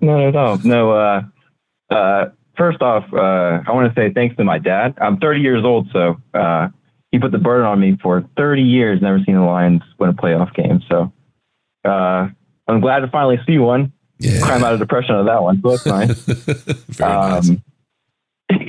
[0.00, 0.58] Not at all.
[0.58, 0.92] No.
[0.92, 1.22] Uh,
[1.90, 2.26] uh,
[2.56, 4.94] first off, uh, I want to say thanks to my dad.
[5.00, 6.68] I'm 30 years old, so uh,
[7.10, 9.00] he put the burden on me for 30 years.
[9.00, 11.10] Never seen the Lions win a playoff game, so
[11.86, 12.28] uh,
[12.68, 13.92] I'm glad to finally see one.
[14.18, 14.40] Yeah.
[14.40, 15.60] Climb out of depression of that one.
[15.62, 17.00] So that's nice.
[17.00, 17.62] um,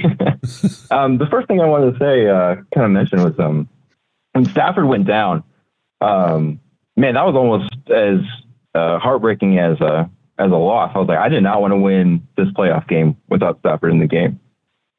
[0.92, 3.68] um, the first thing I wanted to say, uh, kind of mention was um,
[4.34, 5.44] when Stafford went down.
[6.02, 6.60] Um,
[6.96, 8.20] man, that was almost as
[8.74, 10.92] uh, heartbreaking as a as a loss.
[10.96, 14.00] I was like, I did not want to win this playoff game without Stafford in
[14.00, 14.40] the game.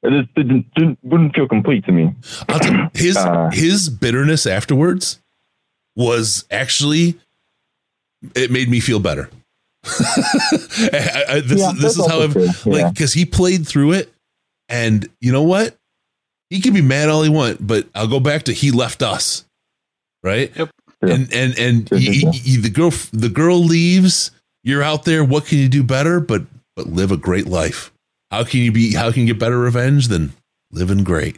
[0.02, 2.14] It just didn't, didn't wouldn't feel complete to me.
[2.64, 5.20] You, his Uh, his bitterness afterwards
[5.94, 7.18] was actually
[8.34, 9.28] it made me feel better.
[9.84, 12.52] I, I, this Yeah, is this is how I've yeah.
[12.64, 14.12] like because he played through it,
[14.68, 15.76] and you know what?
[16.50, 19.44] He can be mad all he want, but I'll go back to he left us,
[20.22, 20.52] right?
[20.56, 20.70] Yep.
[21.02, 24.30] And and and y- y- y- the girl the girl leaves.
[24.64, 25.24] You're out there.
[25.24, 26.20] What can you do better?
[26.20, 26.42] But
[26.74, 27.92] but live a great life.
[28.30, 28.94] How can you be?
[28.94, 30.32] How can you get better revenge than
[30.72, 31.36] living great?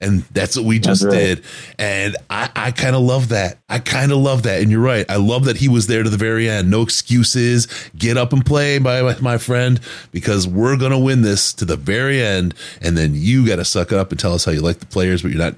[0.00, 1.12] And that's what we just right.
[1.12, 1.44] did.
[1.78, 3.58] And I, I kind of love that.
[3.68, 4.62] I kind of love that.
[4.62, 5.04] And you're right.
[5.10, 6.70] I love that he was there to the very end.
[6.70, 7.68] No excuses.
[7.96, 9.78] Get up and play, my my, my friend,
[10.10, 12.54] because we're gonna win this to the very end.
[12.80, 14.86] And then you got to suck it up and tell us how you like the
[14.86, 15.54] players, but you're not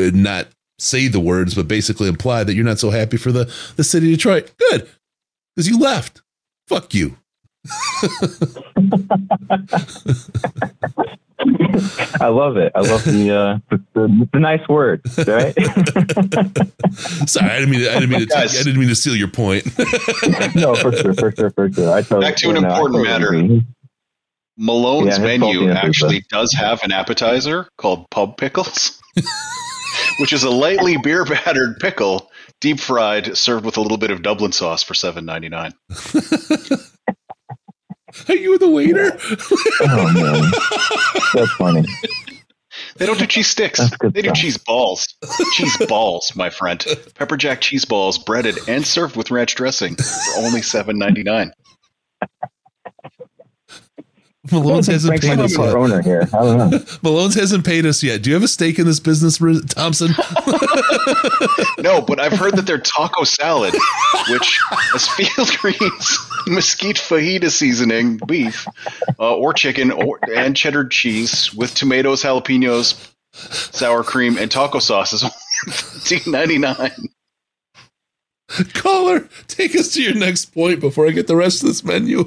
[0.00, 0.48] uh, not
[0.78, 4.12] say the words, but basically imply that you're not so happy for the the city
[4.12, 4.52] of Detroit.
[4.70, 4.88] Good,
[5.54, 6.22] because you left.
[6.66, 7.16] Fuck you.
[12.20, 12.72] I love it.
[12.74, 15.54] I love the uh, the, the, the nice word, right?
[17.28, 19.28] Sorry, I didn't mean to, I didn't mean to, I didn't mean to steal your
[19.28, 19.66] point.
[20.56, 21.92] no, for sure, for sure, for sure.
[21.92, 23.62] I totally, Back to an important totally matter.
[24.58, 29.00] Malone's Yeah, menu actually the- does have an appetizer called pub pickles,
[30.18, 32.30] which is a lightly beer battered pickle,
[32.62, 35.74] deep fried, served with a little bit of Dublin sauce for seven ninety nine.
[38.28, 39.18] Are you the waiter?
[39.80, 40.52] Oh man,
[41.34, 41.84] that's funny.
[42.96, 43.80] They don't do cheese sticks.
[44.00, 45.06] They do cheese balls.
[45.52, 46.84] cheese balls, my friend.
[47.14, 51.52] Pepper jack cheese balls, breaded and served with ranch dressing for only seven ninety nine.
[54.52, 55.74] Malone's hasn't Frank paid us yet.
[55.74, 56.28] owner here.
[56.32, 56.78] I don't know.
[57.02, 58.22] Malone's hasn't paid us yet.
[58.22, 60.12] Do you have a stake in this business, Thompson?
[61.78, 63.72] No, but I've heard that their taco salad,
[64.28, 68.66] which has field greens, mesquite fajita seasoning, beef,
[69.20, 75.12] uh, or chicken, or and cheddar cheese with tomatoes, jalapenos, sour cream, and taco sauce
[75.12, 75.34] is only
[75.68, 76.90] fifteen ninety nine.
[78.74, 82.24] Caller, take us to your next point before I get the rest of this menu.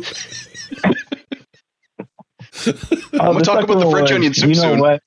[3.13, 4.79] I'm gonna talk about the French onion soup you know soon.
[4.79, 5.01] What?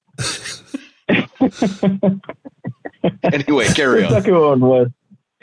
[3.25, 4.13] Anyway, carry the on.
[4.13, 4.89] second one was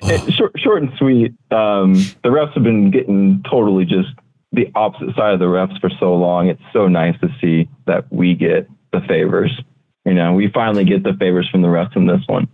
[0.03, 1.33] it, short, short and sweet.
[1.51, 4.09] Um, the refs have been getting totally just
[4.51, 6.47] the opposite side of the refs for so long.
[6.47, 9.51] It's so nice to see that we get the favors.
[10.05, 12.47] You know, we finally get the favors from the refs in this one.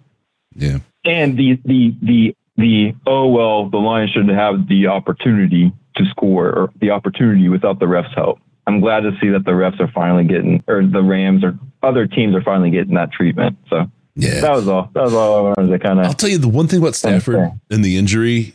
[0.56, 0.80] Yeah.
[1.06, 6.50] And the the the the oh well, the Lions should have the opportunity to score
[6.50, 8.40] or the opportunity without the refs' help.
[8.68, 12.08] I'm glad to see that the refs are finally getting, or the Rams or other
[12.08, 13.58] teams are finally getting that treatment.
[13.70, 13.86] So
[14.16, 14.42] Yeah.
[14.42, 14.90] that was all.
[14.94, 16.06] That was all I wanted to kind of.
[16.08, 18.54] I'll tell you the one thing about Stafford and the injury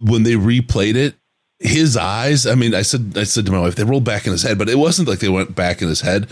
[0.00, 1.14] when they replayed it,
[1.58, 2.46] his eyes.
[2.46, 4.58] I mean, I said I said to my wife, they rolled back in his head,
[4.58, 6.26] but it wasn't like they went back in his head.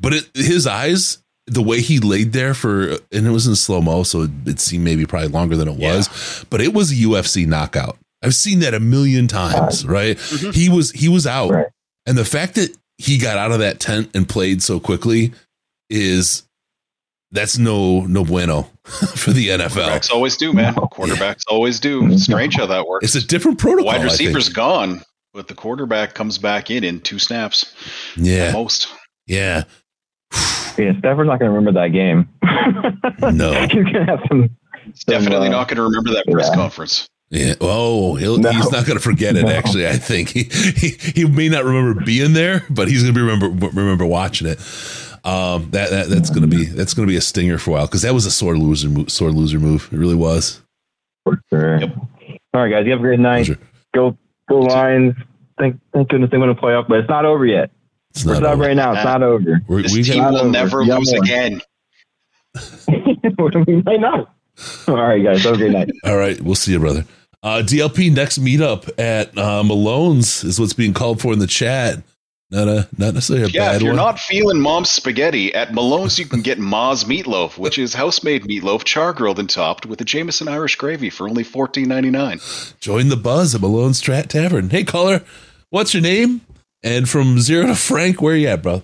[0.00, 3.80] But it, his eyes, the way he laid there for, and it was in slow
[3.80, 6.44] mo, so it, it seemed maybe probably longer than it was.
[6.50, 7.96] But it was a UFC knockout.
[8.22, 9.84] I've seen that a million times.
[9.86, 10.16] Right?
[10.16, 10.50] Mm-hmm.
[10.52, 11.52] He was he was out,
[12.06, 15.32] and the fact that he got out of that tent and played so quickly
[15.90, 16.44] is
[17.30, 19.68] that's no no bueno for the NFL.
[19.68, 20.74] Quarterbacks always do, man.
[20.74, 22.16] Quarterbacks always do.
[22.18, 23.04] Strange how that works.
[23.04, 23.86] It's a different protocol.
[23.86, 25.02] Wide I receiver's gone,
[25.32, 27.74] but the quarterback comes back in in two snaps.
[28.16, 28.44] Yeah.
[28.44, 28.88] At most.
[29.26, 29.64] Yeah.
[30.76, 32.28] Yeah, Stafford's not going to remember that game.
[33.32, 33.52] No.
[33.68, 34.50] He's going to have some.
[35.06, 36.54] Definitely uh, not going to remember that press yeah.
[36.56, 37.08] conference.
[37.30, 37.54] Yeah.
[37.60, 38.50] Oh, he'll, No.
[38.52, 39.42] he's not going to forget it.
[39.46, 39.50] No.
[39.50, 43.18] Actually, I think he, he he may not remember being there, but he's going to
[43.18, 44.58] be remember remember watching it.
[45.24, 48.02] Um, that, that that's gonna be that's gonna be a stinger for a while because
[48.02, 49.88] that was a sore loser move, sore loser move.
[49.90, 50.60] It really was.
[51.24, 51.80] For sure.
[51.82, 52.84] All right, guys.
[52.84, 53.48] You have a great night.
[53.94, 54.18] Go
[54.50, 55.14] go Lions.
[55.58, 57.70] Thank thank goodness they win a playoff, but it's not over yet.
[58.10, 58.62] It's not, over.
[58.62, 58.92] right now.
[58.92, 59.62] It's not over.
[59.68, 61.22] This we team Not will never You lose more.
[61.22, 61.60] again.
[62.86, 64.26] I know.
[64.88, 65.42] All right, guys.
[65.44, 65.90] Have a great night.
[66.04, 67.04] All right, we'll see you, brother.
[67.42, 72.02] Uh, DLP next meetup at uh, Malone's is what's being called for in the chat.
[72.50, 73.96] Not a not necessarily a Yeah, bad if you're one.
[73.96, 78.84] not feeling mom's spaghetti, at Malone's you can get Ma's meatloaf, which is house-made meatloaf,
[78.84, 82.38] char-grilled and topped with a Jameson Irish gravy for only fourteen ninety nine.
[82.80, 84.70] Join the buzz at Malone's Strat Tavern.
[84.70, 85.22] Hey, caller,
[85.70, 86.42] what's your name?
[86.82, 88.82] And from zero to Frank, where are you at, bro?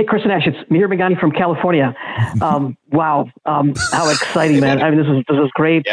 [0.00, 1.94] Hey, Chris and Ash, it's Mihir Begani from California.
[2.40, 4.82] Um, wow, um, how exciting, man!
[4.82, 5.86] I mean, this is this is great.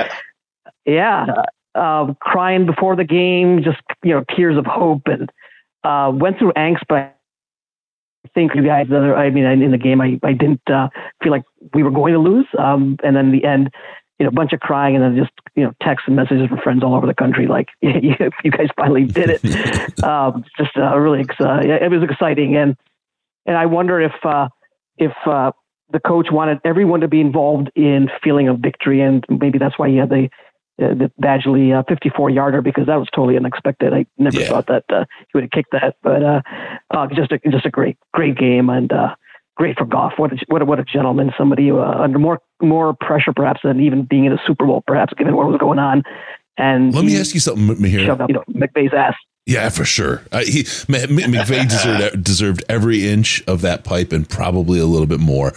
[0.86, 1.26] Yeah,
[1.76, 5.30] um, crying before the game, just you know, tears of hope, and
[5.84, 10.00] uh, went through angst, but I think you guys, uh, I mean, in the game,
[10.00, 10.88] I I didn't uh,
[11.22, 13.72] feel like we were going to lose, um, and then in the end.
[14.20, 16.58] You know, a bunch of crying, and then just you know, texts and messages from
[16.60, 20.04] friends all over the country, like you, you guys finally did it.
[20.04, 22.76] um, just uh, really, ex- uh, yeah, it was exciting, and
[23.48, 24.50] and I wonder if uh,
[24.98, 25.52] if uh,
[25.92, 29.90] the coach wanted everyone to be involved in feeling of victory, and maybe that's why
[29.90, 30.30] he had the
[30.80, 33.94] uh, the Badgley uh, 54 yarder because that was totally unexpected.
[33.94, 36.42] I never thought that uh, he would have kicked that, but uh,
[36.92, 39.16] uh, just a just a great great game and uh,
[39.56, 40.14] great for Goff.
[40.18, 41.32] What a, what a, what a gentleman!
[41.38, 45.14] Somebody uh, under more more pressure perhaps than even being in a Super Bowl, perhaps
[45.18, 46.04] given what was going on.
[46.58, 48.06] And Let me ask you something, Mahir.
[48.06, 49.14] shoved up, you know, McVay's ass.
[49.48, 50.24] Yeah, for sure.
[50.30, 54.86] Uh, he M- M- McVay deserved deserved every inch of that pipe and probably a
[54.86, 55.54] little bit more.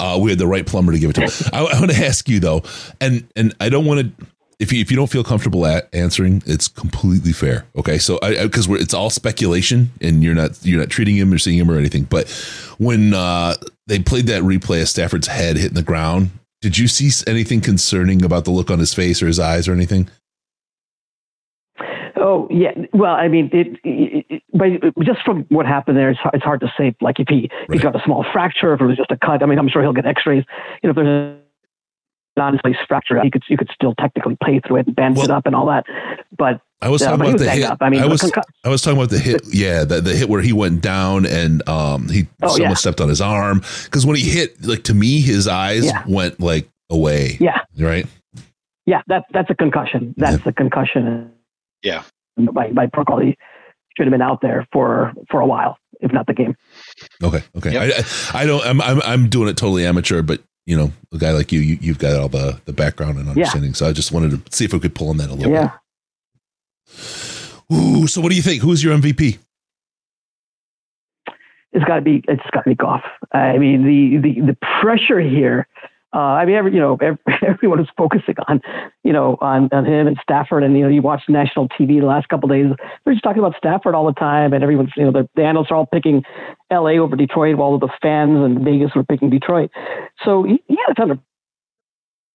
[0.00, 1.30] Uh, we had the right plumber to give it to him.
[1.52, 2.62] I, I want to ask you though,
[3.02, 4.26] and and I don't want to.
[4.58, 7.66] If you if you don't feel comfortable at answering, it's completely fair.
[7.76, 11.30] Okay, so I because we're it's all speculation, and you're not you're not treating him
[11.30, 12.04] or seeing him or anything.
[12.04, 12.30] But
[12.78, 13.56] when uh,
[13.88, 16.30] they played that replay of Stafford's head hitting the ground,
[16.62, 19.72] did you see anything concerning about the look on his face or his eyes or
[19.72, 20.08] anything?
[22.16, 24.42] Oh yeah, well, I mean, it, it,
[25.02, 26.94] just from what happened there, it's, hard- it's hard to say.
[27.00, 29.42] Like if he he got a small fracture, if it was just a cut.
[29.42, 30.44] I mean, I'm sure he'll get X-rays.
[30.82, 34.76] You know, if there's a non-displaced fracture, he could you could still technically play through
[34.76, 35.84] it and bend it up and all that.
[36.36, 37.64] But I was uh, talking he about the hit.
[37.64, 37.78] Up.
[37.80, 39.42] I mean, I was concu- I was talking about the hit.
[39.52, 42.74] Yeah, the, the hit where he went down and um he Oh, someone yeah.
[42.74, 46.04] stepped on his arm because when he hit, like to me, his eyes Yeah.
[46.06, 47.38] went like away.
[47.40, 47.58] Yeah.
[47.78, 48.06] Right.
[48.86, 50.14] yeah, that that's a concussion.
[50.16, 51.32] That's a concussion.
[51.84, 52.02] Yeah.
[52.36, 53.36] By by protocol, he
[53.96, 56.56] should have been out there for for a while, if not the game.
[57.22, 57.42] Okay.
[57.56, 57.76] Okay.
[57.76, 58.02] I, I
[58.42, 58.66] I don't.
[58.66, 61.78] I'm, I'm I'm doing it totally amateur, but you know, a guy like you, you
[61.80, 63.30] you've got all the the background and Yeah.
[63.32, 63.74] understanding.
[63.74, 65.70] So I just wanted to see if we could pull on that a little Yeah.
[66.88, 67.76] bit.
[67.76, 68.06] Ooh.
[68.08, 68.62] So what do you think?
[68.62, 69.38] Who's your MVP?
[71.72, 73.02] it's got to be it's got to be Goff.
[73.32, 75.66] I mean the the the pressure here.
[76.14, 78.60] Uh, I mean, every, you know, every, everyone is focusing on,
[79.02, 82.06] you know, on, on him and Stafford, and you know, you watch national TV the
[82.06, 82.66] last couple of days.
[83.04, 85.72] They're just talking about Stafford all the time, and everyone's, you know, the, the analysts
[85.72, 86.22] are all picking
[86.70, 86.98] L.A.
[86.98, 89.70] over Detroit, while the fans in Vegas were picking Detroit.
[90.24, 91.18] So he, he had a ton of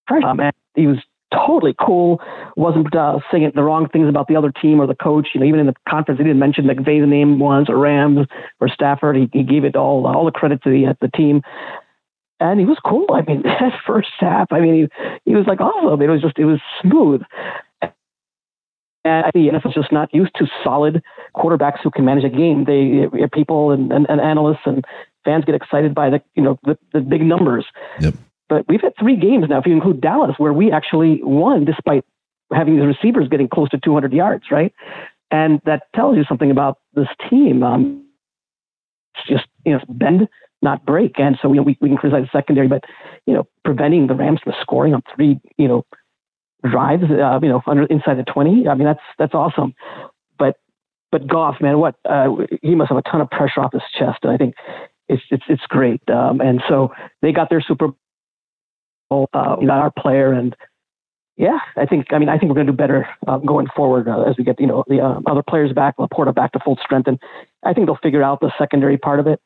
[0.08, 0.98] pressure, um, and he was
[1.34, 2.22] totally cool.
[2.58, 5.30] wasn't uh, saying the wrong things about the other team or the coach.
[5.34, 8.28] You know, even in the conference, he didn't mention McVay's name once or Rams
[8.60, 9.16] or Stafford.
[9.16, 11.42] He, he gave it all all the credit to the uh, the team,
[12.40, 13.08] and he was cool.
[13.14, 14.90] I mean, that first half, I mean,
[15.26, 16.02] he he was like awesome.
[16.02, 17.22] It was just it was smooth.
[19.06, 21.02] And I think the NFL's just not used to solid
[21.36, 22.66] quarterbacks who can manage a game.
[22.66, 24.84] They people and, and, and analysts and
[25.24, 27.66] fans get excited by the you know the, the big numbers.
[28.02, 28.16] Yep.
[28.50, 32.04] But we've had three games now, if you include Dallas, where we actually won despite
[32.52, 34.74] having the receivers getting close to 200 yards, right?
[35.30, 37.62] And that tells you something about this team.
[37.62, 38.06] Um,
[39.16, 40.28] it's just you know bend,
[40.62, 41.20] not break.
[41.20, 42.84] And so you know, we we can criticize the secondary, but
[43.26, 45.86] you know preventing the Rams from scoring on three you know
[46.64, 48.68] drives, uh, you know under inside the 20.
[48.68, 49.74] I mean that's that's awesome.
[50.38, 50.58] But
[51.12, 52.30] but Goff, man, what uh,
[52.62, 54.56] he must have a ton of pressure off his chest, and I think
[55.08, 56.02] it's it's it's great.
[56.10, 57.90] Um, and so they got their Super
[59.10, 59.30] Bowl.
[59.34, 60.56] Uh, we got our player, and
[61.38, 64.10] yeah, I think I mean I think we're going to do better uh, going forward
[64.10, 66.78] uh, as we get you know the uh, other players back, LaPorta back to full
[66.84, 67.18] strength, and
[67.64, 69.42] I think they'll figure out the secondary part of it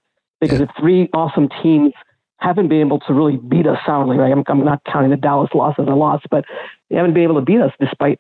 [0.48, 1.94] because if three awesome teams
[2.38, 4.32] haven't been able to really beat us soundly, right?
[4.32, 6.46] I'm, I'm not counting the Dallas loss as a loss, but
[6.90, 8.20] they haven't been able to beat us despite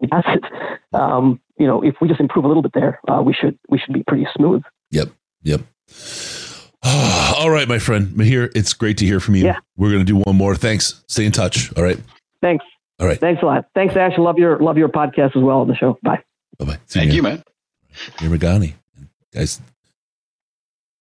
[0.00, 0.46] the assets.
[0.92, 3.78] Um, you know, if we just improve a little bit there, uh, we should we
[3.78, 4.62] should be pretty smooth.
[4.90, 5.08] Yep.
[5.42, 5.62] Yep.
[6.84, 9.44] All right, my friend Mahir, it's great to hear from you.
[9.44, 9.58] Yeah.
[9.76, 10.54] We're gonna do one more.
[10.54, 11.02] Thanks.
[11.08, 11.76] Stay in touch.
[11.76, 11.98] All right.
[12.40, 12.64] Thanks.
[13.00, 13.18] All right.
[13.18, 13.66] Thanks a lot.
[13.74, 14.12] Thanks, Ash.
[14.18, 15.98] Love your love your podcast as well on the show.
[16.02, 16.22] Bye.
[16.58, 16.78] Bye bye.
[16.86, 17.42] Thank you, man.
[18.20, 18.74] You're Magani.
[19.32, 19.60] Guys,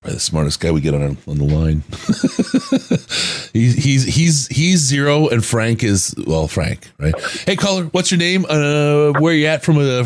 [0.03, 1.81] Probably the smartest guy we get on on the line.
[3.53, 7.13] he's he's he's he's zero, and Frank is well, Frank, right?
[7.45, 8.45] Hey, caller, what's your name?
[8.49, 10.03] Uh, where you at from a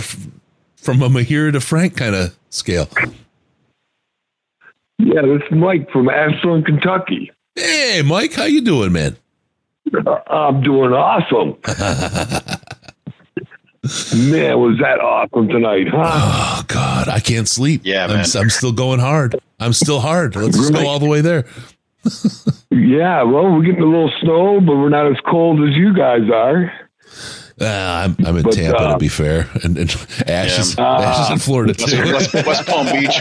[0.76, 2.88] from a Mahir to Frank kind of scale?
[5.00, 7.32] Yeah, this is Mike from Ashland, Kentucky.
[7.56, 9.18] Hey, Mike, how you doing, man?
[10.28, 11.58] I'm doing awesome.
[13.84, 16.04] man, was that awesome tonight, huh?
[16.60, 17.82] Oh God, I can't sleep.
[17.84, 18.26] Yeah, I'm, man.
[18.36, 19.36] I'm still going hard.
[19.60, 20.36] I'm still hard.
[20.36, 21.46] Let's just go all the way there.
[22.72, 26.30] Yeah, well, we're getting a little snow, but we're not as cold as you guys
[26.32, 26.72] are.
[27.60, 29.90] Uh, I'm, I'm in But, Tampa uh, to be fair, and, and
[30.28, 31.00] Ash, is, Yeah.
[31.00, 32.14] Ash is in Florida too.
[32.14, 33.20] West, West Palm Beach.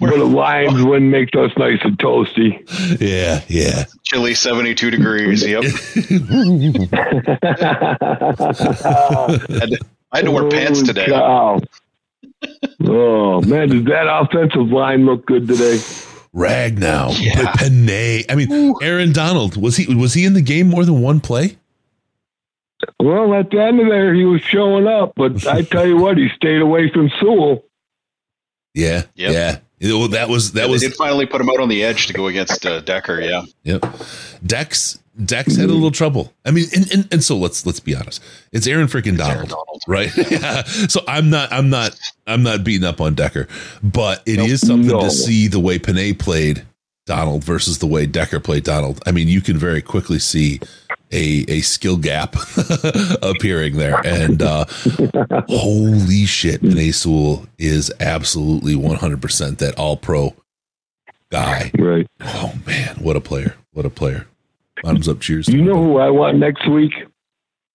[0.00, 2.58] I'm, I'm- But the Lions win makes us nice and toasty.
[3.00, 3.84] Yeah, yeah.
[4.04, 5.46] chilly 72 degrees.
[5.46, 5.64] Yep.
[5.64, 5.68] I
[9.58, 9.78] had to,
[10.12, 11.06] I had to wear pants today.
[11.06, 11.60] cow.
[12.84, 15.80] oh man, does that offensive line look good today?
[16.32, 18.24] Rag now, but Penei.
[18.30, 21.56] I mean, Aaron Donald was he was he in the game more than one play?
[22.98, 26.16] Well, at the end of there, he was showing up, but I tell you what,
[26.16, 27.64] he stayed away from Sewell.
[28.72, 29.58] Yeah, yeah.
[29.82, 32.06] Well, that was that Yeah, was They did finally put him out on the edge
[32.08, 33.20] to go against uh, Decker.
[33.20, 33.42] Yeah.
[33.64, 33.86] Yep.
[34.44, 36.32] Dex Dex had a little trouble.
[36.46, 38.22] I mean, and, and, and so let's let's be honest.
[38.52, 39.52] It's Aaron freaking Donald,
[39.86, 40.10] right?
[40.30, 40.62] yeah.
[40.64, 43.48] So I'm not I'm not I'm not beating up on Decker,
[43.82, 45.00] but it is something No.
[45.02, 46.64] to see the way Penei played
[47.06, 49.02] Donald versus the way Decker played Donald.
[49.06, 50.60] I mean, you can very quickly see
[51.12, 52.36] a a skill gap
[53.22, 54.64] appearing there, and uh,
[55.48, 60.34] holy shit, Penei Sewell is absolutely 100 percent that All Pro
[61.30, 61.70] guy.
[61.78, 62.06] Right.
[62.20, 63.54] Oh man, what a player!
[63.72, 64.26] What a player!
[64.82, 65.48] Bottoms up, cheers.
[65.48, 66.92] You know who I want next week?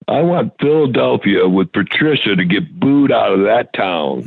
[0.08, 4.24] I want Philadelphia with Patricia to get booed out of that town.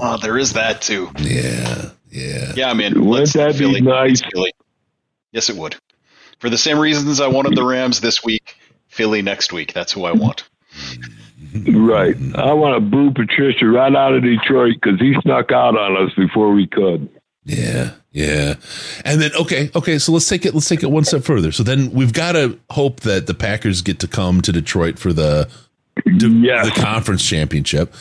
[0.00, 1.10] Oh, there is that too.
[1.18, 1.90] Yeah.
[2.10, 2.52] Yeah.
[2.56, 3.80] Yeah, I mean, Wouldn't let's that be Philly.
[3.82, 4.20] nice?
[4.20, 4.52] It's Philly.
[5.30, 5.76] Yes, it would.
[6.42, 8.56] For the same reasons I wanted the Rams this week,
[8.88, 9.72] Philly next week.
[9.72, 10.42] That's who I want.
[11.54, 12.16] Right.
[12.34, 16.12] I want to boo Patricia right out of Detroit because he snuck out on us
[16.16, 17.08] before we could.
[17.44, 18.54] Yeah, yeah.
[19.04, 21.52] And then okay, okay, so let's take it let's take it one step further.
[21.52, 25.12] So then we've got to hope that the Packers get to come to Detroit for
[25.12, 25.48] the
[26.04, 27.94] the conference championship.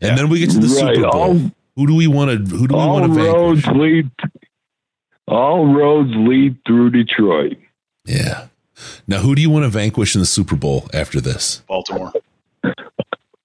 [0.00, 1.20] And then we get to the Right, Super Bowl.
[1.20, 3.32] all- who do we want to who do we want to vanquish?
[3.34, 4.10] roads lead.
[5.26, 7.56] All roads lead through Detroit.
[8.08, 8.46] Yeah.
[9.06, 11.62] Now who do you want to vanquish in the Super Bowl after this?
[11.68, 12.12] Baltimore.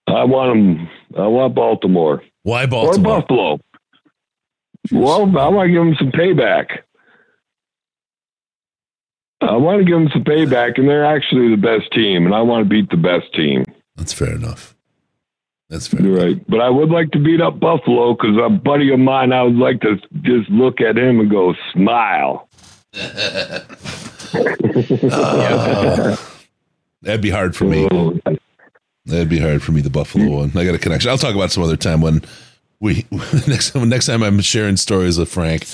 [0.08, 0.90] I want them.
[1.18, 2.24] I want Baltimore.
[2.44, 2.96] Why Baltimore?
[2.96, 3.58] Or Baltimore?
[3.58, 3.60] Buffalo.
[4.92, 6.80] Well, I want to give them some payback.
[9.42, 12.42] I want to give them some payback, and they're actually the best team, and I
[12.42, 13.66] want to beat the best team.
[13.96, 14.76] That's fair enough.
[15.70, 16.02] That's fair.
[16.02, 16.50] You're Right.
[16.50, 19.56] But I would like to beat up Buffalo because a buddy of mine, I would
[19.56, 22.48] like to just look at him and go, smile.
[25.12, 26.16] Uh,
[27.02, 27.88] that'd be hard for me.
[29.06, 29.82] That'd be hard for me.
[29.82, 30.52] The Buffalo one.
[30.56, 31.10] I got a connection.
[31.10, 32.24] I'll talk about it some other time when
[32.80, 33.06] we
[33.48, 33.90] next time.
[33.90, 35.66] Next time I'm sharing stories with Frank,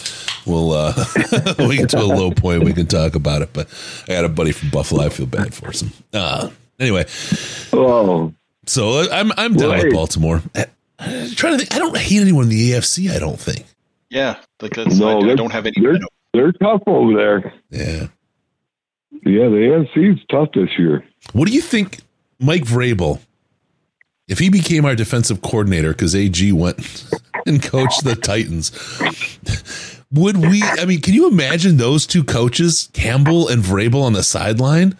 [0.45, 0.93] we'll uh,
[1.59, 2.63] we get to a low point.
[2.63, 3.49] We can talk about it.
[3.53, 3.67] But
[4.07, 5.03] I got a buddy from Buffalo.
[5.03, 5.91] I feel bad for him.
[6.13, 6.49] Uh,
[6.79, 7.05] anyway.
[7.73, 8.33] Oh.
[8.65, 10.41] So uh, I'm I'm down with Baltimore.
[10.55, 10.65] I,
[10.99, 11.75] I'm trying to think.
[11.75, 13.11] I don't hate anyone in the AFC.
[13.11, 13.65] I don't think.
[14.09, 15.79] Yeah, like that's, No, I, I don't have any.
[15.79, 15.99] They're,
[16.33, 17.53] they're tough over there.
[17.69, 18.07] Yeah.
[19.11, 21.03] Yeah, the AFC's tough this year.
[21.33, 21.99] What do you think,
[22.39, 23.19] Mike Vrabel?
[24.27, 27.09] If he became our defensive coordinator because AG went
[27.45, 28.71] and coached the Titans,
[30.11, 30.61] would we?
[30.63, 34.97] I mean, can you imagine those two coaches, Campbell and Vrabel, on the sideline?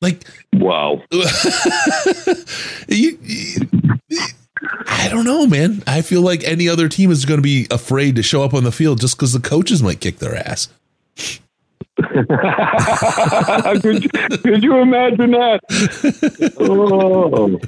[0.00, 1.00] Like, wow.
[2.88, 3.68] you, you-
[4.86, 5.82] I don't know, man.
[5.86, 8.64] I feel like any other team is going to be afraid to show up on
[8.64, 10.68] the field just because the coaches might kick their ass.
[11.96, 12.28] could,
[14.04, 15.60] you- could you imagine that?
[16.58, 17.60] Oh.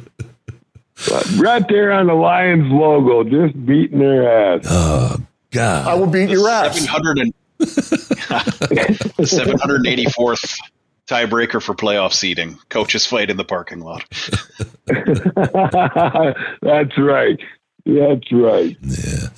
[1.38, 4.64] Right there on the Lions logo, just beating their ass.
[4.68, 5.16] Oh,
[5.50, 5.86] God.
[5.88, 6.78] I will beat your ass.
[6.80, 7.34] 700 and
[9.24, 10.58] 784th
[11.08, 12.58] tiebreaker for playoff seeding.
[12.68, 14.04] Coaches fight in the parking lot.
[16.62, 17.40] That's right.
[17.86, 18.76] That's right.
[18.80, 19.28] Yeah.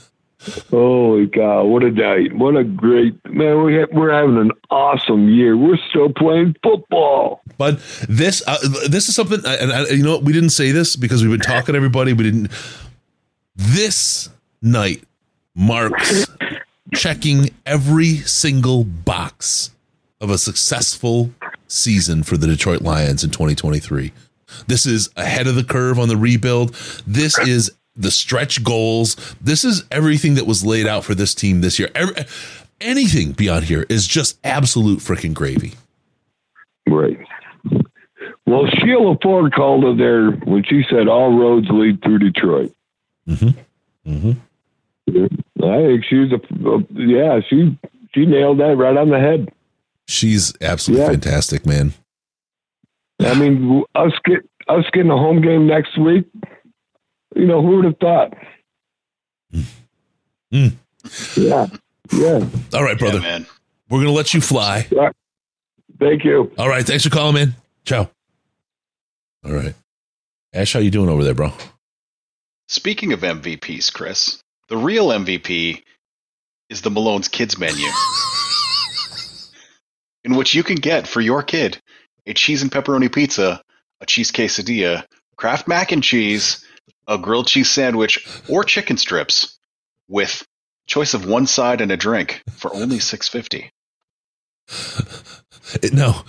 [0.71, 1.65] Holy cow!
[1.65, 2.33] What a night!
[2.33, 3.65] What a great man!
[3.65, 5.57] We ha- we're having an awesome year.
[5.57, 7.41] We're still playing football.
[7.59, 10.23] But this uh, this is something, and I, you know what?
[10.23, 12.13] We didn't say this because we've been talking to everybody.
[12.13, 12.53] We didn't.
[13.57, 14.29] This
[14.63, 15.03] night
[15.57, 16.27] marks
[16.95, 19.73] checking every single box
[20.21, 21.31] of a successful
[21.69, 24.13] season for the Detroit Lions in 2023.
[24.67, 26.75] This is ahead of the curve on the rebuild.
[27.07, 29.17] This is the stretch goals.
[29.41, 31.91] This is everything that was laid out for this team this year.
[31.95, 32.15] Every,
[32.81, 35.75] anything beyond here is just absolute freaking gravy.
[36.89, 37.19] Right.
[38.47, 42.73] Well, Sheila Ford called it there when she said all roads lead through Detroit.
[43.29, 44.11] Mm-hmm.
[44.11, 44.33] Mm-hmm.
[45.65, 47.41] I think she's a, a yeah.
[47.49, 47.77] She
[48.15, 49.53] she nailed that right on the head.
[50.09, 51.11] She's absolutely Yeah.
[51.13, 51.93] fantastic, man.
[53.21, 56.27] I mean, us get us getting a home game next week.
[57.35, 58.33] You know, who would have thought?
[60.53, 60.73] Mm.
[61.37, 61.67] Yeah,
[62.13, 62.47] yeah.
[62.73, 63.21] All right, brother.
[63.21, 63.47] man.
[63.89, 64.87] We're gonna let you fly.
[65.99, 66.53] Thank you.
[66.59, 66.85] All right.
[66.85, 67.55] Thanks for calling, man.
[67.85, 68.11] Ciao.
[69.45, 69.75] All right.
[70.53, 71.53] Ash, how you doing over there, bro?
[72.69, 75.83] Speaking of MVPs, Chris, the real MVP
[76.69, 77.87] is the Malone's Kids menu,
[80.27, 81.81] in which you can get for your kid
[82.27, 83.63] a cheese and pepperoni pizza,
[84.01, 85.05] a cheese quesadilla,
[85.37, 86.65] Kraft mac and cheese,
[87.07, 89.59] a grilled cheese sandwich, or chicken strips,
[90.09, 90.45] with
[90.87, 93.71] choice of one side and a drink for only six fifty.
[95.93, 96.23] No,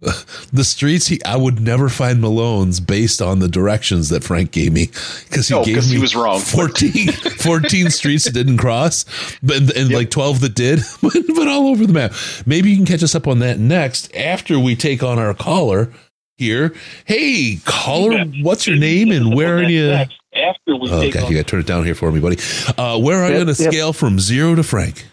[0.52, 1.08] the streets.
[1.08, 4.86] He, I would never find Malone's based on the directions that Frank gave me
[5.28, 6.40] because he No, gave me he was wrong.
[6.40, 9.04] 14, 14 streets that didn't cross,
[9.42, 12.12] but and, and like twelve that did, but, but all over the map.
[12.46, 15.92] Maybe you can catch us up on that next after we take on our caller
[16.38, 16.74] here.
[17.04, 19.90] Hey, caller, what's your name and where are you?
[20.32, 22.38] After we Oh, take okay, you got to turn it down here for me, buddy.
[22.78, 23.72] Uh, where are you Yep, on a yep.
[23.72, 25.06] scale from zero to Frank?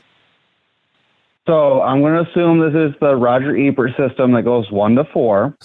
[1.47, 5.05] So I'm going to assume this is the Roger Ebert system that goes one to
[5.13, 5.55] four.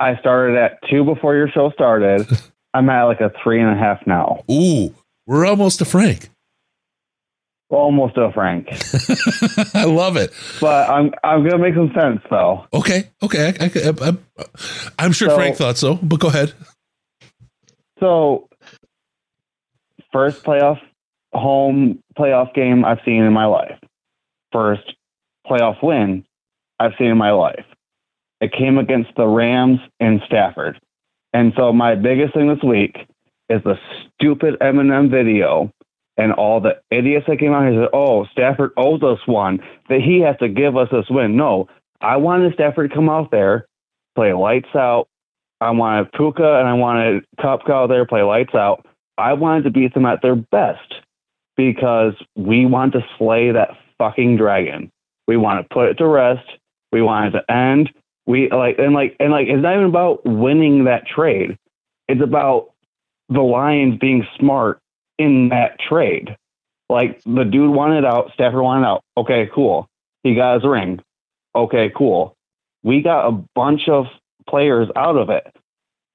[0.00, 2.26] I started at two before your show started.
[2.74, 4.42] I'm at like a three and a half now.
[4.50, 4.94] Ooh,
[5.26, 6.30] we're almost to Frank.
[7.68, 8.68] Almost a Frank.
[9.74, 10.32] I love it.
[10.60, 12.66] But I'm I'm gonna make some sense though.
[12.72, 13.54] Okay, okay.
[13.60, 14.44] I, I, I,
[14.98, 16.52] I'm sure So- Frank thought so, but go ahead.
[18.00, 18.48] So
[20.12, 20.80] first playoff
[21.32, 23.78] home playoff game I've seen in my life.
[24.52, 24.94] First
[25.46, 26.24] playoff win
[26.78, 27.64] I've seen in my life.
[28.40, 30.80] It came against the Rams in Stafford.
[31.32, 32.96] And so my biggest thing this week
[33.48, 33.76] is the
[34.16, 35.72] stupid Eminem video
[36.16, 40.00] and all the idiots that came out here said, Oh, Stafford owes us one, that
[40.00, 41.36] he has to give us this win.
[41.36, 41.68] No,
[42.00, 43.66] I wanted Stafford to come out there,
[44.14, 45.08] play lights out.
[45.60, 48.86] I wanted Puka and I wanted Kupp out there, play lights out.
[49.18, 50.94] I wanted to beat them at their best
[51.56, 53.70] because we want to slay that
[54.00, 54.90] fucking dragon.
[55.28, 56.48] We want to put it to rest.
[56.90, 57.90] We want it to end.
[58.26, 61.58] We like and like and like it's not even about winning that trade.
[62.08, 62.70] It's about
[63.28, 64.80] the Lions being smart
[65.18, 66.36] in that trade.
[66.88, 69.04] Like the dude wanted out, Stafford wanted out.
[69.16, 69.86] Okay, cool.
[70.24, 71.00] He got his ring.
[71.54, 72.34] Okay, cool.
[72.82, 74.06] We got a bunch of
[74.48, 75.46] players out of it,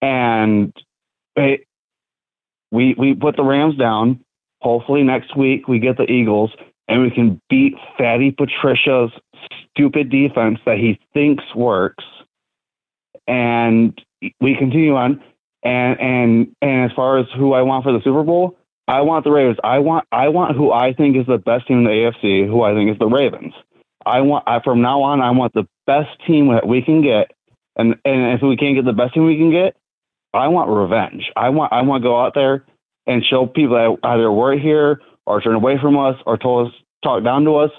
[0.02, 0.74] and
[1.36, 1.66] it,
[2.72, 4.22] we we put the Rams down.
[4.62, 6.52] Hopefully next week we get the Eagles
[6.88, 9.12] and we can beat Fatty Patricia's
[9.72, 12.04] stupid defense that he thinks works,
[13.28, 14.00] and
[14.40, 15.22] we continue on.
[15.64, 18.58] And and and as far as who I want for the Super Bowl,
[18.88, 19.58] I want the Ravens.
[19.64, 22.48] I want I want who I think is the best team in the AFC.
[22.48, 23.54] Who I think is the Ravens.
[24.06, 25.22] I want I, from now on.
[25.22, 27.32] I want the best team that we can get,
[27.76, 29.76] and and if we can't get the best team we can get,
[30.36, 31.32] I want revenge.
[31.36, 32.64] I want I want to go out there
[33.08, 36.74] and show people that either we're here or turned away from us or told us
[37.04, 37.72] talk down to us.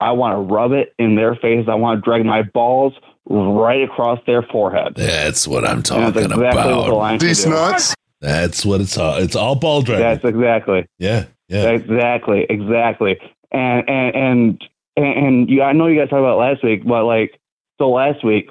[0.00, 1.66] I want to rub it in their face.
[1.68, 2.94] I want to drag my balls
[3.26, 4.94] right across their forehead.
[4.96, 6.96] That's what I'm talking that's exactly what the about.
[6.96, 7.94] Lions should do.
[8.20, 9.16] That's what it's all.
[9.16, 10.04] It's all ball dragging.
[10.04, 10.86] That's exactly.
[10.98, 11.70] Yeah, yeah.
[11.70, 13.18] Exactly, exactly.
[13.50, 14.64] And and and
[14.96, 17.38] and, and you, I know you guys talked about it last week, but like
[17.78, 18.50] so last week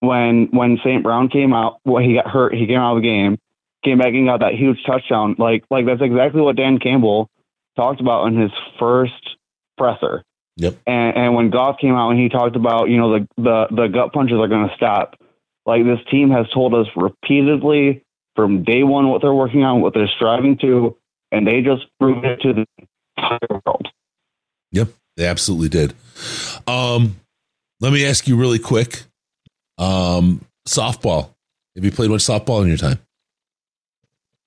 [0.00, 1.02] when when St.
[1.02, 2.54] Brown came out, well, he got hurt.
[2.54, 3.38] He came out of the game,
[3.84, 5.36] came back and got that huge touchdown.
[5.38, 7.30] Like like that's exactly what Dan Campbell
[7.76, 9.36] talked about in his first
[9.76, 10.22] presser.
[10.56, 10.78] Yep.
[10.86, 13.86] And and when Goff came out and he talked about you know the the the
[13.88, 15.16] gut punches are going to stop.
[15.64, 19.94] Like this team has told us repeatedly from day one what they're working on, what
[19.94, 20.96] they're striving to,
[21.30, 22.66] and they just proved it to the
[23.16, 23.88] entire world.
[24.72, 25.94] Yep, they absolutely did.
[26.66, 27.16] Um,
[27.80, 29.04] let me ask you really quick.
[29.78, 31.30] Um, softball.
[31.76, 32.98] Have you played much softball in your time?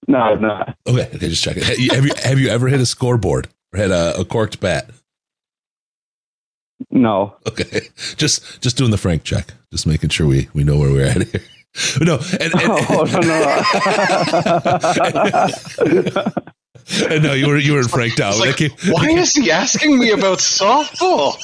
[0.07, 0.77] No, I've not.
[0.87, 1.63] Okay, okay, just check it.
[1.63, 4.59] Have you have you, have you ever hit a scoreboard or had a, a corked
[4.59, 4.89] bat?
[6.91, 7.35] No.
[7.47, 7.81] Okay,
[8.17, 11.21] just just doing the Frank check, just making sure we we know where we're at
[11.27, 11.41] here.
[11.99, 12.61] No, and, and, and
[17.01, 18.37] oh, no, you were you were franked out.
[18.39, 18.69] Like, Okay.
[18.89, 21.35] why is he asking me about softball?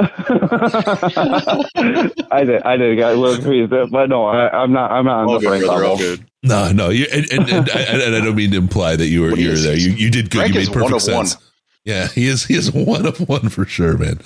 [2.30, 2.62] I did.
[2.62, 2.96] I did.
[2.98, 4.90] Got a little confused, but no, I, I'm not.
[4.92, 5.66] I'm not on All the good, brother.
[5.66, 5.90] level.
[5.90, 6.24] All good.
[6.42, 9.22] No, no, you, and, and, and, I, and I don't mean to imply that you
[9.22, 9.76] were you were there.
[9.76, 10.38] You you did good.
[10.38, 11.34] Frank you made perfect one of sense.
[11.36, 11.44] one.
[11.84, 12.44] Yeah, he is.
[12.46, 14.20] He is one of one for sure, man.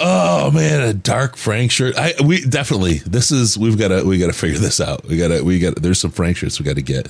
[0.00, 1.96] Oh man, a dark Frank shirt.
[1.98, 5.04] I we definitely this is we've got to we got to figure this out.
[5.04, 7.08] We got to we got there's some Frank shirts we got to get.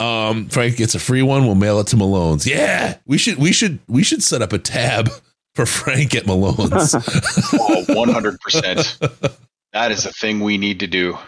[0.00, 1.44] Um, Frank gets a free one.
[1.44, 2.46] We'll mail it to Malone's.
[2.46, 5.10] Yeah, we should we should we should set up a tab
[5.56, 6.94] for Frank at Malone's.
[7.58, 9.36] Oh, 100%.
[9.72, 11.18] That is a thing we need to do.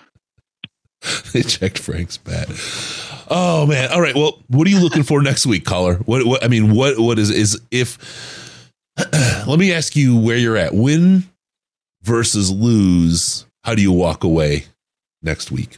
[1.32, 2.48] they checked Frank's bat.
[3.30, 3.90] Oh man!
[3.92, 4.14] All right.
[4.14, 5.96] Well, what are you looking for next week, caller?
[6.06, 6.26] What?
[6.26, 6.42] What?
[6.42, 6.98] I mean, what?
[6.98, 7.98] What is is if?
[9.46, 10.74] let me ask you where you're at.
[10.74, 11.24] Win
[12.02, 13.44] versus lose.
[13.64, 14.64] How do you walk away
[15.22, 15.76] next week?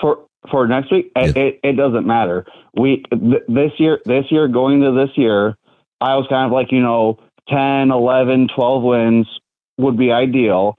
[0.00, 0.18] for
[0.50, 4.80] for next week it, it, it doesn't matter we th- this year this year going
[4.80, 5.56] to this year
[6.00, 7.18] i was kind of like you know
[7.48, 9.26] 10 11 12 wins
[9.78, 10.78] would be ideal.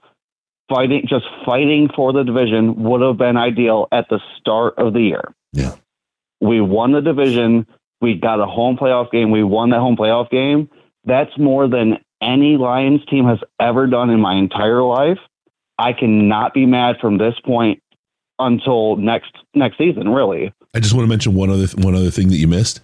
[0.68, 5.00] Fighting just fighting for the division would have been ideal at the start of the
[5.00, 5.34] year.
[5.52, 5.74] Yeah.
[6.40, 7.66] We won the division.
[8.00, 9.30] We got a home playoff game.
[9.30, 10.70] We won that home playoff game.
[11.04, 15.18] That's more than any lions team has ever done in my entire life.
[15.78, 17.82] I cannot be mad from this point
[18.38, 20.52] until next next season really.
[20.74, 22.80] I just want to mention one other one other thing that you missed.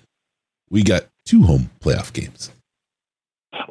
[0.71, 2.51] We got two home playoff games.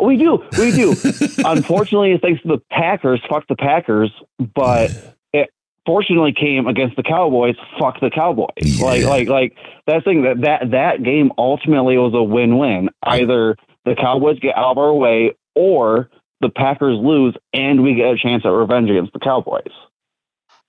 [0.02, 0.92] We do we do.
[1.46, 4.12] Unfortunately thanks to the packers fuck the packers
[4.54, 4.92] but
[5.34, 5.50] it
[5.86, 8.80] fortunately came against the cowboys fuck the cowboys.
[8.82, 9.58] Like like like
[9.88, 12.90] that thing that that that game ultimately was a win-win.
[13.04, 13.56] Either
[13.86, 16.10] the cowboys get out of our way or
[16.42, 19.72] the packers lose and we get a chance at revenge against the cowboys.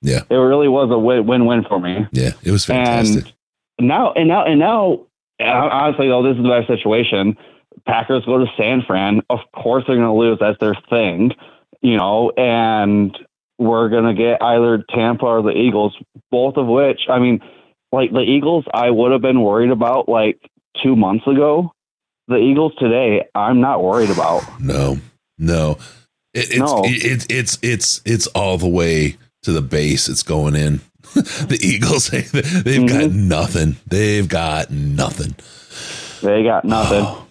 [0.03, 0.21] Yeah.
[0.31, 2.07] it really was a win- win-win for me.
[2.13, 3.33] Yeah, it was fantastic.
[3.79, 5.07] and now, and now, and now,
[5.41, 7.37] honestly, though, this is the best situation.
[7.85, 9.23] Packers go to San Fran.
[9.31, 10.39] Of course, they're going to lose.
[10.41, 11.33] That's their thing,
[11.83, 12.31] you know.
[12.37, 13.17] And
[13.59, 15.95] we're going to get either Tampa or the Eagles,
[16.31, 17.41] both of which, I mean,
[17.93, 20.39] like the Eagles, I would have been worried about like
[20.83, 21.73] two months ago.
[22.29, 24.43] The Eagles today, I'm not worried about.
[24.61, 24.99] No,
[25.39, 25.79] no,
[26.35, 26.83] it, it's No.
[26.85, 30.09] It, it, it's it's it's all the way to the base.
[30.09, 30.81] It's going in.
[31.15, 33.29] the Eagles, they, they've got Mm-hmm.
[33.29, 33.77] nothing.
[33.87, 35.35] They've got nothing.
[36.23, 37.26] They got nothing.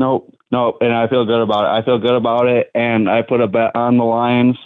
[0.00, 0.78] Nope, nope.
[0.80, 1.78] And I feel good about it.
[1.78, 2.70] I feel good about it.
[2.74, 4.56] And I put a bet on the Lions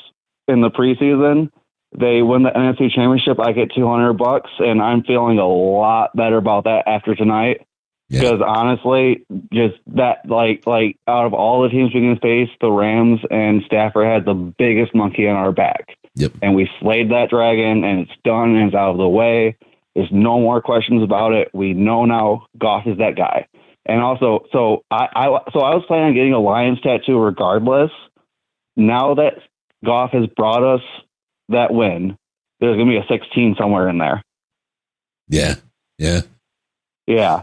[0.47, 1.51] in the preseason.
[1.99, 3.41] They win the NFC Championship.
[3.41, 7.67] I get two hundred bucks, and I'm feeling a lot better about that after tonight.
[8.09, 12.71] Because honestly, just that like like out of all the teams we can face, the
[12.71, 15.97] Rams and Stafford had the biggest monkey on our back.
[16.15, 16.33] Yep.
[16.43, 19.57] And we slayed that dragon, and it's done, and it's out of the way.
[19.97, 21.49] There's no more questions about it.
[21.53, 23.49] We know now Goff is that guy.
[23.87, 27.91] And also, so I, I so I was planning on getting a Lions tattoo regardless.
[28.77, 29.35] Now that
[29.85, 30.81] Goff has brought us
[31.51, 32.17] that win,
[32.61, 34.23] there's gonna be a 16 somewhere in there.
[35.29, 35.55] Yeah,
[35.99, 36.21] yeah.
[37.07, 37.43] Yeah.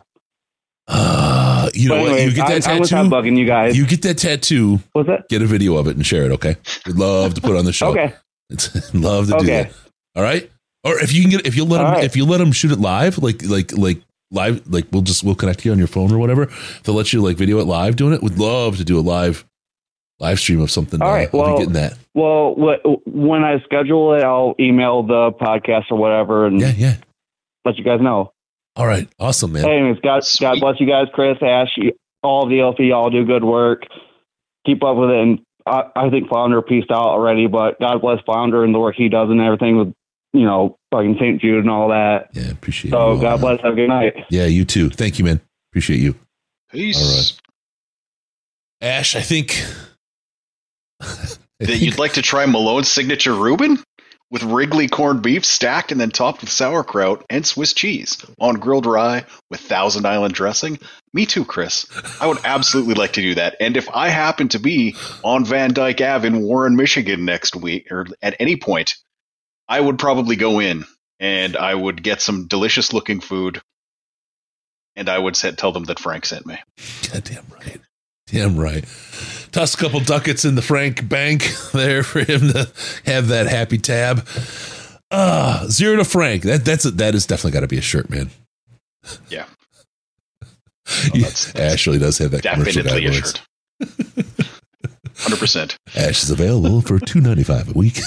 [0.88, 2.22] Uh, you know But what?
[2.22, 2.96] You get that I- I tattoo.
[2.96, 3.78] not bugging you guys.
[3.78, 4.80] You get that tattoo.
[4.94, 5.30] What's that?
[5.30, 6.32] Get a video of it and share it.
[6.34, 6.56] Okay.
[6.86, 7.90] We'd love to put on the show.
[7.92, 8.14] Okay.
[8.50, 9.46] It's, love to do Okay.
[9.64, 9.74] that.
[10.16, 10.50] All right.
[10.84, 12.04] Or if you can get, if you let All them, right.
[12.04, 15.36] if you let them shoot it live, like, like, like live, like we'll just, we'll
[15.36, 16.44] connect you on your phone or whatever.
[16.44, 19.02] If they'll let you like video it live doing it, we'd love to do a
[19.02, 19.46] live,
[20.20, 21.02] live stream of something.
[21.02, 21.98] all right uh, right, I'll be well- getting that.
[22.14, 26.96] Well, wh- when I schedule it, I'll email the podcast or whatever, and yeah, yeah,
[27.64, 28.34] let you guys know.
[28.76, 29.08] All right.
[29.20, 29.66] Awesome, man.
[29.66, 31.70] Anyways, God, God bless you guys, Chris, Ash,
[32.24, 33.84] all of the LP, y'all do good work.
[34.66, 38.20] Keep up with it, and I, I think Flounder pieced out already, but God bless
[38.26, 39.94] Flounder and the work he does and everything with,
[40.34, 41.42] you know, fucking St.
[41.42, 42.30] Jude and all that.
[42.34, 43.22] Yeah, appreciate So you.
[43.22, 43.62] God bless.
[43.62, 44.14] Have a good night.
[44.30, 44.90] Yeah, you too.
[44.90, 45.42] Thank you, man.
[45.72, 46.16] Appreciate you.
[46.72, 46.98] Peace.
[47.02, 47.38] All right.
[48.82, 49.64] Ash, I think
[51.00, 51.38] that
[51.80, 53.78] you'd like to try Malone's signature Reuben
[54.32, 58.86] with Wigley corned beef stacked and then topped with sauerkraut and Swiss cheese on grilled
[58.86, 60.80] rye with Thousand Island dressing.
[61.14, 61.86] Me too, Chris.
[62.22, 63.58] I would absolutely like to do that.
[63.60, 67.92] And if I happen to be on Van Dyke Ave in Warren, Michigan next week
[67.92, 68.96] or at any point,
[69.72, 70.84] I would probably go in
[71.22, 73.62] and I would get some delicious looking food.
[74.98, 76.58] And I would say, tell them that Frank sent me.
[77.10, 77.80] Goddamn right.
[78.28, 78.84] Damn right.
[79.54, 82.70] Toss a couple ducats in the Frank bank there for him to
[83.06, 84.28] have that happy tab.
[85.10, 86.44] Uh zero to Frank.
[86.44, 88.30] That that's a, that is definitely got to be a shirt, man.
[89.30, 89.46] Yeah.
[91.56, 93.38] Ashley does have that commercial Definitely a guidelines.
[93.38, 94.42] shirt.
[95.16, 95.76] 100%.
[95.96, 98.00] Ash is available for two ninety five a week.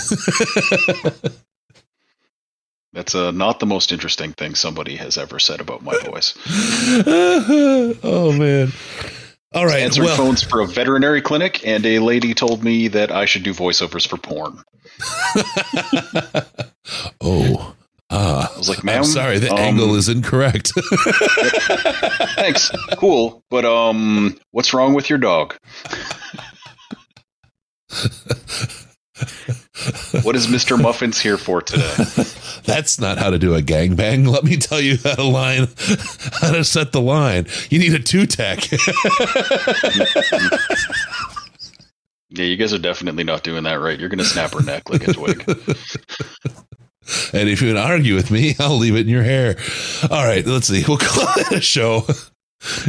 [2.95, 6.33] That's uh, not the most interesting thing somebody has ever said about my voice.
[7.07, 8.73] oh man.
[9.53, 9.83] All right.
[9.83, 13.43] Answering well- phones for a veterinary clinic, and a lady told me that I should
[13.43, 14.63] do voiceovers for porn.
[17.21, 17.75] Oh.
[18.11, 18.53] Ah.
[18.55, 20.73] I was like, I'm ma'am, sorry, the um, angle is incorrect.
[22.37, 22.71] Thanks.
[22.99, 23.43] Cool.
[23.51, 25.57] But um what's wrong with your dog?
[30.23, 30.81] what is Mr.
[30.81, 31.95] Muffins here for today?
[32.65, 34.27] That's not how to do a gangbang.
[34.27, 35.69] Let me tell you how to line,
[36.41, 37.47] how to set the line.
[37.71, 38.69] You need a two tack.
[42.31, 44.01] Yeah, you guys are definitely not doing that right.
[44.01, 45.45] You're gonna snap her neck like a twig.
[47.33, 49.57] and if you're going to argue with me, I'll leave it in your hair.
[50.11, 50.83] All right, let's see.
[50.89, 52.07] We'll call it a show.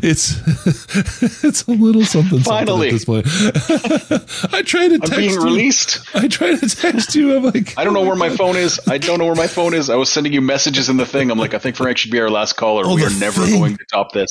[0.01, 0.35] It's
[1.43, 2.39] it's a little something.
[2.39, 2.91] Finally.
[2.99, 4.53] something at this point.
[4.53, 5.43] I tried to text I'm being you.
[5.43, 6.15] released.
[6.15, 7.35] I tried to text you.
[7.35, 8.79] I'm like, I don't know where my oh phone is.
[8.87, 9.89] I don't know where my phone is.
[9.89, 11.29] I was sending you messages in the thing.
[11.29, 12.83] I'm like, I think Frank should be our last caller.
[12.85, 13.59] Oh, we are never thing.
[13.59, 14.29] going to top this.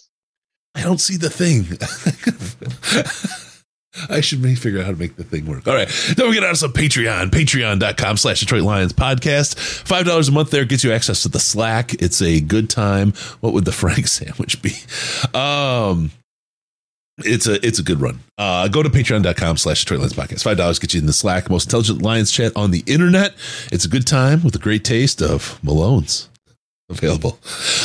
[0.75, 1.67] I don't see the thing.
[4.09, 5.67] I should make, figure out how to make the thing work.
[5.69, 5.89] All right.
[6.15, 9.55] Don't forget us some Patreon, patreon.com slash Detroit Lions podcast.
[9.57, 11.95] $5 a month there gets you access to the Slack.
[11.95, 13.13] It's a good time.
[13.41, 14.73] What would the Frank sandwich be?
[15.37, 16.11] Um,
[17.19, 18.19] it's a it's a good run.
[18.37, 20.43] Uh, go to patreon.com slash Detroit Lions podcast.
[20.43, 23.35] Five dollars gets you in the Slack, most intelligent Lions chat on the internet.
[23.71, 26.29] It's a good time with a great taste of Malone's
[26.89, 27.39] available.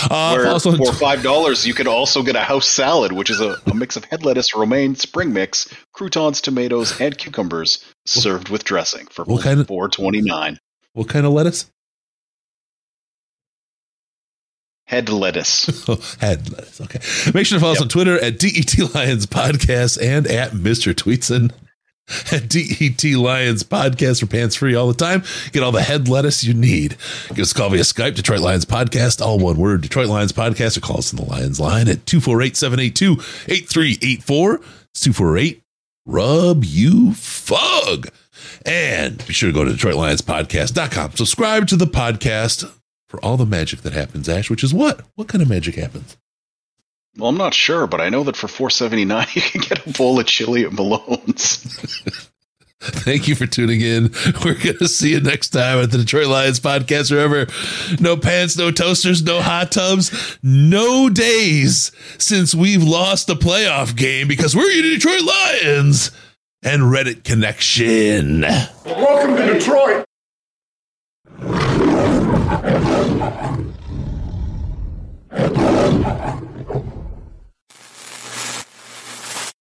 [0.10, 3.40] Uh, Where on for five dollars you could also get a house salad, which is
[3.42, 8.64] a, a mix of head lettuce, romaine, spring mix, croutons, tomatoes, and cucumbers, served with
[8.64, 10.58] dressing for What kind of- four twenty nine.
[10.94, 11.70] what kind of lettuce?
[14.88, 15.88] Head lettuce.
[15.88, 16.82] Oh, head lettuce.
[16.82, 17.00] Okay.
[17.34, 20.94] Make sure to follow us on Twitter at DET Lions Podcast and at Mr.
[20.96, 21.52] Tweetson
[22.32, 25.24] at DET Lions Podcast for pants free all the time.
[25.52, 26.98] Get all the head lettuce you need.
[27.30, 30.78] Give us a call via Skype, Detroit Lions Podcast, all one word, Detroit Lions Podcast,
[30.78, 33.14] or call us on the Lions line at 248 782
[33.48, 34.56] 8384.
[34.92, 35.62] It's 248
[36.06, 38.10] Rub You Fug.
[38.66, 41.14] And be sure to go to DetroitLionsPodcast.com.
[41.14, 42.72] Subscribe to the podcast
[43.08, 45.02] for all the magic that happens, Ash, which is what?
[45.16, 46.18] What kind of magic happens?
[47.20, 49.86] Well, I'm not sure, but I know that for four seventy nine you can get
[49.86, 52.30] a bowl of chili at Malone's.
[52.82, 54.14] Thank you for tuning in.
[54.46, 57.12] We're going to see you next time at the Detroit Lions podcast.
[57.12, 57.52] Remember,
[58.02, 64.30] no pants, no toasters, no hot tubs, no days since we've lost a playoff game
[64.30, 66.12] because we're your Detroit Lions
[66.64, 68.42] and Reddit connection.
[68.86, 70.06] Welcome to Detroit.